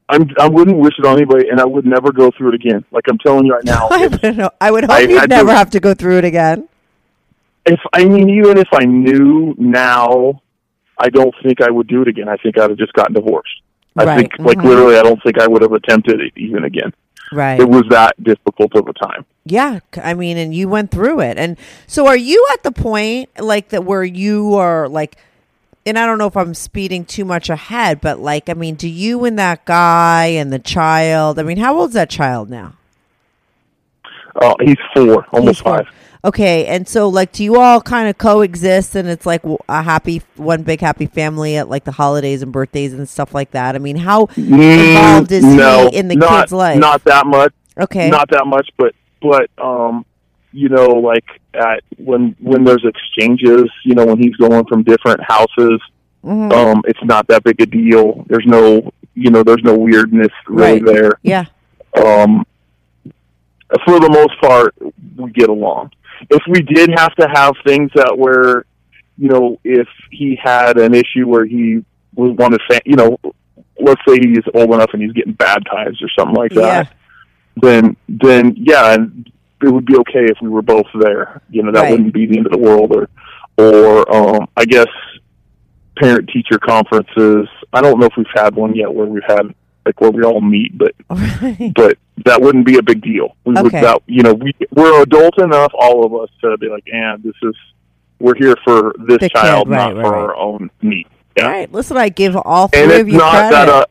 I'm. 0.09 0.27
I 0.39 0.49
wouldn't 0.49 0.77
wish 0.77 0.93
it 0.97 1.05
on 1.05 1.17
anybody, 1.17 1.47
and 1.49 1.61
I 1.61 1.65
would 1.65 1.85
never 1.85 2.11
go 2.11 2.31
through 2.35 2.49
it 2.49 2.55
again. 2.55 2.83
Like 2.89 3.03
I'm 3.07 3.19
telling 3.19 3.45
you 3.45 3.53
right 3.53 3.63
now. 3.63 3.87
I 3.91 4.31
know. 4.31 4.49
I 4.59 4.71
would 4.71 4.83
hope 4.85 4.91
I- 4.91 5.01
you'd 5.01 5.29
never 5.29 5.51
have 5.53 5.69
to 5.71 5.79
go 5.79 5.93
through 5.93 6.17
it 6.17 6.25
again. 6.25 6.67
If 7.65 7.79
I 7.93 8.05
mean, 8.05 8.29
even 8.29 8.57
if 8.57 8.67
I 8.73 8.85
knew 8.85 9.55
now, 9.57 10.41
I 10.97 11.09
don't 11.09 11.33
think 11.43 11.61
I 11.61 11.69
would 11.71 11.87
do 11.87 12.01
it 12.01 12.07
again. 12.07 12.29
I 12.29 12.37
think 12.37 12.57
I'd 12.57 12.69
have 12.69 12.77
just 12.79 12.93
gotten 12.93 13.13
divorced. 13.13 13.61
I 13.97 14.03
Right, 14.03 14.19
think, 14.19 14.33
like 14.39 14.57
mhm. 14.57 14.65
literally, 14.65 14.97
I 14.97 15.03
don't 15.03 15.21
think 15.23 15.39
I 15.39 15.47
would 15.47 15.61
have 15.61 15.71
attempted 15.71 16.19
it 16.19 16.33
even 16.35 16.63
again. 16.65 16.93
Right. 17.31 17.59
It 17.59 17.67
was 17.67 17.83
that 17.89 18.21
difficult 18.21 18.75
of 18.75 18.87
a 18.87 18.93
time. 18.93 19.25
Yeah, 19.45 19.79
I 20.03 20.13
mean, 20.13 20.37
and 20.37 20.53
you 20.53 20.67
went 20.69 20.91
through 20.91 21.21
it, 21.21 21.37
and 21.37 21.57
so 21.87 22.05
are 22.07 22.17
you 22.17 22.45
at 22.53 22.63
the 22.63 22.71
point 22.71 23.29
like 23.39 23.69
that 23.69 23.83
where 23.83 24.03
you 24.03 24.55
are 24.55 24.87
like, 24.89 25.17
and 25.85 25.97
I 25.97 26.05
don't 26.05 26.17
know 26.17 26.27
if 26.27 26.35
I'm 26.37 26.53
speeding 26.53 27.05
too 27.05 27.25
much 27.25 27.49
ahead, 27.49 28.01
but 28.01 28.19
like, 28.19 28.49
I 28.49 28.53
mean, 28.53 28.75
do 28.75 28.87
you 28.89 29.23
and 29.25 29.39
that 29.39 29.65
guy 29.65 30.25
and 30.25 30.51
the 30.51 30.59
child? 30.59 31.39
I 31.39 31.43
mean, 31.43 31.57
how 31.57 31.77
old's 31.79 31.93
that 31.93 32.09
child 32.09 32.49
now? 32.49 32.73
Uh, 34.35 34.53
he's 34.61 34.77
four, 34.93 35.25
almost 35.31 35.59
He's 35.59 35.63
four. 35.63 35.77
five. 35.77 35.87
Okay, 36.25 36.65
and 36.65 36.87
so 36.87 37.07
like, 37.07 37.31
do 37.33 37.43
you 37.43 37.59
all 37.61 37.79
kind 37.79 38.09
of 38.09 38.17
coexist, 38.17 38.95
and 38.95 39.07
it's 39.07 39.27
like 39.27 39.43
a 39.69 39.83
happy, 39.83 40.23
one 40.37 40.63
big 40.63 40.81
happy 40.81 41.05
family 41.05 41.55
at 41.55 41.69
like 41.69 41.83
the 41.83 41.91
holidays 41.91 42.41
and 42.41 42.51
birthdays 42.51 42.93
and 42.93 43.07
stuff 43.07 43.35
like 43.35 43.51
that? 43.51 43.75
I 43.75 43.77
mean, 43.77 43.95
how 43.95 44.25
involved 44.35 45.31
is 45.31 45.45
Mm, 45.45 45.55
no, 45.55 45.89
he 45.91 45.97
in 45.97 46.07
the 46.07 46.15
not, 46.15 46.41
kid's 46.41 46.51
life? 46.51 46.79
Not 46.79 47.03
that 47.03 47.27
much. 47.27 47.53
okay, 47.79 48.09
Not 48.09 48.29
that 48.31 48.47
much, 48.47 48.67
but 48.75 48.95
but 49.21 49.51
um, 49.63 50.03
you 50.51 50.67
know, 50.69 50.87
like 50.87 51.25
at 51.53 51.83
when 51.97 52.35
when 52.39 52.63
there's 52.63 52.83
exchanges, 52.83 53.65
you 53.83 53.93
know, 53.93 54.05
when 54.07 54.17
he's 54.17 54.35
going 54.37 54.65
from 54.65 54.81
different 54.81 55.21
houses, 55.21 55.79
Mhm. 56.25 56.51
um, 56.53 56.81
it's 56.87 57.03
not 57.03 57.27
that 57.27 57.43
big 57.43 57.61
a 57.61 57.67
deal. 57.67 58.25
There's 58.27 58.45
no, 58.47 58.91
you 59.13 59.29
know, 59.29 59.43
there's 59.43 59.61
no 59.63 59.75
weirdness 59.77 60.31
really 60.47 60.81
Right. 60.81 60.85
there. 60.85 61.11
yeah, 61.21 61.45
Um, 61.95 62.47
for 63.85 63.99
the 63.99 64.09
most 64.09 64.39
part, 64.41 64.73
we 65.17 65.31
get 65.31 65.49
along. 65.49 65.91
If 66.29 66.41
we 66.47 66.61
did 66.61 66.89
have 66.97 67.13
to 67.15 67.27
have 67.33 67.53
things 67.65 67.91
that 67.95 68.17
were, 68.17 68.65
you 69.17 69.29
know, 69.29 69.59
if 69.63 69.87
he 70.11 70.37
had 70.41 70.77
an 70.77 70.93
issue 70.93 71.27
where 71.27 71.45
he 71.45 71.83
was 72.15 72.35
wanted, 72.37 72.61
fa- 72.69 72.81
you 72.85 72.95
know, 72.95 73.17
let's 73.79 74.01
say 74.07 74.17
he's 74.19 74.43
old 74.53 74.73
enough 74.73 74.89
and 74.93 75.01
he's 75.01 75.11
getting 75.13 75.33
baptized 75.33 76.01
or 76.01 76.09
something 76.17 76.35
like 76.35 76.51
that, 76.53 76.93
then 77.57 77.95
then 78.09 78.53
yeah, 78.57 78.93
and 78.93 79.29
it 79.61 79.69
would 79.69 79.85
be 79.85 79.95
okay 79.97 80.25
if 80.25 80.37
we 80.41 80.49
were 80.49 80.61
both 80.61 80.85
there. 80.99 81.41
You 81.49 81.63
know, 81.63 81.71
that 81.71 81.81
Right. 81.83 81.91
wouldn't 81.91 82.13
be 82.13 82.25
the 82.25 82.37
end 82.37 82.45
of 82.45 82.51
the 82.51 82.57
world. 82.57 82.91
Or 82.93 83.09
or 83.57 84.15
um, 84.15 84.47
I 84.57 84.65
guess 84.65 84.87
parent 85.97 86.29
teacher 86.29 86.59
conferences. 86.59 87.47
I 87.71 87.81
don't 87.81 87.99
know 87.99 88.05
if 88.07 88.13
we've 88.17 88.25
had 88.35 88.55
one 88.55 88.75
yet 88.75 88.93
where 88.93 89.05
we've 89.05 89.23
had 89.25 89.53
like 89.85 89.99
where 90.01 90.11
we 90.11 90.23
all 90.23 90.41
meet, 90.41 90.77
but 90.77 90.93
Right. 91.09 91.71
but 91.75 91.97
that 92.25 92.41
wouldn't 92.41 92.65
be 92.65 92.77
a 92.77 92.81
big 92.83 93.01
deal. 93.01 93.35
We 93.45 93.53
would 93.61 93.71
that 93.71 94.01
you 94.07 94.23
know 94.23 94.33
we 94.33 94.53
we're 94.71 95.01
adult 95.03 95.37
enough, 95.39 95.71
all 95.73 96.05
of 96.05 96.13
us, 96.21 96.29
to 96.41 96.57
be 96.57 96.69
like, 96.69 96.83
yeah, 96.87 97.15
this 97.23 97.35
is 97.43 97.55
we're 98.19 98.35
here 98.35 98.55
for 98.63 98.93
this 98.99 99.17
The 99.19 99.29
kid, 99.29 99.31
child, 99.33 99.69
right, 99.69 99.93
not 99.93 99.95
right, 99.97 100.03
for 100.05 100.15
our 100.15 100.35
own 100.35 100.71
need. 100.81 101.07
Yeah, 101.37 101.45
All 101.45 101.51
right, 101.51 101.71
listen, 101.71 101.97
I 101.97 102.09
give 102.09 102.35
all 102.37 102.69
and 102.73 102.89
three 102.89 102.93
it's 102.93 103.01
of 103.01 103.09
you 103.09 103.17
not 103.17 103.31
credit. 103.49 103.51
that 103.51 103.69
uh, 103.69 103.85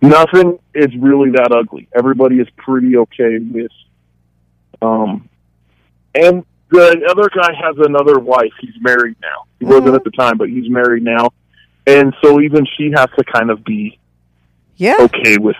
nothing 0.00 0.58
is 0.74 0.88
really 0.98 1.30
that 1.32 1.52
ugly. 1.52 1.88
Everybody 1.94 2.36
is 2.36 2.48
pretty 2.56 2.96
okay 2.96 3.38
with. 3.38 3.70
Um, 4.80 5.28
and 6.14 6.44
the 6.70 7.06
other 7.10 7.28
guy 7.34 7.52
has 7.54 7.76
another 7.78 8.18
wife. 8.18 8.52
He's 8.60 8.74
married 8.80 9.16
now. 9.20 9.44
He 9.58 9.64
Mm-hmm. 9.66 9.74
wasn't 9.74 9.94
at 9.96 10.04
the 10.04 10.10
time, 10.12 10.38
but 10.38 10.48
he's 10.48 10.70
married 10.70 11.02
now, 11.02 11.30
and 11.86 12.14
so 12.22 12.40
even 12.40 12.64
she 12.78 12.92
has 12.94 13.08
to 13.18 13.24
kind 13.24 13.50
of 13.50 13.64
be 13.64 13.98
yeah, 14.78 14.96
okay 15.00 15.36
with 15.38 15.56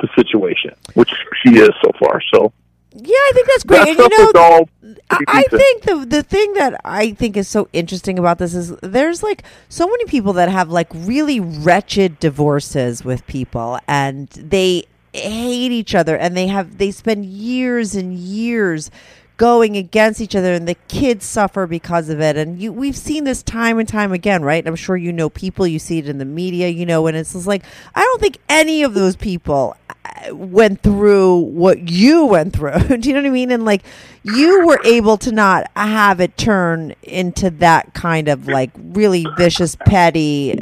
the 0.00 0.08
situation, 0.16 0.74
which 0.94 1.10
she 1.42 1.56
is 1.58 1.70
so 1.82 1.92
far. 1.98 2.20
So 2.34 2.52
yeah, 2.92 3.14
I 3.14 3.30
think 3.34 3.46
that's 3.46 3.64
great. 3.64 3.96
that 3.96 4.04
and 4.04 4.12
you 4.12 4.32
know, 4.34 4.68
I, 5.10 5.16
pretty 5.16 5.24
I 5.28 5.42
decent. 5.42 5.60
think 5.60 5.82
the 5.82 6.16
the 6.16 6.22
thing 6.22 6.52
that 6.54 6.80
I 6.84 7.12
think 7.12 7.36
is 7.36 7.46
so 7.46 7.68
interesting 7.72 8.18
about 8.18 8.38
this 8.38 8.54
is 8.54 8.74
there's 8.82 9.22
like 9.22 9.42
so 9.68 9.86
many 9.86 10.06
people 10.06 10.32
that 10.34 10.48
have 10.48 10.70
like 10.70 10.88
really 10.92 11.38
wretched 11.38 12.18
divorces 12.18 13.04
with 13.04 13.26
people, 13.26 13.78
and 13.86 14.28
they 14.30 14.84
hate 15.12 15.72
each 15.72 15.94
other, 15.94 16.16
and 16.16 16.36
they 16.36 16.46
have 16.46 16.78
they 16.78 16.90
spend 16.90 17.26
years 17.26 17.94
and 17.94 18.14
years 18.14 18.90
going 19.36 19.76
against 19.76 20.20
each 20.20 20.34
other 20.34 20.54
and 20.54 20.66
the 20.66 20.76
kids 20.88 21.24
suffer 21.24 21.66
because 21.66 22.08
of 22.08 22.20
it. 22.20 22.36
And 22.36 22.60
you 22.60 22.72
we've 22.72 22.96
seen 22.96 23.24
this 23.24 23.42
time 23.42 23.78
and 23.78 23.88
time 23.88 24.12
again 24.12 24.42
right? 24.42 24.66
I'm 24.66 24.76
sure 24.76 24.96
you 24.96 25.12
know 25.12 25.28
people. 25.28 25.66
You 25.66 25.78
see 25.78 25.98
it 25.98 26.08
in 26.08 26.18
the 26.18 26.24
media 26.24 26.68
you 26.68 26.86
know 26.86 27.06
and 27.06 27.16
it's 27.16 27.32
just 27.32 27.46
like 27.46 27.64
i 27.94 28.00
don't 28.00 28.20
think 28.20 28.38
any 28.48 28.82
of 28.82 28.94
those 28.94 29.16
people 29.16 29.76
uh, 29.90 30.34
went 30.34 30.82
through 30.82 31.38
what 31.38 31.90
you 31.90 32.24
went 32.26 32.54
through. 32.54 32.78
Do 32.98 33.08
you 33.08 33.14
know 33.14 33.20
what 33.20 33.28
i 33.28 33.30
mean? 33.30 33.50
And 33.50 33.64
like 33.64 33.82
you 34.22 34.66
were 34.66 34.80
able 34.84 35.16
to 35.18 35.32
not 35.32 35.70
have 35.76 36.20
it 36.20 36.36
turn 36.36 36.94
into 37.02 37.50
that 37.50 37.94
kind 37.94 38.28
of 38.28 38.48
like 38.48 38.70
really 38.76 39.26
vicious 39.36 39.76
petty 39.86 40.58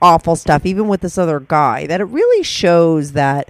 awful 0.00 0.36
stuff 0.36 0.64
even 0.64 0.86
with 0.86 1.00
this 1.00 1.18
other 1.18 1.40
guy 1.40 1.86
that 1.86 2.00
it 2.00 2.04
really 2.04 2.44
shows 2.44 3.12
that 3.12 3.48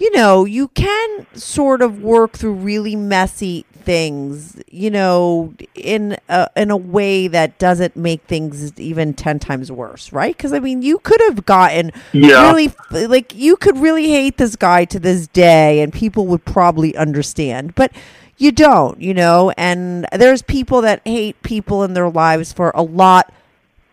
you 0.00 0.10
know, 0.12 0.46
you 0.46 0.68
can 0.68 1.26
sort 1.34 1.82
of 1.82 2.02
work 2.02 2.32
through 2.32 2.54
really 2.54 2.96
messy 2.96 3.66
things, 3.70 4.60
you 4.70 4.90
know, 4.90 5.52
in 5.74 6.16
a, 6.30 6.48
in 6.56 6.70
a 6.70 6.76
way 6.76 7.28
that 7.28 7.58
doesn't 7.58 7.96
make 7.96 8.22
things 8.22 8.72
even 8.80 9.12
10 9.12 9.38
times 9.38 9.70
worse, 9.70 10.10
right? 10.10 10.36
Cuz 10.38 10.54
I 10.54 10.58
mean, 10.58 10.80
you 10.80 10.98
could 11.00 11.20
have 11.28 11.44
gotten 11.44 11.92
Yeah. 12.12 12.50
really 12.50 12.72
like 12.90 13.34
you 13.34 13.56
could 13.56 13.76
really 13.76 14.08
hate 14.08 14.38
this 14.38 14.56
guy 14.56 14.86
to 14.86 14.98
this 14.98 15.26
day 15.26 15.80
and 15.80 15.92
people 15.92 16.26
would 16.28 16.46
probably 16.46 16.96
understand. 16.96 17.74
But 17.74 17.92
you 18.38 18.52
don't, 18.52 18.98
you 19.02 19.12
know, 19.12 19.52
and 19.58 20.06
there's 20.12 20.40
people 20.40 20.80
that 20.80 21.02
hate 21.04 21.42
people 21.42 21.84
in 21.84 21.92
their 21.92 22.08
lives 22.08 22.54
for 22.54 22.72
a 22.74 22.82
lot 22.82 23.30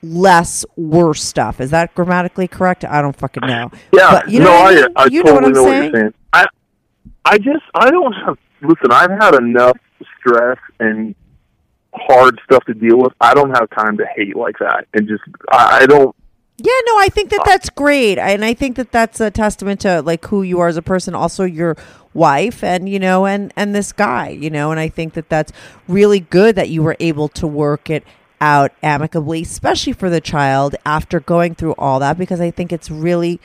less 0.02 0.66
worse 0.76 1.24
stuff. 1.24 1.60
Is 1.60 1.72
that 1.72 1.94
grammatically 1.96 2.48
correct? 2.48 2.86
I 2.86 3.02
don't 3.02 3.16
fucking 3.16 3.48
know. 3.48 3.72
Yeah, 3.94 4.12
But 4.12 4.30
you 4.30 4.40
know 4.40 4.46
no, 4.46 4.52
I, 4.52 4.66
I, 4.68 4.76
mean? 4.76 4.86
I 4.96 5.06
you 5.06 5.24
totally 5.24 5.24
know 5.24 5.34
what 5.34 5.44
I'm 5.46 5.52
know 5.54 5.64
saying? 5.64 5.92
what 5.92 6.00
saying. 6.00 6.14
I, 6.34 6.46
I 7.26 7.38
just, 7.38 7.64
I 7.74 7.90
don't 7.92 8.14
have. 8.14 8.38
Listen, 8.62 8.92
I've 8.92 9.12
had 9.12 9.36
enough 9.36 9.78
stress 10.20 10.58
and 10.80 11.16
hard 11.94 12.40
stuff 12.46 12.64
to 12.66 12.74
deal 12.74 12.98
with. 12.98 13.14
I 13.22 13.34
don't 13.34 13.52
have 13.52 13.70
time 13.72 13.98
to 13.98 14.06
hate 14.16 14.36
like 14.36 14.58
that, 14.60 14.88
and 14.94 15.08
just, 15.08 15.24
I, 15.52 15.82
I 15.82 15.86
don't. 15.86 16.16
Yeah, 16.60 16.74
no, 16.88 17.00
I 17.00 17.10
think 17.10 17.30
that 17.30 17.44
that's 17.46 17.70
great, 17.70 18.18
and 18.18 18.44
I 18.44 18.56
think 18.56 18.78
that 18.78 18.92
that's 18.92 19.20
a 19.20 19.30
testament 19.30 19.82
to 19.82 20.02
like 20.02 20.26
who 20.26 20.42
you 20.42 20.60
are 20.60 20.68
as 20.68 20.76
a 20.78 20.82
person, 20.82 21.14
also 21.14 21.44
your 21.44 21.78
wife, 22.16 22.64
and 22.64 22.90
you 22.90 22.98
know, 22.98 23.28
and 23.28 23.54
and 23.56 23.76
this 23.76 23.92
guy, 23.92 24.30
you 24.30 24.50
know, 24.50 24.72
and 24.72 24.80
I 24.80 24.90
think 24.90 25.14
that 25.14 25.30
that's 25.30 25.52
really 25.88 26.20
good 26.20 26.56
that 26.56 26.70
you 26.70 26.82
were 26.82 26.98
able 27.00 27.28
to 27.30 27.46
work 27.46 27.92
it 27.92 28.04
out 28.40 28.72
amicably, 28.84 29.42
especially 29.42 29.94
for 29.94 30.10
the 30.10 30.22
child 30.22 30.76
after 30.86 31.20
going 31.20 31.56
through 31.56 31.74
all 31.74 32.00
that, 32.00 32.18
because 32.18 32.40
I 32.40 32.52
think 32.52 32.72
it's 32.72 32.90
really 32.90 33.40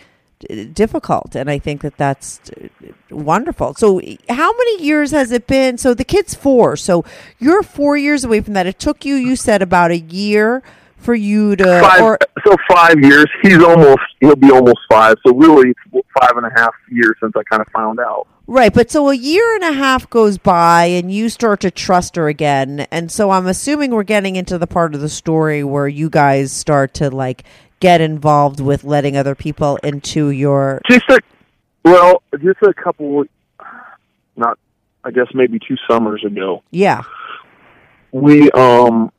difficult, 0.72 1.34
and 1.34 1.50
I 1.50 1.58
think 1.58 1.82
that 1.82 1.96
that's 1.96 2.40
uh, 2.50 2.88
wonderful. 3.10 3.74
So, 3.74 4.00
how 4.28 4.52
many 4.52 4.82
years 4.82 5.10
has 5.12 5.30
it 5.32 5.46
been? 5.46 5.78
So 5.78 5.94
the 5.94 6.04
kid's 6.04 6.34
four, 6.34 6.76
so 6.76 7.04
you're 7.38 7.62
four 7.62 7.96
years 7.96 8.24
away 8.24 8.40
from 8.40 8.54
that. 8.54 8.66
It 8.66 8.78
took 8.78 9.04
you, 9.04 9.14
you 9.14 9.36
said, 9.36 9.62
about 9.62 9.90
a 9.90 9.98
year 9.98 10.62
for 10.96 11.14
you 11.14 11.56
to, 11.56 11.80
five, 11.80 12.02
or 12.02 12.18
so 12.44 12.56
five 12.68 13.00
years. 13.00 13.26
He's 13.42 13.62
almost 13.62 14.00
he'll 14.20 14.36
be 14.36 14.50
almost 14.50 14.80
five. 14.90 15.16
So 15.26 15.34
really, 15.34 15.70
it's 15.70 16.08
five 16.20 16.36
and 16.36 16.46
a 16.46 16.50
half 16.56 16.74
years 16.90 17.14
since 17.20 17.32
I 17.36 17.42
kind 17.44 17.62
of 17.62 17.68
found 17.74 18.00
out. 18.00 18.26
Right, 18.52 18.74
but 18.74 18.90
so 18.90 19.08
a 19.08 19.14
year 19.14 19.54
and 19.54 19.64
a 19.64 19.72
half 19.72 20.10
goes 20.10 20.36
by 20.36 20.84
and 20.84 21.10
you 21.10 21.30
start 21.30 21.60
to 21.60 21.70
trust 21.70 22.16
her 22.16 22.28
again. 22.28 22.86
And 22.90 23.10
so 23.10 23.30
I'm 23.30 23.46
assuming 23.46 23.92
we're 23.92 24.02
getting 24.02 24.36
into 24.36 24.58
the 24.58 24.66
part 24.66 24.94
of 24.94 25.00
the 25.00 25.08
story 25.08 25.64
where 25.64 25.88
you 25.88 26.10
guys 26.10 26.52
start 26.52 26.92
to 26.94 27.08
like 27.08 27.44
get 27.80 28.02
involved 28.02 28.60
with 28.60 28.84
letting 28.84 29.16
other 29.16 29.34
people 29.34 29.76
into 29.76 30.28
your 30.28 30.82
Just 30.86 31.08
a 31.08 31.20
well, 31.82 32.22
just 32.42 32.58
a 32.60 32.74
couple, 32.74 33.24
not 34.36 34.58
I 35.02 35.12
guess 35.12 35.28
maybe 35.32 35.58
two 35.58 35.78
summers 35.90 36.22
ago. 36.22 36.62
Yeah. 36.70 37.00
we 38.10 38.50
um 38.50 39.10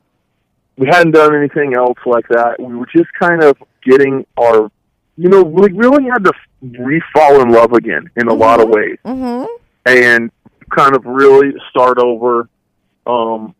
we 0.76 0.86
hadn't 0.86 1.10
done 1.10 1.34
anything 1.34 1.74
else 1.74 1.98
like 2.06 2.28
that. 2.28 2.60
We 2.60 2.76
were 2.76 2.86
just 2.86 3.12
kind 3.18 3.42
of 3.42 3.56
getting 3.82 4.26
our 4.36 4.70
you 5.16 5.28
know, 5.28 5.42
we 5.42 5.70
really 5.72 6.04
had 6.04 6.24
to 6.24 6.32
re 6.62 7.00
fall 7.12 7.40
in 7.40 7.50
love 7.50 7.72
again 7.72 8.10
in 8.16 8.28
a 8.28 8.34
lot 8.34 8.60
of 8.60 8.68
ways. 8.68 8.98
Mhm. 9.04 9.46
And 9.86 10.30
kind 10.70 10.96
of 10.96 11.04
really 11.04 11.52
start 11.70 11.98
over 11.98 12.48
um 13.06 13.54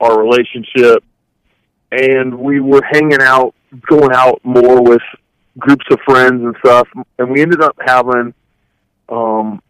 our 0.00 0.20
relationship 0.20 1.04
and 1.92 2.36
we 2.38 2.60
were 2.60 2.82
hanging 2.90 3.22
out 3.22 3.54
going 3.88 4.10
out 4.12 4.40
more 4.42 4.82
with 4.82 5.02
groups 5.58 5.84
of 5.90 5.98
friends 6.04 6.42
and 6.42 6.54
stuff 6.64 6.88
and 7.18 7.30
we 7.30 7.40
ended 7.40 7.60
up 7.62 7.76
having 7.86 8.34
um 9.08 9.62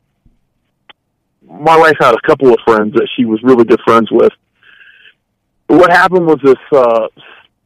my 1.47 1.77
wife 1.77 1.97
had 2.01 2.15
a 2.15 2.21
couple 2.27 2.49
of 2.49 2.59
friends 2.65 2.95
that 2.95 3.09
she 3.15 3.25
was 3.27 3.41
really 3.43 3.65
good 3.65 3.81
friends 3.85 4.11
with 4.11 4.33
what 5.67 5.91
happened 5.91 6.27
was 6.27 6.39
this 6.43 6.57
uh 6.73 7.09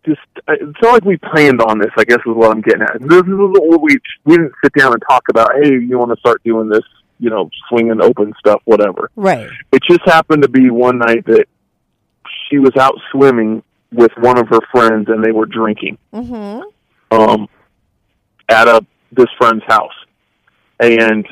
just 0.04 0.20
it's 0.48 0.78
not 0.82 0.92
like 0.92 1.04
we 1.04 1.16
planned 1.16 1.60
on 1.62 1.78
this 1.78 1.90
i 1.96 2.04
guess 2.04 2.18
is 2.18 2.34
what 2.34 2.50
i'm 2.50 2.60
getting 2.60 2.82
at. 2.82 3.00
This 3.00 3.22
is 3.22 3.24
what 3.28 3.80
we 3.80 3.96
we 4.24 4.36
didn't 4.36 4.52
sit 4.62 4.72
down 4.74 4.92
and 4.92 5.02
talk 5.08 5.24
about 5.30 5.50
hey 5.62 5.70
you 5.70 5.98
want 5.98 6.10
to 6.12 6.20
start 6.20 6.42
doing 6.44 6.68
this 6.68 6.82
you 7.18 7.30
know 7.30 7.48
swinging 7.68 8.00
open 8.02 8.32
stuff 8.38 8.60
whatever. 8.64 9.10
Right. 9.16 9.48
it 9.72 9.82
just 9.88 10.02
happened 10.04 10.42
to 10.42 10.48
be 10.48 10.68
one 10.70 10.98
night 10.98 11.24
that 11.26 11.46
she 12.48 12.58
was 12.58 12.72
out 12.76 12.94
swimming 13.12 13.62
with 13.92 14.10
one 14.18 14.38
of 14.38 14.48
her 14.48 14.60
friends 14.72 15.08
and 15.08 15.22
they 15.24 15.30
were 15.32 15.46
drinking. 15.46 15.96
Mhm. 16.12 16.62
um 17.10 17.48
at 18.48 18.68
a 18.68 18.84
this 19.12 19.28
friend's 19.38 19.64
house. 19.66 19.92
And 20.80 21.24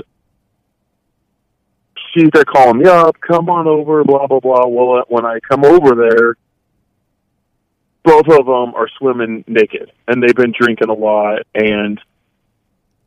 she's 2.14 2.28
there 2.32 2.44
calling 2.44 2.78
me 2.78 2.86
up 2.88 3.16
come 3.20 3.48
on 3.50 3.66
over 3.66 4.04
blah 4.04 4.26
blah 4.26 4.40
blah. 4.40 4.66
Well 4.66 5.02
when 5.08 5.24
i 5.26 5.38
come 5.48 5.64
over 5.64 5.94
there 5.94 6.36
both 8.04 8.26
of 8.28 8.46
them 8.46 8.74
are 8.74 8.88
swimming 8.98 9.44
naked 9.46 9.90
and 10.08 10.22
they've 10.22 10.34
been 10.34 10.52
drinking 10.58 10.88
a 10.88 10.92
lot 10.94 11.40
and 11.54 12.00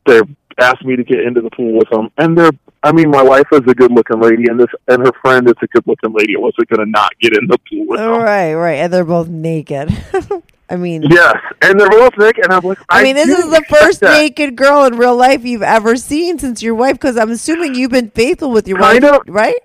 they 0.06 0.20
asked 0.58 0.84
me 0.84 0.96
to 0.96 1.04
get 1.04 1.20
into 1.20 1.40
the 1.40 1.50
pool 1.50 1.76
with 1.76 1.88
them 1.90 2.10
and 2.18 2.36
they're 2.36 2.50
i 2.82 2.90
mean 2.92 3.10
my 3.10 3.22
wife 3.22 3.46
is 3.52 3.60
a 3.68 3.74
good 3.74 3.92
looking 3.92 4.20
lady 4.20 4.44
and 4.48 4.58
this 4.58 4.68
and 4.88 5.04
her 5.06 5.12
friend 5.20 5.46
is 5.48 5.54
a 5.62 5.66
good 5.66 5.82
looking 5.86 6.12
lady 6.12 6.34
I 6.36 6.40
wasn't 6.40 6.68
going 6.68 6.84
to 6.84 6.90
not 6.90 7.12
get 7.20 7.36
in 7.36 7.46
the 7.46 7.58
pool 7.68 7.86
with 7.88 7.98
them 8.00 8.08
oh, 8.10 8.18
Right, 8.22 8.54
right. 8.54 8.74
And 8.78 8.92
they're 8.92 9.04
both 9.04 9.28
naked. 9.28 9.90
I 10.70 10.76
mean, 10.76 11.02
yes 11.02 11.36
and 11.62 11.78
they're 11.78 11.88
both 11.90 12.16
naked 12.18 12.44
and 12.44 12.52
i'm 12.52 12.62
like 12.64 12.78
I 12.88 13.02
mean, 13.04 13.14
this 13.14 13.28
is 13.28 13.50
the 13.50 13.62
first 13.68 14.00
that. 14.00 14.18
naked 14.18 14.56
girl 14.56 14.84
in 14.84 14.96
real 14.96 15.14
life 15.16 15.44
you've 15.44 15.62
ever 15.62 15.96
seen 15.96 16.38
since 16.38 16.62
your 16.62 16.74
wife, 16.74 16.94
because 16.94 17.16
I'm 17.16 17.30
assuming 17.30 17.74
you've 17.76 17.92
been 17.92 18.10
faithful 18.10 18.50
with 18.50 18.66
your 18.66 18.78
Kind 18.78 19.04
wife, 19.04 19.20
of. 19.20 19.28
right? 19.28 19.56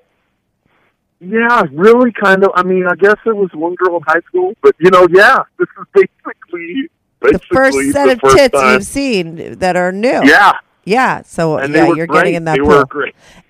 Yeah, 1.24 1.64
really 1.72 2.12
kind 2.12 2.44
of. 2.44 2.50
I 2.56 2.64
mean, 2.64 2.86
I 2.90 2.96
guess 2.96 3.16
it 3.26 3.36
was 3.36 3.50
one 3.54 3.76
girl 3.76 3.98
in 3.98 4.04
high 4.08 4.22
school, 4.28 4.54
but 4.64 4.76
you 4.80 4.90
know, 4.90 5.08
yeah, 5.12 5.38
this 5.60 5.68
is 5.80 5.86
basically 5.94 6.90
basically 7.20 7.32
The 7.48 7.56
first 7.56 7.92
set 7.92 8.06
the 8.08 8.12
of 8.14 8.20
first 8.22 8.38
tits 8.38 8.60
time. 8.60 8.74
you've 8.74 8.84
seen 8.86 9.60
that 9.60 9.76
are 9.76 9.92
new. 9.92 10.22
Yeah, 10.26 10.54
Yeah. 10.84 11.22
So 11.22 11.58
and 11.58 11.72
yeah, 11.74 11.94
you're 11.94 12.08
great. 12.08 12.18
getting 12.22 12.34
in 12.36 12.46
that 12.46 12.58
they 12.58 12.64
pool. 12.64 12.84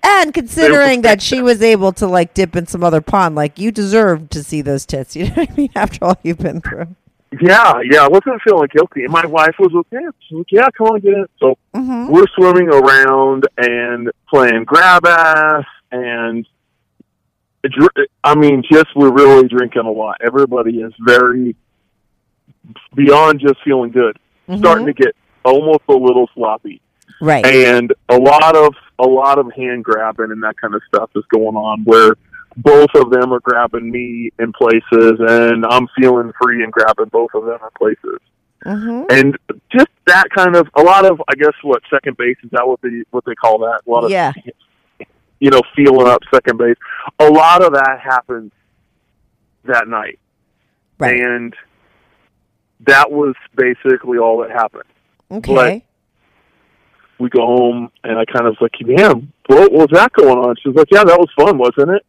And 0.02 0.34
considering 0.34 1.00
that 1.02 1.22
she 1.22 1.40
was 1.40 1.62
able 1.62 1.92
to 1.94 2.06
like 2.06 2.34
dip 2.34 2.56
in 2.56 2.66
some 2.66 2.84
other 2.84 3.00
pond, 3.00 3.36
like 3.36 3.58
you 3.58 3.72
deserved 3.72 4.30
to 4.32 4.44
see 4.44 4.60
those 4.60 4.84
tits. 4.84 5.16
You 5.16 5.28
know 5.28 5.34
what 5.36 5.50
I 5.50 5.54
mean? 5.54 5.70
After 5.74 6.04
all 6.04 6.18
you've 6.22 6.38
been 6.38 6.60
through. 6.60 6.94
Yeah, 7.40 7.80
yeah, 7.90 8.04
I 8.04 8.08
wasn't 8.08 8.42
feeling 8.44 8.68
guilty, 8.70 9.04
and 9.04 9.10
my 9.12 9.24
wife 9.24 9.54
was 9.58 9.72
okay. 9.74 10.04
She's 10.28 10.36
like, 10.36 10.46
"Yeah, 10.52 10.68
come 10.76 10.88
on, 10.88 11.00
get 11.00 11.14
in." 11.14 11.24
So 11.40 11.56
Mhm. 11.74 12.10
we're 12.10 12.26
swimming 12.36 12.68
around 12.68 13.46
and 13.56 14.10
playing 14.28 14.64
grab 14.64 15.06
ass, 15.06 15.64
and 15.90 16.46
I 18.24 18.34
mean, 18.34 18.62
just 18.70 18.86
we're 18.96 19.12
really 19.12 19.48
drinking 19.48 19.82
a 19.82 19.90
lot. 19.90 20.18
Everybody 20.20 20.80
is 20.80 20.92
very 21.00 21.56
beyond 22.94 23.40
just 23.40 23.56
feeling 23.64 23.90
good, 23.90 24.18
starting 24.58 24.86
to 24.86 24.92
get 24.92 25.14
almost 25.44 25.82
a 25.88 25.94
little 25.94 26.28
sloppy. 26.34 26.80
Right. 27.20 27.46
and 27.46 27.92
a 28.08 28.16
lot 28.16 28.56
of 28.56 28.74
a 28.98 29.06
lot 29.06 29.38
of 29.38 29.52
hand 29.52 29.84
grabbing 29.84 30.32
and 30.32 30.42
that 30.42 30.56
kind 30.60 30.74
of 30.74 30.82
stuff 30.88 31.10
is 31.14 31.22
going 31.32 31.54
on 31.54 31.84
where 31.84 32.16
both 32.56 32.88
of 32.96 33.10
them 33.10 33.32
are 33.32 33.38
grabbing 33.38 33.92
me 33.92 34.30
in 34.40 34.52
places 34.52 35.20
and 35.20 35.64
I'm 35.64 35.86
feeling 35.96 36.32
free 36.42 36.64
and 36.64 36.72
grabbing 36.72 37.06
both 37.06 37.30
of 37.34 37.44
them 37.44 37.58
in 37.62 37.68
places. 37.78 38.18
hmm 38.64 39.02
And 39.08 39.38
just 39.70 39.88
that 40.06 40.30
kind 40.34 40.56
of 40.56 40.68
a 40.74 40.82
lot 40.82 41.04
of 41.04 41.22
I 41.28 41.34
guess 41.36 41.54
what 41.62 41.82
second 41.90 42.16
base 42.16 42.38
is 42.42 42.50
that 42.50 42.66
what 42.66 42.80
they 42.82 43.04
what 43.10 43.24
they 43.24 43.36
call 43.36 43.58
that? 43.58 43.82
A 43.86 43.90
lot 43.90 44.04
of 44.04 44.10
Yeah. 44.10 44.32
You 45.42 45.50
know, 45.50 45.60
feeling 45.74 46.06
up 46.06 46.22
second 46.32 46.56
base. 46.56 46.76
A 47.18 47.28
lot 47.28 47.64
of 47.64 47.72
that 47.72 47.98
happened 48.00 48.52
that 49.64 49.88
night. 49.88 50.20
Right. 51.00 51.20
And 51.20 51.52
that 52.86 53.10
was 53.10 53.34
basically 53.56 54.18
all 54.18 54.40
that 54.42 54.52
happened. 54.52 54.84
okay. 55.32 55.84
we 57.18 57.28
go 57.28 57.44
home 57.44 57.90
and 58.04 58.20
I 58.20 58.24
kind 58.24 58.46
of 58.46 58.54
was 58.60 58.70
like, 58.70 58.96
damn, 58.96 59.32
what 59.48 59.72
was 59.72 59.88
that 59.90 60.12
going 60.12 60.38
on? 60.38 60.54
She 60.62 60.68
was 60.68 60.76
like, 60.76 60.88
yeah, 60.92 61.02
that 61.02 61.18
was 61.18 61.28
fun, 61.36 61.58
wasn't 61.58 61.90
it? 61.90 62.06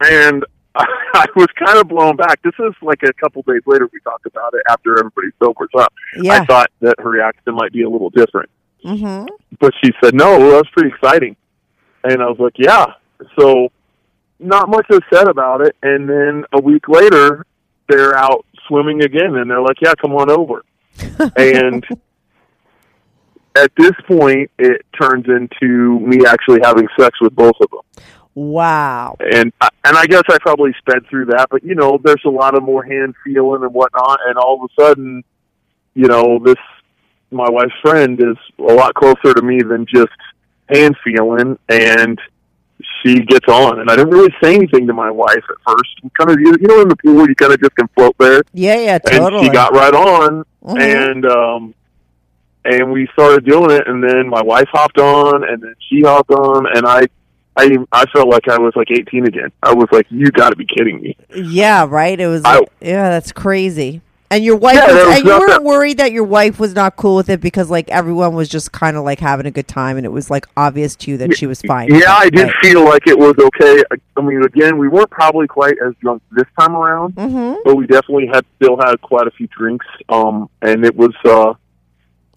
And 0.00 0.44
I, 0.76 1.26
was 1.34 1.48
kind 1.58 1.80
of 1.80 1.88
blown 1.88 2.14
back. 2.14 2.40
This 2.42 2.54
is 2.60 2.74
like 2.80 3.02
a 3.02 3.12
couple 3.14 3.42
days 3.42 3.62
later 3.66 3.90
we 3.92 3.98
talked 4.04 4.26
about 4.26 4.54
it 4.54 4.62
after 4.68 5.00
everybody 5.00 5.30
sobers 5.42 5.70
up. 5.76 5.92
yeah. 6.16 6.34
I 6.34 6.44
thought 6.44 6.70
that 6.80 6.94
her 7.00 7.10
reaction 7.10 7.56
might 7.56 7.72
be 7.72 7.82
a 7.82 7.90
little 7.90 8.10
different. 8.10 8.50
hmm 8.84 9.24
But 9.58 9.72
she 9.82 9.90
said, 10.00 10.14
no, 10.14 10.38
well, 10.38 10.58
was 10.58 10.68
pretty 10.72 10.90
exciting. 10.90 11.34
And 12.04 12.22
I 12.22 12.26
was 12.26 12.38
like, 12.38 12.54
yeah. 12.58 12.86
So 13.38 13.70
not 14.38 14.68
much 14.68 14.86
was 14.88 15.00
said 15.12 15.28
about 15.28 15.60
it. 15.60 15.76
And 15.82 16.08
then 16.08 16.44
a 16.52 16.60
week 16.60 16.88
later, 16.88 17.46
they're 17.88 18.16
out 18.16 18.44
swimming 18.66 19.02
again 19.02 19.36
and 19.36 19.50
they're 19.50 19.62
like, 19.62 19.80
yeah, 19.80 19.94
come 20.00 20.12
on 20.12 20.30
over. 20.30 20.64
and 21.36 21.84
at 23.56 23.70
this 23.76 23.92
point, 24.06 24.50
it 24.58 24.84
turns 25.00 25.26
into 25.26 26.00
me 26.00 26.24
actually 26.26 26.60
having 26.62 26.88
sex 26.98 27.20
with 27.20 27.34
both 27.34 27.56
of 27.60 27.70
them. 27.70 28.04
Wow. 28.34 29.16
And 29.20 29.52
and 29.60 29.96
I 29.96 30.06
guess 30.06 30.22
I 30.30 30.38
probably 30.40 30.74
sped 30.78 31.06
through 31.10 31.26
that, 31.26 31.48
but 31.50 31.62
you 31.62 31.74
know, 31.74 31.98
there's 32.02 32.22
a 32.24 32.30
lot 32.30 32.56
of 32.56 32.62
more 32.62 32.82
hand 32.82 33.14
feeling 33.24 33.62
and 33.62 33.74
whatnot, 33.74 34.20
and 34.26 34.38
all 34.38 34.62
of 34.62 34.70
a 34.70 34.82
sudden, 34.82 35.22
you 35.94 36.08
know, 36.08 36.38
this 36.42 36.56
my 37.30 37.48
wife's 37.50 37.74
friend 37.82 38.18
is 38.20 38.36
a 38.58 38.72
lot 38.72 38.94
closer 38.94 39.34
to 39.34 39.42
me 39.42 39.60
than 39.60 39.86
just 39.86 40.08
hand 40.72 40.96
feeling, 41.04 41.58
and 41.68 42.18
she 43.02 43.20
gets 43.20 43.46
on. 43.48 43.80
And 43.80 43.90
I 43.90 43.96
didn't 43.96 44.10
really 44.12 44.32
say 44.42 44.54
anything 44.54 44.86
to 44.88 44.92
my 44.92 45.10
wife 45.10 45.42
at 45.48 45.56
first. 45.66 45.90
We 46.02 46.10
kind 46.18 46.30
of, 46.30 46.40
you 46.40 46.56
know, 46.66 46.80
in 46.82 46.88
the 46.88 46.96
pool, 46.96 47.28
you 47.28 47.34
kind 47.34 47.52
of 47.52 47.60
just 47.60 47.74
can 47.76 47.88
float 47.94 48.14
there 48.18 48.42
Yeah, 48.52 48.76
yeah, 48.78 48.98
and 49.10 49.40
she 49.40 49.48
got 49.50 49.72
right 49.74 49.94
on 49.94 50.44
Mhm. 50.64 50.80
and 50.80 51.26
um 51.26 51.74
and 52.64 52.92
we 52.92 53.08
started 53.12 53.44
doing 53.44 53.72
it 53.72 53.88
and 53.88 54.02
then 54.02 54.28
my 54.28 54.40
wife 54.42 54.68
hopped 54.72 54.98
on 54.98 55.42
and 55.48 55.60
then 55.60 55.74
she 55.88 56.02
hopped 56.02 56.30
on 56.30 56.64
and 56.76 56.86
i 56.86 57.02
i 57.56 57.76
i 57.90 58.04
felt 58.12 58.28
like 58.28 58.46
i 58.48 58.56
was 58.56 58.72
like 58.76 58.86
18 58.88 59.26
again 59.26 59.50
i 59.64 59.74
was 59.74 59.88
like 59.90 60.06
you 60.10 60.30
got 60.30 60.50
to 60.50 60.56
be 60.56 60.64
kidding 60.64 61.00
me 61.02 61.16
Yeah, 61.34 61.84
right. 61.88 62.18
It 62.20 62.28
was. 62.28 62.42
I- 62.44 62.58
like- 62.60 62.68
yeah, 62.80 63.10
that's 63.10 63.32
crazy. 63.32 64.00
And 64.32 64.42
your 64.42 64.56
wife, 64.56 64.76
Yeah, 64.76 64.86
was, 64.86 65.18
and 65.18 65.26
you 65.26 65.38
weren't 65.38 65.62
worried 65.62 65.98
that 65.98 66.10
your 66.10 66.24
wife 66.24 66.58
was 66.58 66.74
not 66.74 66.96
cool 66.96 67.16
with 67.16 67.28
it 67.28 67.40
because 67.42 67.68
like 67.68 67.88
everyone 67.90 68.34
was 68.34 68.48
just 68.48 68.72
kind 68.72 68.96
of 68.96 69.04
like 69.04 69.20
having 69.20 69.44
a 69.44 69.50
good 69.50 69.68
time, 69.68 69.98
and 69.98 70.06
it 70.06 70.08
was 70.08 70.30
like 70.30 70.46
obvious 70.56 70.96
to 70.96 71.10
you 71.10 71.18
that 71.18 71.36
she 71.36 71.46
was 71.46 71.60
fine. 71.62 71.88
yeah 71.94 72.14
i 72.14 72.30
did 72.30 72.44
right. 72.44 72.54
feel 72.62 72.82
like 72.84 73.06
it 73.06 73.18
was 73.18 73.34
okay 73.38 73.82
I, 74.16 74.20
mean 74.22 74.42
again 74.42 74.78
we 74.78 74.88
weren't 74.88 75.10
probably 75.10 75.46
quite 75.46 75.74
as 75.86 75.94
drunk 76.00 76.22
this 76.30 76.46
time 76.58 76.74
around 76.74 77.14
Mhm. 77.16 77.58
but 77.64 77.74
we 77.76 77.86
definitely 77.86 78.28
had 78.32 78.44
still 78.56 78.76
had 78.78 79.00
quite 79.02 79.26
a 79.26 79.30
few 79.32 79.48
drinks 79.48 79.84
um 80.08 80.48
and 80.62 80.84
it 80.86 80.96
was 80.96 81.14
uh 81.26 81.52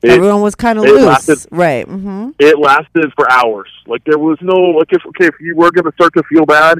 it, 0.03 0.11
Everyone 0.11 0.41
was 0.41 0.55
kind 0.55 0.77
of 0.77 0.83
loose, 0.85 1.01
lasted- 1.05 1.47
right? 1.51 1.87
hmm 1.87 2.29
it 2.39 2.59
lasted 2.59 3.11
for 3.15 3.31
hours. 3.31 3.69
Like 3.87 4.03
there 4.03 4.19
was 4.19 4.37
no 4.41 4.53
like 4.79 4.91
if 4.91 5.05
okay 5.07 5.27
if 5.27 5.35
you 5.39 5.55
were 5.55 5.71
going 5.71 5.85
to 5.85 5.91
start 5.93 6.13
to 6.15 6.23
feel 6.23 6.45
bad, 6.45 6.79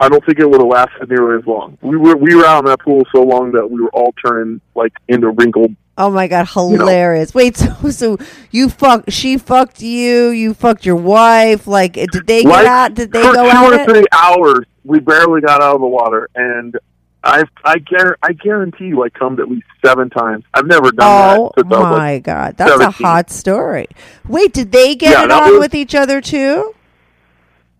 I 0.00 0.08
don't 0.08 0.24
think 0.24 0.38
it 0.38 0.48
would 0.48 0.60
have 0.60 0.68
lasted 0.68 1.08
nearly 1.10 1.38
as 1.38 1.46
long. 1.46 1.76
We 1.82 1.96
were 1.96 2.16
we 2.16 2.34
were 2.34 2.44
out 2.44 2.60
in 2.60 2.64
that 2.66 2.80
pool 2.80 3.02
so 3.14 3.22
long 3.22 3.52
that 3.52 3.68
we 3.70 3.80
were 3.80 3.90
all 3.90 4.14
turning 4.24 4.60
like 4.74 4.92
into 5.08 5.30
wrinkled. 5.30 5.74
Oh 6.00 6.10
my 6.10 6.28
god, 6.28 6.48
hilarious! 6.48 7.34
Wait, 7.34 7.56
so 7.56 7.90
so 7.90 8.18
you 8.52 8.68
fuck? 8.68 9.04
She 9.08 9.36
fucked 9.38 9.82
you. 9.82 10.28
You 10.28 10.54
fucked 10.54 10.86
your 10.86 10.94
wife. 10.96 11.66
Like, 11.66 11.94
did 11.94 12.26
they 12.26 12.42
get 12.44 12.48
Like, 12.50 12.66
out? 12.66 12.94
Did 12.94 13.10
they 13.12 13.22
for 13.22 13.32
go 13.34 13.44
two 13.44 13.56
out? 13.56 13.72
or 13.72 13.74
it? 13.74 13.88
three 13.88 14.04
hours? 14.12 14.64
We 14.84 15.00
barely 15.00 15.40
got 15.40 15.60
out 15.60 15.74
of 15.74 15.80
the 15.80 15.88
water, 15.88 16.28
and 16.36 16.76
I 17.24 17.42
I 17.64 17.78
guar- 17.78 18.14
I 18.22 18.32
guarantee 18.34 18.84
you, 18.86 19.02
I 19.02 19.08
come 19.08 19.40
at 19.40 19.50
least 19.50 19.66
seven 19.84 20.08
times. 20.08 20.44
I've 20.54 20.66
never 20.66 20.92
done 20.92 20.98
Oh 21.00 21.50
that 21.56 21.66
I 21.66 21.68
was 21.68 21.80
like 21.80 21.90
my 21.98 22.18
god, 22.20 22.56
that's 22.56 22.80
a 22.80 22.90
hot 22.92 23.28
story. 23.30 23.88
Wait, 24.28 24.52
did 24.54 24.70
they 24.70 24.94
get 24.94 25.10
Yeah, 25.10 25.24
it 25.24 25.30
on 25.32 25.50
was- 25.54 25.58
with 25.58 25.74
each 25.74 25.96
other 25.96 26.20
too? 26.20 26.72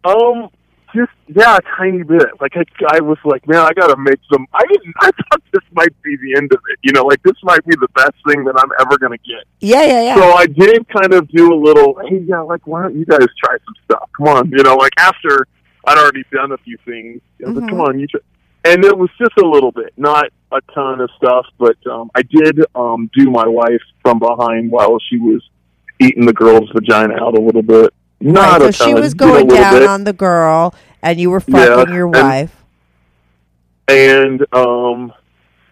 Um, 0.05 0.49
just 0.99 1.11
yeah, 1.29 1.57
a 1.57 1.61
tiny 1.77 2.03
bit. 2.03 2.29
Like 2.41 2.53
I, 2.57 2.65
I 2.97 3.01
was 3.01 3.19
like, 3.25 3.47
man, 3.49 3.59
I 3.61 3.73
gotta 3.73 3.97
make 3.97 4.19
some. 4.33 4.47
I 4.53 4.63
didn't. 4.69 4.95
I 5.01 5.11
thought 5.11 5.43
this 5.53 5.63
might 5.73 5.95
be 6.03 6.17
the 6.17 6.37
end 6.37 6.53
of 6.53 6.61
it. 6.71 6.79
You 6.83 6.93
know, 6.93 7.05
like 7.05 7.23
this 7.23 7.37
might 7.43 7.65
be 7.65 7.75
the 7.77 7.89
best 7.95 8.15
thing 8.27 8.45
that 8.45 8.55
I'm 8.59 8.71
ever 8.81 8.99
gonna 8.99 9.19
get. 9.19 9.45
Yeah, 9.61 9.83
yeah, 9.85 10.03
yeah. 10.03 10.15
So 10.17 10.33
I 10.33 10.47
did 10.47 10.87
kind 10.89 11.15
of 11.15 11.29
do 11.29 11.53
a 11.55 11.59
little. 11.59 11.99
Hey, 12.09 12.19
yeah, 12.27 12.41
like 12.41 12.67
why 12.67 12.83
don't 12.83 12.97
you 12.97 13.05
guys 13.05 13.27
try 13.43 13.57
some 13.65 13.75
stuff? 13.85 14.11
Come 14.17 14.29
on, 14.29 14.51
you 14.51 14.63
know, 14.63 14.75
like 14.77 14.93
after 14.99 15.47
I'd 15.87 15.99
already 15.99 16.25
done 16.33 16.53
a 16.53 16.59
few 16.59 16.77
things. 16.85 17.21
I 17.45 17.49
was 17.49 17.57
like, 17.57 17.65
Mhm. 17.65 17.71
come 17.71 17.81
on, 17.81 17.99
you. 17.99 18.07
Try. 18.09 18.21
And 18.65 18.85
it 18.85 18.99
was 18.99 19.09
just 19.19 19.33
a 19.39 19.47
little 19.47 19.71
bit, 19.71 19.93
not 19.97 20.27
a 20.53 20.61
ton 20.75 21.01
of 21.01 21.09
stuff, 21.17 21.47
but 21.59 21.77
um, 21.87 22.11
I 22.15 22.23
did 22.23 22.61
um, 22.75 23.09
do 23.17 23.31
my 23.31 23.47
wife 23.47 23.81
from 24.03 24.19
behind 24.19 24.71
while 24.71 24.99
she 25.09 25.17
was 25.17 25.43
eating 26.01 26.27
the 26.27 26.33
girl's 26.33 26.69
vagina 26.75 27.15
out 27.15 27.39
a 27.39 27.41
little 27.41 27.63
bit. 27.63 27.95
Not 28.21 28.61
right, 28.61 28.75
so 28.75 28.87
she 28.87 28.95
was 28.95 29.15
going 29.15 29.47
down 29.47 29.75
bit. 29.75 29.89
on 29.89 30.05
the 30.05 30.13
girl, 30.13 30.75
and 31.03 31.21
you 31.21 31.31
were 31.31 31.43
Yeah, 31.47 31.77
fucking 31.77 31.95
your 31.95 32.07
and- 32.07 32.15
wife. 32.15 32.55
and 33.89 34.45
um 34.53 35.13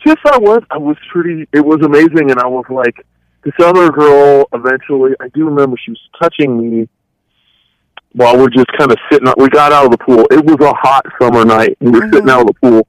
just 0.07 0.19
I 0.27 0.39
was 0.39 0.63
I 0.71 0.79
was 0.79 0.97
pretty 1.13 1.49
it 1.53 1.61
was 1.65 1.81
amazing 1.83 2.31
and 2.31 2.39
I 2.41 2.47
was 2.47 2.65
like 2.71 3.05
this 3.45 3.55
other 3.61 3.91
girl 3.91 4.47
eventually 4.53 5.13
I 5.21 5.29
do 5.35 5.45
remember 5.47 5.77
she 5.85 5.91
was 5.91 6.01
touching 6.21 6.57
me 6.59 6.89
while 8.13 8.39
we're 8.39 8.49
just 8.49 8.69
kind 8.79 8.91
of 8.91 8.97
sitting 9.11 9.29
Up. 9.29 9.39
we 9.39 9.49
got 9.51 9.73
out 9.73 9.85
of 9.87 9.91
the 9.91 9.99
pool. 9.99 10.25
It 10.31 10.43
was 10.45 10.57
a 10.61 10.73
hot 10.75 11.05
summer 11.21 11.45
night 11.45 11.77
and 11.81 11.93
we 11.93 11.99
we're 12.01 12.07
sitting 12.11 12.27
Mhm. 12.29 12.31
out 12.31 12.41
of 12.43 12.47
the 12.47 12.55
pool 12.55 12.89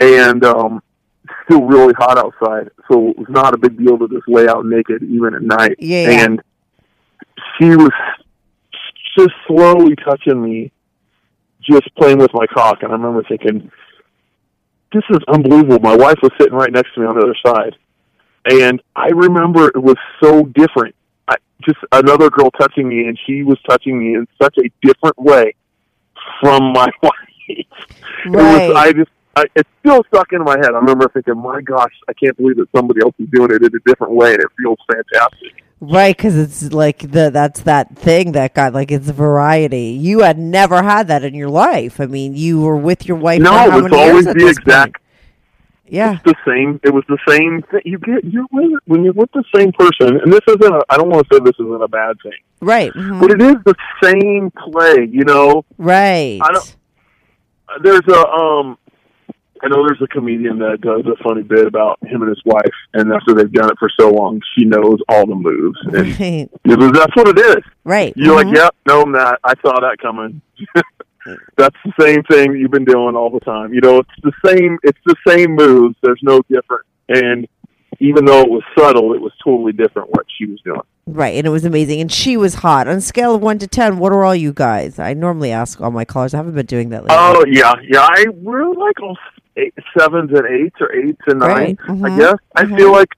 and 0.00 0.44
um 0.44 0.82
still 1.44 1.62
really 1.64 1.94
hot 1.96 2.18
outside. 2.18 2.68
So 2.90 3.10
it 3.10 3.18
was 3.18 3.28
not 3.30 3.54
a 3.54 3.58
big 3.58 3.78
deal 3.78 3.96
to 3.98 4.08
just 4.08 4.28
lay 4.28 4.46
out 4.48 4.66
naked 4.66 5.02
even 5.04 5.34
at 5.34 5.42
night. 5.42 5.76
Yeah, 5.78 6.10
yeah. 6.10 6.24
And 6.24 6.42
she 7.58 7.70
was 7.76 7.90
just 9.16 9.30
slowly 9.46 9.94
touching 9.96 10.42
me, 10.42 10.72
just 11.62 11.94
playing 11.96 12.18
with 12.18 12.30
my 12.32 12.46
cock 12.46 12.82
and 12.82 12.90
I 12.92 12.96
remember 12.96 13.24
thinking 13.28 13.70
this 14.92 15.02
is 15.10 15.18
unbelievable. 15.28 15.80
My 15.80 15.96
wife 15.96 16.18
was 16.22 16.32
sitting 16.38 16.54
right 16.54 16.72
next 16.72 16.94
to 16.94 17.00
me 17.00 17.06
on 17.06 17.16
the 17.16 17.22
other 17.22 17.36
side, 17.44 17.76
and 18.48 18.80
I 18.94 19.08
remember 19.08 19.66
it 19.68 19.82
was 19.82 19.96
so 20.22 20.44
different. 20.44 20.94
I, 21.28 21.34
just 21.62 21.78
another 21.92 22.30
girl 22.30 22.50
touching 22.52 22.88
me, 22.88 23.06
and 23.06 23.18
she 23.26 23.42
was 23.42 23.58
touching 23.68 23.98
me 23.98 24.14
in 24.14 24.26
such 24.40 24.56
a 24.58 24.70
different 24.86 25.18
way 25.18 25.54
from 26.40 26.72
my 26.72 26.86
wife. 27.02 27.12
It 27.48 27.66
Right. 28.24 28.68
was, 28.68 28.76
I 28.76 28.92
just, 28.92 29.10
I, 29.36 29.44
it's 29.54 29.68
still 29.80 30.02
stuck 30.08 30.32
in 30.32 30.42
my 30.42 30.56
head. 30.56 30.70
I 30.72 30.78
remember 30.78 31.08
thinking, 31.12 31.36
"My 31.36 31.60
gosh, 31.60 31.92
I 32.08 32.12
can't 32.12 32.36
believe 32.36 32.56
that 32.56 32.68
somebody 32.74 33.00
else 33.02 33.14
is 33.18 33.28
doing 33.32 33.50
it 33.50 33.62
in 33.62 33.66
a 33.74 33.78
different 33.84 34.14
way, 34.14 34.32
and 34.34 34.40
it 34.40 34.48
feels 34.58 34.78
fantastic." 34.90 35.65
Right, 35.78 36.16
because 36.16 36.36
it's 36.36 36.72
like 36.72 37.00
the 37.00 37.30
that's 37.30 37.60
that 37.62 37.96
thing 37.96 38.32
that 38.32 38.54
got 38.54 38.72
like 38.72 38.90
it's 38.90 39.10
variety. 39.10 39.88
You 39.90 40.20
had 40.20 40.38
never 40.38 40.82
had 40.82 41.08
that 41.08 41.22
in 41.22 41.34
your 41.34 41.50
life. 41.50 42.00
I 42.00 42.06
mean, 42.06 42.34
you 42.34 42.62
were 42.62 42.76
with 42.76 43.06
your 43.06 43.18
wife. 43.18 43.42
No, 43.42 43.84
it's 43.84 43.94
always 43.94 44.24
the 44.24 44.48
exact 44.48 44.94
point? 44.94 44.96
Yeah, 45.88 46.18
the 46.24 46.34
same. 46.46 46.80
It 46.82 46.94
was 46.94 47.04
the 47.08 47.18
same 47.28 47.62
thing. 47.70 47.82
You 47.84 47.98
get 47.98 48.24
you're 48.24 48.46
with 48.50 48.72
when 48.86 49.04
you're 49.04 49.12
with 49.12 49.30
the 49.32 49.44
same 49.54 49.70
person, 49.72 50.18
and 50.20 50.32
this 50.32 50.40
isn't. 50.48 50.64
A, 50.64 50.80
I 50.88 50.96
don't 50.96 51.10
want 51.10 51.28
to 51.28 51.34
say 51.34 51.40
this 51.44 51.54
isn't 51.60 51.82
a 51.82 51.88
bad 51.88 52.16
thing, 52.22 52.32
right, 52.60 52.92
mhm. 52.92 53.20
but 53.20 53.30
it 53.30 53.42
is 53.42 53.56
the 53.64 53.74
same 54.02 54.50
play. 54.50 55.06
You 55.10 55.24
know, 55.24 55.64
right. 55.78 56.40
I 56.42 56.52
don't- 56.52 56.76
there's 57.82 58.06
a 58.08 58.26
um. 58.26 58.78
I 59.62 59.68
know 59.68 59.86
there's 59.86 60.02
a 60.02 60.06
comedian 60.08 60.58
that 60.58 60.80
does 60.80 61.04
a 61.06 61.22
funny 61.22 61.42
bit 61.42 61.66
about 61.66 61.98
him 62.02 62.22
and 62.22 62.28
his 62.28 62.42
wife, 62.44 62.74
and 62.94 63.12
after 63.12 63.34
they've 63.34 63.52
done 63.52 63.70
it 63.70 63.78
for 63.78 63.88
so 63.98 64.10
long, 64.10 64.40
she 64.56 64.64
knows 64.64 64.98
all 65.08 65.26
the 65.26 65.34
moves, 65.34 65.78
and 65.84 66.20
Right, 66.20 66.48
that's 66.92 67.16
what 67.16 67.28
it 67.28 67.38
is. 67.38 67.64
right. 67.84 68.12
You're 68.16 68.34
mhm. 68.42 68.46
like, 68.46 68.56
yep, 68.56 68.74
know 68.86 69.04
that. 69.12 69.38
I 69.44 69.54
saw 69.64 69.80
that 69.80 69.96
coming. 70.00 70.40
That's 71.56 71.74
the 71.84 71.92
same 72.00 72.22
thing 72.30 72.52
you've 72.52 72.70
been 72.70 72.84
doing 72.84 73.16
all 73.16 73.30
the 73.30 73.40
time. 73.40 73.74
You 73.74 73.80
know, 73.80 73.98
it's 73.98 74.08
the 74.22 74.32
same. 74.46 74.78
It's 74.84 74.98
the 75.06 75.16
same 75.26 75.56
moves. 75.56 75.96
There's 76.00 76.20
no 76.22 76.40
different. 76.48 76.86
And 77.08 77.48
even 77.98 78.24
though 78.24 78.42
it 78.42 78.48
was 78.48 78.62
subtle, 78.78 79.12
it 79.12 79.20
was 79.20 79.32
totally 79.42 79.72
different 79.72 80.10
what 80.10 80.26
she 80.38 80.46
was 80.46 80.60
doing. 80.60 80.82
Right, 81.06 81.34
and 81.36 81.44
it 81.44 81.50
was 81.50 81.64
amazing. 81.64 82.00
And 82.00 82.12
she 82.12 82.36
was 82.36 82.54
hot. 82.54 82.86
On 82.86 82.96
a 82.98 83.00
scale 83.00 83.34
of 83.34 83.42
one 83.42 83.58
to 83.58 83.66
ten, 83.66 83.98
what 83.98 84.12
are 84.12 84.24
all 84.24 84.36
you 84.36 84.52
guys? 84.52 85.00
I 85.00 85.14
normally 85.14 85.50
ask 85.50 85.80
all 85.80 85.90
my 85.90 86.04
callers. 86.04 86.32
I 86.32 86.36
haven't 86.36 86.54
been 86.54 86.66
doing 86.66 86.90
that 86.90 87.02
lately. 87.02 87.16
Oh 87.18 87.44
yeah, 87.48 87.74
yeah. 87.88 88.06
I 88.08 88.26
we're 88.32 88.72
like 88.74 89.00
all 89.02 89.18
eight, 89.56 89.74
sevens 89.98 90.30
and 90.32 90.46
eights 90.46 90.76
or 90.80 90.92
eights 90.94 91.20
and 91.26 91.40
Right. 91.40 91.78
nines. 91.78 92.00
Mhm. 92.00 92.10
I 92.12 92.18
guess. 92.18 92.34
I 92.54 92.64
Mhm. 92.64 92.76
feel 92.76 92.92
like. 92.92 93.08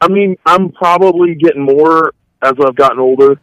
I 0.00 0.08
mean, 0.08 0.36
I'm 0.46 0.70
probably 0.70 1.34
getting 1.34 1.62
more 1.62 2.12
as 2.42 2.52
I've 2.64 2.76
gotten 2.76 3.00
older, 3.00 3.40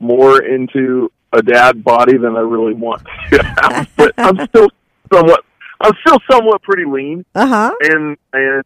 more 0.00 0.42
into 0.42 1.12
a 1.34 1.42
dad 1.42 1.84
body 1.84 2.16
than 2.16 2.34
I 2.36 2.40
really 2.40 2.72
want 2.74 3.02
to 3.30 3.42
have. 3.62 3.88
but 3.96 4.12
I'm 4.18 4.36
still 4.48 4.68
somewhat. 5.12 5.44
I'm 5.80 5.92
still 6.06 6.18
somewhat 6.30 6.62
pretty 6.62 6.84
lean. 6.86 7.24
Uh 7.34 7.46
huh. 7.46 7.70
and 7.82 8.16
and 8.32 8.62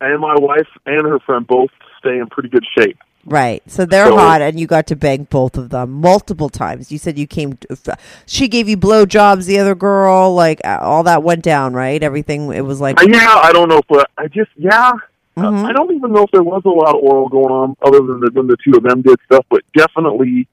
and 0.00 0.20
my 0.20 0.34
wife 0.38 0.68
and 0.86 1.06
her 1.06 1.18
friend 1.20 1.46
both 1.46 1.70
stay 1.98 2.18
in 2.18 2.26
pretty 2.28 2.48
good 2.48 2.64
shape. 2.78 2.96
Right. 3.26 3.62
So 3.66 3.84
they're 3.84 4.06
So- 4.06 4.16
hot, 4.16 4.40
and 4.40 4.58
you 4.58 4.66
got 4.66 4.86
to 4.88 4.96
bang 4.96 5.26
both 5.28 5.58
of 5.58 5.68
them 5.70 5.90
multiple 5.92 6.48
times. 6.48 6.90
You 6.90 6.98
said 6.98 7.18
you 7.18 7.26
came. 7.26 7.54
To, 7.68 7.96
she 8.26 8.48
gave 8.48 8.68
you 8.68 8.76
blow 8.76 9.04
jobs. 9.06 9.46
The 9.46 9.58
other 9.58 9.74
girl, 9.74 10.34
like 10.34 10.60
all 10.64 11.02
that 11.04 11.22
went 11.22 11.42
down. 11.42 11.74
Right. 11.74 12.02
Everything. 12.02 12.52
It 12.52 12.62
was 12.62 12.80
like. 12.80 13.00
Uh, 13.00 13.06
yeah, 13.08 13.40
I 13.42 13.52
don't 13.52 13.68
know 13.68 13.78
if 13.78 13.90
uh, 13.90 14.04
I 14.16 14.26
just 14.28 14.50
yeah. 14.56 14.92
Uh, 15.36 15.42
Mhm. 15.42 15.64
I 15.64 15.72
don't 15.72 15.92
even 15.94 16.12
know 16.12 16.24
if 16.24 16.30
there 16.32 16.42
was 16.42 16.62
a 16.64 16.68
lot 16.70 16.94
of 16.96 17.02
oral 17.02 17.28
going 17.28 17.52
on 17.52 17.76
other 17.82 17.98
than 18.00 18.20
the, 18.20 18.30
when 18.32 18.46
the 18.48 18.56
two 18.64 18.76
of 18.76 18.82
them 18.82 19.00
did 19.02 19.16
stuff, 19.26 19.46
but 19.48 19.62
definitely, 19.76 20.48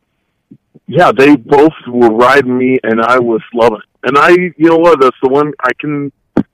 yeah, 0.87 1.11
they 1.11 1.35
both 1.35 1.73
were 1.87 2.09
riding 2.09 2.57
me, 2.57 2.77
and 2.83 3.01
I 3.01 3.17
was 3.19 3.41
loving 3.53 3.79
it. 3.79 4.07
And 4.07 4.17
I, 4.17 4.29
you 4.31 4.53
know 4.69 4.77
what, 4.77 5.01
that's 5.01 5.17
the 5.21 5.29
one 5.29 5.51
I 5.61 5.71
can, 5.79 6.11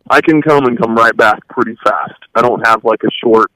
I 0.09 0.21
can 0.21 0.41
come 0.41 0.65
and 0.65 0.77
come 0.79 0.95
right 0.95 1.15
back 1.15 1.45
pretty 1.49 1.75
fast. 1.83 2.15
I 2.33 2.41
don't 2.41 2.65
have 2.65 2.83
like 2.85 3.03
a 3.03 3.11
short 3.23 3.51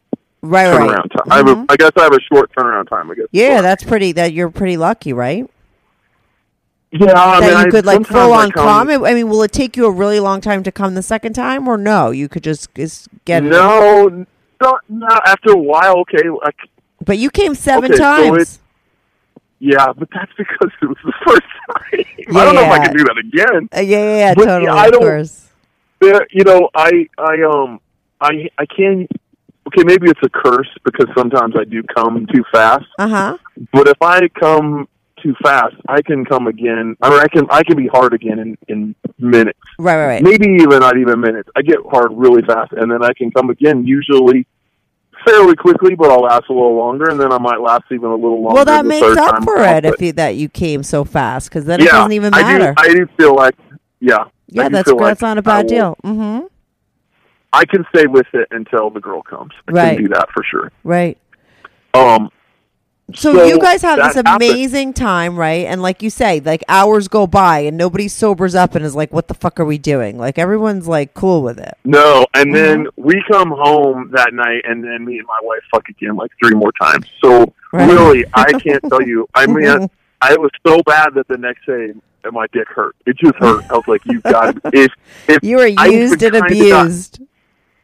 right. 0.47 0.67
turnaround 0.67 0.89
Right. 0.97 1.11
time. 1.11 1.31
I, 1.31 1.37
have 1.37 1.47
a, 1.47 1.65
I 1.69 1.75
guess 1.75 1.91
I 1.97 2.03
have 2.03 2.13
a 2.13 2.19
short 2.33 2.51
turnaround 2.55 2.89
time. 2.89 3.11
I 3.11 3.15
guess. 3.15 3.25
Yeah, 3.31 3.61
that's 3.61 3.83
pretty. 3.83 4.11
That 4.13 4.33
you're 4.33 4.49
pretty 4.49 4.77
lucky, 4.77 5.13
right? 5.13 5.45
yeah. 6.91 7.11
I 7.13 7.39
that 7.39 7.41
mean, 7.41 7.49
you 7.51 7.55
I- 7.67 7.69
could 7.69 7.85
like 7.85 7.95
sometimes 8.05 8.07
full 8.25 8.33
on 8.33 8.51
come. 8.51 8.89
I 8.89 9.13
mean, 9.13 9.29
will 9.29 9.43
it 9.43 9.51
take 9.51 9.75
you 9.77 9.85
a 9.85 9.91
really 9.91 10.19
long 10.19 10.41
time 10.41 10.63
to 10.63 10.71
come 10.71 10.95
the 10.95 11.01
second 11.03 11.33
time, 11.33 11.67
or 11.67 11.77
no? 11.77 12.11
You 12.11 12.29
could 12.29 12.43
just, 12.43 12.73
just 12.75 13.09
get 13.25 13.43
it. 13.45 13.49
No, 13.49 14.25
not, 14.61 14.81
not 14.89 15.27
after 15.27 15.51
a 15.51 15.57
while. 15.57 15.99
Okay, 16.01 16.29
like 16.29 16.55
But 17.03 17.17
you 17.17 17.29
came 17.29 17.55
seven 17.55 17.91
Okay, 17.91 17.97
so 17.97 18.03
times. 18.03 18.55
it- 18.55 18.59
yeah, 19.59 19.91
but 19.91 20.07
that's 20.13 20.31
because 20.37 20.69
it 20.83 20.85
was 20.85 20.97
the 21.03 21.13
first 21.25 21.41
time. 21.41 22.35
I 22.37 22.45
don't 22.45 22.53
know 22.53 22.61
if 22.61 22.71
I 22.71 22.85
can 22.85 22.95
do 22.95 23.03
that 23.05 23.17
again. 23.17 23.69
Uh, 23.75 23.79
yeah, 23.79 23.97
yeah, 23.97 24.17
yeah, 24.17 24.33
totally. 24.35 24.63
yeah, 24.65 24.73
I 24.75 24.89
don't- 24.91 25.01
course. 25.01 25.47
There, 25.99 26.27
you 26.29 26.43
know, 26.43 26.69
I, 26.75 27.07
I, 27.17 27.41
um, 27.41 27.79
I, 28.21 28.49
I 28.59 28.67
can. 28.67 29.07
Okay, 29.67 29.83
maybe 29.83 30.09
it's 30.09 30.19
a 30.23 30.29
curse 30.29 30.67
because 30.83 31.07
sometimes 31.17 31.55
I 31.57 31.63
do 31.63 31.83
come 31.95 32.25
too 32.33 32.43
fast. 32.51 32.85
Uh 32.97 33.07
huh. 33.07 33.37
But 33.71 33.87
if 33.87 34.01
I 34.01 34.27
come 34.39 34.87
too 35.21 35.35
fast, 35.43 35.75
I 35.87 36.01
can 36.01 36.25
come 36.25 36.47
again. 36.47 36.95
I 37.01 37.09
mean, 37.09 37.19
I 37.19 37.27
can, 37.27 37.47
I 37.49 37.63
can 37.63 37.77
be 37.77 37.87
hard 37.87 38.13
again 38.13 38.39
in 38.39 38.57
in 38.67 38.95
minutes. 39.19 39.59
Right, 39.79 39.95
right, 39.95 40.07
right. 40.07 40.23
Maybe 40.23 40.47
even 40.61 40.79
not 40.79 40.97
even 40.97 41.19
minutes. 41.19 41.49
I 41.55 41.61
get 41.61 41.77
hard 41.89 42.11
really 42.13 42.41
fast, 42.41 42.71
and 42.73 42.91
then 42.91 43.03
I 43.03 43.13
can 43.13 43.31
come 43.31 43.49
again. 43.49 43.85
Usually. 43.85 44.47
Fairly 45.25 45.55
quickly, 45.55 45.95
but 45.95 46.11
I'll 46.11 46.21
last 46.21 46.43
a 46.47 46.53
little 46.53 46.77
longer, 46.77 47.09
and 47.09 47.19
then 47.19 47.33
I 47.33 47.39
might 47.39 47.59
last 47.59 47.85
even 47.91 48.05
a 48.05 48.15
little 48.15 48.41
longer. 48.41 48.55
Well, 48.55 48.65
that 48.65 48.85
makes 48.85 49.17
up 49.17 49.43
for 49.43 49.57
it 49.57 49.83
if 49.83 49.99
you, 49.99 50.13
that 50.13 50.35
you 50.35 50.47
came 50.47 50.83
so 50.83 51.03
fast, 51.03 51.49
because 51.49 51.65
then 51.65 51.81
it 51.81 51.89
doesn't 51.89 52.11
even 52.11 52.31
matter. 52.31 52.75
I 52.77 52.87
do, 52.87 52.91
I 52.91 52.93
do 52.93 53.07
feel 53.17 53.35
like, 53.35 53.55
yeah. 53.99 54.25
Yeah, 54.47 54.69
do 54.69 54.75
that's 54.75 54.89
that's 54.89 55.21
like 55.21 55.21
not 55.21 55.37
a 55.39 55.41
bad 55.41 55.67
deal. 55.67 55.97
Mm-hmm. 56.03 56.45
I 57.53 57.65
can 57.65 57.85
stay 57.95 58.07
with 58.07 58.27
it 58.33 58.47
until 58.51 58.89
the 58.89 58.99
girl 58.99 59.21
comes. 59.21 59.53
I 59.67 59.71
Right. 59.71 59.95
can 59.95 60.03
do 60.03 60.09
that 60.09 60.29
for 60.33 60.43
sure. 60.43 60.71
Right. 60.83 61.17
Um, 61.93 62.29
So, 63.15 63.31
So 63.33 63.45
you 63.45 63.57
guys 63.57 63.81
have 63.83 63.95
this 63.95 64.15
happened. 64.15 64.27
amazing 64.35 64.91
time, 64.91 65.37
right? 65.37 65.65
And 65.65 65.81
like 65.81 66.03
you 66.03 66.09
say, 66.09 66.41
like 66.41 66.61
hours 66.67 67.07
go 67.07 67.25
by 67.25 67.59
and 67.59 67.77
nobody 67.77 68.09
sobers 68.09 68.53
up 68.53 68.75
and 68.75 68.83
is 68.83 68.95
like, 68.95 69.13
"What 69.13 69.29
the 69.29 69.33
fuck 69.33 69.61
are 69.61 69.65
we 69.65 69.77
doing?" 69.77 70.17
Like 70.17 70.37
everyone's 70.37 70.89
like 70.89 71.13
cool 71.13 71.41
with 71.41 71.57
it. 71.57 71.75
no, 71.85 72.25
and 72.33 72.53
then 72.53 72.83
Mm-hmm. 72.83 73.01
we 73.01 73.23
come 73.31 73.49
home 73.51 74.09
that 74.11 74.33
night, 74.33 74.63
and 74.65 74.83
then 74.83 75.05
me 75.05 75.19
and 75.19 75.25
my 75.25 75.39
wife 75.41 75.61
fuck 75.73 75.87
again 75.87 76.17
like 76.17 76.31
three 76.43 76.53
more 76.53 76.73
times. 76.73 77.05
So 77.23 77.53
Right. 77.71 77.89
really, 77.89 78.25
I 78.33 78.51
can't 78.59 78.83
tell 78.89 79.01
you. 79.01 79.25
I 79.35 79.47
mean, 79.47 79.87
I, 80.21 80.33
it 80.33 80.41
was 80.41 80.51
so 80.67 80.81
bad 80.83 81.13
that 81.13 81.29
the 81.29 81.37
next 81.37 81.65
day 81.65 81.93
my 82.33 82.45
dick 82.51 82.67
hurt. 82.67 82.93
It 83.05 83.17
just 83.17 83.35
hurt. 83.35 83.63
I 83.69 83.75
was 83.75 83.87
like, 83.87 84.01
"You 84.05 84.19
got 84.19 84.57
if 84.73 84.91
if 85.29 85.39
You 85.41 85.55
were 85.55 85.65
used 85.67 86.21
and 86.23 86.35
abused. 86.35 87.21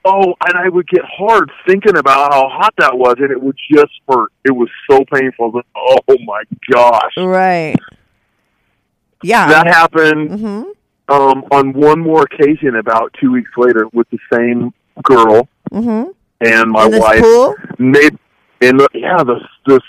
Oh, 0.05 0.33
and 0.45 0.57
I 0.57 0.69
would 0.69 0.87
get 0.87 1.01
hard 1.05 1.51
thinking 1.67 1.97
about 1.97 2.33
how 2.33 2.49
hot 2.49 2.73
that 2.77 2.97
was, 2.97 3.15
and 3.19 3.31
it 3.31 3.41
would 3.41 3.57
just 3.71 3.91
hurt. 4.09 4.31
It 4.45 4.51
was 4.51 4.69
so 4.89 5.03
painful. 5.13 5.61
Oh 5.75 5.97
my 6.25 6.43
gosh, 6.71 7.11
Right. 7.17 7.75
Yeah. 9.21 9.47
that 9.47 9.67
happened 9.67 10.39
hmm 10.39 10.63
um, 11.09 11.43
on 11.51 11.73
one 11.73 11.99
more 11.99 12.23
occasion 12.23 12.75
about 12.77 13.13
two 13.19 13.29
weeks 13.31 13.51
later 13.57 13.87
with 13.93 14.07
the 14.09 14.19
same 14.33 14.73
girl 15.03 15.47
hmm 15.71 16.03
and 16.41 16.71
my 16.71 16.85
In 16.85 16.99
wife. 16.99 17.21
pool? 17.21 17.55
Made 17.79 18.17
in 18.61 18.77
the 18.77 18.87
yeah 18.93 19.17
the 19.23 19.39
this 19.65 19.79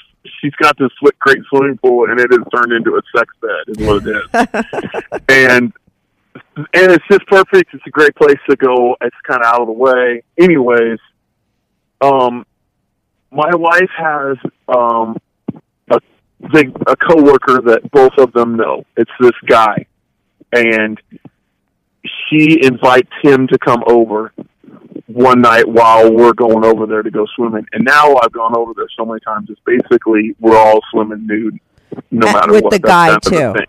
she's 0.40 0.54
got 0.56 0.76
this 0.78 0.90
great 1.20 1.38
swimming 1.48 1.78
pool 1.78 2.08
and 2.10 2.18
it 2.18 2.28
has 2.32 2.40
turned 2.54 2.72
into 2.72 2.96
a 2.96 3.00
sex 3.16 3.32
bed 3.40 3.50
is 3.68 3.78
what 3.78 4.02
it 4.06 4.16
is 4.16 5.22
and 5.28 5.72
and 6.56 6.92
it's 6.92 7.04
just 7.10 7.26
perfect 7.26 7.74
it's 7.74 7.86
a 7.86 7.90
great 7.90 8.14
place 8.14 8.38
to 8.48 8.56
go 8.56 8.96
it's 9.00 9.16
kind 9.26 9.40
of 9.42 9.46
out 9.46 9.60
of 9.60 9.66
the 9.66 9.72
way 9.72 10.22
anyways 10.38 10.98
um 12.00 12.46
my 13.30 13.54
wife 13.54 13.90
has 13.96 14.36
um 14.68 15.16
a 15.90 16.00
thing 16.52 16.74
a 16.86 16.96
coworker 16.96 17.60
that 17.60 17.90
both 17.90 18.12
of 18.18 18.32
them 18.32 18.56
know 18.56 18.84
it's 18.96 19.10
this 19.20 19.32
guy 19.46 19.84
and 20.52 21.00
she 22.28 22.58
invites 22.62 23.10
him 23.22 23.46
to 23.48 23.58
come 23.58 23.82
over 23.86 24.32
one 25.06 25.40
night 25.40 25.66
while 25.66 26.12
we're 26.12 26.32
going 26.32 26.64
over 26.64 26.86
there 26.86 27.02
to 27.02 27.10
go 27.10 27.26
swimming. 27.34 27.66
And 27.72 27.84
now 27.84 28.16
I've 28.16 28.32
gone 28.32 28.56
over 28.56 28.72
there 28.74 28.88
so 28.96 29.04
many 29.04 29.20
times. 29.20 29.48
It's 29.50 29.60
basically 29.64 30.34
we're 30.40 30.56
all 30.56 30.80
swimming 30.90 31.26
nude, 31.26 31.58
no 32.10 32.26
Uh, 32.28 32.32
matter 32.32 32.52
with 32.52 32.64
what. 32.64 32.72
With 32.72 32.82
the 32.82 32.86
guy, 32.88 33.10
the 33.14 33.20
too. 33.20 33.64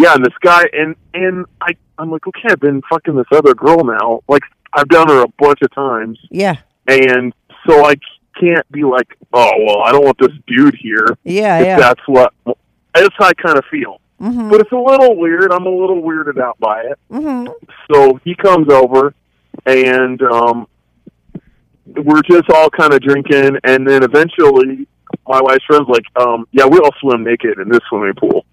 Yeah, 0.00 0.14
and 0.14 0.24
this 0.24 0.34
guy, 0.40 0.64
and 0.72 0.94
and 1.14 1.44
I, 1.60 1.70
I'm 1.98 2.10
like, 2.10 2.26
okay, 2.26 2.48
I've 2.50 2.60
been 2.60 2.80
fucking 2.88 3.14
this 3.16 3.26
other 3.32 3.54
girl 3.54 3.84
now. 3.84 4.20
Like 4.28 4.42
I've 4.72 4.88
done 4.88 5.08
her 5.08 5.22
a 5.22 5.28
bunch 5.38 5.60
of 5.62 5.70
times, 5.74 6.18
Yeah. 6.30 6.56
and 6.86 7.32
so 7.66 7.84
I 7.84 7.94
can't 8.40 8.70
be 8.72 8.84
like, 8.84 9.08
oh 9.32 9.50
well, 9.66 9.80
I 9.82 9.92
don't 9.92 10.04
want 10.04 10.16
this 10.18 10.32
dude 10.46 10.76
here. 10.80 11.06
Yeah. 11.24 11.58
if 11.58 11.66
Yeah. 11.66 11.78
that's 11.78 12.00
what 12.06 12.32
that's 12.94 13.14
how 13.18 13.26
I 13.26 13.34
kind 13.34 13.58
of 13.58 13.64
feel. 13.70 14.00
hmm 14.18 14.48
But 14.48 14.60
it's 14.62 14.72
a 14.72 14.76
little 14.76 15.16
weird. 15.16 15.52
I'm 15.52 15.66
a 15.66 15.70
little 15.70 16.00
weirded 16.02 16.40
out 16.40 16.58
by 16.58 16.82
it. 16.82 16.98
hmm 17.10 17.46
So 17.92 18.18
he 18.24 18.34
comes 18.34 18.68
over, 18.72 19.12
and 19.66 20.20
um, 20.22 20.66
we're 21.86 22.22
just 22.22 22.48
all 22.50 22.70
kind 22.70 22.92
of 22.94 23.00
drinking, 23.00 23.58
and 23.64 23.86
then 23.86 24.02
eventually, 24.02 24.86
my 25.26 25.40
wife's 25.42 25.64
friend's 25.66 25.88
like, 25.88 26.04
um, 26.16 26.46
"Yeah, 26.52 26.66
we 26.66 26.78
all 26.78 26.90
swim 27.00 27.24
naked 27.24 27.58
in 27.58 27.68
this 27.68 27.80
swimming 27.88 28.14
pool," 28.14 28.44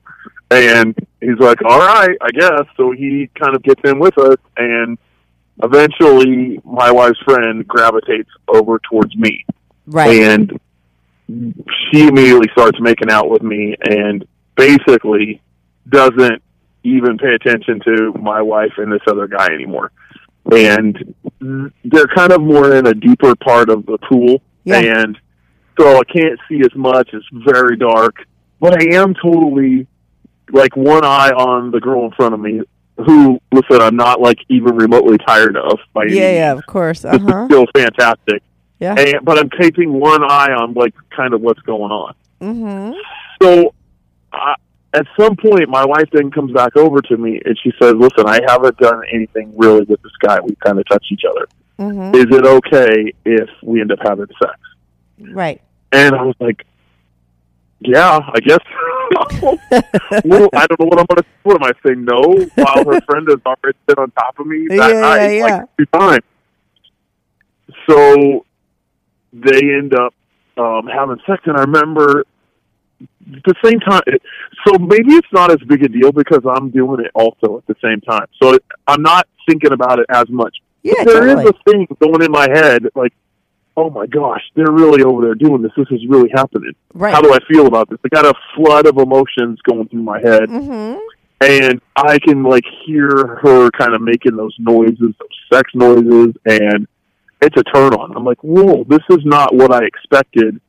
and 0.51 0.95
he's 1.21 1.39
like, 1.39 1.61
"All 1.63 1.79
right, 1.79 2.17
I 2.21 2.29
guess." 2.31 2.63
So 2.75 2.91
he 2.91 3.29
kind 3.39 3.55
of 3.55 3.63
gets 3.63 3.81
in 3.83 3.99
with 3.99 4.17
us, 4.17 4.37
and 4.57 4.97
eventually, 5.63 6.59
my 6.63 6.91
wife's 6.91 7.19
friend 7.25 7.67
gravitates 7.67 8.29
over 8.47 8.79
towards 8.89 9.15
me, 9.15 9.45
Right. 9.87 10.21
and 10.21 10.59
she 11.27 12.07
immediately 12.07 12.47
starts 12.53 12.79
making 12.79 13.09
out 13.11 13.29
with 13.29 13.43
me, 13.43 13.75
and 13.81 14.25
basically 14.55 15.41
doesn't 15.89 16.41
even 16.83 17.17
pay 17.17 17.33
attention 17.33 17.79
to 17.81 18.13
my 18.19 18.41
wife 18.41 18.73
and 18.77 18.91
this 18.91 19.01
other 19.07 19.27
guy 19.27 19.47
anymore. 19.47 19.91
And 20.51 21.13
they're 21.83 22.07
kind 22.07 22.31
of 22.31 22.41
more 22.41 22.73
in 22.75 22.87
a 22.87 22.93
deeper 22.93 23.35
part 23.35 23.69
of 23.69 23.85
the 23.85 23.97
pool, 23.97 24.41
Yeah. 24.63 24.79
and 25.03 25.17
so 25.79 25.97
I 25.97 26.03
can't 26.05 26.39
see 26.47 26.61
as 26.61 26.73
much. 26.75 27.09
It's 27.13 27.25
very 27.31 27.75
dark, 27.77 28.25
but 28.59 28.81
I 28.81 28.95
am 28.95 29.13
totally 29.13 29.85
like 30.51 30.75
one 30.75 31.03
eye 31.05 31.29
on 31.31 31.71
the 31.71 31.79
girl 31.79 32.05
in 32.05 32.11
front 32.11 32.33
of 32.33 32.39
me, 32.39 32.61
who, 32.97 33.39
listen, 33.51 33.81
I'm 33.81 33.95
not 33.95 34.19
like 34.21 34.39
even 34.49 34.75
remotely 34.75 35.17
tired 35.19 35.55
of 35.57 35.79
by 35.93 36.05
any 36.05 36.15
yeah. 36.15 36.31
Yeah. 36.31 36.51
Of 36.53 36.65
course. 36.65 37.05
Uh 37.05 37.11
This 37.11 37.21
is 37.21 37.27
huh. 37.29 37.45
still 37.47 37.65
fantastic. 37.75 38.41
Yeah. 38.79 38.95
And, 38.97 39.23
but 39.23 39.37
I'm 39.39 39.49
keeping 39.49 39.93
one 39.93 40.23
eye 40.23 40.51
on 40.53 40.73
like 40.73 40.93
kind 41.15 41.33
of 41.33 41.41
what's 41.41 41.61
going 41.61 41.91
on. 41.91 42.13
hmm 42.39 42.91
So 43.41 43.73
I, 44.33 44.55
at 44.93 45.05
some 45.19 45.35
point, 45.35 45.67
my 45.69 45.85
wife 45.85 46.09
then 46.11 46.31
comes 46.31 46.51
back 46.53 46.75
over 46.77 47.01
to 47.01 47.17
me 47.17 47.41
and 47.45 47.57
she 47.61 47.71
says, 47.81 47.93
"Listen, 47.93 48.25
I 48.27 48.39
haven't 48.47 48.77
done 48.77 49.01
anything 49.11 49.53
really 49.55 49.81
with 49.83 50.01
this 50.01 50.11
guy. 50.21 50.39
We 50.39 50.55
kind 50.63 50.79
of 50.79 50.87
touch 50.87 51.05
each 51.11 51.23
other. 51.29 51.47
hmm 51.77 52.15
Is 52.15 52.25
it 52.29 52.45
okay 52.45 53.13
if 53.25 53.49
we 53.61 53.81
end 53.81 53.91
up 53.91 53.99
having 54.01 54.27
sex?" 54.41 54.57
Right. 55.19 55.61
And 55.91 56.15
I 56.15 56.21
was 56.23 56.35
like, 56.39 56.65
"Yeah, 57.79 58.19
I 58.33 58.39
guess." 58.39 58.59
well, 60.25 60.49
I 60.53 60.67
don't 60.67 60.79
know 60.79 60.85
what 60.85 60.99
I'm 60.99 61.05
gonna. 61.05 61.23
What 61.43 61.61
am 61.61 61.63
I 61.63 61.71
saying? 61.85 62.05
No, 62.05 62.21
while 62.55 62.85
her 62.85 63.01
friend 63.01 63.27
has 63.29 63.39
already 63.45 63.77
been 63.85 63.97
on 63.97 64.11
top 64.11 64.39
of 64.39 64.47
me 64.47 64.67
that 64.69 64.75
Yeah, 64.75 65.01
night, 65.01 65.33
yeah, 65.33 65.43
like 65.43 65.77
two 65.77 65.85
times. 65.85 66.23
So 67.89 68.45
they 69.33 69.75
end 69.75 69.93
up 69.93 70.13
um, 70.57 70.87
having 70.87 71.17
sex, 71.25 71.43
and 71.45 71.57
I 71.57 71.61
remember 71.61 72.25
at 73.01 73.43
the 73.43 73.55
same 73.63 73.79
time. 73.79 74.01
So 74.65 74.77
maybe 74.79 75.13
it's 75.13 75.27
not 75.31 75.51
as 75.51 75.57
big 75.67 75.83
a 75.83 75.87
deal 75.87 76.11
because 76.11 76.41
I'm 76.49 76.69
doing 76.69 77.05
it 77.05 77.11
also 77.13 77.57
at 77.57 77.67
the 77.67 77.75
same 77.83 78.01
time. 78.01 78.25
So 78.41 78.57
I'm 78.87 79.01
not 79.01 79.27
thinking 79.47 79.71
about 79.71 79.99
it 79.99 80.05
as 80.09 80.29
much. 80.29 80.57
Yeah. 80.83 80.93
But 80.99 81.13
there 81.13 81.27
is 81.27 81.35
totally. 81.35 81.53
a 81.65 81.71
thing 81.71 81.87
going 81.99 82.23
in 82.23 82.31
my 82.31 82.47
head, 82.49 82.83
like, 82.95 83.13
oh 83.79 83.89
my 83.91 84.07
gosh, 84.07 84.41
they're 84.55 84.71
really 84.71 85.03
over 85.03 85.21
there 85.21 85.35
doing 85.35 85.61
this. 85.61 85.71
This 85.77 85.87
is 85.91 86.01
really 86.09 86.29
happening. 86.33 86.73
Right. 86.93 87.13
How 87.13 87.21
do 87.21 87.31
I 87.33 87.37
feel 87.51 87.67
about 87.67 87.89
this? 87.89 87.99
I 88.03 88.09
got 88.09 88.25
a 88.25 88.33
flood 88.55 88.87
of 88.87 88.97
emotions 88.97 89.59
going 89.69 89.87
through 89.87 90.03
my 90.03 90.19
head, 90.19 90.49
hmm 90.49 90.95
and 91.39 91.79
I 91.95 92.17
can 92.17 92.41
like 92.41 92.63
hear 92.83 93.37
her 93.43 93.69
kind 93.71 93.93
of 93.93 94.01
making 94.01 94.35
those 94.35 94.55
noises, 94.57 94.97
those 95.19 95.37
sex 95.53 95.69
noises, 95.75 96.33
and 96.45 96.87
it's 97.43 97.55
a 97.55 97.63
turn 97.75 97.93
on. 97.93 98.17
I'm 98.17 98.25
like, 98.25 98.43
whoa, 98.43 98.83
this 98.85 99.03
is 99.11 99.19
not 99.23 99.53
what 99.53 99.71
I 99.71 99.85
expected. 99.85 100.59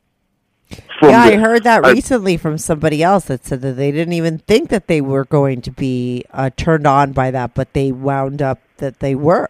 From 1.01 1.09
Yeah, 1.09 1.23
I 1.23 1.37
heard 1.37 1.65
that 1.65 1.87
I- 1.87 1.93
recently 1.93 2.37
from 2.37 2.59
somebody 2.59 3.03
else 3.03 3.25
that 3.27 3.47
said 3.47 3.63
that 3.63 3.79
they 3.79 3.91
didn't 3.91 4.13
even 4.13 4.37
think 4.41 4.69
that 4.69 4.89
they 4.89 5.01
were 5.01 5.25
going 5.25 5.63
to 5.63 5.71
be 5.71 6.25
uh, 6.35 6.51
turned 6.55 6.87
on 6.87 7.13
by 7.13 7.31
that, 7.31 7.55
but 7.55 7.73
they 7.73 7.91
wound 7.91 8.43
up 8.43 8.61
that 8.77 9.01
they 9.01 9.15
were. 9.15 9.49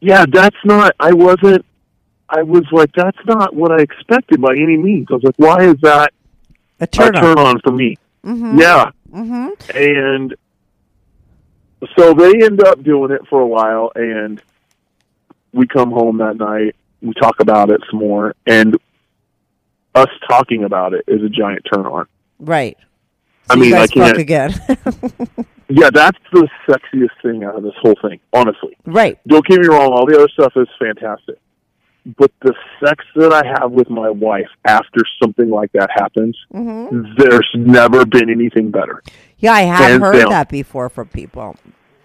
yeah, 0.00 0.24
that's 0.28 0.56
not. 0.64 0.96
I 0.98 1.12
wasn't. 1.12 1.64
I 2.28 2.42
was 2.42 2.64
like, 2.72 2.90
that's 2.94 3.18
not 3.26 3.54
what 3.54 3.70
I 3.72 3.82
expected 3.82 4.40
by 4.40 4.52
any 4.54 4.76
means. 4.76 5.06
I 5.10 5.14
was 5.14 5.22
like, 5.24 5.36
why 5.38 5.64
is 5.64 5.76
that 5.82 6.12
A 6.80 6.86
turn 6.86 7.14
a 7.14 7.18
on. 7.18 7.24
turn 7.24 7.38
on 7.38 7.60
for 7.60 7.72
me? 7.72 7.96
hmm 8.24 8.58
Yeah, 8.58 8.90
hmm 9.12 9.48
and 9.74 10.34
so 11.96 12.14
they 12.14 12.32
end 12.44 12.62
up 12.64 12.82
doing 12.82 13.12
it 13.12 13.20
for 13.28 13.40
a 13.40 13.46
while, 13.46 13.92
and 13.94 14.42
we 15.52 15.66
come 15.66 15.90
home 15.90 16.18
that 16.18 16.36
night. 16.36 16.74
We 17.02 17.12
talk 17.14 17.40
about 17.40 17.70
it 17.70 17.80
some 17.90 18.00
more, 18.00 18.34
and 18.46 18.76
us 19.94 20.08
talking 20.28 20.64
about 20.64 20.94
it 20.94 21.04
is 21.06 21.22
a 21.22 21.28
giant 21.28 21.62
turn 21.72 21.86
on. 21.86 22.06
Right. 22.40 22.76
I 23.48 23.54
So 23.54 23.62
you 23.62 23.70
mean, 23.70 23.74
I 23.74 23.86
guys 23.86 23.92
fuck 23.92 24.06
can't- 24.16 24.18
again. 24.18 25.46
Yeah, 25.68 25.90
that's 25.92 26.16
the 26.32 26.46
sexiest 26.68 27.20
thing 27.22 27.42
out 27.42 27.56
of 27.56 27.64
this 27.64 27.74
whole 27.82 27.96
thing, 28.00 28.20
honestly. 28.32 28.76
right. 28.84 29.18
Don't 29.26 29.44
get 29.44 29.58
me 29.60 29.66
wrong; 29.66 29.92
all 29.92 30.06
the 30.06 30.14
other 30.16 30.28
stuff 30.28 30.52
is 30.54 30.68
fantastic, 30.78 31.38
but 32.18 32.30
the 32.42 32.54
sex 32.84 33.04
that 33.16 33.32
I 33.32 33.42
have 33.60 33.72
with 33.72 33.90
my 33.90 34.08
wife 34.10 34.48
after 34.64 35.00
something 35.22 35.50
like 35.50 35.72
that 35.72 35.90
happens, 35.92 36.36
hmm 36.52 37.14
there's 37.18 37.48
never 37.54 38.06
been 38.06 38.30
anything 38.30 38.70
better. 38.70 39.02
Yeah, 39.38 39.52
I 39.52 39.62
have 39.62 40.00
heard 40.00 40.20
down. 40.20 40.30
that 40.30 40.48
before 40.48 40.88
from 40.88 41.08
people, 41.08 41.56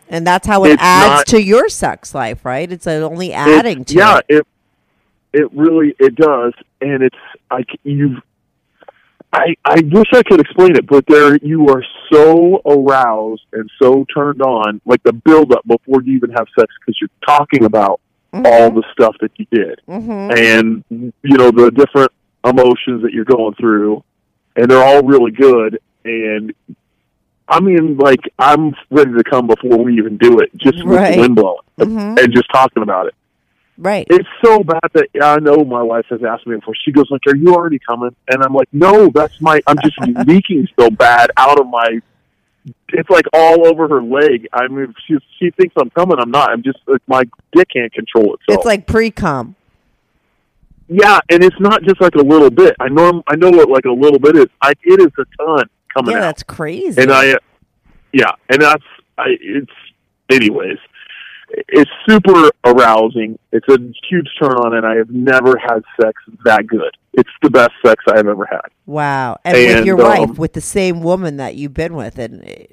and 0.10 0.26
that's 0.26 0.48
how 0.48 0.66
it 0.66 0.72
It's 0.72 0.82
adds 0.84 1.20
not- 1.20 1.28
to 1.28 1.42
your 1.42 1.70
sex 1.70 2.16
life, 2.16 2.44
right? 2.44 2.72
It's 2.72 2.88
only 2.88 3.32
adding 3.34 3.82
It- 3.82 3.88
to 3.88 3.96
yeah, 3.96 4.18
it. 4.18 4.26
it 4.38 4.48
it 5.34 5.54
really 5.54 5.96
it 6.00 6.16
does, 6.16 6.54
and 6.82 7.04
it's 7.04 7.16
like 7.52 7.70
you've. 7.84 8.18
I 9.34 9.56
I 9.64 9.82
wish 9.90 10.08
I 10.14 10.24
could 10.24 10.42
explain 10.42 10.76
it, 10.76 10.86
but 10.88 11.06
there 11.08 11.38
you 11.38 11.68
are 11.70 11.84
so 12.12 12.62
aroused 12.66 13.44
and 13.54 13.70
so 13.82 14.06
turned 14.14 14.42
on, 14.42 14.82
like 14.86 15.02
the 15.04 15.14
build 15.14 15.54
up 15.54 15.66
before 15.66 16.02
you 16.04 16.16
even 16.18 16.32
have 16.32 16.48
sex, 16.60 16.68
because 16.80 16.98
you're 17.00 17.10
talking 17.26 17.64
about 17.64 18.02
all 18.34 18.72
the 18.72 18.84
stuff 18.94 19.16
that 19.22 19.32
you 19.38 19.46
did, 19.52 19.82
hmm 19.88 20.32
and 20.32 20.84
you 20.90 21.38
know 21.38 21.52
the 21.52 21.70
different 21.72 22.12
emotions 22.46 23.02
that 23.04 23.12
you're 23.14 23.26
going 23.26 23.54
through, 23.56 24.04
and 24.56 24.70
they're 24.70 24.84
all 24.84 25.04
really 25.04 25.32
good. 25.32 25.80
And 26.06 26.54
I 27.48 27.60
mean, 27.60 27.98
like 27.98 28.22
I'm 28.40 28.74
ready 28.90 29.12
to 29.14 29.24
come 29.24 29.48
before 29.48 29.84
we 29.84 29.98
even 29.98 30.18
do 30.18 30.40
it, 30.40 30.56
just 30.58 30.78
with 30.86 30.98
Right. 30.98 31.16
the 31.16 31.22
wind 31.22 31.36
blowing 31.36 31.60
Mhm. 31.80 32.24
and 32.24 32.34
just 32.34 32.48
talking 32.54 32.84
about 32.84 33.08
it. 33.08 33.14
Right. 33.78 34.06
It's 34.10 34.28
so 34.44 34.64
bad 34.64 34.82
that 34.94 35.08
I 35.22 35.40
know 35.40 35.64
my 35.66 35.82
wife 35.82 36.06
has 36.10 36.24
asked 36.24 36.46
me 36.48 36.56
before. 36.56 36.76
She 36.86 36.92
goes 36.92 37.10
like, 37.10 37.22
"Are 37.28 37.36
you 37.36 37.54
already 37.54 37.80
coming?" 37.80 38.16
And 38.30 38.44
I'm 38.44 38.54
like, 38.54 38.68
"No, 38.72 39.10
that's 39.10 39.42
my. 39.42 39.62
I'm 39.68 39.78
just 39.84 39.98
leaking 40.28 40.68
so 40.80 40.90
bad 40.90 41.32
out 41.38 41.60
of 41.60 41.68
my. 41.68 42.00
It's 42.90 43.10
like 43.10 43.26
all 43.34 43.68
over 43.68 43.88
her 43.88 44.04
leg. 44.04 44.48
I 44.54 44.68
mean, 44.68 44.94
she 45.08 45.18
she 45.40 45.50
thinks 45.52 45.74
I'm 45.80 45.90
coming. 45.92 46.18
I'm 46.20 46.30
not. 46.32 46.52
I'm 46.52 46.62
just 46.62 46.80
like 46.88 47.02
my 47.08 47.24
dick 47.54 47.70
can't 47.74 47.92
control 47.92 48.36
itself. 48.36 48.60
It's 48.60 48.66
like 48.66 48.86
pre 48.86 49.10
cum. 49.12 49.56
yeah, 50.88 51.20
and 51.30 51.44
it's 51.44 51.60
not 51.60 51.82
just 51.84 52.00
like 52.00 52.16
a 52.16 52.22
little 52.22 52.52
bit. 52.52 52.76
I 52.80 52.90
know 52.90 53.24
I 53.28 53.36
know 53.36 53.50
what 53.50 53.70
like 53.70 53.86
a 53.86 53.92
little 53.92 54.20
bit 54.20 54.36
is. 54.38 54.46
I 54.62 54.74
it 54.84 55.00
is 55.00 55.12
a 55.18 55.26
ton 55.38 55.66
coming 55.94 56.12
yeah, 56.12 56.18
out. 56.18 56.22
that's 56.22 56.44
crazy. 56.44 57.02
and 57.02 57.12
I, 57.12 57.36
yeah, 58.14 58.32
and 58.50 58.62
that's 58.62 58.84
I. 59.18 59.36
It's 59.40 59.72
anyways. 60.30 60.78
It's 61.68 61.92
super 62.08 62.50
arousing. 62.64 63.38
It's 63.52 63.68
a 63.68 63.78
huge 64.10 64.30
turn 64.42 64.54
on, 64.54 64.76
and 64.76 64.86
I 64.86 64.96
have 64.96 65.10
never 65.10 65.58
had 65.58 65.84
sex 66.02 66.22
that 66.46 66.68
good. 66.68 66.96
It's 67.14 67.30
the 67.42 67.50
best 67.50 67.72
sex 67.86 68.04
I've 68.08 68.28
ever 68.28 68.46
had. 68.46 68.70
wow. 68.86 69.38
And, 69.44 69.56
with 69.56 69.86
your 69.86 70.02
um, 70.02 70.08
wife, 70.08 70.40
with 70.40 70.54
the 70.54 70.62
same 70.62 71.02
woman 71.02 71.38
that 71.38 71.56
you've 71.56 71.74
been 71.74 71.96
with, 71.96 72.18
and 72.18 72.68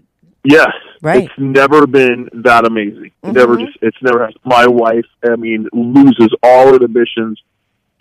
Yes, 0.45 0.71
Right. 1.01 1.25
It's 1.25 1.35
never 1.39 1.87
been 1.87 2.29
that 2.33 2.67
amazing. 2.67 3.13
It 3.23 3.33
Never 3.33 3.57
just. 3.57 3.79
It's 3.83 3.97
never. 4.03 4.25
Has, 4.25 4.35
my 4.45 4.67
wife, 4.67 5.07
I 5.29 5.37
mean, 5.37 5.69
loses 5.73 6.35
all 6.43 6.75
inhibitions. 6.75 7.41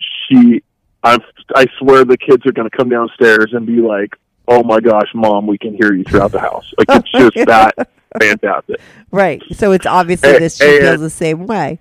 She, 0.00 0.62
I, 1.02 1.18
I 1.54 1.66
swear, 1.78 2.04
the 2.04 2.18
kids 2.18 2.44
are 2.46 2.52
going 2.52 2.68
to 2.68 2.76
come 2.76 2.88
downstairs 2.88 3.52
and 3.52 3.66
be 3.66 3.80
like, 3.80 4.16
"Oh 4.48 4.64
my 4.64 4.80
gosh, 4.80 5.08
mom, 5.14 5.46
we 5.46 5.58
can 5.58 5.74
hear 5.74 5.94
you 5.94 6.04
throughout 6.04 6.32
the 6.32 6.40
house." 6.40 6.72
Like 6.76 6.88
it's 6.90 7.12
just 7.12 7.34
that 7.46 7.90
fantastic. 8.20 8.80
right. 9.10 9.42
So 9.52 9.72
it's 9.72 9.86
obviously 9.86 10.30
And- 10.34 10.44
this 10.44 10.56
she 10.56 10.78
feels 10.80 11.00
the 11.00 11.10
same 11.10 11.46
way. 11.46 11.78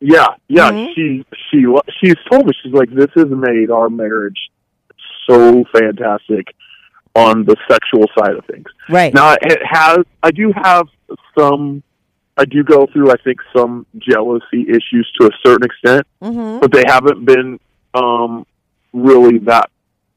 Yeah, 0.00 0.28
yeah. 0.48 0.70
Mhm. 0.70 0.94
She, 0.94 1.24
she, 1.50 1.66
she's 2.00 2.14
told 2.30 2.46
me 2.46 2.52
she's 2.62 2.72
like, 2.72 2.90
"This 2.90 3.10
has 3.16 3.26
made 3.28 3.70
our 3.70 3.90
marriage 3.90 4.38
so 5.28 5.64
fantastic." 5.72 6.54
On 7.16 7.44
the 7.44 7.56
sexual 7.68 8.06
side 8.16 8.36
of 8.36 8.44
things, 8.46 8.66
Right. 8.88 9.12
Now 9.12 9.32
it 9.42 9.58
has. 9.68 9.98
I 10.22 10.30
do 10.30 10.52
have 10.54 10.86
some. 11.36 11.82
I 12.36 12.44
do 12.44 12.62
go 12.62 12.86
through. 12.86 13.10
I 13.10 13.16
think 13.24 13.40
some 13.54 13.84
jealousy 13.98 14.62
issues 14.68 15.10
to 15.20 15.26
a 15.26 15.30
certain 15.44 15.64
extent, 15.66 16.06
mm-hmm. 16.22 16.60
but 16.60 16.70
they 16.72 16.84
haven't 16.86 17.24
been 17.24 17.58
um, 17.94 18.46
really 18.92 19.38
that 19.38 19.70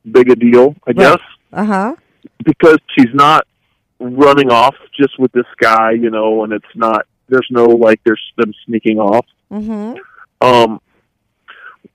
big 0.09 0.29
a 0.29 0.35
deal. 0.35 0.75
I 0.85 0.93
guess 0.93 1.17
Uh 1.51 1.65
huh. 1.65 1.95
because 2.45 2.77
she's 2.95 3.11
not 3.15 3.47
running 4.03 4.51
off 4.51 4.75
just 4.99 5.17
with 5.17 5.31
this 5.31 5.45
guy, 5.59 5.91
you 5.91 6.09
know, 6.09 6.43
and 6.43 6.53
it's 6.53 6.65
not. 6.75 7.05
There's 7.29 7.47
no 7.49 7.65
like 7.65 8.01
there's 8.03 8.21
them 8.37 8.53
sneaking 8.65 8.99
off. 8.99 9.25
Mm-hmm. 9.51 9.95
Um, 10.45 10.81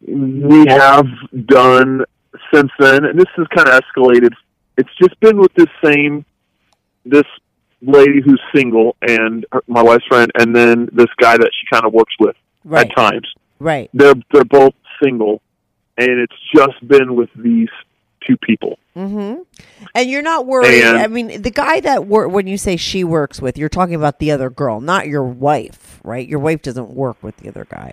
we 0.00 0.64
have 0.68 1.06
done 1.46 2.04
since 2.52 2.70
then, 2.78 3.04
and 3.04 3.18
this 3.18 3.28
has 3.36 3.46
kind 3.54 3.68
of 3.68 3.80
escalated. 3.82 4.32
It's 4.76 4.90
just 5.00 5.18
been 5.20 5.38
with 5.38 5.52
this 5.54 5.68
same 5.84 6.24
this 7.04 7.24
lady 7.80 8.20
who's 8.24 8.40
single 8.54 8.96
and 9.02 9.46
her, 9.52 9.62
my 9.66 9.82
wife's 9.82 10.06
friend, 10.06 10.30
and 10.38 10.54
then 10.54 10.88
this 10.92 11.08
guy 11.18 11.36
that 11.36 11.50
she 11.60 11.66
kind 11.72 11.84
of 11.84 11.92
works 11.92 12.14
with 12.18 12.36
Right. 12.64 12.90
at 12.90 12.96
times. 12.96 13.26
Right. 13.58 13.90
They're 13.94 14.14
they're 14.32 14.44
both 14.44 14.74
single, 15.02 15.42
and 15.96 16.08
it's 16.08 16.34
just 16.54 16.86
been 16.86 17.14
with 17.16 17.30
these 17.36 17.68
two 18.26 18.36
people. 18.36 18.78
Mm-hmm. 18.96 19.42
And 19.94 20.10
you're 20.10 20.22
not 20.22 20.46
worried. 20.46 20.82
And- 20.82 20.98
I 20.98 21.06
mean, 21.06 21.42
the 21.42 21.50
guy 21.50 21.80
that 21.80 22.06
wor- 22.06 22.28
when 22.28 22.46
you 22.46 22.58
say 22.58 22.76
she 22.76 23.04
works 23.04 23.40
with, 23.40 23.56
you're 23.58 23.68
talking 23.68 23.94
about 23.94 24.18
the 24.18 24.30
other 24.30 24.50
girl, 24.50 24.80
not 24.80 25.06
your 25.06 25.24
wife, 25.24 26.00
right? 26.04 26.26
Your 26.28 26.38
wife 26.40 26.62
doesn't 26.62 26.90
work 26.90 27.16
with 27.22 27.36
the 27.38 27.48
other 27.48 27.66
guy. 27.70 27.92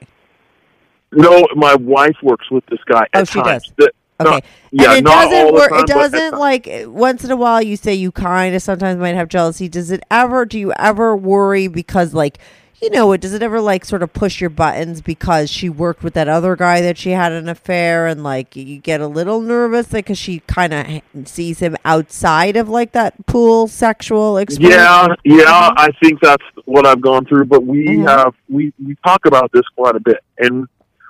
No, 1.12 1.48
my 1.56 1.76
wife 1.76 2.16
works 2.24 2.50
with 2.52 2.66
this 2.68 2.80
guy. 2.86 3.06
Oh, 3.14 3.24
she 3.24 3.40
times. 3.42 3.64
does. 3.64 3.74
The- 3.78 3.92
Okay. 4.18 4.30
not- 4.32 4.46
yeah, 4.72 4.90
and 4.92 5.00
it 5.00 5.04
not 5.04 5.24
doesn't 5.26 5.38
all 5.40 5.48
the 5.48 5.54
work. 5.60 5.70
time, 5.72 5.80
it 5.82 5.88
doesn't 5.88 6.40
like 6.40 6.70
once 6.86 7.26
in 7.26 7.32
a 7.32 7.36
while 7.36 7.62
you 7.62 7.76
say 7.76 7.94
you 7.94 8.14
kind 8.14 8.56
of 8.56 8.62
sometimes 8.62 8.98
might 8.98 9.14
have 9.14 9.28
jealousy. 9.28 9.68
Does 9.68 9.92
it 9.92 10.02
ever? 10.10 10.46
Do 10.46 10.58
you 10.58 10.72
ever 10.80 11.18
worry 11.18 11.68
because 11.68 12.14
like 12.14 12.38
you 12.82 12.90
know 12.90 13.12
it? 13.14 13.22
Does 13.22 13.34
it 13.34 13.42
ever 13.42 13.60
like 13.62 13.86
sort 13.86 14.04
of 14.04 14.14
push 14.14 14.40
your 14.42 14.50
buttons 14.50 15.02
because 15.02 15.50
she 15.50 15.70
worked 15.70 16.04
with 16.04 16.14
that 16.16 16.28
other 16.28 16.56
guy 16.56 16.82
that 16.82 16.98
she 16.98 17.12
had 17.12 17.32
an 17.32 17.48
affair 17.50 18.08
and 18.08 18.24
like 18.24 18.56
you 18.56 18.80
get 18.80 19.02
a 19.02 19.08
little 19.08 19.42
nervous 19.42 19.88
because 19.88 20.18
she 20.18 20.40
kind 20.42 20.74
of 20.74 21.28
sees 21.28 21.60
him 21.60 21.76
outside 21.86 22.56
of 22.58 22.70
like 22.70 22.92
that 22.92 23.26
pool 23.26 23.68
sexual 23.68 24.38
experience. 24.38 24.76
Yeah, 24.76 25.08
yeah, 25.24 25.72
I 25.78 25.90
think 26.04 26.20
that's 26.22 26.44
what 26.66 26.86
I've 26.86 27.02
gone 27.02 27.26
through. 27.26 27.46
But 27.46 27.64
we 27.66 27.88
Mhm. 27.88 28.08
have 28.08 28.34
we 28.50 28.74
we 28.86 28.96
talk 29.06 29.26
about 29.26 29.52
this 29.52 29.64
quite 29.76 29.96
a 29.96 30.00
bit, 30.00 30.20
and 30.40 30.68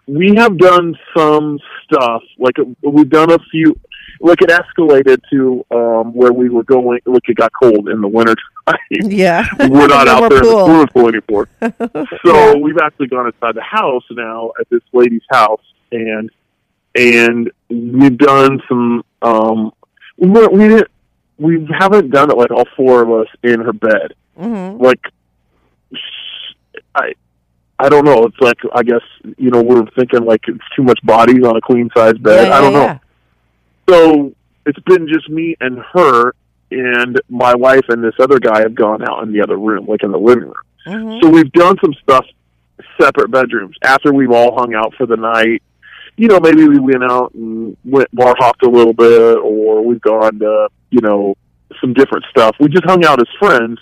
we 0.08 0.36
have 0.36 0.58
done 0.58 0.96
some 1.18 1.60
stuff. 1.84 2.22
Like 2.38 2.56
we've 2.82 3.10
done 3.10 3.32
a 3.32 3.40
few. 3.52 3.76
Like 4.22 4.42
it 4.42 4.50
escalated 4.50 5.18
to 5.32 5.66
um 5.72 6.14
where 6.14 6.32
we 6.34 6.50
were 6.50 6.64
going. 6.64 7.00
Like 7.06 7.24
it 7.28 7.36
got 7.38 7.52
cold 7.62 7.90
in 7.90 8.02
the 8.02 8.08
winter 8.08 8.36
time. 8.68 8.76
Yeah, 8.92 9.46
we're 9.70 9.88
not 9.88 10.08
out 10.14 10.30
there 10.30 10.42
pool. 10.42 10.66
in 10.66 10.72
the 10.86 10.88
swimming 10.92 11.22
pool 11.22 11.40
anymore. 11.62 12.08
So 12.26 12.58
we've 12.58 12.78
actually 12.82 13.08
gone 13.08 13.28
inside 13.28 13.56
the 13.56 13.62
house 13.62 14.04
now 14.12 14.52
at 14.60 14.70
this 14.70 14.82
lady's 14.94 15.22
house, 15.30 15.62
and 15.92 16.30
and 16.96 17.52
we've 17.70 18.18
done 18.18 18.62
some. 18.68 19.04
um 19.22 19.72
We 20.18 20.30
we 20.30 20.68
didn't. 20.70 20.88
We 21.38 21.68
haven't 21.78 22.12
done 22.12 22.32
it 22.32 22.38
like 22.38 22.52
all 22.52 22.64
four 22.78 23.02
of 23.04 23.12
us 23.12 23.28
in 23.44 23.60
her 23.60 23.74
bed. 23.74 24.14
hmm 24.38 24.78
Like, 24.82 25.02
I. 26.96 27.14
I 27.78 27.90
don't 27.90 28.06
know. 28.06 28.24
It's 28.24 28.40
like 28.40 28.56
I 28.74 28.84
guess 28.84 29.02
you 29.38 29.52
know 29.52 29.62
we're 29.62 29.86
thinking 29.98 30.24
like 30.24 30.40
it's 30.48 30.64
too 30.78 30.84
much 30.84 30.98
bodies 31.04 31.44
on 31.46 31.58
a 31.58 31.62
queen 31.62 31.90
size 31.96 32.14
bed. 32.20 32.50
I 32.50 32.62
don't 32.62 32.72
know. 32.72 32.98
So 33.90 34.34
it's 34.66 34.80
been 34.80 35.08
just 35.08 35.30
me 35.30 35.56
and 35.60 35.80
her, 35.94 36.34
and 36.72 37.22
my 37.30 37.54
wife 37.56 37.86
and 37.90 38.04
this 38.04 38.16
other 38.20 38.40
guy 38.40 38.62
have 38.62 38.76
gone 38.76 39.08
out 39.08 39.24
in 39.24 39.32
the 39.32 39.42
other 39.42 39.58
room, 39.58 39.86
like 39.86 40.04
in 40.04 40.12
the 40.12 40.20
living 40.20 40.46
room. 40.46 40.54
hmm 40.86 41.20
So 41.22 41.30
we've 41.30 41.52
done 41.52 41.76
some 41.84 41.94
stuff 42.02 42.26
separate 43.00 43.32
bedrooms 43.32 43.76
after 43.84 44.14
we've 44.14 44.32
all 44.32 44.58
hung 44.58 44.74
out 44.74 44.94
for 44.96 45.06
the 45.06 45.16
night. 45.16 45.62
You 46.18 46.28
know, 46.28 46.40
maybe 46.40 46.68
we 46.68 46.80
went 46.80 47.04
out 47.04 47.34
and 47.34 47.76
went 47.84 48.14
bar 48.14 48.36
hopped 48.38 48.64
a 48.64 48.70
little 48.70 48.94
bit, 48.94 49.38
or 49.38 49.82
we've 49.84 50.02
gone 50.02 50.40
to 50.40 50.70
you 50.90 51.02
know 51.02 51.36
some 51.82 51.94
different 51.94 52.26
stuff. 52.30 52.56
We 52.60 52.70
just 52.70 52.86
hung 52.86 53.06
out 53.06 53.20
as 53.20 53.28
friends, 53.38 53.80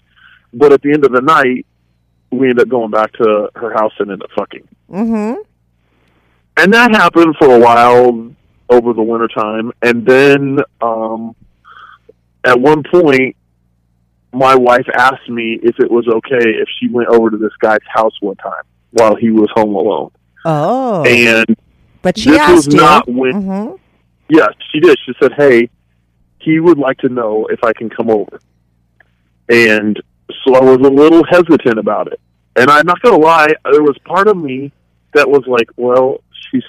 but 0.54 0.74
at 0.74 0.82
the 0.82 0.92
end 0.92 1.06
of 1.06 1.12
the 1.12 1.22
night, 1.22 1.66
we 2.32 2.50
end 2.50 2.60
up 2.60 2.70
going 2.70 2.92
back 2.92 3.14
to 3.14 3.50
her 3.56 3.74
house 3.74 3.94
and 4.00 4.12
ended 4.12 4.24
up 4.24 4.32
fucking 4.36 4.68
hmm 4.90 5.34
and 6.58 6.72
that 6.74 6.92
happened 6.92 7.36
for 7.40 7.56
a 7.56 7.60
while 7.60 8.32
over 8.70 8.94
the 8.94 9.02
winter 9.02 9.28
time 9.28 9.72
and 9.82 10.06
then 10.06 10.58
um 10.82 11.36
at 12.44 12.60
one 12.60 12.84
point 12.84 13.36
my 14.32 14.56
wife 14.56 14.88
asked 14.96 15.30
me 15.30 15.60
if 15.62 15.80
it 15.80 15.92
was 15.92 16.08
okay 16.08 16.50
if 16.50 16.68
she 16.80 16.88
went 16.90 17.08
over 17.10 17.30
to 17.30 17.38
this 17.38 17.52
guy's 17.60 17.78
house 17.88 18.14
one 18.22 18.36
time 18.38 18.64
while 18.92 19.16
he 19.16 19.30
was 19.32 19.48
home 19.54 19.76
alone. 19.76 20.10
Oh, 20.46 21.04
and 21.06 21.56
but 22.02 22.18
she 22.18 22.32
this 22.32 22.40
asked 22.40 22.56
was 22.68 22.68
you. 22.74 22.82
not 22.82 23.08
when 23.08 23.42
hmm 23.44 23.72
yeah 24.30 24.48
she 24.72 24.80
did. 24.80 24.98
She 25.06 25.14
said 25.22 25.34
hey 25.38 25.70
he 26.40 26.60
would 26.60 26.78
like 26.78 26.98
to 26.98 27.10
know 27.10 27.46
if 27.48 27.64
i 27.64 27.72
can 27.74 27.90
come 27.90 28.10
over. 28.10 28.40
And 29.50 30.02
so 30.44 30.56
i 30.56 30.62
was 30.64 30.78
a 30.78 30.92
little 30.92 31.24
hesitant 31.26 31.78
about 31.78 32.08
it. 32.08 32.20
And 32.56 32.70
i'm 32.70 32.86
not 32.86 33.02
going 33.02 33.20
to 33.20 33.26
lie 33.26 33.50
there 33.72 33.84
was 33.84 33.98
part 34.06 34.28
of 34.28 34.38
me 34.38 34.72
that 35.14 35.30
was 35.30 35.44
like 35.48 35.68
well 35.78 36.22
she's 36.50 36.64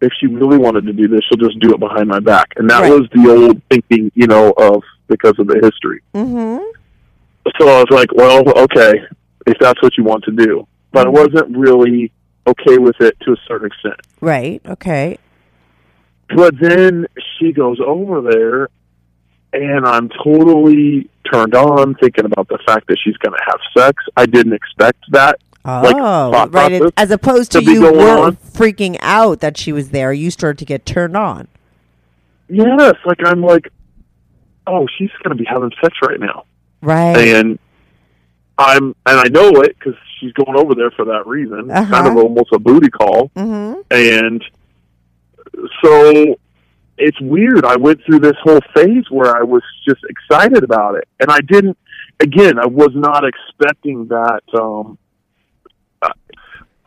if 0.00 0.12
she 0.20 0.26
really 0.26 0.58
wanted 0.58 0.84
to 0.86 0.92
do 0.92 1.08
this 1.08 1.20
she'll 1.28 1.38
just 1.48 1.58
do 1.60 1.72
it 1.72 1.80
behind 1.80 2.08
my 2.08 2.20
back 2.20 2.48
and 2.56 2.68
that 2.70 2.82
Right. 2.82 2.92
was 2.92 3.08
the 3.14 3.30
old 3.30 3.62
thinking 3.70 4.10
you 4.14 4.26
know 4.26 4.52
of 4.56 4.82
because 5.08 5.38
of 5.38 5.46
the 5.46 5.58
history 5.62 6.00
Mm-hmm. 6.14 6.62
so 7.58 7.68
i 7.68 7.78
was 7.80 7.86
like 7.90 8.12
well 8.12 8.42
okay 8.64 8.94
if 9.46 9.56
that's 9.60 9.80
what 9.82 9.96
you 9.96 10.04
want 10.04 10.24
to 10.24 10.32
do 10.32 10.66
but 10.92 11.06
i 11.06 11.10
wasn't 11.10 11.56
really 11.56 12.12
okay 12.46 12.78
with 12.78 12.96
it 13.00 13.18
to 13.20 13.32
a 13.32 13.36
certain 13.48 13.66
extent 13.68 14.00
Right. 14.20 14.60
Okay. 14.66 15.18
But 16.34 16.54
then 16.60 17.06
she 17.38 17.52
goes 17.52 17.78
over 17.84 18.20
there, 18.22 18.68
and 19.52 19.86
I'm 19.86 20.08
totally 20.08 21.08
turned 21.32 21.54
on 21.54 21.94
thinking 21.96 22.24
about 22.24 22.48
the 22.48 22.58
fact 22.66 22.88
that 22.88 22.96
she's 23.04 23.16
going 23.18 23.36
to 23.38 23.44
have 23.46 23.60
sex. 23.76 24.02
I 24.16 24.26
didn't 24.26 24.54
expect 24.54 24.98
that. 25.10 25.38
Oh, 25.66 26.30
Like, 26.32 26.52
right. 26.52 26.82
As 26.96 27.10
opposed 27.10 27.52
to 27.52 27.62
you 27.62 27.82
were 27.82 28.18
on. 28.18 28.36
freaking 28.36 28.96
out 29.00 29.40
that 29.40 29.56
she 29.56 29.72
was 29.72 29.90
there, 29.90 30.12
you 30.12 30.30
started 30.30 30.58
to 30.58 30.64
get 30.64 30.86
turned 30.86 31.16
on. 31.16 31.48
Yes, 32.48 32.94
like 33.04 33.18
I'm 33.24 33.42
like, 33.42 33.68
oh, 34.66 34.86
she's 34.96 35.10
going 35.24 35.36
to 35.36 35.42
be 35.42 35.48
having 35.48 35.72
sex 35.82 35.96
right 36.06 36.20
now, 36.20 36.44
Right. 36.80 37.16
and 37.16 37.58
I'm 38.58 38.94
and 39.04 39.18
I 39.20 39.24
know 39.24 39.48
it 39.62 39.76
because 39.78 39.94
she's 40.20 40.32
going 40.34 40.56
over 40.56 40.74
there 40.76 40.90
for 40.92 41.04
that 41.06 41.26
reason. 41.26 41.68
It's 41.70 41.90
kind 41.90 42.06
of 42.06 42.12
Uh-huh. 42.16 42.20
almost 42.22 42.52
a 42.52 42.58
booty 42.60 42.88
call, 42.88 43.30
mm-hmm. 43.36 43.80
and 43.90 44.44
so 45.82 46.36
it's 46.98 47.20
weird. 47.20 47.64
I 47.64 47.76
went 47.76 48.00
through 48.04 48.20
this 48.20 48.36
whole 48.42 48.60
phase 48.74 49.04
where 49.10 49.36
I 49.36 49.42
was 49.42 49.62
just 49.86 50.00
excited 50.08 50.62
about 50.64 50.94
it, 50.96 51.08
and 51.20 51.30
I 51.30 51.40
didn't. 51.40 51.76
Again, 52.20 52.58
I 52.58 52.66
was 52.66 52.90
not 52.94 53.24
expecting 53.24 54.06
that. 54.08 54.40
Um, 54.58 54.98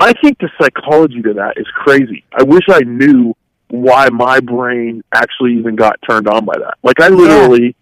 I 0.01 0.13
think 0.21 0.37
the 0.39 0.49
psychology 0.61 1.21
to 1.23 1.33
that 1.33 1.57
is 1.57 1.67
crazy. 1.73 2.23
I 2.31 2.43
wish 2.43 2.63
I 2.69 2.79
knew 2.81 3.35
why 3.67 4.07
my 4.09 4.39
brain 4.39 5.03
actually 5.13 5.55
even 5.57 5.75
got 5.75 5.99
turned 6.09 6.27
on 6.27 6.45
by 6.45 6.53
that. 6.57 6.77
Like 6.83 6.99
I 7.01 7.09
literally, 7.09 7.75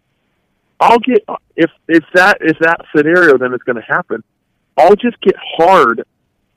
I'll 0.79 0.99
get 0.99 1.23
if 1.55 1.69
if 1.87 2.03
that 2.13 2.37
if 2.41 2.57
that 2.59 2.81
scenario 2.95 3.37
then 3.37 3.53
it's 3.53 3.63
going 3.63 3.75
to 3.77 3.81
happen. 3.83 4.23
I'll 4.79 4.95
just 4.95 5.19
get 5.21 5.35
hard, 5.57 6.03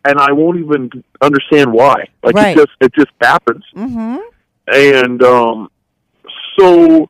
and 0.05 0.19
I 0.19 0.33
won't 0.33 0.59
even 0.59 0.91
understand 1.21 1.73
why. 1.73 2.07
Like 2.23 2.35
Right. 2.35 2.57
it 2.57 2.61
just 2.61 2.73
it 2.81 2.95
just 2.95 3.11
happens 3.21 3.65
Mm-hmm. 3.77 4.19
and 4.73 5.23
um, 5.23 5.71
so 6.59 7.09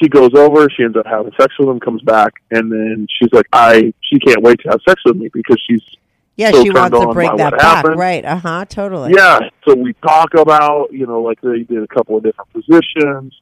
she 0.00 0.08
goes 0.08 0.34
over, 0.34 0.68
she 0.68 0.82
ends 0.82 0.96
up 0.96 1.06
having 1.06 1.32
sex 1.40 1.54
with 1.58 1.68
him, 1.68 1.78
comes 1.80 2.02
back, 2.02 2.34
and 2.50 2.70
then 2.70 3.06
she's 3.08 3.32
like, 3.32 3.46
I 3.52 3.92
she 4.00 4.18
can't 4.18 4.42
wait 4.42 4.58
to 4.60 4.68
have 4.70 4.80
sex 4.86 5.00
with 5.04 5.16
me 5.16 5.28
because 5.32 5.60
she's 5.66 5.82
Yeah, 6.36 6.50
so 6.50 6.62
she 6.62 6.70
wants 6.70 6.98
to 6.98 7.12
bring 7.12 7.34
that 7.36 7.52
back. 7.52 7.60
happened. 7.60 7.98
Right. 7.98 8.24
Uh 8.24 8.36
huh. 8.36 8.64
Totally. 8.68 9.12
Yeah. 9.16 9.38
So 9.66 9.74
we 9.74 9.94
talk 9.94 10.34
about, 10.34 10.92
you 10.92 11.06
know, 11.06 11.22
like 11.22 11.40
they 11.40 11.62
did 11.62 11.82
a 11.82 11.86
couple 11.86 12.16
of 12.16 12.22
different 12.22 12.52
positions. 12.52 13.34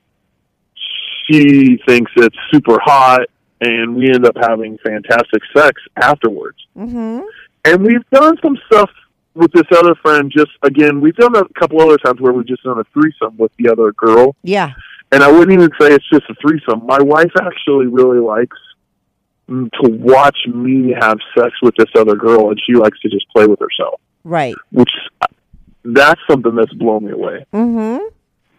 She 1.27 1.79
thinks 1.87 2.13
it's 2.17 2.37
super 2.53 2.79
hot, 2.85 3.23
and 3.61 3.97
we 3.97 4.11
end 4.11 4.27
up 4.27 4.37
having 4.41 4.79
fantastic 4.79 5.43
sex 5.57 5.81
afterwards. 5.97 6.59
Mm-hmm. 6.77 7.23
And 7.65 7.83
we've 7.83 8.09
done 8.11 8.37
some 8.43 8.59
stuff 8.67 8.91
with 9.35 9.51
this 9.53 9.67
other 9.77 9.95
friend. 9.97 10.31
Just 10.31 10.51
again, 10.63 11.01
we've 11.01 11.17
done 11.17 11.35
a 11.35 11.45
couple 11.59 11.81
other 11.81 11.97
times 11.99 12.21
where 12.21 12.33
we've 12.33 12.47
just 12.47 12.63
done 12.63 12.79
a 12.79 12.85
threesome 12.93 13.37
with 13.39 13.53
the 13.59 13.71
other 13.71 13.93
girl. 13.93 14.37
Yeah. 14.43 14.73
And 15.13 15.23
I 15.23 15.31
wouldn't 15.31 15.53
even 15.53 15.71
say 15.81 15.89
it's 15.93 16.09
just 16.13 16.25
a 16.29 16.35
threesome. 16.41 16.87
My 16.87 16.99
wife 17.01 17.31
actually 17.41 17.87
really 17.87 18.19
likes 18.19 18.57
to 19.49 19.91
watch 19.91 20.37
me 20.47 20.95
have 21.01 21.19
sex 21.39 21.53
with 21.63 21.75
this 21.77 21.89
other 21.97 22.15
girl, 22.17 22.51
and 22.51 22.61
she 22.67 22.75
likes 22.75 22.99
to 23.01 23.09
just 23.09 23.27
play 23.35 23.47
with 23.47 23.59
herself, 23.61 24.01
Right. 24.25 24.55
which 24.73 24.91
that's 25.85 26.21
something 26.31 26.55
that's 26.55 26.73
blown 26.75 27.05
me 27.05 27.13
away. 27.13 27.45
Mm-hmm. 27.53 28.05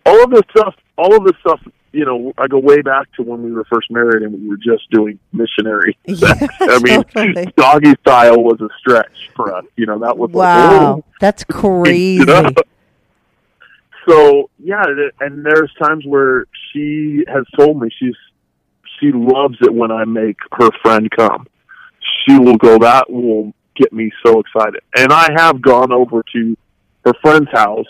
All 0.05 0.23
of 0.23 0.29
this 0.29 0.43
stuff, 0.51 0.75
all 0.97 1.15
of 1.15 1.23
this 1.23 1.33
stuff, 1.39 1.59
you 1.91 2.05
know, 2.05 2.33
I 2.37 2.45
go 2.47 2.59
way 2.59 2.81
back 2.81 3.11
to 3.13 3.23
when 3.23 3.41
we 3.41 3.51
were 3.51 3.63
first 3.65 3.89
married 3.89 4.21
and 4.21 4.33
we 4.33 4.47
were 4.49 4.57
just 4.57 4.87
doing 4.91 5.17
missionary 5.33 5.97
sex. 6.13 6.45
I 6.61 6.79
mean, 6.83 7.03
totally. 7.05 7.51
doggy 7.57 7.93
style 8.01 8.43
was 8.43 8.59
a 8.61 8.67
stretch 8.77 9.31
for 9.35 9.55
us. 9.55 9.65
You 9.77 9.87
know, 9.87 9.97
that 9.99 10.15
was 10.17 10.29
like, 10.31 10.35
Wow. 10.35 10.95
oh, 10.99 11.03
That's 11.19 11.43
crazy. 11.45 12.13
you 12.19 12.25
know? 12.25 12.51
So 14.07 14.49
yeah, 14.59 14.83
and 15.19 15.43
there's 15.43 15.73
times 15.81 16.05
where 16.05 16.45
she 16.71 17.23
has 17.27 17.43
told 17.57 17.81
me 17.81 17.89
she's 17.97 18.13
she 18.99 19.11
loves 19.11 19.57
it 19.61 19.73
when 19.73 19.91
I 19.91 20.05
make 20.05 20.37
her 20.53 20.69
friend 20.81 21.09
come. 21.11 21.47
She 22.27 22.37
will 22.37 22.57
go. 22.57 22.77
That 22.79 23.09
will 23.09 23.53
get 23.75 23.91
me 23.93 24.11
so 24.25 24.39
excited. 24.39 24.81
And 24.97 25.11
I 25.11 25.27
have 25.37 25.61
gone 25.61 25.91
over 25.91 26.23
to 26.33 26.57
her 27.05 27.13
friend's 27.21 27.51
house 27.51 27.85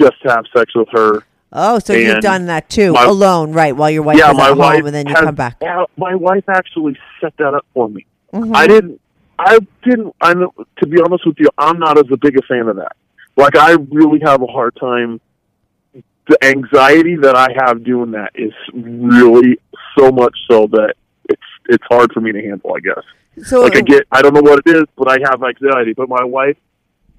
just 0.00 0.20
to 0.22 0.30
have 0.30 0.44
sex 0.56 0.74
with 0.74 0.88
her. 0.92 1.22
Oh, 1.52 1.78
so 1.78 1.94
you've 1.94 2.20
done 2.20 2.46
that 2.46 2.68
too, 2.68 2.92
my- 2.92 3.04
alone, 3.04 3.52
right? 3.52 3.74
While 3.74 3.90
your 3.90 4.02
wife 4.02 4.18
yeah, 4.18 4.30
is 4.32 4.36
my 4.36 4.50
at 4.50 4.56
wife 4.56 4.76
home, 4.78 4.86
and 4.86 4.94
then 4.94 5.06
you 5.06 5.14
has- 5.14 5.24
come 5.24 5.34
back. 5.34 5.56
Yeah, 5.62 5.84
my 5.96 6.14
wife 6.14 6.44
actually 6.48 6.98
set 7.20 7.34
that 7.38 7.54
up 7.54 7.64
for 7.72 7.88
me. 7.88 8.04
Mhm. 8.34 8.54
I 8.54 8.66
didn't. 8.66 9.00
I 9.38 9.58
didn't. 9.84 10.14
I 10.20 10.34
know. 10.34 10.52
To 10.80 10.86
be 10.86 11.00
honest 11.00 11.26
with 11.26 11.36
you, 11.38 11.48
I'm 11.56 11.78
not 11.78 11.96
as 11.96 12.04
a 12.12 12.16
big 12.16 12.36
a 12.36 12.42
fan 12.42 12.68
of 12.68 12.76
that. 12.76 12.92
Like, 13.36 13.56
I 13.56 13.72
really 13.90 14.20
have 14.24 14.42
a 14.42 14.46
hard 14.46 14.76
time. 14.76 15.20
The 16.28 16.44
anxiety 16.44 17.16
that 17.16 17.36
I 17.36 17.48
have 17.64 17.82
doing 17.84 18.10
that 18.12 18.30
is 18.34 18.52
really 18.74 19.58
so 19.98 20.10
much 20.12 20.36
so 20.50 20.66
that 20.72 20.94
it's 21.28 21.42
it's 21.68 21.84
hard 21.90 22.12
for 22.12 22.20
me 22.20 22.32
to 22.32 22.40
handle. 22.40 22.74
I 22.74 22.80
guess. 22.80 23.46
So 23.46 23.62
Like 23.62 23.76
I 23.76 23.80
get, 23.80 24.06
I 24.10 24.20
don't 24.22 24.34
know 24.34 24.42
what 24.42 24.62
it 24.66 24.76
is, 24.76 24.84
but 24.96 25.08
I 25.08 25.16
have 25.30 25.42
anxiety. 25.42 25.92
But 25.94 26.08
my 26.08 26.24
wife 26.24 26.56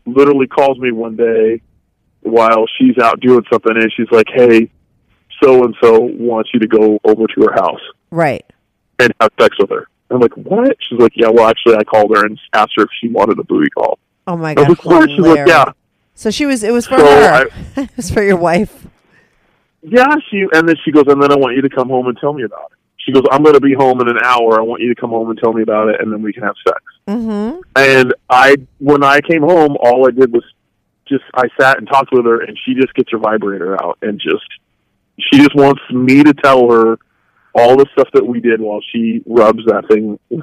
literally 0.06 0.48
calls 0.48 0.78
me 0.80 0.92
one 0.92 1.16
day 1.16 1.62
while 2.22 2.66
she's 2.78 2.98
out 2.98 3.20
doing 3.22 3.44
something, 3.52 3.72
and 3.76 3.92
she's 3.96 4.12
like, 4.12 4.28
"Hey, 4.34 4.70
so 5.42 5.64
and 5.64 5.76
so 5.82 6.00
wants 6.02 6.50
you 6.54 6.60
to 6.60 6.68
go 6.68 7.00
over 7.04 7.26
to 7.26 7.42
her 7.46 7.54
house 7.54 7.82
right. 8.12 8.46
and 9.00 9.14
have 9.22 9.32
sex 9.40 9.56
with 9.60 9.70
her." 9.70 9.88
I'm 10.12 10.20
like, 10.20 10.36
"What?" 10.36 10.76
She's 10.88 11.00
like, 11.00 11.14
"Yeah, 11.16 11.30
well, 11.30 11.48
actually, 11.48 11.76
I 11.78 11.84
called 11.84 12.16
her 12.16 12.26
and 12.26 12.38
asked 12.54 12.74
her 12.78 12.84
if 12.84 12.90
she 13.02 13.08
wanted 13.10 13.40
a 13.40 13.44
booty 13.44 13.70
call." 13.72 13.98
Oh 14.28 14.36
my 14.38 14.52
I 14.52 14.56
god. 14.56 14.70
was 14.70 14.86
like, 14.86 15.10
She's 15.10 15.20
like, 15.20 15.48
"Yeah." 15.48 15.72
So 16.16 16.30
she 16.32 16.46
was. 16.46 16.64
It 16.64 16.72
was 16.74 16.86
for 16.86 16.98
So 16.98 17.06
her. 17.06 17.48
it 17.78 17.90
was 17.96 18.12
for 18.12 18.22
your 18.24 18.38
wife. 18.38 18.88
Yeah, 19.82 20.08
she 20.30 20.46
and 20.54 20.68
then 20.68 20.76
she 20.84 20.92
goes, 20.92 21.06
and 21.08 21.22
then 21.22 21.32
I 21.32 21.36
want 21.36 21.56
you 21.56 21.62
to 21.62 21.70
come 21.70 21.90
home 21.90 22.08
and 22.08 22.18
tell 22.18 22.34
me 22.34 22.44
about 22.44 22.72
it. 22.72 22.78
She 22.98 23.14
goes, 23.14 23.24
I'm 23.32 23.44
going 23.44 23.56
to 23.56 23.62
be 23.62 23.74
home 23.74 24.02
in 24.02 24.10
an 24.10 24.20
hour. 24.24 24.60
I 24.60 24.64
want 24.64 24.82
you 24.82 24.94
to 24.94 25.00
come 25.00 25.12
home 25.12 25.30
and 25.30 25.40
tell 25.40 25.54
me 25.54 25.62
about 25.62 25.88
it, 25.88 26.02
and 26.02 26.12
then 26.12 26.22
we 26.22 26.34
can 26.34 26.44
have 26.44 26.56
sex. 26.68 26.82
Mm-hmm. 27.08 27.62
And 27.76 28.14
I, 28.30 28.58
when 28.80 29.04
I 29.04 29.22
came 29.22 29.42
home, 29.42 29.78
all 29.80 30.06
I 30.06 30.12
did 30.12 30.34
was 30.34 30.44
just 31.08 31.24
I 31.34 31.48
sat 31.60 31.78
and 31.78 31.88
talked 31.88 32.12
with 32.12 32.26
her, 32.26 32.42
and 32.42 32.58
she 32.66 32.74
just 32.76 32.94
gets 32.94 33.10
her 33.12 33.18
vibrator 33.18 33.82
out 33.82 33.98
and 34.02 34.20
just 34.20 34.46
she 35.20 35.38
just 35.38 35.56
wants 35.56 35.82
me 35.92 36.24
to 36.24 36.34
tell 36.34 36.70
her 36.70 36.98
all 37.56 37.76
the 37.76 37.86
stuff 37.94 38.10
that 38.14 38.26
we 38.26 38.40
did 38.40 38.62
while 38.62 38.82
she 38.92 39.22
rubs 39.26 39.66
that 39.66 39.88
thing. 39.90 40.20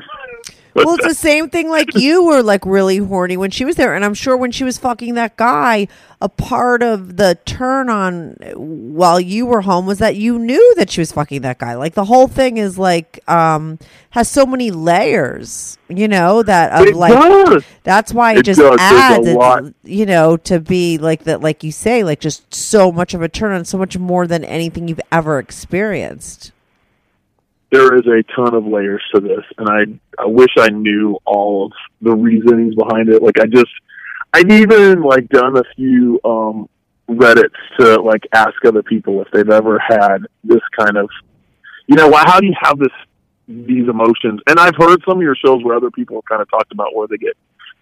Well, 0.76 0.94
it's 0.96 1.06
the 1.06 1.14
same 1.14 1.48
thing. 1.50 1.68
Like 1.68 1.94
you 1.96 2.24
were 2.24 2.42
like 2.42 2.64
really 2.66 2.98
horny 2.98 3.36
when 3.36 3.50
she 3.50 3.64
was 3.64 3.76
there, 3.76 3.94
and 3.94 4.04
I'm 4.04 4.14
sure 4.14 4.36
when 4.36 4.50
she 4.52 4.64
was 4.64 4.78
fucking 4.78 5.14
that 5.14 5.36
guy, 5.36 5.88
a 6.20 6.28
part 6.28 6.82
of 6.82 7.16
the 7.16 7.38
turn 7.44 7.88
on 7.90 8.36
while 8.54 9.18
you 9.20 9.46
were 9.46 9.62
home 9.62 9.86
was 9.86 9.98
that 9.98 10.16
you 10.16 10.38
knew 10.38 10.74
that 10.76 10.90
she 10.90 11.00
was 11.00 11.12
fucking 11.12 11.42
that 11.42 11.58
guy. 11.58 11.74
Like 11.74 11.94
the 11.94 12.04
whole 12.04 12.28
thing 12.28 12.56
is 12.58 12.78
like 12.78 13.20
um 13.28 13.78
has 14.10 14.28
so 14.30 14.46
many 14.46 14.70
layers, 14.70 15.78
you 15.88 16.08
know, 16.08 16.42
that 16.42 16.72
of 16.80 16.88
it 16.88 16.96
like 16.96 17.12
does. 17.12 17.64
that's 17.82 18.12
why 18.14 18.32
it, 18.32 18.38
It 18.38 18.44
just 18.44 18.60
does. 18.60 18.78
Adds, 18.80 19.72
you 19.84 20.06
know, 20.06 20.36
to 20.38 20.60
be 20.60 20.98
like 20.98 21.24
that, 21.24 21.40
like 21.40 21.62
you 21.64 21.72
say, 21.72 22.04
like 22.04 22.20
just 22.20 22.54
so 22.54 22.90
much 22.92 23.14
of 23.14 23.22
a 23.22 23.28
turn 23.28 23.52
on, 23.52 23.64
so 23.64 23.78
much 23.78 23.98
more 23.98 24.26
than 24.26 24.44
anything 24.44 24.88
you've 24.88 25.00
ever 25.12 25.38
experienced. 25.38 26.52
There 27.72 27.94
is 27.96 28.06
a 28.06 28.22
ton 28.34 28.54
of 28.54 28.66
layers 28.66 29.02
to 29.14 29.20
this, 29.20 29.44
and 29.58 29.68
I 29.68 30.22
I 30.22 30.26
wish 30.26 30.50
I 30.58 30.68
knew 30.68 31.18
all 31.24 31.66
of 31.66 31.72
the 32.00 32.14
reasonings 32.14 32.74
behind 32.74 33.08
it. 33.08 33.22
Like 33.22 33.38
I 33.40 33.46
just 33.46 33.70
I've 34.32 34.50
even 34.50 35.02
like 35.02 35.28
done 35.28 35.56
a 35.56 35.62
few 35.74 36.20
um 36.24 36.68
Reddits 37.08 37.54
to 37.78 38.00
like 38.02 38.26
ask 38.34 38.54
other 38.64 38.82
people 38.82 39.22
if 39.22 39.28
they've 39.32 39.48
ever 39.48 39.78
had 39.78 40.18
this 40.42 40.60
kind 40.76 40.96
of 40.96 41.08
you 41.86 41.94
know 41.94 42.08
why 42.08 42.24
how 42.26 42.40
do 42.40 42.46
you 42.46 42.54
have 42.60 42.78
this 42.78 42.92
these 43.48 43.88
emotions? 43.88 44.40
And 44.48 44.58
I've 44.58 44.74
heard 44.76 45.00
some 45.08 45.18
of 45.18 45.22
your 45.22 45.36
shows 45.36 45.62
where 45.62 45.76
other 45.76 45.90
people 45.92 46.16
have 46.16 46.24
kind 46.24 46.42
of 46.42 46.50
talked 46.50 46.72
about 46.72 46.96
where 46.96 47.06
they 47.06 47.16
get 47.16 47.36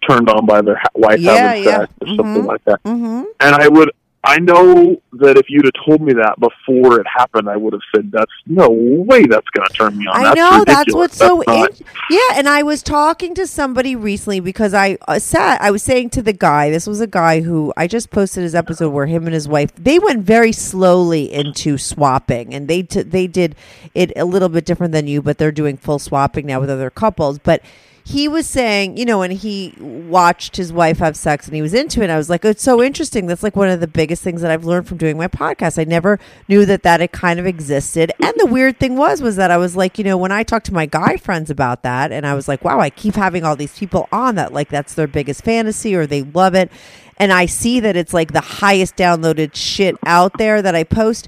turned 0.07 0.29
on 0.29 0.45
by 0.45 0.61
their 0.61 0.79
wife 0.93 1.19
Yeah, 1.19 1.35
having 1.37 1.63
yeah. 1.63 1.77
sex 1.79 1.93
or 2.01 2.07
something 2.09 2.43
Mhm. 2.43 2.45
like 2.45 2.63
that. 2.65 2.83
Mm-hmm. 2.83 3.23
And 3.39 3.55
I 3.55 3.67
would, 3.67 3.89
I 4.25 4.39
know 4.39 5.01
that 5.13 5.37
if 5.37 5.45
you'd 5.49 5.65
have 5.65 5.85
told 5.85 6.01
me 6.01 6.13
that 6.13 6.35
before 6.39 6.99
it 6.99 7.05
happened, 7.07 7.47
I 7.47 7.55
would 7.57 7.73
have 7.73 7.81
said, 7.95 8.11
"That's 8.11 8.31
no 8.47 8.69
way. 8.69 9.23
That's 9.23 9.47
going 9.49 9.67
to 9.67 9.73
turn 9.73 9.97
me 9.97 10.07
on." 10.07 10.17
I 10.17 10.23
that's 10.23 10.35
know 10.35 10.63
that's 10.65 10.79
ridiculous. 10.79 10.93
what's 10.95 11.17
so 11.17 11.43
not- 11.47 11.69
in- 11.79 11.85
yeah. 12.09 12.19
And 12.35 12.49
I 12.49 12.63
was 12.63 12.81
talking 12.81 13.35
to 13.35 13.45
somebody 13.45 13.95
recently 13.95 14.39
because 14.39 14.73
I 14.73 14.97
uh, 15.07 15.19
sat. 15.19 15.61
I 15.61 15.69
was 15.71 15.83
saying 15.83 16.09
to 16.11 16.21
the 16.21 16.33
guy, 16.33 16.69
this 16.71 16.87
was 16.87 17.01
a 17.01 17.07
guy 17.07 17.41
who 17.41 17.71
I 17.77 17.87
just 17.87 18.09
posted 18.09 18.43
his 18.43 18.55
episode 18.55 18.89
where 18.89 19.05
him 19.05 19.25
and 19.25 19.33
his 19.33 19.47
wife 19.47 19.73
they 19.75 19.99
went 19.99 20.23
very 20.23 20.51
slowly 20.51 21.31
into 21.31 21.77
swapping, 21.77 22.53
and 22.53 22.67
they 22.67 22.81
t- 22.83 23.03
they 23.03 23.27
did 23.27 23.55
it 23.93 24.11
a 24.15 24.25
little 24.25 24.49
bit 24.49 24.65
different 24.65 24.91
than 24.91 25.07
you, 25.07 25.21
but 25.21 25.37
they're 25.37 25.51
doing 25.51 25.77
full 25.77 25.99
swapping 25.99 26.45
now 26.47 26.59
with 26.59 26.69
other 26.69 26.89
couples, 26.89 27.37
but. 27.39 27.61
He 28.07 28.27
was 28.27 28.47
saying, 28.47 28.97
you 28.97 29.05
know, 29.05 29.23
and 29.23 29.33
he 29.33 29.73
watched 29.79 30.57
his 30.57 30.71
wife 30.71 30.99
have 30.99 31.17
sex 31.17 31.47
and 31.47 31.55
he 31.55 31.63
was 31.63 31.73
into 31.73 32.03
it. 32.03 32.11
I 32.11 32.17
was 32.17 32.29
like, 32.29 32.45
oh, 32.45 32.49
it's 32.49 32.61
so 32.61 32.83
interesting. 32.83 33.25
That's 33.25 33.41
like 33.41 33.55
one 33.55 33.67
of 33.67 33.79
the 33.79 33.87
biggest 33.87 34.21
things 34.21 34.41
that 34.41 34.51
I've 34.51 34.63
learned 34.63 34.87
from 34.87 34.97
doing 34.97 35.17
my 35.17 35.27
podcast. 35.27 35.79
I 35.79 35.85
never 35.85 36.19
knew 36.47 36.67
that 36.67 36.83
that 36.83 37.01
it 37.01 37.11
kind 37.11 37.39
of 37.39 37.47
existed. 37.47 38.11
And 38.21 38.33
the 38.37 38.45
weird 38.45 38.79
thing 38.79 38.95
was, 38.95 39.23
was 39.23 39.37
that 39.37 39.49
I 39.49 39.57
was 39.57 39.75
like, 39.75 39.97
you 39.97 40.03
know, 40.03 40.17
when 40.17 40.31
I 40.31 40.43
talked 40.43 40.67
to 40.67 40.73
my 40.73 40.85
guy 40.85 41.17
friends 41.17 41.49
about 41.49 41.81
that, 41.81 42.11
and 42.11 42.27
I 42.27 42.35
was 42.35 42.47
like, 42.47 42.63
wow, 42.63 42.79
I 42.79 42.91
keep 42.91 43.15
having 43.15 43.43
all 43.43 43.55
these 43.55 43.75
people 43.75 44.07
on 44.11 44.35
that, 44.35 44.53
like 44.53 44.69
that's 44.69 44.93
their 44.93 45.07
biggest 45.07 45.43
fantasy 45.43 45.95
or 45.95 46.05
they 46.05 46.21
love 46.21 46.53
it. 46.53 46.71
And 47.17 47.33
I 47.33 47.47
see 47.47 47.79
that 47.79 47.95
it's 47.95 48.13
like 48.13 48.33
the 48.33 48.41
highest 48.41 48.97
downloaded 48.97 49.55
shit 49.55 49.95
out 50.05 50.37
there 50.37 50.61
that 50.61 50.75
I 50.75 50.83
post 50.83 51.27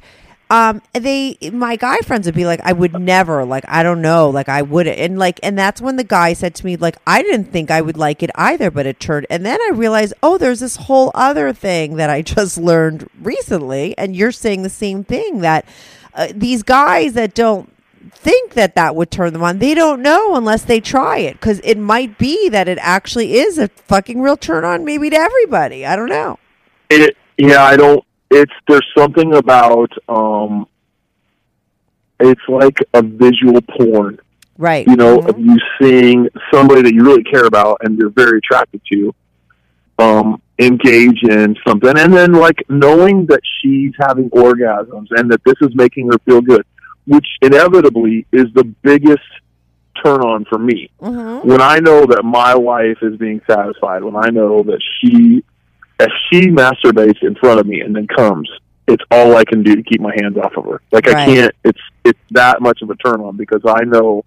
um 0.50 0.82
they 0.93 1.38
my 1.52 1.76
guy 1.76 1.98
friends 2.00 2.26
would 2.26 2.36
be 2.36 2.45
like 2.45 2.60
i 2.64 2.72
would 2.72 2.98
never 3.00 3.43
like 3.43 3.66
i 3.68 3.84
don't 3.84 4.02
know 4.02 4.30
like 4.30 4.48
i 4.48 4.62
would 4.62 4.88
and 4.88 5.20
like 5.20 5.39
and 5.43 5.58
that's 5.58 5.82
when 5.82 5.98
the 5.98 6.04
guy 6.04 6.34
said 6.34 6.56
to 6.56 6.66
me 6.66 6.78
like 6.78 6.95
i 7.06 7.22
didn't 7.22 7.45
think 7.45 7.70
i 7.70 7.82
would 7.82 7.98
like 7.98 8.24
it 8.24 8.32
either 8.36 8.72
but 8.72 8.86
it 8.86 9.00
turned 9.00 9.28
and 9.30 9.45
then 9.45 9.60
i 9.62 9.72
realized 9.74 10.14
oh 10.24 10.38
there's 10.38 10.62
this 10.62 10.78
whole 10.78 11.12
other 11.14 11.52
thing 11.52 11.98
that 11.98 12.10
i 12.10 12.22
just 12.36 12.58
learned 12.58 13.10
recently 13.22 13.98
and 13.98 14.16
you're 14.16 14.32
saying 14.32 14.64
the 14.64 14.70
same 14.70 15.04
thing 15.04 15.41
that 15.41 15.66
uh, 16.14 16.28
these 16.34 16.64
guys 16.64 17.14
that 17.14 17.34
don't 17.34 17.72
think 18.12 18.54
that 18.54 18.74
that 18.76 18.95
would 18.95 19.12
turn 19.12 19.34
them 19.34 19.43
on 19.43 19.60
they 19.60 19.74
don't 19.74 20.02
know 20.02 20.36
unless 20.36 20.64
they 20.64 20.80
try 20.80 21.18
it 21.18 21.34
because 21.34 21.60
it 21.66 21.78
might 21.78 22.18
be 22.18 22.48
that 22.50 22.68
it 22.70 22.78
actually 22.82 23.34
is 23.38 23.58
a 23.58 23.68
fucking 23.68 24.22
real 24.22 24.38
turn 24.38 24.64
on 24.64 24.86
maybe 24.86 25.10
to 25.10 25.16
everybody 25.18 25.86
i 25.86 25.95
don't 25.95 26.10
know 26.10 26.39
It, 26.89 27.18
yeah, 27.38 27.64
I 27.64 27.76
don't. 27.76 28.04
It's 28.30 28.51
there's 28.67 28.86
something 28.97 29.34
about 29.36 29.91
um, 30.09 30.67
it's 32.19 32.41
like 32.47 32.80
a 32.93 33.01
visual 33.01 33.61
porn. 33.61 34.19
right 34.59 34.88
You 34.88 34.95
know, 34.95 35.19
Mhm. 35.19 35.30
of 35.30 35.39
you 35.39 35.55
seeing 35.80 36.28
somebody 36.51 36.82
that 36.82 36.93
you 36.93 37.03
really 37.03 37.23
care 37.23 37.45
about 37.45 37.78
and 37.84 37.95
you're 37.97 38.09
very 38.09 38.39
attracted 38.39 38.82
to, 38.91 39.13
um, 39.99 40.41
engage 40.59 41.21
in 41.23 41.55
something, 41.67 41.95
and 41.95 42.11
then 42.11 42.34
like 42.34 42.63
knowing 42.67 43.28
that 43.28 43.41
she's 43.61 43.93
having 43.99 44.30
orgasms 44.32 45.07
and 45.11 45.30
that 45.32 45.41
this 45.45 45.53
is 45.61 45.75
making 45.75 46.07
her 46.07 46.17
feel 46.25 46.41
good, 46.41 46.65
which 47.05 47.28
inevitably 47.43 48.25
is 48.32 48.47
the 48.55 48.63
biggest 48.82 49.21
turn 50.03 50.21
on 50.21 50.45
for 50.45 50.57
me. 50.59 50.89
Mhm. 51.01 51.45
when 51.45 51.61
I 51.61 51.78
know 51.80 52.05
that 52.07 52.23
my 52.25 52.55
wife 52.55 52.97
is 53.03 53.15
being 53.17 53.41
satisfied, 53.49 54.03
when 54.03 54.15
I 54.15 54.30
know 54.32 54.63
that 54.63 54.82
she, 54.99 55.43
if 56.00 56.12
she 56.32 56.48
masturbates 56.48 57.22
in 57.24 57.36
front 57.36 57.60
of 57.60 57.68
me 57.68 57.82
and 57.82 57.95
then 57.95 58.08
comes, 58.08 58.50
it's 58.88 59.04
all 59.12 59.36
I 59.36 59.43
can 59.43 59.64
do 59.64 59.76
to 59.76 59.84
keep 59.84 60.00
my 60.00 60.14
hands 60.22 60.38
off 60.38 60.54
of 60.56 60.66
her. 60.66 60.82
Like 60.91 61.08
I 61.08 61.26
can't. 61.26 61.56
It's 61.64 61.80
it's 62.06 62.20
that 62.32 62.62
much 62.62 62.82
of 62.82 62.89
a 62.89 62.95
turn 62.95 63.20
on 63.22 63.36
because 63.36 63.62
I 63.66 63.84
know 63.84 64.24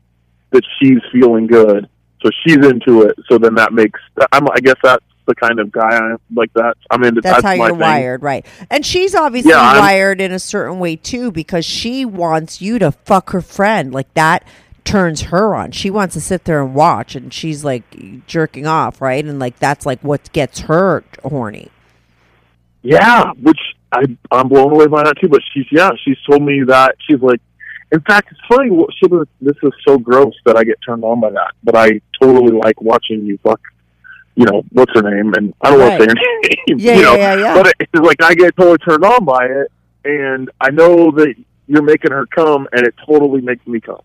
that 0.51 0.63
she's 0.79 0.99
feeling 1.13 1.47
good, 1.47 1.89
so 2.23 2.31
she's 2.45 2.57
into 2.59 3.03
it. 3.03 3.17
So 3.29 3.39
then 3.39 3.55
that 3.55 3.73
makes. 3.73 4.01
I'm. 4.33 4.47
I 4.49 4.61
guess 4.61 4.77
that's 4.83 5.05
the 5.27 5.35
kind 5.35 5.61
of 5.61 5.71
guy 5.73 5.89
I 5.95 6.11
am. 6.13 6.19
Like 6.35 6.53
that. 6.55 6.77
I'm 6.91 7.03
into. 7.05 7.21
That's, 7.23 7.37
That's, 7.37 7.45
how 7.47 7.57
my 7.57 7.67
you're 7.69 7.71
thing. 7.71 7.81
wired, 7.81 8.23
right? 8.23 8.45
And 8.69 8.85
she's 8.85 9.15
obviously 9.15 9.53
Yeah, 9.53 9.79
wired 9.79 10.21
in 10.21 10.33
a 10.33 10.39
certain 10.39 10.79
way 10.79 10.97
too 10.97 11.31
because 11.31 11.65
she 11.65 12.05
wants 12.05 12.61
you 12.61 12.79
to 12.81 12.93
fuck 12.93 13.31
her 13.31 13.41
friend. 13.41 13.95
Like 13.95 14.13
that 14.15 14.45
turns 14.85 15.23
her 15.23 15.55
on. 15.55 15.73
She 15.73 15.91
wants 15.91 16.15
to 16.15 16.21
sit 16.21 16.45
there 16.45 16.63
and 16.63 16.75
watch, 16.75 17.15
and 17.15 17.33
she's 17.33 17.65
like 17.65 18.27
jerking 18.27 18.67
off, 18.67 19.01
right? 19.01 19.25
And 19.25 19.39
like 19.39 19.59
that's 19.59 19.85
like 19.87 20.01
what 20.03 20.33
gets 20.33 20.61
her 20.61 21.05
horny. 21.23 21.69
Yeah, 22.83 23.33
which 23.43 23.59
I 23.93 24.05
I'm 24.31 24.49
blown 24.49 24.73
away 24.73 24.87
by 24.87 25.05
that 25.05 25.15
too. 25.21 25.29
But 25.29 25.41
she's 25.53 25.67
yeah, 25.71 25.91
she's 26.05 26.17
told 26.29 26.43
me 26.43 26.63
that 26.67 26.97
she's 27.07 27.21
like. 27.21 27.41
In 27.93 28.01
fact, 28.03 28.29
it's 28.31 28.41
funny. 28.49 28.71
what- 28.71 28.91
She 29.03 29.09
was, 29.09 29.27
this 29.41 29.57
is 29.65 29.73
so 29.85 29.99
gross 29.99 30.33
that 30.45 30.57
I 30.57 30.63
get 30.63 30.77
turned 30.87 31.03
on 31.03 31.19
by 31.21 31.31
that, 31.31 31.55
but 31.65 31.75
I 31.75 32.01
totally 32.23 32.53
like 32.57 32.81
watching 32.81 33.27
you 33.27 33.37
fuck. 33.43 33.61
You 34.37 34.45
know 34.45 34.63
what's 34.71 34.93
her 34.95 35.03
name, 35.03 35.35
and 35.35 35.53
I 35.61 35.71
don't 35.71 35.81
want 35.81 35.95
to 35.95 36.05
say 36.05 36.07
her 36.09 36.15
name. 36.69 36.79
Yeah, 36.79 36.93
you 36.95 37.01
yeah, 37.01 37.03
know, 37.03 37.15
yeah, 37.17 37.35
yeah. 37.35 37.55
But 37.61 37.75
it's 37.81 37.93
like 37.95 38.23
I 38.23 38.35
get 38.35 38.57
totally 38.57 38.79
turned 38.79 39.05
on 39.05 39.25
by 39.25 39.45
it, 39.47 39.73
and 40.05 40.49
I 40.61 40.71
know 40.71 41.11
that 41.11 41.35
you're 41.67 41.83
making 41.83 42.13
her 42.13 42.27
come, 42.27 42.69
and 42.71 42.87
it 42.87 42.95
totally 43.05 43.41
makes 43.41 43.67
me 43.67 43.81
come. 43.81 44.03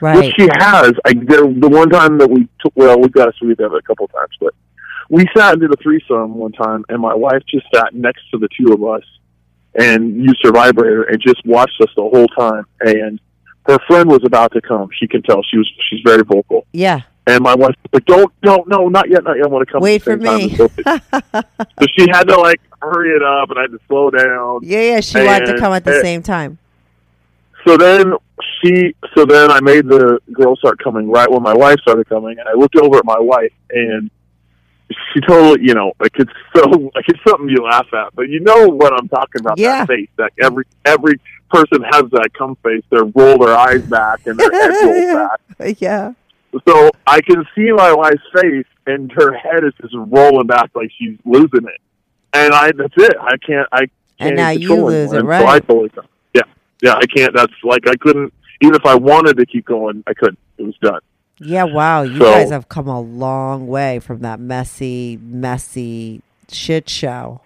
Right. 0.00 0.16
Which 0.16 0.34
she 0.36 0.48
has. 0.52 0.92
I 1.04 1.14
the, 1.14 1.54
the 1.58 1.68
one 1.68 1.88
time 1.88 2.18
that 2.18 2.28
we 2.28 2.48
took. 2.60 2.72
Well, 2.74 3.00
we 3.00 3.08
got 3.08 3.26
to 3.26 3.32
sleep 3.38 3.56
together 3.56 3.76
a 3.76 3.82
couple 3.82 4.08
times, 4.08 4.36
but 4.40 4.54
we 5.08 5.26
sat 5.36 5.52
and 5.52 5.60
did 5.60 5.72
a 5.72 5.76
threesome 5.82 6.34
one 6.34 6.52
time, 6.52 6.84
and 6.88 7.00
my 7.00 7.14
wife 7.14 7.42
just 7.48 7.66
sat 7.74 7.94
next 7.94 8.22
to 8.32 8.38
the 8.38 8.48
two 8.58 8.72
of 8.72 8.82
us 8.84 9.02
and 9.74 10.16
used 10.16 10.40
her 10.42 10.52
vibrator 10.52 11.04
and 11.04 11.20
just 11.20 11.44
watched 11.44 11.80
us 11.80 11.90
the 11.96 12.02
whole 12.02 12.28
time. 12.28 12.64
And 12.80 13.20
her 13.66 13.78
friend 13.86 14.08
was 14.08 14.22
about 14.24 14.52
to 14.52 14.60
come. 14.60 14.88
She 14.98 15.06
can 15.06 15.22
tell 15.22 15.42
she 15.42 15.58
was. 15.58 15.70
She's 15.90 16.00
very 16.04 16.22
vocal. 16.22 16.66
yeah. 16.72 17.00
And 17.26 17.42
my 17.42 17.54
wife 17.54 17.74
was 17.82 17.90
like, 17.94 18.04
"Don't, 18.04 18.40
don't, 18.42 18.68
no, 18.68 18.88
not 18.88 19.08
yet, 19.08 19.24
not 19.24 19.38
yet. 19.38 19.46
I 19.46 19.48
want 19.48 19.66
to 19.66 19.72
come." 19.72 19.80
Wait 19.80 20.02
for 20.02 20.14
me. 20.14 20.26
time 20.26 20.50
as 20.50 20.56
Sophie." 20.58 20.82
so 20.82 21.86
she 21.96 22.06
had 22.10 22.24
to 22.24 22.36
like 22.36 22.60
hurry 22.82 23.16
it 23.16 23.22
up, 23.22 23.48
and 23.48 23.58
I 23.58 23.62
had 23.62 23.70
to 23.70 23.78
slow 23.88 24.10
down. 24.10 24.60
Yeah, 24.62 24.80
yeah. 24.80 25.00
She 25.00 25.16
wanted 25.24 25.46
to 25.46 25.58
come 25.58 25.72
at 25.72 25.84
the 25.84 25.94
and- 25.94 26.02
same 26.02 26.22
time. 26.22 26.58
So 27.66 27.76
then 27.76 28.14
she, 28.62 28.94
so 29.16 29.24
then 29.24 29.50
I 29.50 29.60
made 29.60 29.86
the 29.88 30.18
girl 30.32 30.56
start 30.56 30.78
coming 30.82 31.10
right 31.10 31.30
when 31.30 31.42
my 31.42 31.54
wife 31.54 31.78
started 31.80 32.08
coming, 32.08 32.38
and 32.38 32.48
I 32.48 32.52
looked 32.52 32.76
over 32.76 32.98
at 32.98 33.04
my 33.04 33.18
wife, 33.18 33.52
and 33.70 34.10
she 34.90 35.20
totally, 35.20 35.66
you 35.66 35.74
know, 35.74 35.92
like 35.98 36.12
it's 36.16 36.32
so, 36.54 36.62
like 36.94 37.08
it's 37.08 37.20
something 37.26 37.48
you 37.48 37.64
laugh 37.64 37.86
at, 37.92 38.14
but 38.14 38.28
you 38.28 38.40
know 38.40 38.68
what 38.68 38.92
I'm 38.92 39.08
talking 39.08 39.40
about. 39.40 39.58
Yeah. 39.58 39.84
That 39.84 39.88
face, 39.88 40.08
that 40.16 40.32
every 40.40 40.64
every 40.84 41.20
person 41.50 41.82
has 41.82 42.04
that 42.10 42.30
come 42.36 42.56
face. 42.56 42.82
They 42.90 42.98
roll 42.98 43.38
their 43.38 43.56
eyes 43.56 43.82
back 43.82 44.26
and 44.26 44.38
their 44.38 44.50
head 44.50 44.84
rolls 44.84 45.28
back. 45.58 45.80
yeah. 45.80 46.12
So 46.68 46.90
I 47.06 47.20
can 47.20 47.44
see 47.54 47.72
my 47.72 47.92
wife's 47.92 48.22
face, 48.34 48.66
and 48.86 49.10
her 49.12 49.32
head 49.32 49.64
is 49.64 49.72
just 49.80 49.94
rolling 49.94 50.46
back 50.46 50.70
like 50.74 50.90
she's 50.98 51.18
losing 51.24 51.66
it. 51.66 51.80
And 52.32 52.52
I, 52.52 52.72
that's 52.72 52.94
it. 52.96 53.16
I 53.20 53.36
can't. 53.38 53.68
I 53.72 53.78
can't 53.78 53.90
And 54.20 54.36
now 54.36 54.50
you 54.50 54.84
lose 54.84 55.12
it, 55.12 55.16
anymore. 55.16 55.38
So 55.38 55.44
right. 55.44 55.54
I 55.54 55.58
totally, 55.60 55.90
yeah, 55.96 56.02
yeah. 56.84 56.94
I 56.94 57.06
can't. 57.06 57.34
That's 57.34 57.52
like 57.64 57.88
I 57.88 57.94
couldn't. 57.96 58.32
Even 58.60 58.74
if 58.76 58.86
I 58.86 58.94
wanted 58.94 59.36
to 59.38 59.46
keep 59.46 59.64
going, 59.66 60.04
I 60.06 60.14
couldn't. 60.14 60.38
It 60.58 60.62
was 60.64 60.76
done. 60.80 61.00
Yeah, 61.40 61.64
wow. 61.64 62.02
You 62.02 62.18
So- 62.18 62.24
guys 62.32 62.50
have 62.50 62.68
come 62.68 62.86
a 62.88 63.00
long 63.00 63.66
way 63.66 63.98
from 63.98 64.20
that 64.20 64.38
messy, 64.38 65.18
messy 65.20 66.22
shit 66.50 66.88
show. 66.88 67.40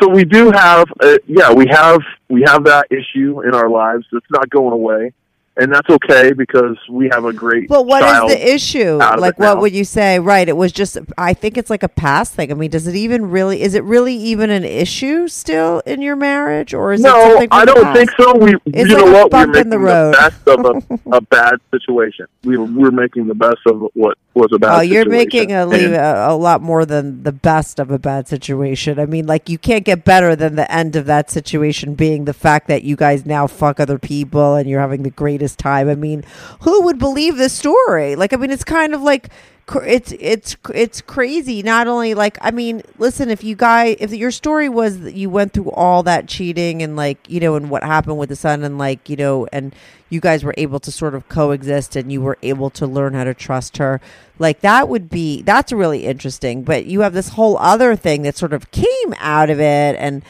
So 0.00 0.08
we 0.08 0.24
do 0.24 0.50
have, 0.50 0.86
uh, 1.02 1.16
yeah, 1.26 1.52
we 1.52 1.66
have 1.70 2.00
we 2.28 2.42
have 2.46 2.64
that 2.64 2.86
issue 2.90 3.42
in 3.42 3.54
our 3.54 3.68
lives. 3.68 4.04
It's 4.12 4.26
not 4.30 4.48
going 4.50 4.72
away, 4.72 5.12
and 5.56 5.72
that's 5.72 5.88
okay 5.90 6.32
because 6.32 6.76
we 6.88 7.08
have 7.12 7.24
a 7.24 7.32
great. 7.32 7.68
But 7.68 7.86
what 7.86 8.02
is 8.02 8.34
the 8.36 8.54
issue? 8.54 8.94
Like, 8.96 9.38
what 9.38 9.54
now. 9.54 9.60
would 9.60 9.74
you 9.74 9.84
say? 9.84 10.18
Right. 10.18 10.48
It 10.48 10.56
was 10.56 10.72
just, 10.72 10.98
I 11.18 11.34
think 11.34 11.56
it's 11.58 11.68
like 11.70 11.82
a 11.82 11.88
past 11.88 12.34
thing. 12.34 12.50
I 12.50 12.54
mean, 12.54 12.70
does 12.70 12.86
it 12.86 12.94
even 12.94 13.30
really, 13.30 13.60
is 13.62 13.74
it 13.74 13.84
really 13.84 14.14
even 14.14 14.48
an 14.50 14.64
issue 14.64 15.28
still 15.28 15.80
in 15.84 16.00
your 16.00 16.16
marriage? 16.16 16.72
Or 16.72 16.92
is 16.94 17.00
it 17.00 17.04
No, 17.04 17.20
something 17.32 17.48
from 17.50 17.58
I 17.58 17.64
don't 17.66 17.82
past? 17.82 17.96
think 17.98 18.10
so. 18.18 18.36
We, 18.38 18.54
It's 18.66 18.88
you 18.88 18.96
like 18.96 19.04
know 19.06 19.12
what? 19.12 19.32
We're 19.32 19.46
making 19.46 19.70
the 19.70 19.76
the, 19.76 19.78
road. 19.78 20.12
best 20.12 20.48
of 20.48 20.64
a, 20.64 20.98
a 21.16 21.20
bad 21.20 21.54
situation. 21.70 22.26
We, 22.44 22.56
we're 22.56 22.90
making 22.90 23.26
the 23.26 23.34
best 23.34 23.58
of 23.66 23.82
what 23.94 24.16
was 24.34 24.50
a 24.52 24.58
bad. 24.58 24.78
Oh, 24.78 24.80
you're 24.80 25.04
situation. 25.04 25.18
making 25.18 25.52
a, 25.52 25.66
leave 25.66 25.92
a, 25.92 26.26
a 26.28 26.36
lot 26.36 26.62
more 26.62 26.84
than 26.84 27.22
the 27.22 27.32
best 27.32 27.78
of 27.78 27.90
a 27.90 27.98
bad 27.98 28.28
situation. 28.28 28.98
I 28.98 29.06
mean, 29.06 29.26
like 29.26 29.48
you 29.48 29.58
can't 29.58 29.84
get 29.84 30.04
better 30.04 30.34
than 30.34 30.56
the 30.56 30.70
end 30.72 30.96
of 30.96 31.06
that 31.06 31.30
situation 31.30 31.94
being 31.94 32.24
the 32.24 32.32
fact 32.32 32.68
that 32.68 32.82
you 32.82 32.96
guys 32.96 33.26
now 33.26 33.46
fuck 33.46 33.80
other 33.80 33.98
people 33.98 34.54
and 34.54 34.68
you're 34.68 34.80
having 34.80 35.02
the 35.02 35.10
greatest 35.10 35.58
time. 35.58 35.88
I 35.88 35.94
mean, 35.94 36.24
who 36.60 36.82
would 36.82 36.98
believe 36.98 37.36
this 37.36 37.52
story? 37.52 38.16
Like, 38.16 38.32
I 38.32 38.36
mean, 38.36 38.50
it's 38.50 38.64
kind 38.64 38.94
of 38.94 39.02
like 39.02 39.28
it's 39.74 40.12
it's 40.12 40.56
it's 40.74 41.00
crazy. 41.00 41.62
Not 41.62 41.86
only 41.86 42.14
like, 42.14 42.38
I 42.40 42.50
mean, 42.50 42.82
listen, 42.98 43.30
if 43.30 43.44
you 43.44 43.56
guys, 43.56 43.96
if 44.00 44.12
your 44.12 44.30
story 44.30 44.68
was 44.68 45.00
that 45.00 45.14
you 45.14 45.30
went 45.30 45.52
through 45.52 45.70
all 45.70 46.02
that 46.04 46.28
cheating 46.28 46.82
and 46.82 46.96
like 46.96 47.18
you 47.28 47.40
know, 47.40 47.54
and 47.54 47.70
what 47.70 47.82
happened 47.82 48.18
with 48.18 48.28
the 48.28 48.36
son 48.36 48.64
and 48.64 48.78
like 48.78 49.08
you 49.08 49.16
know, 49.16 49.46
and 49.52 49.74
you 50.10 50.20
guys 50.20 50.44
were 50.44 50.54
able 50.58 50.78
to 50.78 50.92
sort 50.92 51.14
of 51.14 51.28
coexist 51.28 51.96
and 51.96 52.12
you 52.12 52.20
were 52.20 52.36
able 52.42 52.68
to 52.68 52.86
learn 52.86 53.14
how 53.14 53.24
to 53.24 53.32
trust 53.32 53.78
her 53.78 53.98
like 54.38 54.60
that 54.60 54.86
would 54.86 55.08
be 55.08 55.40
that's 55.40 55.72
really 55.72 56.04
interesting 56.04 56.62
but 56.62 56.84
you 56.84 57.00
have 57.00 57.14
this 57.14 57.30
whole 57.30 57.56
other 57.56 57.96
thing 57.96 58.20
that 58.20 58.36
sort 58.36 58.52
of 58.52 58.70
came 58.70 59.14
out 59.16 59.48
of 59.48 59.58
it 59.58 59.96
and 59.98 60.22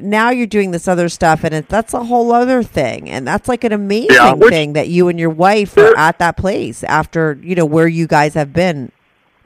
now 0.00 0.30
you're 0.30 0.46
doing 0.46 0.70
this 0.70 0.88
other 0.88 1.08
stuff 1.08 1.44
and 1.44 1.54
it, 1.54 1.68
that's 1.68 1.94
a 1.94 2.04
whole 2.04 2.32
other 2.32 2.62
thing 2.62 3.08
and 3.10 3.26
that's 3.26 3.48
like 3.48 3.64
an 3.64 3.72
amazing 3.72 4.08
Yeah, 4.12 4.32
which- 4.34 4.50
thing 4.50 4.72
that 4.74 4.88
you 4.88 5.08
and 5.08 5.18
your 5.18 5.30
wife 5.30 5.76
are 5.76 5.96
at 5.96 6.18
that 6.18 6.36
place 6.36 6.82
after 6.84 7.38
you 7.42 7.54
know 7.54 7.64
where 7.66 7.86
you 7.88 8.06
guys 8.06 8.34
have 8.34 8.52
been 8.52 8.90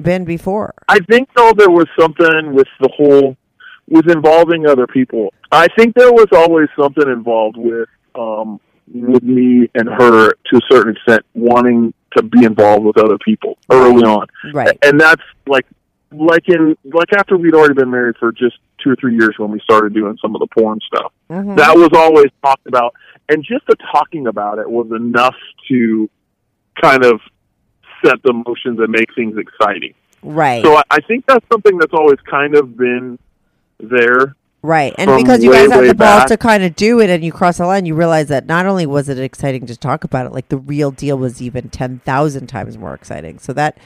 been 0.01 0.24
before 0.24 0.74
I 0.88 1.01
think 1.01 1.28
though 1.36 1.53
there 1.57 1.70
was 1.70 1.86
something 1.99 2.55
with 2.55 2.68
the 2.80 2.88
whole 2.96 3.36
with 3.88 4.11
involving 4.11 4.66
other 4.66 4.86
people. 4.86 5.32
I 5.51 5.66
think 5.76 5.94
there 5.96 6.12
was 6.12 6.26
always 6.32 6.68
something 6.78 7.09
involved 7.09 7.57
with 7.57 7.88
um 8.14 8.61
with 8.92 9.22
me 9.22 9.68
and 9.74 9.88
her 9.88 10.30
to 10.30 10.57
a 10.57 10.61
certain 10.70 10.94
extent 10.94 11.24
wanting 11.34 11.92
to 12.16 12.22
be 12.22 12.44
involved 12.44 12.84
with 12.84 12.96
other 12.99 13.18
people 13.18 13.59
early 13.70 14.03
on. 14.05 14.26
right 14.55 14.78
And 14.82 15.01
that's 15.01 15.22
like 15.46 15.66
like 16.11 16.48
in 16.48 16.76
like 16.84 17.12
after 17.16 17.36
we'd 17.36 17.54
already 17.54 17.74
been 17.74 17.90
married 17.90 18.16
for 18.18 18.32
just 18.32 18.56
two 18.82 18.90
or 18.90 18.96
three 18.96 19.14
years 19.14 19.34
when 19.38 19.50
we 19.50 19.61
started 19.61 19.92
doing 19.92 20.16
some 20.22 20.34
of 20.34 20.40
the 20.40 20.46
porn 20.46 20.80
stuff. 20.86 21.12
Mhm. 21.30 21.56
That 21.56 21.76
was 21.76 21.90
always 21.94 22.28
talked 22.42 22.66
about 22.66 22.94
and 23.28 23.44
just 23.44 23.66
the 23.66 23.76
talking 23.92 24.26
about 24.26 24.59
it 24.59 24.68
was 24.70 24.90
enough 24.90 25.36
to 25.68 26.09
kind 26.80 27.04
of 27.04 27.20
set 28.04 28.22
the 28.24 28.32
motions 28.32 28.78
and 28.78 28.88
make 28.88 29.12
things 29.14 29.36
exciting. 29.36 29.94
right 30.22 30.64
So 30.64 30.76
I, 30.76 30.82
I 30.90 31.00
think 31.00 31.26
that's 31.26 31.44
something 31.52 31.78
that's 31.78 31.92
always 31.92 32.18
kind 32.20 32.54
of 32.56 32.76
been 32.76 33.18
there. 33.78 34.34
Right. 34.62 34.94
And 34.98 35.16
because 35.16 35.42
you 35.44 35.50
way, 35.50 35.66
guys 35.68 35.72
have 35.72 35.86
the 35.86 35.94
balls 35.94 36.22
back. 36.22 36.28
to 36.28 36.36
kind 36.36 36.64
of 36.64 36.74
do 36.74 37.01
it 37.01 37.10
and 37.10 37.22
you 37.24 37.32
cross 37.32 37.59
the 37.59 37.66
line, 37.66 37.86
you 37.86 37.94
realize 37.94 38.28
that 38.28 38.47
not 38.47 38.66
only 38.66 38.86
was 38.86 39.09
it 39.09 39.18
exciting 39.18 39.66
to 39.66 39.76
talk 39.76 40.05
about 40.05 40.26
it, 40.26 40.32
like 40.32 40.48
the 40.48 40.56
real 40.56 40.90
deal 40.90 41.16
was 41.16 41.40
even 41.40 41.68
10,000 41.68 42.47
times 42.47 42.76
more 42.76 42.94
exciting. 42.94 43.39
So 43.39 43.52
that, 43.52 43.78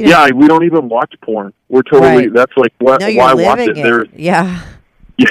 you 0.00 0.06
know, 0.06 0.24
Yeah, 0.26 0.30
we 0.34 0.46
don't 0.48 0.64
even 0.64 0.88
watch 0.88 1.14
porn. 1.22 1.52
We're 1.68 1.82
totally. 1.82 2.26
Right. 2.26 2.34
That's 2.34 2.52
like 2.56 2.72
what? 2.78 3.00
no, 3.00 3.10
why 3.12 3.34
watch 3.34 3.60
it? 3.60 3.76
it. 3.78 3.82
There's 3.82 4.08
Yeah. 4.14 4.62
yeah, 5.18 5.26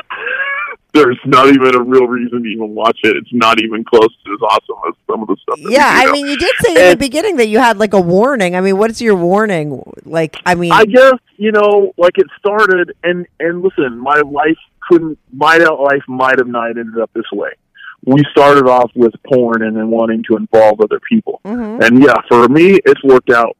there's 0.93 1.19
not 1.25 1.47
even 1.47 1.75
a 1.75 1.81
real 1.81 2.07
reason 2.07 2.43
to 2.43 2.49
even 2.49 2.73
watch 2.73 2.97
it. 3.03 3.15
It's 3.15 3.29
not 3.33 3.61
even 3.61 3.83
close 3.83 4.07
to 4.25 4.31
as 4.33 4.39
awesome 4.41 4.75
as 4.87 4.93
some 5.09 5.21
of 5.21 5.27
the 5.27 5.37
stuff. 5.41 5.59
That 5.63 5.71
Yeah. 5.71 5.87
I 5.87 6.11
mean, 6.11 6.25
you 6.27 6.37
did 6.37 6.51
say 6.61 6.85
in 6.85 6.89
the 6.91 6.97
beginning 6.97 7.35
that 7.37 7.47
you 7.47 7.59
had 7.59 7.77
like 7.77 7.93
a 7.93 8.01
warning. 8.01 8.55
I 8.55 8.61
mean, 8.61 8.77
what's 8.77 9.01
your 9.01 9.15
warning? 9.15 9.81
Like, 10.05 10.37
I 10.45 10.55
mean, 10.55 10.71
I 10.71 10.85
guess 10.85 11.13
you 11.37 11.51
know, 11.51 11.93
like 11.97 12.17
it 12.17 12.27
started, 12.37 12.95
and 13.03 13.25
and 13.39 13.61
listen, 13.61 13.97
my 13.97 14.21
life 14.21 14.57
couldn't, 14.89 15.17
my 15.31 15.57
life 15.57 16.03
might 16.07 16.37
have 16.39 16.47
not 16.47 16.71
ended 16.71 16.97
up 16.99 17.11
this 17.13 17.31
way. 17.31 17.51
We 18.05 18.23
started 18.31 18.67
off 18.67 18.91
with 18.95 19.13
porn 19.27 19.61
and 19.61 19.75
then 19.75 19.89
wanting 19.89 20.23
to 20.29 20.35
involve 20.37 20.81
other 20.81 20.99
people, 21.07 21.39
Mhm. 21.45 21.83
and 21.85 22.01
yeah, 22.03 22.15
for 22.29 22.47
me, 22.49 22.79
it's 22.85 23.03
worked 23.03 23.29
out 23.29 23.55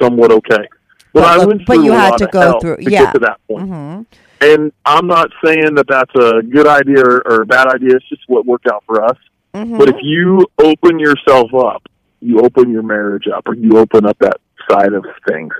somewhat 0.00 0.32
okay. 0.32 0.68
But, 1.12 1.20
But 1.20 1.24
I 1.24 1.44
went 1.44 1.66
but 1.66 1.74
through 1.74 1.84
you 1.84 1.92
had 1.92 2.16
to 2.18 2.26
go 2.26 2.58
through- 2.60 2.76
to 2.76 2.90
yeah. 2.90 3.04
get 3.04 3.12
to 3.14 3.18
that 3.20 3.38
point. 3.48 3.68
mhm. 3.70 4.06
And 4.40 4.72
I'm 4.84 5.06
not 5.06 5.30
saying 5.44 5.74
that 5.76 5.86
that's 5.88 6.14
a 6.16 6.42
good 6.42 6.66
idea 6.66 7.00
or, 7.04 7.22
or 7.26 7.42
a 7.42 7.46
bad 7.46 7.68
idea. 7.68 7.94
It's 7.96 8.08
just 8.08 8.22
what 8.26 8.44
worked 8.44 8.66
out 8.66 8.82
for 8.86 9.04
us. 9.04 9.16
Mhm. 9.54 9.78
But 9.78 9.88
if 9.90 9.96
you 10.02 10.46
open 10.58 10.98
yourself 10.98 11.54
up, 11.54 11.82
you 12.20 12.40
open 12.40 12.70
your 12.72 12.82
marriage 12.82 13.28
up, 13.28 13.46
or 13.46 13.54
you 13.54 13.78
open 13.78 14.06
up 14.06 14.16
that 14.20 14.38
side 14.70 14.92
of 14.94 15.04
things. 15.28 15.52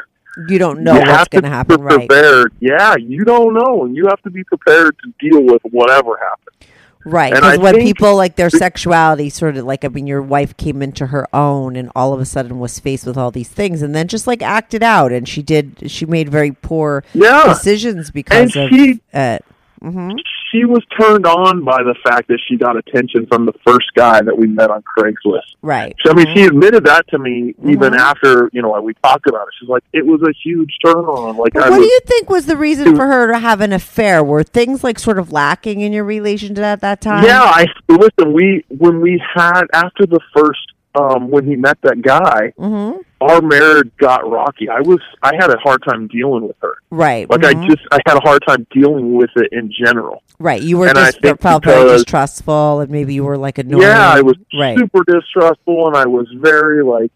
you 0.48 0.58
don't 0.58 0.80
know 0.80 0.94
you 0.94 1.00
what's 1.00 1.28
going 1.28 1.42
to 1.44 1.48
happen, 1.50 1.82
right? 1.82 2.08
Prepared. 2.08 2.54
Yeah, 2.60 2.94
you 2.96 3.22
don't 3.24 3.52
know, 3.52 3.84
and 3.84 3.94
you 3.94 4.06
have 4.06 4.22
to 4.22 4.30
be 4.30 4.42
prepared 4.44 4.96
to 5.04 5.12
deal 5.20 5.42
with 5.42 5.60
whatever 5.70 6.16
happens. 6.16 6.61
Right, 7.04 7.32
because 7.34 7.58
when 7.58 7.80
people 7.82 8.14
like 8.16 8.36
their 8.36 8.50
sexuality 8.50 9.28
sort 9.28 9.56
of 9.56 9.64
like 9.64 9.84
I 9.84 9.88
mean, 9.88 10.06
your 10.06 10.22
wife 10.22 10.56
came 10.56 10.82
into 10.82 11.06
her 11.06 11.26
own, 11.34 11.74
and 11.76 11.90
all 11.96 12.12
of 12.12 12.20
a 12.20 12.24
sudden 12.24 12.58
was 12.58 12.78
faced 12.78 13.06
with 13.06 13.16
all 13.18 13.30
these 13.30 13.48
things, 13.48 13.82
and 13.82 13.94
then 13.94 14.06
just 14.08 14.26
like 14.26 14.40
acted 14.42 14.82
out, 14.82 15.10
and 15.12 15.28
she 15.28 15.42
did. 15.42 15.90
She 15.90 16.06
made 16.06 16.28
very 16.28 16.52
poor 16.52 17.02
Yeah, 17.12 17.44
decisions 17.48 18.10
because 18.10 18.54
And 18.54 18.64
of 18.64 18.70
she- 18.70 19.00
it. 19.12 19.44
hmm 19.82 20.12
she 20.52 20.64
was 20.64 20.84
turned 21.00 21.26
on 21.26 21.64
by 21.64 21.82
the 21.82 21.94
fact 22.04 22.28
that 22.28 22.38
she 22.46 22.56
got 22.56 22.76
attention 22.76 23.26
from 23.26 23.46
the 23.46 23.52
first 23.66 23.86
guy 23.96 24.20
that 24.22 24.36
we 24.36 24.46
met 24.46 24.70
on 24.70 24.82
Craigslist. 24.96 25.56
Right. 25.62 25.96
So, 26.04 26.12
I 26.12 26.14
mean, 26.14 26.26
she 26.36 26.44
admitted 26.44 26.84
that 26.84 27.08
to 27.08 27.18
me 27.18 27.54
even 27.66 27.92
Mhm. 27.94 27.98
after 27.98 28.50
you 28.52 28.62
know 28.62 28.80
we 28.82 28.94
talked 29.02 29.26
about 29.28 29.48
it. 29.48 29.54
She's 29.58 29.68
like, 29.68 29.82
it 29.92 30.06
was 30.06 30.20
a 30.22 30.32
huge 30.44 30.76
turn 30.84 30.96
on. 30.96 31.36
Like, 31.36 31.54
what 31.54 31.70
was, 31.70 31.78
do 31.78 31.84
you 31.84 32.00
think 32.06 32.28
was 32.30 32.46
the 32.46 32.56
reason 32.56 32.94
for 32.94 33.06
her 33.06 33.26
to 33.32 33.38
have 33.38 33.60
an 33.60 33.72
affair? 33.72 34.22
Were 34.22 34.42
things 34.44 34.84
like 34.84 34.98
sort 34.98 35.18
of 35.18 35.32
lacking 35.32 35.80
in 35.80 35.92
your 35.92 36.04
relationship 36.04 36.58
at 36.64 36.80
that 36.82 37.00
time? 37.00 37.24
yeah. 37.24 37.42
I 37.42 37.66
listen. 37.88 38.32
We 38.32 38.64
when 38.68 39.00
we 39.00 39.20
had 39.34 39.62
after 39.72 40.06
the 40.06 40.20
first 40.36 40.72
um 40.94 41.30
when 41.30 41.46
he 41.46 41.56
met 41.56 41.78
that 41.82 42.02
guy, 42.02 42.52
Mm-hmm. 42.58 43.00
Our 43.22 43.40
marriage 43.40 43.90
got 43.98 44.28
rocky. 44.28 44.68
I 44.68 44.80
was 44.80 44.98
I 45.22 45.32
had 45.36 45.50
a 45.50 45.58
hard 45.58 45.82
time 45.82 46.08
dealing 46.08 46.46
with 46.46 46.56
her. 46.62 46.74
Right. 46.90 47.28
Like 47.30 47.40
mhm. 47.40 47.64
I 47.64 47.66
just 47.68 47.82
I 47.90 47.98
had 48.06 48.16
a 48.16 48.20
hard 48.20 48.42
time 48.46 48.66
dealing 48.72 49.14
with 49.14 49.30
it 49.36 49.48
in 49.52 49.72
general. 49.84 50.22
right. 50.38 50.60
You 50.62 50.78
were 50.78 50.88
and 50.88 50.98
I 50.98 51.10
just 51.12 51.40
felt 51.40 51.64
very 51.64 51.82
because- 51.84 52.02
distrustful, 52.02 52.80
and 52.80 52.90
maybe 52.90 53.14
you 53.14 53.24
were 53.24 53.38
like 53.38 53.58
annoying. 53.58 53.82
Yeah, 53.82 54.10
I 54.10 54.20
was 54.20 54.36
right. 54.58 54.78
super 54.78 55.02
distrustful, 55.06 55.86
and 55.88 55.96
I 55.96 56.06
was 56.06 56.28
very 56.36 56.82
like 56.84 57.10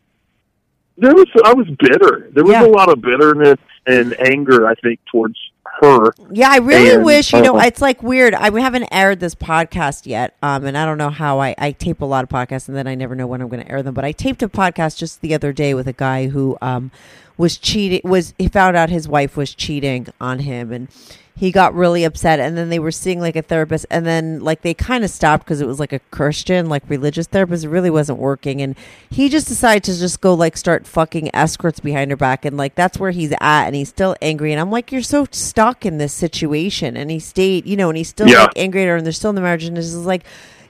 there 0.98 1.14
was 1.14 1.26
I 1.44 1.52
was 1.52 1.66
bitter. 1.78 2.30
There 2.32 2.44
was 2.44 2.52
Yeah. 2.52 2.64
a 2.66 2.70
lot 2.70 2.90
of 2.90 3.00
bitterness 3.02 3.58
and 3.86 4.18
anger. 4.20 4.66
I 4.66 4.74
think 4.76 5.00
towards 5.12 5.36
her. 5.80 6.14
Yeah, 6.32 6.50
I 6.50 6.58
really 6.58 6.94
And, 6.96 7.04
wish 7.04 7.32
you 7.32 7.40
know. 7.42 7.56
uh, 7.58 7.64
It's 7.64 7.80
like 7.80 8.02
weird. 8.02 8.34
I 8.34 8.50
we 8.50 8.60
haven't 8.60 8.88
aired 8.92 9.20
this 9.20 9.34
podcast 9.34 10.06
yet, 10.06 10.34
um, 10.42 10.64
and 10.64 10.76
I 10.76 10.84
don't 10.84 10.98
know 10.98 11.10
how 11.10 11.40
I, 11.40 11.54
I 11.58 11.72
tape 11.72 12.00
a 12.00 12.04
lot 12.04 12.22
of 12.24 12.30
podcasts, 12.30 12.68
and 12.68 12.76
then 12.76 12.86
I 12.86 12.94
never 12.94 13.14
know 13.14 13.26
when 13.26 13.40
I'm 13.40 13.48
going 13.48 13.62
to 13.64 13.70
air 13.70 13.82
them. 13.82 13.94
But 13.94 14.04
I 14.04 14.12
taped 14.12 14.42
a 14.42 14.48
podcast 14.48 14.98
just 14.98 15.20
the 15.20 15.34
other 15.34 15.52
day 15.52 15.74
with 15.74 15.86
a 15.86 15.92
guy 15.92 16.28
who 16.28 16.56
um, 16.60 16.90
was 17.36 17.56
cheating. 17.58 18.00
Was 18.04 18.34
he 18.38 18.48
found 18.48 18.76
out 18.76 18.90
his 18.90 19.08
wife 19.08 19.36
was 19.36 19.54
cheating 19.54 20.08
on 20.20 20.40
him, 20.40 20.72
and 20.72 20.88
he 21.38 21.52
got 21.52 21.74
really 21.74 22.02
upset. 22.02 22.40
And 22.40 22.56
then 22.56 22.70
they 22.70 22.78
were 22.78 22.90
seeing 22.90 23.20
like 23.20 23.36
a 23.36 23.42
therapist, 23.42 23.84
and 23.90 24.06
then 24.06 24.40
like 24.40 24.62
they 24.62 24.72
kind 24.74 25.04
of 25.04 25.10
stopped 25.10 25.44
because 25.44 25.60
it 25.60 25.66
was 25.66 25.78
like 25.78 25.92
a 25.92 25.98
Christian, 26.10 26.68
like 26.68 26.82
religious 26.88 27.26
therapist. 27.26 27.64
It 27.64 27.68
really 27.68 27.90
wasn't 27.90 28.18
working, 28.18 28.62
and 28.62 28.74
he 29.10 29.28
just 29.28 29.46
decided 29.46 29.84
to 29.84 29.98
just 29.98 30.20
go 30.20 30.32
like 30.34 30.56
start 30.56 30.86
fucking 30.86 31.30
escorts 31.34 31.78
behind 31.80 32.10
her 32.10 32.16
back, 32.16 32.44
and 32.44 32.56
like 32.56 32.74
that's 32.74 32.98
where 32.98 33.10
he's 33.10 33.32
at, 33.32 33.66
and 33.66 33.74
he's 33.76 33.90
still 33.90 34.16
angry. 34.22 34.50
And 34.52 34.60
I'm 34.60 34.70
like, 34.70 34.90
you're 34.90 35.02
so 35.02 35.26
stuck 35.30 35.84
in 35.84 35.98
this 35.98 36.12
situation, 36.14 36.96
and 36.96 37.10
he 37.10 37.20
stayed, 37.20 37.66
you 37.66 37.76
know, 37.76 37.90
and 37.90 37.98
he's 37.98 38.08
still 38.08 38.28
Yeah. 38.28 38.42
like 38.44 38.52
angry 38.56 38.82
at 38.82 38.88
her, 38.88 38.96
and 38.96 39.04
they're 39.04 39.12
still 39.12 39.30
in 39.30 39.36
the 39.36 39.42
marriage, 39.42 39.64
and 39.64 39.76
it's 39.76 39.88
just 39.88 39.98
like. 40.06 40.24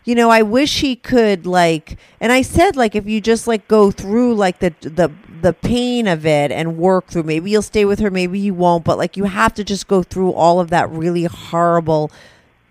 You 0.06 0.14
know, 0.14 0.30
I 0.30 0.42
wish 0.42 0.82
he 0.82 0.94
could 0.94 1.46
like, 1.46 1.98
and 2.20 2.30
I 2.30 2.42
said 2.42 2.76
like, 2.76 2.94
if 2.94 3.06
you 3.06 3.20
just 3.20 3.48
like 3.48 3.66
go 3.66 3.90
through 3.90 4.36
like 4.36 4.60
the 4.60 4.72
the 4.80 5.10
the 5.42 5.52
pain 5.52 6.06
of 6.06 6.24
it 6.24 6.52
and 6.52 6.78
work 6.78 7.08
through, 7.08 7.24
maybe 7.24 7.50
you'll 7.50 7.60
stay 7.60 7.84
with 7.84 7.98
her, 7.98 8.10
maybe 8.10 8.38
you 8.38 8.54
won't, 8.54 8.84
but 8.84 8.98
like 8.98 9.16
you 9.16 9.24
have 9.24 9.52
to 9.54 9.64
just 9.64 9.88
go 9.88 10.04
through 10.04 10.32
all 10.32 10.60
of 10.60 10.70
that 10.70 10.88
really 10.90 11.24
horrible 11.24 12.10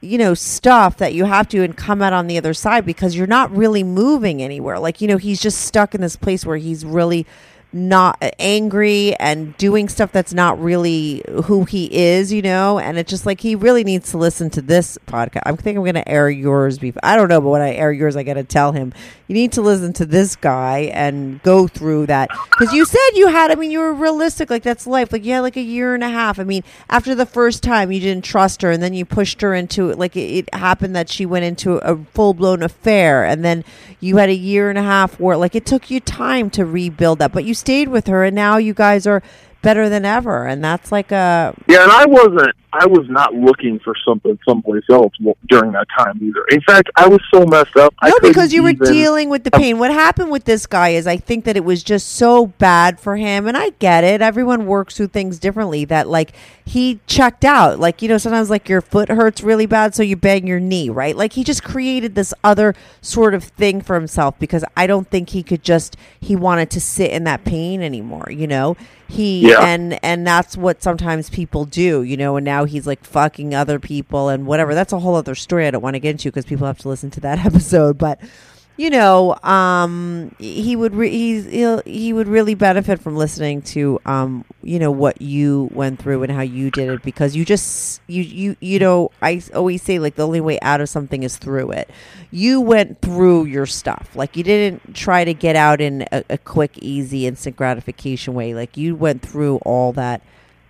you 0.01 0.17
know 0.17 0.33
stuff 0.33 0.97
that 0.97 1.13
you 1.13 1.25
have 1.25 1.47
to 1.49 1.63
and 1.63 1.75
come 1.75 2.01
out 2.01 2.13
on 2.13 2.27
the 2.27 2.37
other 2.37 2.53
side 2.53 2.85
because 2.85 3.15
you're 3.15 3.27
not 3.27 3.51
really 3.51 3.83
moving 3.83 4.41
anywhere. 4.41 4.79
Like 4.79 5.01
you 5.01 5.07
know 5.07 5.17
he's 5.17 5.41
just 5.41 5.61
stuck 5.61 5.93
in 5.93 6.01
this 6.01 6.15
place 6.15 6.45
where 6.45 6.57
he's 6.57 6.85
really 6.85 7.25
not 7.73 8.17
uh, 8.21 8.29
angry 8.39 9.15
and 9.15 9.57
doing 9.57 9.89
stuff 9.89 10.11
that's 10.11 10.33
not 10.33 10.59
really 10.61 11.23
who 11.45 11.65
he 11.65 11.93
is 11.93 12.31
you 12.31 12.41
know? 12.41 12.79
And 12.79 12.97
it's 12.97 13.09
just 13.09 13.25
like 13.25 13.39
he 13.39 13.55
really 13.55 13.83
needs 13.83 14.11
to 14.11 14.17
listen 14.17 14.49
to 14.51 14.61
this 14.61 14.97
podcast. 15.07 15.41
I 15.45 15.55
think 15.55 15.77
i'm 15.77 15.83
going 15.83 15.95
to 15.95 16.07
air 16.07 16.29
yours 16.29 16.77
before 16.77 16.99
i 17.03 17.15
don't 17.15 17.29
know 17.29 17.41
but 17.41 17.49
when 17.49 17.61
i 17.61 17.73
air 17.73 17.91
yours 17.91 18.15
i 18.15 18.23
got 18.23 18.35
to 18.35 18.43
tell 18.43 18.71
him 18.71 18.93
you 19.27 19.33
need 19.33 19.53
to 19.53 19.61
listen 19.61 19.93
to 19.93 20.05
this 20.05 20.35
guy 20.35 20.91
and 20.93 21.41
go 21.41 21.67
through 21.67 22.05
that. 22.05 22.29
Because 22.51 22.73
you 22.73 22.85
said 22.85 22.99
you 23.15 23.27
had 23.27 23.51
i 23.51 23.55
mean 23.55 23.71
you 23.71 23.79
were 23.79 23.93
realistic 23.93 24.49
like 24.49 24.63
that's 24.63 24.85
life. 24.85 25.11
Like 25.11 25.25
yeah 25.25 25.39
like 25.39 25.57
a 25.57 25.61
year 25.61 25.95
and 25.95 26.03
a 26.03 26.09
half. 26.09 26.39
I 26.39 26.43
mean 26.43 26.63
after 26.89 27.15
the 27.15 27.25
first 27.25 27.63
time 27.63 27.91
you 27.91 27.99
didn't 27.99 28.23
trust 28.23 28.61
her 28.61 28.71
and 28.71 28.81
then 28.81 28.93
you 28.93 29.05
pushed 29.05 29.41
her 29.41 29.53
into 29.53 29.89
it 29.89 29.97
like 29.97 30.15
it, 30.15 30.19
it 30.19 30.55
happened 30.55 30.95
that 30.95 31.09
she 31.09 31.25
went 31.25 31.45
into 31.45 31.77
a 31.77 31.97
full-blown 32.13 32.61
affair 32.61 33.25
and 33.25 33.43
then 33.43 33.63
you 33.99 34.17
had 34.17 34.29
a 34.29 34.35
year 34.35 34.69
and 34.69 34.77
a 34.77 34.83
half 34.83 35.19
where 35.19 35.37
like 35.37 35.55
it 35.55 35.65
took 35.65 35.89
you 35.89 35.99
time 35.99 36.49
to 36.49 36.65
rebuild 36.65 37.19
that 37.19 37.31
but 37.31 37.43
you 37.43 37.53
stayed 37.65 37.87
with 37.87 38.05
her 38.05 38.23
and 38.23 38.35
now 38.35 38.57
you 38.57 38.75
guys 38.75 39.07
are 39.07 39.23
better 39.65 39.89
than 39.89 40.05
ever 40.05 40.45
and 40.45 40.63
that's 40.63 40.91
like 40.91 41.11
a 41.11 41.53
Yeah, 41.67 41.81
and 41.83 41.91
I 41.91 42.05
wasn't. 42.05 42.55
I 42.77 42.85
was 42.87 43.07
not 43.09 43.33
looking 43.33 43.79
for 43.79 43.93
something 44.05 44.37
someplace 44.45 44.83
else 44.89 45.13
during 45.47 45.71
that 45.71 45.87
time 45.97 46.19
either. 46.21 46.43
In 46.51 46.59
fact, 46.61 46.89
I 46.97 47.07
was 47.07 47.21
so 47.33 47.45
messed 47.45 47.75
up. 47.77 47.93
No, 48.03 48.13
because 48.21 48.51
you 48.51 48.63
were 48.63 48.71
even- 48.71 48.91
dealing 48.91 49.29
with 49.29 49.45
the 49.45 49.49
oh. 49.53 49.57
pain. 49.57 49.79
What 49.79 49.91
happened 49.91 50.29
with 50.29 50.43
this 50.43 50.65
guy 50.65 50.89
is 50.89 51.07
I 51.07 51.15
think 51.15 51.45
that 51.45 51.55
it 51.55 51.63
was 51.63 51.83
just 51.83 52.09
so 52.09 52.47
bad 52.47 52.99
for 52.99 53.15
him. 53.15 53.47
And 53.47 53.55
I 53.55 53.69
get 53.79 54.03
it. 54.03 54.21
Everyone 54.21 54.65
works 54.65 54.97
through 54.97 55.07
things 55.07 55.39
differently 55.39 55.85
that 55.85 56.09
like 56.09 56.33
he 56.65 56.99
checked 57.07 57.45
out. 57.45 57.79
Like, 57.79 58.01
you 58.01 58.09
know, 58.09 58.17
sometimes 58.17 58.49
like 58.49 58.67
your 58.67 58.81
foot 58.81 59.07
hurts 59.07 59.41
really 59.41 59.65
bad, 59.65 59.95
so 59.95 60.03
you 60.03 60.17
bang 60.17 60.45
your 60.45 60.59
knee, 60.59 60.89
right? 60.89 61.15
Like 61.15 61.33
he 61.33 61.45
just 61.45 61.63
created 61.63 62.15
this 62.15 62.33
other 62.43 62.75
sort 63.01 63.33
of 63.33 63.45
thing 63.45 63.79
for 63.79 63.95
himself 63.95 64.37
because 64.37 64.65
I 64.75 64.85
don't 64.85 65.09
think 65.09 65.29
he 65.29 65.43
could 65.43 65.63
just 65.63 65.95
he 66.19 66.35
wanted 66.35 66.69
to 66.71 66.81
sit 66.81 67.11
in 67.11 67.23
that 67.23 67.45
pain 67.45 67.81
anymore, 67.81 68.27
you 68.29 68.47
know? 68.47 68.75
He 69.07 69.49
Yeah. 69.51 69.59
and 69.63 69.99
and 70.03 70.25
that's 70.25 70.57
what 70.57 70.81
sometimes 70.81 71.29
people 71.29 71.65
do, 71.65 72.01
you 72.03 72.17
know, 72.17 72.37
and 72.37 72.43
now 72.45 72.65
he's 72.65 72.87
like 72.87 73.03
fucking 73.03 73.53
other 73.53 73.79
people 73.79 74.29
and 74.29 74.45
whatever. 74.47 74.73
That's 74.73 74.93
a 74.93 74.99
whole 74.99 75.15
other 75.15 75.35
story 75.35 75.67
I 75.67 75.71
don't 75.71 75.81
want 75.83 75.93
to 75.95 75.99
get 75.99 76.11
into 76.11 76.29
because 76.29 76.45
people 76.45 76.65
have 76.67 76.79
to 76.79 76.89
listen 76.89 77.11
to 77.11 77.19
that 77.21 77.45
episode, 77.45 77.97
but 77.97 78.19
you 78.77 78.89
know, 78.89 79.35
um, 79.41 80.35
he 80.37 80.75
would 80.75 80.93
re- 80.93 81.09
he's 81.09 81.45
he'll, 81.45 81.81
he 81.85 82.11
would 82.11 82.27
really 82.27 82.55
benefit 82.55 82.99
from 82.99 83.15
listening 83.15 83.61
to 83.61 83.99
um, 84.05 84.43
you 84.63 84.79
know 84.79 84.91
what 84.91 85.21
you 85.21 85.69
went 85.73 86.01
through 86.01 86.23
and 86.23 86.31
how 86.31 86.41
you 86.41 86.71
did 86.71 86.89
it 86.89 87.01
because 87.01 87.35
you 87.37 87.45
just 87.45 88.01
you 88.07 88.21
you 88.21 88.57
you 88.59 88.79
know 88.79 89.11
I 89.21 89.41
always 89.53 89.81
say 89.81 89.97
like 89.97 90.15
the 90.15 90.25
only 90.25 90.41
way 90.41 90.59
out 90.61 90.81
of 90.81 90.89
something 90.89 91.23
is 91.23 91.37
through 91.37 91.71
it. 91.71 91.89
You 92.31 92.59
went 92.59 93.01
through 93.01 93.45
your 93.45 93.65
stuff 93.65 94.13
like 94.13 94.35
you 94.35 94.43
didn't 94.43 94.93
try 94.93 95.23
to 95.23 95.33
get 95.33 95.55
out 95.55 95.79
in 95.79 96.05
a, 96.11 96.23
a 96.31 96.37
quick, 96.37 96.77
easy, 96.79 97.27
instant 97.27 97.55
gratification 97.55 98.33
way. 98.33 98.53
Like 98.53 98.75
you 98.75 98.93
went 98.95 99.21
through 99.21 99.57
all 99.57 99.93
that 99.93 100.21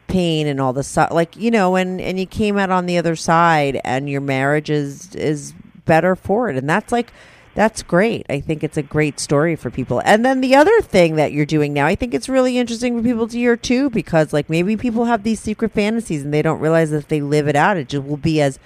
pain 0.07 0.45
and 0.45 0.61
all 0.61 0.73
the 0.73 0.83
su- 0.83 1.07
like 1.09 1.35
you 1.35 1.49
know 1.49 1.75
and 1.75 1.99
and 1.99 2.19
you 2.19 2.27
came 2.27 2.59
out 2.59 2.69
on 2.69 2.85
the 2.85 2.99
other 2.99 3.15
side 3.15 3.81
and 3.83 4.07
your 4.07 4.21
marriage 4.21 4.69
is 4.69 5.15
is 5.15 5.53
better 5.85 6.15
for 6.15 6.47
it 6.49 6.55
and 6.55 6.69
that's 6.69 6.91
like 6.91 7.11
that's 7.55 7.81
great. 7.81 8.25
I 8.29 8.41
think 8.41 8.63
it's 8.63 8.77
a 8.77 8.83
great 8.83 9.19
story 9.19 9.55
for 9.55 9.71
people. 9.71 10.01
And 10.05 10.23
then 10.23 10.41
the 10.41 10.55
other 10.55 10.81
thing 10.81 11.15
that 11.15 11.31
you're 11.31 11.45
doing 11.45 11.73
now 11.73 11.85
i 11.85 11.95
think 11.95 12.13
it's 12.13 12.29
really 12.29 12.57
interesting 12.57 12.97
for 12.97 13.03
people 13.03 13.27
to 13.27 13.37
hear 13.37 13.55
too 13.57 13.89
because 13.89 14.33
like 14.33 14.49
maybe 14.49 14.77
people 14.77 15.05
have 15.05 15.23
these 15.23 15.39
secret 15.39 15.71
fantasies 15.71 16.23
and 16.23 16.33
they 16.33 16.41
don't 16.41 16.59
realize 16.59 16.91
that 16.91 16.97
if 16.97 17.07
they 17.07 17.21
live 17.21 17.47
it 17.47 17.55
out 17.55 17.77
it 17.77 17.89
just 17.89 18.05
will 18.05 18.17
be 18.17 18.41
as 18.41 18.59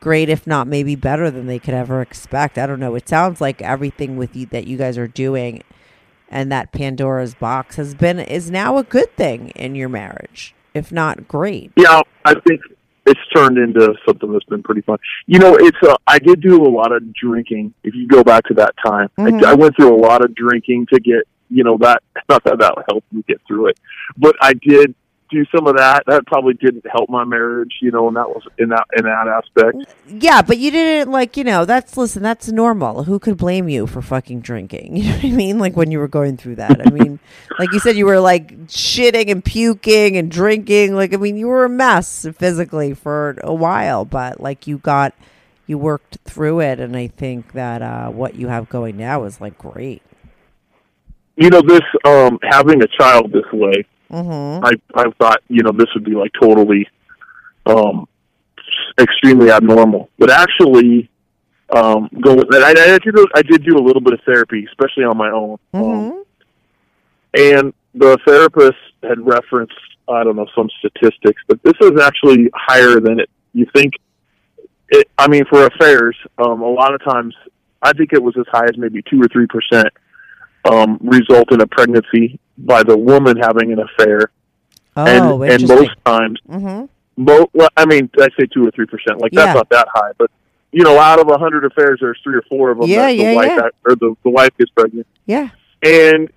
great 0.00 0.28
if 0.28 0.46
not 0.46 0.66
maybe 0.66 0.94
better 0.94 1.30
than 1.30 1.46
they 1.46 1.58
could 1.58 1.74
ever 1.74 2.00
expect. 2.00 2.58
I 2.58 2.66
don't 2.66 2.80
know. 2.80 2.94
It 2.94 3.08
sounds 3.08 3.40
like 3.40 3.60
everything 3.62 4.16
with 4.16 4.36
you 4.36 4.46
that 4.46 4.66
you 4.66 4.76
guys 4.76 4.96
are 4.96 5.08
doing 5.08 5.62
and 6.28 6.50
that 6.52 6.72
pandora's 6.72 7.34
box 7.34 7.76
has 7.76 7.94
been 7.94 8.18
is 8.18 8.50
now 8.50 8.78
a 8.78 8.82
good 8.82 9.14
thing 9.16 9.50
in 9.50 9.74
your 9.74 9.88
marriage 9.88 10.54
if 10.76 10.92
not 10.92 11.26
great. 11.26 11.72
Yeah, 11.76 12.02
I 12.24 12.34
think 12.34 12.60
it's 13.06 13.20
turned 13.34 13.56
into 13.58 13.94
something 14.06 14.32
that's 14.32 14.44
been 14.44 14.62
pretty 14.62 14.80
fun. 14.82 14.98
You 15.26 15.38
know, 15.38 15.56
it's 15.56 15.76
uh, 15.82 15.94
I 16.06 16.18
did 16.18 16.40
do 16.40 16.62
a 16.62 16.68
lot 16.68 16.92
of 16.92 17.12
drinking. 17.14 17.72
If 17.84 17.94
you 17.94 18.06
go 18.08 18.22
back 18.24 18.44
to 18.44 18.54
that 18.54 18.74
time, 18.84 19.08
Mhm. 19.18 19.44
I, 19.44 19.52
I 19.52 19.54
went 19.54 19.76
through 19.76 19.94
a 19.94 20.00
lot 20.00 20.24
of 20.24 20.34
drinking 20.34 20.86
to 20.92 21.00
get 21.00 21.22
you 21.48 21.62
know 21.64 21.78
that 21.78 22.02
not 22.28 22.42
that 22.44 22.58
that 22.58 22.74
helped 22.90 23.12
me 23.12 23.22
get 23.28 23.40
through 23.46 23.68
it, 23.68 23.78
but 24.16 24.34
I 24.40 24.52
did 24.54 24.94
do 25.30 25.44
some 25.54 25.66
of 25.66 25.76
that. 25.76 26.04
That 26.06 26.26
probably 26.26 26.54
didn't 26.54 26.84
help 26.90 27.08
my 27.08 27.24
marriage, 27.24 27.76
you 27.80 27.90
know, 27.90 28.08
and 28.08 28.16
that 28.16 28.28
was 28.28 28.42
in 28.58 28.68
that 28.70 28.84
in 28.96 29.04
that 29.04 29.28
aspect. 29.28 29.94
Yeah, 30.08 30.42
but 30.42 30.58
you 30.58 30.70
didn't 30.70 31.12
like, 31.12 31.36
you 31.36 31.44
know, 31.44 31.64
that's 31.64 31.96
listen, 31.96 32.22
that's 32.22 32.48
normal. 32.48 33.04
Who 33.04 33.18
could 33.18 33.36
blame 33.36 33.68
you 33.68 33.86
for 33.86 34.02
fucking 34.02 34.40
drinking? 34.40 34.96
You 35.06 35.10
know 35.10 35.16
what 35.16 35.24
I 35.24 35.30
mean? 35.30 35.58
Like 35.58 35.76
when 35.76 35.90
you 35.90 35.98
were 35.98 36.08
going 36.08 36.36
through 36.36 36.56
that. 36.56 36.86
I 36.86 36.90
mean, 36.90 37.18
like 37.58 37.72
you 37.72 37.80
said 37.80 37.96
you 37.96 38.06
were 38.06 38.20
like 38.20 38.66
shitting 38.66 39.30
and 39.30 39.44
puking 39.44 40.16
and 40.16 40.30
drinking. 40.30 40.94
Like 40.94 41.12
I 41.12 41.16
mean, 41.16 41.36
you 41.36 41.48
were 41.48 41.64
a 41.64 41.68
mess 41.68 42.26
physically 42.36 42.94
for 42.94 43.36
a 43.42 43.54
while, 43.54 44.04
but 44.04 44.40
like 44.40 44.66
you 44.66 44.78
got 44.78 45.14
you 45.66 45.78
worked 45.78 46.18
through 46.24 46.60
it 46.60 46.78
and 46.80 46.96
I 46.96 47.08
think 47.08 47.52
that 47.52 47.82
uh 47.82 48.08
what 48.08 48.36
you 48.36 48.48
have 48.48 48.68
going 48.68 48.96
now 48.96 49.24
is 49.24 49.40
like 49.40 49.58
great. 49.58 50.02
You 51.36 51.50
know, 51.50 51.60
this 51.60 51.82
um 52.04 52.38
having 52.42 52.82
a 52.82 52.86
child 52.98 53.32
this 53.32 53.44
way, 53.52 53.84
Mhm. 54.10 54.60
I 54.64 54.72
I 54.94 55.04
thought 55.20 55.40
you 55.48 55.62
know 55.62 55.72
this 55.72 55.88
would 55.94 56.04
be 56.04 56.12
like 56.14 56.32
totally 56.40 56.88
um 57.66 58.06
extremely 58.98 59.50
abnormal, 59.50 60.10
but 60.18 60.30
actually 60.30 61.10
um 61.74 62.08
go 62.20 62.32
and 62.34 62.54
I, 62.64 62.70
I 62.70 62.98
did 62.98 63.14
I 63.34 63.42
did 63.42 63.64
do 63.64 63.76
a 63.76 63.82
little 63.84 64.00
bit 64.02 64.14
of 64.14 64.20
therapy, 64.24 64.64
especially 64.68 65.04
on 65.04 65.16
my 65.16 65.30
own, 65.30 65.58
um, 65.74 65.82
Mhm. 65.82 66.24
and 67.34 67.74
the 67.94 68.18
therapist 68.26 68.78
had 69.02 69.18
referenced 69.26 69.74
I 70.08 70.22
don't 70.22 70.36
know 70.36 70.46
some 70.54 70.68
statistics, 70.78 71.42
but 71.48 71.60
this 71.64 71.74
is 71.80 72.00
actually 72.00 72.48
higher 72.54 73.00
than 73.00 73.18
it 73.20 73.28
you 73.54 73.66
think. 73.74 73.94
It, 74.88 75.08
I 75.18 75.26
mean, 75.26 75.44
for 75.50 75.66
affairs, 75.66 76.16
um, 76.38 76.62
a 76.62 76.68
lot 76.70 76.94
of 76.94 77.02
times 77.02 77.34
I 77.82 77.92
think 77.92 78.12
it 78.12 78.22
was 78.22 78.36
as 78.38 78.44
high 78.52 78.66
as 78.66 78.78
maybe 78.78 79.02
two 79.02 79.20
or 79.20 79.26
three 79.26 79.46
percent 79.48 79.88
um, 80.72 80.98
result 81.02 81.52
in 81.52 81.60
a 81.60 81.66
pregnancy 81.66 82.38
by 82.58 82.82
the 82.82 82.96
woman 82.96 83.36
having 83.36 83.72
an 83.72 83.78
affair 83.80 84.30
Oh, 84.98 85.04
and 85.42 85.52
and 85.52 85.68
most 85.68 85.90
times 86.06 86.40
Mhm. 86.48 86.88
Mo- 87.18 87.50
well, 87.54 87.68
I 87.76 87.84
mean, 87.86 88.10
I 88.18 88.28
say 88.38 88.46
two 88.52 88.66
or 88.66 88.70
three 88.70 88.86
percent. 88.86 89.20
Like 89.20 89.32
that's 89.32 89.48
Yeah. 89.48 89.52
not 89.54 89.68
that 89.70 89.88
high, 89.92 90.12
but 90.18 90.30
you 90.72 90.82
know, 90.84 90.98
out 90.98 91.18
of 91.18 91.28
a 91.28 91.38
hundred 91.38 91.64
affairs, 91.64 91.98
there's 92.00 92.18
three 92.22 92.36
or 92.36 92.42
four 92.48 92.70
of 92.70 92.78
them 92.78 92.88
Yeah, 92.88 93.06
that 93.06 93.16
the 93.16 93.22
yeah, 93.22 93.34
wife 93.34 93.52
yeah. 93.56 93.68
or 93.84 93.94
the, 93.96 94.14
the 94.24 94.30
wife 94.30 94.50
gets 94.58 94.70
pregnant, 94.72 95.06
Yeah. 95.26 95.48
and 95.82 96.28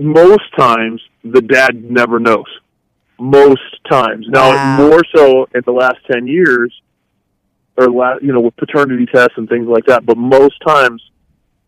most 0.00 0.44
times 0.56 1.00
the 1.24 1.40
dad 1.40 1.82
never 1.90 2.18
knows. 2.20 2.46
Most 3.18 3.62
times, 3.90 4.26
now 4.28 4.50
Wow. 4.50 4.76
more 4.88 5.02
so 5.14 5.48
in 5.54 5.62
the 5.64 5.72
last 5.72 5.98
ten 6.10 6.26
years, 6.26 6.72
or 7.76 7.88
last, 7.90 8.22
you 8.22 8.32
know, 8.32 8.40
with 8.40 8.56
paternity 8.56 9.06
tests 9.06 9.34
and 9.36 9.48
things 9.48 9.66
like 9.68 9.86
that. 9.86 10.04
But 10.06 10.16
most 10.16 10.60
times, 10.66 11.02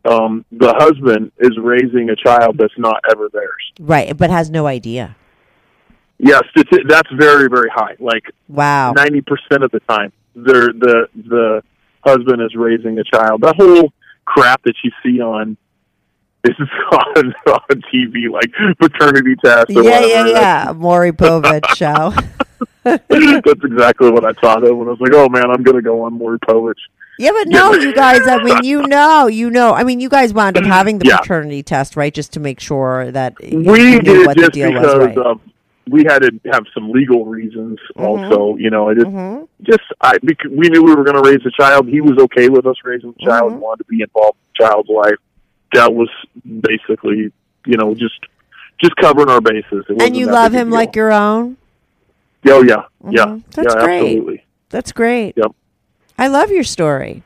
um, 0.07 0.45
the 0.53 0.73
husband 0.79 1.33
is 1.39 1.57
raising 1.59 2.11
a 2.11 2.17
child 2.17 2.57
that's 2.59 2.77
not 2.79 3.01
ever 3.11 3.29
theirs. 3.33 3.73
Right, 3.81 4.17
but 4.17 4.31
has 4.31 4.51
no 4.51 4.67
idea. 4.67 5.17
Yes, 6.19 6.43
that's 6.89 7.11
very 7.13 7.49
very 7.49 7.69
high. 7.75 7.97
Like 7.99 8.25
Wow. 8.49 8.93
ninety 8.93 9.21
percent 9.21 9.63
of 9.65 9.71
the 9.71 9.81
time, 9.81 10.13
they're, 10.35 10.69
the 10.69 11.09
the 11.15 11.63
husband 12.05 12.41
is 12.43 12.55
raising 12.55 12.99
a 12.99 13.05
child. 13.05 13.43
That 13.43 13.57
whole 13.57 13.93
crap 14.25 14.63
that 14.63 14.75
you 14.83 14.91
see 15.03 15.21
on 15.21 15.57
this 16.43 16.55
is 16.59 16.69
on 16.93 17.35
on 17.49 17.83
TV, 17.93 18.31
like 18.31 18.51
paternity 18.79 19.35
tests. 19.45 19.77
Or 19.77 19.83
Yeah, 19.83 20.01
yeah, 20.01 20.19
whatever. 20.23 20.29
yeah. 20.31 20.73
Maury 20.75 21.13
Povich 21.13 21.67
show. 21.77 22.15
That's 22.85 23.65
exactly 23.65 24.11
what 24.11 24.25
I 24.25 24.33
thought 24.33 24.63
of 24.65 24.77
when 24.77 24.87
I 24.89 24.93
was 24.93 25.01
like, 25.01 25.13
"Oh 25.13 25.29
man, 25.29 25.51
I'm 25.51 25.63
going 25.65 25.77
to 25.77 25.83
go 25.83 26.03
on 26.05 26.15
Maury 26.15 26.39
Povich." 26.39 26.75
Yeah, 27.19 27.31
but 27.33 27.49
no, 27.49 27.73
you 27.75 27.93
guys. 27.95 28.27
I 28.27 28.43
mean, 28.43 28.63
you 28.65 28.87
know, 28.87 29.27
you 29.27 29.51
know. 29.51 29.73
I 29.75 29.85
mean, 29.85 30.01
you 30.01 30.09
guys 30.09 30.35
wound 30.35 30.57
up 30.59 30.65
having 30.65 30.99
the 30.99 31.07
Yeah. 31.07 31.19
paternity 31.19 31.63
test, 31.63 31.97
right? 31.97 32.13
Just 32.13 32.33
to 32.35 32.41
make 32.41 32.61
sure 32.61 33.11
that 33.11 33.35
you 33.43 33.59
We 33.61 33.91
knew 33.99 34.01
did 34.03 34.27
what 34.27 34.37
the 34.37 34.49
deal 34.49 34.71
because 34.73 34.95
was, 34.99 35.07
right? 35.07 35.19
um, 35.19 35.41
we 35.89 36.05
had 36.05 36.21
to 36.23 36.31
have 36.53 36.65
some 36.75 36.91
legal 36.91 37.25
reasons. 37.25 37.79
Also, 37.97 38.57
you 38.57 38.69
know, 38.71 38.89
I 38.91 38.95
just 38.95 39.07
Mhm. 39.07 39.49
just 39.63 39.81
I 40.01 40.19
we 40.23 40.69
knew 40.69 40.83
we 40.83 40.95
were 40.95 41.05
going 41.05 41.23
to 41.23 41.29
raise 41.29 41.45
a 41.47 41.51
child. 41.51 41.89
He 41.89 42.01
was 42.01 42.19
okay 42.19 42.49
with 42.49 42.67
us 42.67 42.77
raising 42.85 43.15
a 43.19 43.25
child. 43.25 43.53
Mhm. 43.53 43.59
Wanted 43.61 43.85
to 43.85 43.89
be 43.89 44.03
involved 44.03 44.37
in 44.37 44.47
the 44.59 44.65
child's 44.69 44.89
life. 44.91 45.19
That 45.73 45.95
was 45.95 46.09
basically, 46.61 47.33
you 47.67 47.77
know, 47.79 47.95
just 47.95 48.19
just 48.79 48.95
covering 48.97 49.31
our 49.31 49.41
bases. 49.41 49.85
It 49.89 50.03
And 50.03 50.15
you 50.17 50.27
love 50.27 50.53
him 50.53 50.71
like 50.71 50.95
your 50.95 51.13
own. 51.13 51.57
Oh 52.49 52.63
yeah, 52.63 52.83
yeah, 53.11 53.25
Mhm. 53.25 53.43
That's 53.53 53.75
yeah, 53.75 53.85
great. 53.85 54.01
absolutely. 54.03 54.45
That's 54.71 54.93
great. 54.93 55.35
Yep. 55.37 55.53
I 56.19 56.29
love 56.29 56.51
your 56.51 56.65
story. 56.65 57.23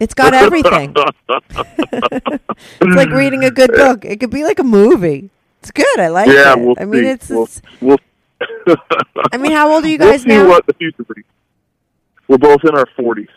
It's 0.00 0.14
got 0.14 0.32
everything. 0.34 0.94
it's 1.28 2.42
like 2.80 3.10
reading 3.10 3.44
a 3.44 3.50
good 3.50 3.72
book. 3.72 4.04
It 4.04 4.20
could 4.20 4.30
be 4.30 4.44
like 4.44 4.58
a 4.58 4.64
movie. 4.64 5.30
It's 5.60 5.70
good. 5.72 5.98
I 5.98 6.08
like 6.08 6.28
yeah, 6.28 6.52
it. 6.52 6.60
we'll 6.60 6.76
I 6.78 6.84
mean, 6.84 7.02
see. 7.02 7.08
it's. 7.10 7.30
we'll, 7.30 7.48
we'll 7.80 8.76
I 9.32 9.36
mean, 9.38 9.52
how 9.52 9.72
old 9.72 9.84
are 9.84 9.88
you 9.88 9.98
guys 10.08 10.24
we'll 10.24 10.44
now? 10.44 10.48
what 10.48 10.66
the 10.66 10.74
future 10.74 11.02
brings. 11.02 11.26
We're 12.28 12.38
both 12.38 12.62
in 12.64 12.76
our 12.76 12.86
forties. 12.96 13.28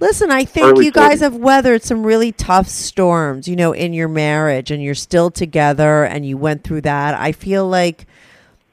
Listen, 0.00 0.30
I 0.30 0.44
think 0.44 0.66
Early 0.66 0.84
you 0.84 0.92
guys 0.92 1.18
40s. 1.18 1.22
have 1.22 1.36
weathered 1.36 1.82
some 1.82 2.04
really 2.04 2.30
tough 2.30 2.68
storms, 2.68 3.48
you 3.48 3.56
know, 3.56 3.72
in 3.72 3.92
your 3.92 4.06
marriage 4.06 4.70
and 4.70 4.80
you're 4.80 4.94
still 4.94 5.28
together 5.30 6.04
and 6.04 6.24
you 6.24 6.36
went 6.36 6.62
through 6.62 6.82
that. 6.82 7.14
I 7.14 7.32
feel 7.32 7.66
like, 7.68 8.06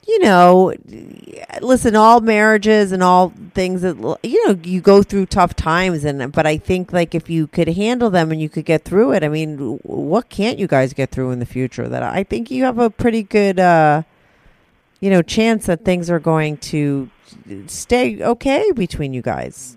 you 0.08 0.20
know, 0.20 0.74
listen, 1.62 1.96
all 1.96 2.22
marriages 2.22 2.92
and 2.92 3.02
all 3.02 3.34
things 3.54 3.82
that, 3.82 3.98
you 4.24 4.48
know, 4.48 4.60
you 4.64 4.80
go 4.80 5.02
through 5.02 5.26
tough 5.26 5.56
times. 5.56 6.06
And, 6.06 6.32
but 6.32 6.46
I 6.46 6.58
think 6.58 6.94
like 6.94 7.16
if 7.16 7.30
you 7.30 7.48
could 7.48 7.70
handle 7.70 8.10
them 8.10 8.32
and 8.32 8.40
you 8.40 8.48
could 8.50 8.66
get 8.66 8.84
through 8.84 9.14
it, 9.14 9.24
I 9.24 9.30
mean, 9.30 9.80
what 9.84 10.30
can't 10.30 10.60
you 10.60 10.68
guys 10.68 10.94
get 10.94 11.10
through 11.10 11.32
in 11.32 11.40
the 11.40 11.46
future? 11.46 11.90
That 11.90 12.04
I 12.04 12.24
think 12.24 12.52
you 12.52 12.64
have 12.66 12.78
a 12.78 12.90
pretty 12.90 13.24
good, 13.24 13.60
uh, 13.60 14.04
you 15.00 15.10
know, 15.10 15.22
chance 15.22 15.66
that 15.66 15.84
things 15.84 16.10
are 16.10 16.20
going 16.20 16.58
to 16.58 17.10
stay 17.68 18.22
okay 18.24 18.72
between 18.72 19.14
you 19.14 19.22
guys. 19.24 19.76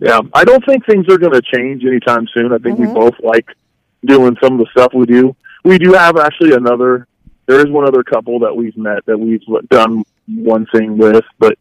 Yeah, 0.00 0.20
I 0.34 0.44
don't 0.44 0.64
think 0.66 0.86
things 0.86 1.06
are 1.08 1.18
going 1.18 1.34
to 1.34 1.42
change 1.42 1.84
anytime 1.84 2.26
soon. 2.34 2.52
I 2.52 2.58
think 2.58 2.78
Mhm. 2.78 2.88
we 2.88 2.94
both 2.94 3.14
like 3.22 3.46
doing 4.04 4.36
some 4.42 4.54
of 4.54 4.58
the 4.58 4.66
stuff 4.72 4.92
we 4.94 5.04
do. 5.06 5.36
We 5.64 5.78
do 5.78 5.92
have 5.92 6.16
actually 6.16 6.52
another. 6.54 7.06
There 7.50 7.58
is 7.58 7.68
one 7.68 7.84
other 7.84 8.04
couple 8.04 8.38
that 8.40 8.56
we've 8.56 8.76
met 8.76 9.04
that 9.06 9.18
we've 9.18 9.42
done 9.70 10.04
one 10.28 10.66
thing 10.66 10.96
with, 10.96 11.24
but 11.40 11.58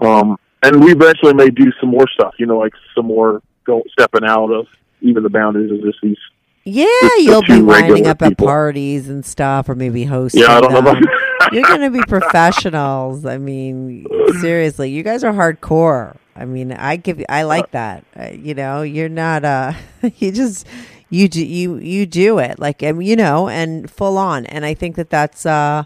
um, 0.00 0.38
and 0.62 0.82
we 0.82 0.92
eventually 0.92 1.34
may 1.34 1.50
do 1.50 1.70
some 1.78 1.90
more 1.90 2.06
stuff. 2.08 2.34
You 2.38 2.46
know, 2.46 2.56
like 2.56 2.72
some 2.94 3.04
more 3.04 3.42
go 3.64 3.82
stepping 3.92 4.24
out 4.26 4.50
of 4.50 4.66
even 5.02 5.22
the 5.22 5.28
boundaries 5.28 5.70
of 5.70 5.82
just 5.82 5.98
these. 6.02 6.16
Yeah, 6.64 6.86
you'll 7.18 7.42
be 7.42 7.60
winding 7.60 8.06
up 8.06 8.22
at 8.22 8.38
parties 8.38 9.10
and 9.10 9.26
stuff, 9.26 9.68
or 9.68 9.74
maybe 9.74 10.04
hosting. 10.04 10.40
Yeah, 10.40 10.56
I 10.56 10.60
don't 10.62 10.72
know 10.72 10.80
them. 10.80 10.96
about. 10.96 11.52
You're 11.52 11.64
going 11.64 11.82
to 11.82 11.90
be 11.90 12.00
professionals. 12.08 13.26
I 13.26 13.36
mean, 13.36 14.06
seriously, 14.40 14.90
you 14.90 15.02
guys 15.02 15.22
are 15.22 15.32
hardcore. 15.34 16.16
I 16.34 16.46
mean, 16.46 16.72
I 16.72 16.96
give, 16.96 17.22
I 17.28 17.42
like 17.42 17.70
that. 17.70 18.04
Uh, 18.18 18.30
you 18.32 18.54
know, 18.54 18.82
you're 18.82 19.08
not. 19.10 19.44
uh 19.44 19.74
You 20.16 20.32
just, 20.32 20.66
you 21.10 21.28
do, 21.28 21.44
you 21.44 21.76
you 21.76 22.06
do 22.06 22.38
it 22.38 22.58
like, 22.58 22.82
um, 22.82 23.00
you 23.00 23.16
know, 23.16 23.48
and 23.48 23.90
full 23.90 24.18
on. 24.18 24.46
And 24.46 24.64
I 24.64 24.74
think 24.74 24.96
that 24.96 25.10
that's. 25.10 25.46
uh 25.46 25.84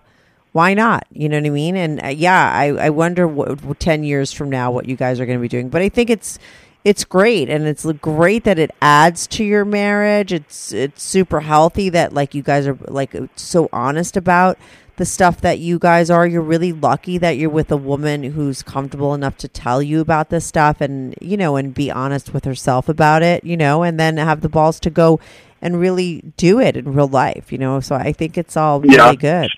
why 0.53 0.75
not? 0.75 1.07
You 1.13 1.29
know 1.29 1.39
what 1.39 1.47
I 1.47 1.51
mean? 1.51 1.77
And 1.77 2.03
uh, 2.03 2.09
yeah, 2.09 2.51
I, 2.53 2.87
I 2.87 2.91
wonder 2.91 3.29
what, 3.29 3.63
what 3.63 3.79
ten 3.79 4.03
years 4.03 4.33
from 4.33 4.51
now 4.51 4.73
what 4.73 4.89
you 4.89 4.97
guys 4.97 5.21
are 5.21 5.25
going 5.25 5.39
to 5.39 5.41
be 5.41 5.47
doing. 5.47 5.69
But 5.69 5.81
I 5.81 5.89
think 5.89 6.11
it's 6.11 6.41
it's 6.85 7.05
great, 7.05 7.49
and 7.51 7.67
it's 7.67 7.85
great 8.01 8.45
that 8.45 8.59
it 8.59 8.71
adds 8.81 9.27
to 9.29 9.45
your 9.45 9.65
marriage. 9.65 10.33
It's 10.33 10.73
it's 10.73 11.03
super 11.03 11.41
healthy 11.41 11.89
that 11.91 12.13
like 12.13 12.35
you 12.35 12.43
guys 12.43 12.67
are 12.67 12.79
like 12.89 13.15
uh, 13.15 13.27
so 13.37 13.69
honest 13.73 14.17
about 14.17 14.59
the 14.97 15.05
stuff 15.05 15.41
that 15.43 15.59
you 15.59 15.79
guys 15.79 16.11
are. 16.11 16.27
You're 16.27 16.43
really 16.43 16.73
lucky 16.73 17.19
that 17.19 17.37
you're 17.37 17.51
with 17.51 17.71
a 17.71 17.77
woman 17.77 18.23
who's 18.23 18.63
comfortable 18.63 19.15
enough 19.15 19.37
to 19.39 19.49
tell 19.49 19.83
you 19.83 20.01
about 20.01 20.31
this 20.31 20.47
stuff, 20.47 20.81
and 20.81 21.15
you 21.21 21.37
know, 21.37 21.57
and 21.57 21.75
be 21.75 21.91
honest 21.91 22.33
with 22.33 22.45
herself 22.45 22.89
about 22.89 23.23
it. 23.23 23.45
You 23.45 23.57
know, 23.57 23.83
and 23.83 24.01
then 24.01 24.17
have 24.17 24.41
the 24.41 24.49
balls 24.49 24.81
to 24.81 24.91
go 24.91 25.21
and 25.63 25.79
really 25.79 26.33
do 26.39 26.59
it 26.61 26.77
in 26.77 26.95
real 26.95 27.09
life. 27.09 27.53
You 27.53 27.59
know, 27.59 27.81
so 27.81 27.95
I 27.95 28.13
think 28.13 28.39
it's 28.39 28.57
all 28.57 28.81
really 28.81 28.95
Yeah. 28.97 29.15
good. 29.15 29.51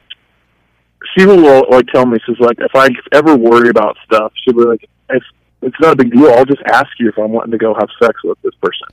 she 1.17 1.27
will 1.27 1.67
like 1.71 1.87
tell 1.89 2.07
me 2.07 2.19
she's 2.25 2.39
like 2.41 2.59
if 2.61 2.71
I 2.75 2.89
ever 3.13 3.37
worry 3.37 3.69
about 3.69 3.97
stuff, 4.05 4.33
she'll 4.43 4.55
be 4.55 4.65
like, 4.65 4.89
"It's 5.11 5.27
it's 5.63 5.77
not 5.81 5.93
a 5.93 5.97
big 5.97 6.13
deal. 6.13 6.31
I'll 6.31 6.45
just 6.45 6.63
ask 6.67 6.89
you 6.99 7.09
if 7.09 7.19
I'm 7.19 7.33
wanting 7.33 7.53
to 7.53 7.59
go 7.59 7.75
have 7.75 7.89
sex 8.03 8.23
with 8.25 8.41
this 8.43 8.55
person." 8.57 8.89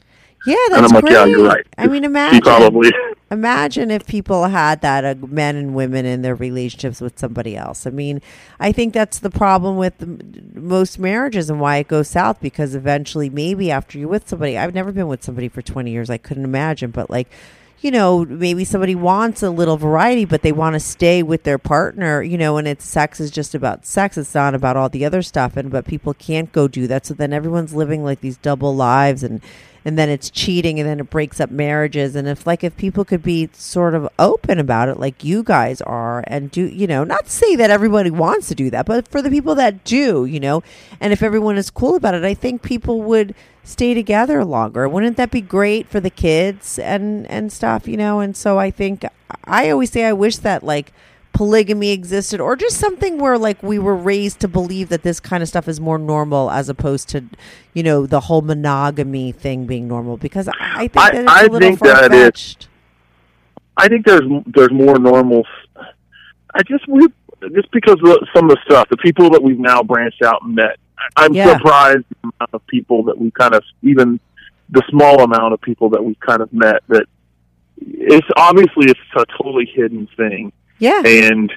Yeah, 0.45 0.55
that's 0.69 0.77
and 0.77 0.85
I'm 0.85 0.91
like, 0.93 1.03
great. 1.03 1.13
"Yeah, 1.13 1.25
you're 1.25 1.47
right." 1.47 1.67
I 1.77 1.87
mean, 1.87 2.05
imagine 2.05 2.41
probably. 2.41 2.91
imagine 3.31 3.91
if 3.91 4.07
people 4.07 4.45
had 4.45 4.81
that 4.81 5.03
uh, 5.03 5.15
men 5.27 5.57
and 5.57 5.75
women 5.75 6.05
in 6.05 6.21
their 6.21 6.35
relationships 6.35 7.01
with 7.01 7.19
somebody 7.19 7.57
else. 7.57 7.85
I 7.85 7.89
mean, 7.89 8.21
I 8.59 8.71
think 8.71 8.93
that's 8.93 9.19
the 9.19 9.29
problem 9.29 9.75
with 9.75 10.01
m- 10.01 10.51
most 10.53 10.97
marriages 10.97 11.49
and 11.49 11.59
why 11.59 11.77
it 11.77 11.89
goes 11.89 12.07
south 12.07 12.39
because 12.39 12.73
eventually, 12.73 13.29
maybe 13.29 13.69
after 13.69 13.97
you're 13.97 14.07
with 14.07 14.29
somebody, 14.29 14.57
I've 14.57 14.73
never 14.73 14.93
been 14.93 15.07
with 15.07 15.23
somebody 15.23 15.49
for 15.49 15.61
20 15.61 15.91
years. 15.91 16.09
I 16.09 16.17
couldn't 16.17 16.45
imagine, 16.45 16.91
but 16.91 17.09
like. 17.09 17.29
You 17.81 17.91
know, 17.91 18.25
maybe 18.25 18.65
somebody 18.65 18.95
wants 18.95 19.41
a 19.41 19.49
little 19.49 19.77
variety, 19.77 20.25
but 20.25 20.41
they 20.41 20.51
want 20.51 20.73
to 20.73 20.79
stay 20.79 21.23
with 21.23 21.43
their 21.43 21.57
partner. 21.57 22.21
You 22.21 22.37
know, 22.37 22.57
and 22.57 22.67
it's 22.67 22.85
sex 22.85 23.19
is 23.19 23.31
just 23.31 23.55
about 23.55 23.85
sex. 23.85 24.17
It's 24.17 24.35
not 24.35 24.53
about 24.55 24.75
all 24.77 24.89
the 24.89 25.05
other 25.05 25.21
stuff. 25.21 25.55
And 25.55 25.71
but 25.71 25.85
people 25.85 26.13
can't 26.13 26.51
go 26.51 26.67
do 26.67 26.87
that. 26.87 27.05
So 27.05 27.13
then 27.13 27.33
everyone's 27.33 27.73
living 27.73 28.03
like 28.03 28.21
these 28.21 28.37
double 28.37 28.75
lives, 28.75 29.23
and 29.23 29.41
and 29.89 29.97
then 29.97 30.07
it's 30.07 30.29
cheating 30.29 30.79
and 30.79 30.87
then 30.87 30.99
it 30.99 31.09
breaks 31.09 31.39
up 31.39 31.49
marriages 31.49 32.15
and 32.15 32.27
if 32.27 32.45
like 32.45 32.63
if 32.63 32.77
people 32.77 33.03
could 33.03 33.23
be 33.23 33.49
sort 33.53 33.95
of 33.95 34.07
open 34.19 34.59
about 34.59 34.87
it 34.87 34.99
like 34.99 35.23
you 35.23 35.41
guys 35.41 35.81
are 35.81 36.23
and 36.27 36.51
do 36.51 36.67
you 36.67 36.85
know 36.85 37.03
not 37.03 37.27
say 37.27 37.55
that 37.55 37.71
everybody 37.71 38.11
wants 38.11 38.47
to 38.47 38.53
do 38.53 38.69
that 38.69 38.85
but 38.85 39.07
for 39.07 39.19
the 39.19 39.31
people 39.31 39.55
that 39.55 39.83
do 39.83 40.25
you 40.25 40.39
know 40.39 40.61
and 41.01 41.11
if 41.11 41.23
everyone 41.23 41.57
is 41.57 41.71
cool 41.71 41.95
about 41.95 42.13
it 42.13 42.23
i 42.23 42.35
think 42.35 42.61
people 42.61 43.01
would 43.01 43.33
stay 43.63 43.93
together 43.93 44.43
longer. 44.43 44.89
Wouldn't 44.89 45.17
that 45.17 45.31
be 45.31 45.41
great 45.41 45.87
for 45.87 45.99
the 45.99 46.09
kids 46.09 46.79
and 46.79 47.27
and 47.27 47.51
stuff 47.51 47.87
you 47.87 47.97
know? 47.97 48.19
And 48.19 48.35
so 48.35 48.57
i 48.57 48.71
think 48.71 49.05
i 49.45 49.69
always 49.69 49.91
say 49.91 50.05
i 50.05 50.13
wish 50.13 50.37
that 50.37 50.63
like 50.63 50.91
polygamy 51.39 51.91
existed 51.91 52.41
or 52.41 52.53
just 52.57 52.75
something 52.77 53.17
where 53.17 53.37
like 53.37 53.63
we 53.63 53.79
were 53.79 53.95
raised 53.95 54.41
to 54.41 54.47
believe 54.49 54.89
that 54.89 55.03
this 55.03 55.21
kind 55.21 55.41
of 55.41 55.47
stuff 55.47 55.69
is 55.69 55.79
more 55.79 55.97
normal 55.97 56.51
as 56.51 56.67
opposed 56.67 57.07
to 57.07 57.23
you 57.73 57.81
know 57.81 58.05
the 58.05 58.19
whole 58.19 58.41
monogamy 58.41 59.31
thing 59.31 59.65
being 59.65 59.87
normal 59.87 60.17
because 60.17 60.49
i, 60.49 60.53
I 60.59 60.87
think 60.89 60.97
I- 60.97 61.11
that 61.11 61.21
it's 61.23 61.31
I 61.31 61.39
a 61.39 61.43
little 61.43 61.59
think 61.59 61.79
that 61.79 62.03
is- 62.03 62.09
far-fetched 62.09 62.67
I 63.77 63.87
think 63.87 64.05
there's 64.05 64.27
there's 64.47 64.71
more 64.73 64.99
normal. 64.99 65.45
I 66.53 66.61
just 66.67 66.85
we 66.89 67.07
just 67.55 67.71
because 67.71 67.95
of 68.05 68.17
some 68.35 68.49
of 68.49 68.51
the 68.51 68.57
stuff, 68.65 68.89
the 68.89 68.97
people 68.97 69.29
that 69.29 69.41
we've 69.41 69.57
now 69.71 69.81
branched 69.81 70.21
out 70.21 70.41
and 70.43 70.53
met. 70.55 70.75
I'm 71.15 71.33
Yeah. 71.33 71.53
surprised 71.53 72.03
the 72.09 72.17
amount 72.23 72.53
of 72.53 72.67
people 72.67 73.03
that 73.03 73.17
we 73.17 73.31
kind 73.31 73.55
of 73.55 73.63
even 73.81 74.19
the 74.69 74.83
small 74.89 75.21
amount 75.23 75.53
of 75.53 75.61
people 75.61 75.87
that 75.91 76.03
we've 76.03 76.19
kind 76.19 76.41
of 76.41 76.51
met 76.51 76.83
that 76.89 77.05
it's 77.77 78.27
obviously 78.35 78.87
it's 78.91 78.99
a 79.15 79.25
totally 79.41 79.65
hidden 79.73 80.09
thing 80.17 80.51
yeah. 80.79 81.01
And 81.05 81.51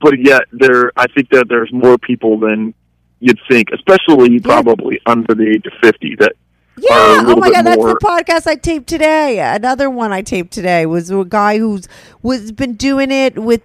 but 0.00 0.18
yet 0.18 0.42
there 0.52 0.92
I 0.96 1.06
think 1.06 1.30
that 1.30 1.48
there's 1.48 1.72
more 1.72 1.98
people 1.98 2.38
than 2.38 2.74
you'd 3.20 3.40
think, 3.48 3.68
especially 3.72 4.40
probably 4.40 5.00
under 5.06 5.34
the 5.34 5.48
age 5.48 5.66
of 5.66 5.72
fifty 5.80 6.16
that 6.16 6.32
Yeah. 6.80 7.24
Oh 7.26 7.36
my 7.36 7.50
god, 7.50 7.62
that's 7.62 7.82
the 7.82 7.98
podcast 8.02 8.46
I 8.46 8.54
taped 8.56 8.86
today. 8.86 9.40
Another 9.40 9.90
one 9.90 10.12
I 10.12 10.22
taped 10.22 10.52
today 10.52 10.86
was 10.86 11.10
a 11.10 11.24
guy 11.24 11.58
who's 11.58 11.88
was 12.22 12.52
been 12.52 12.74
doing 12.74 13.10
it 13.10 13.38
with 13.38 13.62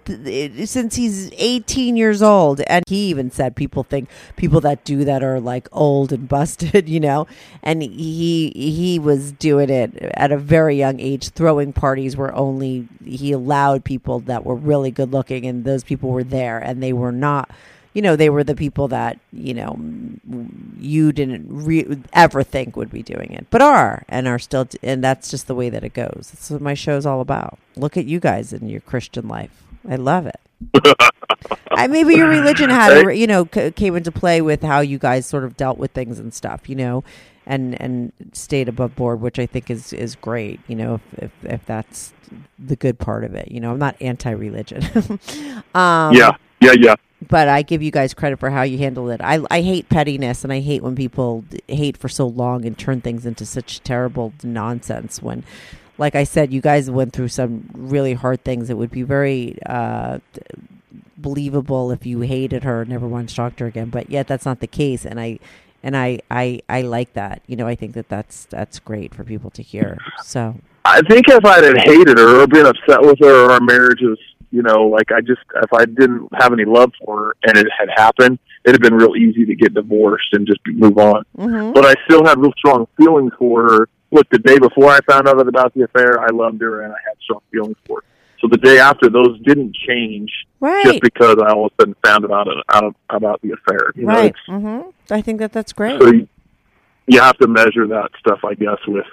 since 0.68 0.96
he's 0.96 1.30
18 1.36 1.96
years 1.96 2.22
old, 2.22 2.60
and 2.62 2.84
he 2.88 3.08
even 3.08 3.30
said 3.30 3.56
people 3.56 3.82
think 3.84 4.08
people 4.36 4.60
that 4.62 4.84
do 4.84 5.04
that 5.04 5.22
are 5.22 5.40
like 5.40 5.68
old 5.72 6.12
and 6.12 6.28
busted, 6.34 6.88
you 6.88 7.00
know. 7.00 7.26
And 7.62 7.82
he 7.82 8.52
he 8.54 8.98
was 8.98 9.32
doing 9.32 9.70
it 9.70 9.96
at 10.14 10.32
a 10.32 10.38
very 10.38 10.76
young 10.76 11.00
age, 11.00 11.30
throwing 11.30 11.72
parties 11.72 12.16
where 12.16 12.34
only 12.34 12.88
he 13.04 13.32
allowed 13.32 13.84
people 13.84 14.20
that 14.20 14.44
were 14.44 14.54
really 14.56 14.90
good 14.90 15.12
looking, 15.12 15.46
and 15.46 15.64
those 15.64 15.84
people 15.84 16.10
were 16.10 16.24
there, 16.24 16.58
and 16.58 16.82
they 16.82 16.92
were 16.92 17.12
not 17.12 17.50
you 17.94 18.02
know, 18.02 18.16
they 18.16 18.28
were 18.28 18.44
the 18.44 18.54
people 18.54 18.88
that, 18.88 19.18
you 19.32 19.54
know, 19.54 19.78
you 20.78 21.12
didn't 21.12 21.46
re- 21.48 22.02
ever 22.12 22.42
think 22.42 22.76
would 22.76 22.90
be 22.90 23.02
doing 23.02 23.32
it, 23.32 23.46
but 23.50 23.62
are 23.62 24.04
and 24.08 24.26
are 24.28 24.38
still, 24.38 24.68
and 24.82 25.02
that's 25.02 25.30
just 25.30 25.46
the 25.46 25.54
way 25.54 25.70
that 25.70 25.84
it 25.84 25.94
goes. 25.94 26.30
That's 26.34 26.50
what 26.50 26.60
my 26.60 26.74
show's 26.74 27.06
all 27.06 27.20
about. 27.20 27.58
Look 27.76 27.96
at 27.96 28.04
you 28.04 28.20
guys 28.20 28.52
in 28.52 28.68
your 28.68 28.80
Christian 28.80 29.28
life. 29.28 29.62
I 29.88 29.96
love 29.96 30.26
it. 30.26 30.40
I, 31.70 31.86
maybe 31.86 32.14
your 32.14 32.28
religion 32.28 32.70
had, 32.70 33.06
a, 33.06 33.16
you 33.16 33.26
know, 33.26 33.48
c- 33.52 33.70
came 33.70 33.96
into 33.96 34.10
play 34.10 34.40
with 34.40 34.62
how 34.62 34.80
you 34.80 34.98
guys 34.98 35.26
sort 35.26 35.44
of 35.44 35.56
dealt 35.56 35.78
with 35.78 35.92
things 35.92 36.18
and 36.18 36.32
stuff, 36.34 36.68
you 36.68 36.76
know, 36.76 37.04
and 37.46 37.80
and 37.80 38.12
stayed 38.32 38.68
above 38.68 38.96
board, 38.96 39.20
which 39.20 39.38
I 39.38 39.46
think 39.46 39.70
is 39.70 39.92
is 39.92 40.14
great. 40.14 40.60
You 40.66 40.76
know, 40.76 40.94
if 40.94 41.24
if, 41.24 41.32
if 41.44 41.66
that's 41.66 42.12
the 42.58 42.76
good 42.76 42.98
part 42.98 43.24
of 43.24 43.34
it. 43.34 43.50
You 43.50 43.60
know, 43.60 43.72
I'm 43.72 43.78
not 43.78 43.96
anti-religion. 44.00 44.82
um, 45.74 46.14
yeah, 46.14 46.32
yeah, 46.60 46.72
yeah. 46.78 46.94
But 47.28 47.48
I 47.48 47.62
give 47.62 47.82
you 47.82 47.90
guys 47.90 48.14
credit 48.14 48.38
for 48.38 48.50
how 48.50 48.62
you 48.62 48.78
handle 48.78 49.10
it. 49.10 49.20
I 49.22 49.44
I 49.50 49.62
hate 49.62 49.88
pettiness 49.88 50.44
and 50.44 50.52
I 50.52 50.60
hate 50.60 50.82
when 50.82 50.94
people 50.94 51.44
hate 51.68 51.96
for 51.96 52.08
so 52.08 52.26
long 52.26 52.64
and 52.64 52.78
turn 52.78 53.00
things 53.00 53.26
into 53.26 53.46
such 53.46 53.80
terrible 53.82 54.32
nonsense 54.42 55.22
when 55.22 55.44
like 55.98 56.14
I 56.14 56.24
said 56.24 56.52
you 56.52 56.60
guys 56.60 56.90
went 56.90 57.12
through 57.12 57.28
some 57.28 57.70
really 57.72 58.14
hard 58.14 58.44
things. 58.44 58.70
It 58.70 58.76
would 58.76 58.90
be 58.90 59.02
very 59.02 59.58
uh 59.66 60.18
believable 61.16 61.90
if 61.90 62.04
you 62.04 62.20
hated 62.20 62.64
her 62.64 62.84
never 62.84 63.08
wanted 63.08 63.28
to 63.30 63.34
talk 63.34 63.56
to 63.56 63.64
her 63.64 63.68
again, 63.68 63.90
but 63.90 64.10
yet 64.10 64.26
that's 64.26 64.44
not 64.44 64.60
the 64.60 64.66
case 64.66 65.04
and 65.06 65.20
I 65.20 65.38
and 65.84 65.94
I, 65.96 66.20
I 66.30 66.60
I 66.68 66.80
like 66.80 67.12
that. 67.12 67.42
You 67.46 67.56
know, 67.56 67.66
I 67.66 67.74
think 67.74 67.92
that 67.92 68.08
that's 68.08 68.46
that's 68.46 68.80
great 68.80 69.14
for 69.14 69.22
people 69.22 69.50
to 69.50 69.62
hear. 69.62 69.98
So, 70.24 70.56
I 70.86 71.02
think 71.02 71.28
if 71.28 71.44
I 71.44 71.62
had 71.62 71.76
hated 71.76 72.18
her 72.18 72.42
or 72.42 72.46
been 72.46 72.66
upset 72.66 73.02
with 73.02 73.18
her 73.20 73.44
or 73.44 73.52
our 73.52 73.60
marriage 73.60 74.00
was, 74.00 74.18
you 74.54 74.62
know, 74.62 74.84
like 74.86 75.10
I 75.10 75.20
just, 75.20 75.40
if 75.62 75.72
I 75.72 75.84
didn't 75.84 76.28
have 76.40 76.52
any 76.52 76.64
love 76.64 76.92
for 77.04 77.16
her 77.24 77.36
and 77.44 77.58
it 77.58 77.66
had 77.76 77.88
happened, 77.96 78.38
it'd 78.64 78.80
have 78.80 78.88
been 78.88 78.96
real 78.96 79.16
easy 79.16 79.44
to 79.46 79.54
get 79.56 79.74
divorced 79.74 80.28
and 80.32 80.46
just 80.46 80.60
move 80.66 80.96
on. 80.96 81.24
mhm. 81.36 81.74
But 81.74 81.84
I 81.84 81.94
still 82.06 82.24
had 82.24 82.38
real 82.38 82.52
strong 82.56 82.86
feelings 82.96 83.32
for 83.38 83.62
her. 83.64 83.88
Look, 84.12 84.28
the 84.30 84.38
day 84.38 84.58
before 84.58 84.90
I 84.90 85.00
found 85.10 85.26
out 85.26 85.40
about 85.40 85.74
the 85.74 85.82
affair, 85.82 86.20
I 86.20 86.28
loved 86.32 86.60
her 86.60 86.82
and 86.82 86.92
I 86.92 86.96
had 87.04 87.16
strong 87.20 87.40
feelings 87.50 87.76
for 87.86 87.96
her. 87.98 88.04
So 88.40 88.48
the 88.48 88.58
day 88.58 88.78
after, 88.78 89.08
those 89.10 89.40
didn't 89.40 89.74
change 89.74 90.30
right. 90.60 90.84
just 90.84 91.00
because 91.00 91.36
I 91.42 91.50
all 91.52 91.66
of 91.66 91.72
a 91.78 91.82
sudden 91.82 91.96
found 92.04 92.30
out 92.30 92.46
out 92.72 92.94
about 93.10 93.40
the 93.42 93.52
affair. 93.52 93.90
You 93.96 94.06
know, 94.06 94.12
right. 94.14 94.26
it's- 94.26 94.46
Mhm. 94.48 94.92
I 95.10 95.20
think 95.20 95.40
that 95.40 95.52
that's 95.52 95.72
great. 95.72 96.00
so 96.00 96.12
you, 96.12 96.28
you 97.06 97.20
have 97.20 97.36
to 97.38 97.48
measure 97.48 97.86
that 97.88 98.10
stuff, 98.20 98.40
I 98.44 98.54
guess, 98.54 98.78
with 98.86 99.06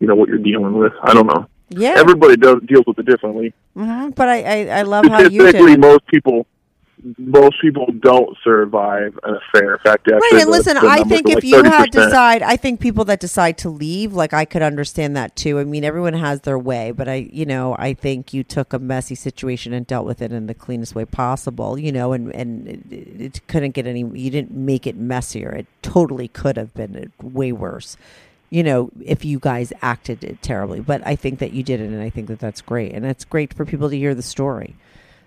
you 0.00 0.06
know 0.06 0.14
what 0.14 0.28
you're 0.28 0.38
dealing 0.38 0.74
with. 0.74 0.92
I 1.02 1.14
don't 1.14 1.26
know. 1.26 1.46
Yeah. 1.70 1.94
Everybody 1.96 2.36
does 2.36 2.60
deals 2.66 2.84
with 2.86 2.98
it 2.98 3.06
differently. 3.06 3.52
hmm 3.74 4.10
But 4.10 4.28
I, 4.28 4.42
I, 4.42 4.78
I 4.78 4.82
love 4.82 5.06
how 5.06 5.20
you 5.20 5.50
did. 5.52 5.80
most 5.80 6.06
people 6.06 6.46
most 7.16 7.60
people 7.60 7.86
don't 8.00 8.36
survive 8.42 9.16
an 9.22 9.36
affair. 9.36 9.74
In 9.74 9.78
fact, 9.78 10.08
Right, 10.10 10.20
and 10.32 10.40
the- 10.42 10.46
listen, 10.50 10.74
the 10.74 10.80
I 10.88 11.04
think 11.04 11.28
if 11.28 11.36
like 11.36 11.44
you 11.44 11.62
had 11.62 11.90
30%. 11.90 11.92
decide, 11.92 12.42
I 12.42 12.56
think 12.56 12.80
people 12.80 13.04
that 13.04 13.20
decide 13.20 13.56
to 13.58 13.70
leave, 13.70 14.14
like 14.14 14.32
I 14.34 14.44
could 14.44 14.62
understand 14.62 15.16
that 15.16 15.36
too. 15.36 15.60
I 15.60 15.64
mean, 15.64 15.84
everyone 15.84 16.14
has 16.14 16.40
their 16.40 16.58
way, 16.58 16.90
but 16.90 17.08
I, 17.08 17.28
you 17.32 17.46
know, 17.46 17.76
I 17.78 17.94
think 17.94 18.34
you 18.34 18.42
took 18.42 18.72
a 18.72 18.80
messy 18.80 19.14
situation 19.14 19.72
and 19.72 19.86
dealt 19.86 20.06
with 20.06 20.20
it 20.20 20.32
in 20.32 20.48
the 20.48 20.54
cleanest 20.54 20.96
way 20.96 21.04
possible, 21.04 21.78
you 21.78 21.92
know, 21.92 22.12
and 22.12 22.34
and 22.34 22.66
it, 22.66 23.20
it 23.20 23.46
couldn't 23.46 23.72
get 23.72 23.86
any. 23.86 24.00
You 24.00 24.30
didn't 24.30 24.50
make 24.52 24.84
it 24.84 24.96
messier. 24.96 25.50
It 25.52 25.66
totally 25.82 26.26
could 26.26 26.56
have 26.56 26.74
been 26.74 27.12
way 27.22 27.52
worse. 27.52 27.96
You 28.50 28.62
know, 28.62 28.90
if 29.04 29.24
you 29.24 29.38
guys 29.38 29.72
acted 29.82 30.24
it 30.24 30.40
terribly, 30.40 30.80
but 30.80 31.06
I 31.06 31.16
think 31.16 31.38
that 31.40 31.52
you 31.52 31.62
did 31.62 31.80
it, 31.80 31.84
and 31.90 32.00
I 32.00 32.08
think 32.10 32.28
that 32.28 32.38
that's 32.38 32.62
great, 32.62 32.92
and 32.94 33.04
it's 33.04 33.24
great 33.24 33.52
for 33.52 33.64
people 33.66 33.90
to 33.90 33.96
hear 33.96 34.14
the 34.14 34.22
story. 34.22 34.74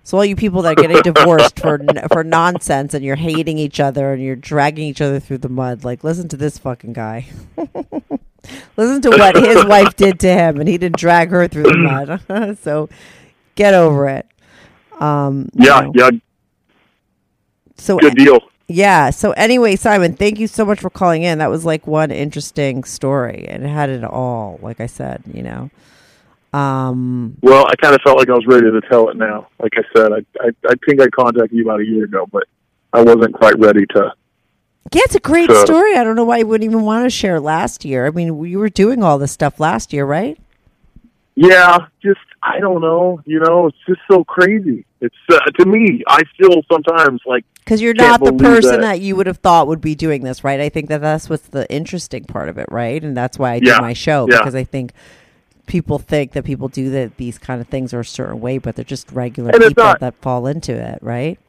So 0.03 0.17
all 0.17 0.25
you 0.25 0.35
people 0.35 0.63
that 0.63 0.71
are 0.79 0.81
getting 0.81 1.01
divorced 1.03 1.59
for 1.59 1.79
for 2.11 2.23
nonsense 2.23 2.95
and 2.95 3.05
you're 3.05 3.15
hating 3.15 3.59
each 3.59 3.79
other 3.79 4.13
and 4.13 4.23
you're 4.23 4.35
dragging 4.35 4.85
each 4.87 4.99
other 5.01 5.19
through 5.19 5.37
the 5.39 5.49
mud, 5.49 5.83
like 5.83 6.03
listen 6.03 6.27
to 6.29 6.37
this 6.37 6.57
fucking 6.57 6.93
guy. 6.93 7.27
listen 8.77 9.01
to 9.03 9.09
what 9.11 9.35
his 9.35 9.63
wife 9.67 9.95
did 9.95 10.19
to 10.21 10.33
him, 10.33 10.59
and 10.59 10.67
he 10.67 10.77
didn't 10.79 10.97
drag 10.97 11.29
her 11.29 11.47
through 11.47 11.63
the 11.63 11.77
mud. 11.77 12.57
so 12.59 12.89
get 13.55 13.75
over 13.75 14.07
it. 14.07 14.25
Um, 14.99 15.49
you 15.55 15.65
Yeah, 15.67 15.81
know. 15.81 15.91
yeah, 15.95 16.09
So 17.77 17.99
good 17.99 18.15
deal. 18.15 18.39
Yeah. 18.71 19.09
So 19.11 19.31
anyway, 19.31 19.75
Simon, 19.75 20.13
thank 20.15 20.39
you 20.39 20.47
so 20.47 20.65
much 20.65 20.79
for 20.79 20.89
calling 20.89 21.23
in. 21.23 21.37
That 21.39 21.49
was 21.49 21.65
like 21.65 21.85
one 21.87 22.11
interesting 22.11 22.83
story, 22.83 23.45
and 23.47 23.63
it 23.63 23.69
had 23.69 23.89
it 23.89 24.03
all. 24.03 24.59
Like 24.61 24.79
I 24.79 24.87
said, 24.87 25.23
you 25.33 25.43
know. 25.43 25.69
Um, 26.53 27.37
Well, 27.41 27.65
I 27.67 27.75
kind 27.75 27.95
of 27.95 28.01
felt 28.01 28.17
like 28.17 28.29
I 28.29 28.33
was 28.33 28.45
ready 28.45 28.69
to 28.69 28.81
tell 28.89 29.09
it 29.09 29.15
now. 29.15 29.47
Like 29.59 29.71
I 29.75 29.83
said, 29.95 30.11
I, 30.11 30.17
I 30.45 30.49
I 30.69 30.73
think 30.85 31.01
I 31.01 31.07
contacted 31.07 31.51
you 31.57 31.63
about 31.63 31.79
a 31.79 31.85
year 31.85 32.03
ago, 32.05 32.25
but 32.31 32.43
I 32.93 33.01
wasn't 33.01 33.33
quite 33.33 33.57
ready 33.57 33.85
to. 33.95 34.13
Yeah, 34.91 35.01
it's 35.05 35.15
a 35.15 35.19
great 35.21 35.49
So- 35.49 35.63
story. 35.65 35.95
I 35.95 36.03
don't 36.03 36.15
know 36.15 36.25
why 36.25 36.39
you 36.39 36.47
wouldn't 36.47 36.69
even 36.69 36.83
want 36.83 37.05
to 37.05 37.09
share 37.09 37.39
last 37.39 37.85
year. 37.85 38.05
I 38.05 38.09
mean, 38.09 38.43
you 38.43 38.59
were 38.59 38.69
doing 38.69 39.01
all 39.03 39.17
this 39.17 39.31
stuff 39.31 39.59
last 39.59 39.93
year, 39.93 40.05
right? 40.05 40.37
Yeah, 41.35 41.85
just 42.03 42.19
I 42.43 42.59
don't 42.59 42.81
know. 42.81 43.21
You 43.25 43.39
know, 43.39 43.67
it's 43.67 43.77
just 43.87 44.01
so 44.11 44.23
crazy. 44.25 44.85
It's 45.01 45.15
uh, 45.29 45.39
to 45.59 45.65
me. 45.65 46.03
I 46.07 46.21
still 46.35 46.61
sometimes 46.71 47.21
like 47.25 47.43
Because 47.55 47.81
you're 47.81 47.93
Can't 47.95 48.23
the 48.23 48.33
person 48.33 48.81
that. 48.81 48.81
that. 48.81 49.01
you 49.01 49.15
would 49.15 49.27
have 49.27 49.37
thought 49.37 49.67
would 49.67 49.81
be 49.81 49.95
doing 49.95 50.23
this, 50.23 50.43
right? 50.43 50.59
I 50.59 50.69
think 50.69 50.89
that 50.89 51.01
that's 51.01 51.29
what's 51.29 51.47
the 51.47 51.69
interesting 51.73 52.23
part 52.25 52.49
of 52.49 52.57
it, 52.57 52.67
right? 52.69 53.03
And 53.03 53.17
that's 53.17 53.39
why 53.39 53.53
I 53.53 53.59
do 53.59 53.67
Yeah, 53.71 53.79
my 53.79 53.93
show 53.93 54.27
yeah. 54.29 54.37
because 54.37 54.53
I 54.55 54.63
think 54.63 54.93
people 55.65 55.97
think 55.99 56.33
that 56.33 56.43
people 56.45 56.67
do 56.67 56.89
that 56.91 57.17
these 57.17 57.37
kind 57.39 57.61
of 57.61 57.67
things 57.67 57.93
are 57.93 58.01
a 58.01 58.05
certain 58.05 58.41
way, 58.41 58.57
but 58.59 58.75
they're 58.75 58.85
just 58.85 59.11
regular 59.11 59.51
people 59.51 59.73
not- 59.83 59.99
that 60.01 60.15
fall 60.21 60.45
into 60.47 60.73
it, 60.73 60.99
right? 61.01 61.39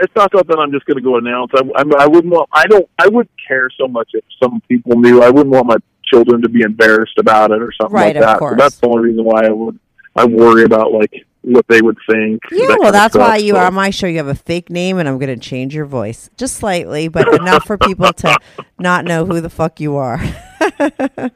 it's 0.00 0.12
not 0.16 0.28
something 0.34 0.56
I'm 0.58 0.72
just 0.72 0.84
going 0.86 0.96
to 0.96 1.02
go 1.02 1.16
announce. 1.18 1.52
I, 1.54 1.60
I, 1.76 1.82
I 2.04 2.06
wouldn't 2.08 2.32
want. 2.32 2.48
I 2.52 2.66
don't. 2.66 2.88
I 2.98 3.06
wouldn't 3.06 3.30
care 3.46 3.70
so 3.78 3.86
much 3.86 4.10
if 4.12 4.24
some 4.42 4.60
people 4.68 4.98
knew. 4.98 5.22
I 5.22 5.30
wouldn't 5.30 5.54
want 5.54 5.66
my 5.68 5.76
children 6.04 6.42
to 6.42 6.48
be 6.48 6.62
embarrassed 6.62 7.16
about 7.16 7.52
it 7.52 7.62
or 7.62 7.70
something 7.80 7.94
Right, 7.94 8.06
like 8.06 8.16
of 8.16 8.22
that. 8.22 8.38
course. 8.40 8.52
So 8.52 8.56
that's 8.56 8.78
the 8.80 8.88
only 8.88 9.10
reason 9.10 9.24
why 9.24 9.44
I 9.46 9.50
would. 9.50 9.78
I 10.16 10.24
worry 10.24 10.64
about 10.64 10.90
like 10.92 11.24
what 11.44 11.66
they 11.68 11.80
would 11.82 11.96
think. 12.10 12.42
Yeah, 12.50 12.66
that 12.68 12.78
well, 12.80 12.92
that's 12.92 13.16
why 13.16 13.36
you 13.36 13.56
are 13.56 13.66
on 13.66 13.74
my 13.74 13.90
show. 13.90 14.06
You 14.06 14.16
have 14.18 14.26
a 14.28 14.34
fake 14.34 14.70
name, 14.70 14.98
and 14.98 15.08
I'm 15.08 15.18
going 15.18 15.28
to 15.38 15.40
change 15.48 15.74
your 15.74 15.84
voice 15.86 16.30
just 16.36 16.56
slightly, 16.56 17.08
but 17.08 17.32
enough 17.34 17.64
for 17.64 17.76
people 17.78 18.12
to 18.12 18.36
not 18.78 19.04
know 19.04 19.24
who 19.26 19.40
the 19.40 19.50
fuck 19.50 19.80
you 19.80 19.96
are. 19.96 20.18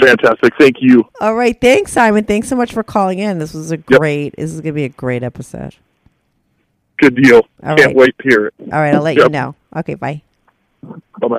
fantastic. 0.00 0.52
Thank 0.58 0.76
you. 0.80 1.04
All 1.20 1.34
right, 1.34 1.60
thanks, 1.60 1.92
Simon. 1.92 2.24
Thanks 2.24 2.48
so 2.48 2.56
much 2.56 2.72
for 2.72 2.82
calling 2.82 3.18
in. 3.18 3.38
This 3.38 3.54
was 3.54 3.72
a 3.72 3.76
Yep. 3.76 3.86
great. 3.86 4.36
This 4.36 4.52
is 4.52 4.60
going 4.60 4.72
to 4.74 4.76
be 4.78 4.84
a 4.84 4.88
great 4.88 5.22
episode. 5.22 5.74
Good 6.98 7.16
deal. 7.22 7.42
All 7.62 7.76
Can't 7.76 7.88
right. 7.88 7.96
wait 7.96 8.18
to 8.18 8.28
hear 8.28 8.46
it. 8.46 8.54
All 8.72 8.80
right, 8.80 8.94
I'll 8.94 9.02
let 9.02 9.16
you 9.16 9.28
know. 9.28 9.54
Okay, 9.74 9.94
bye. 9.94 10.22
Bye 10.82 11.28
bye. 11.28 11.38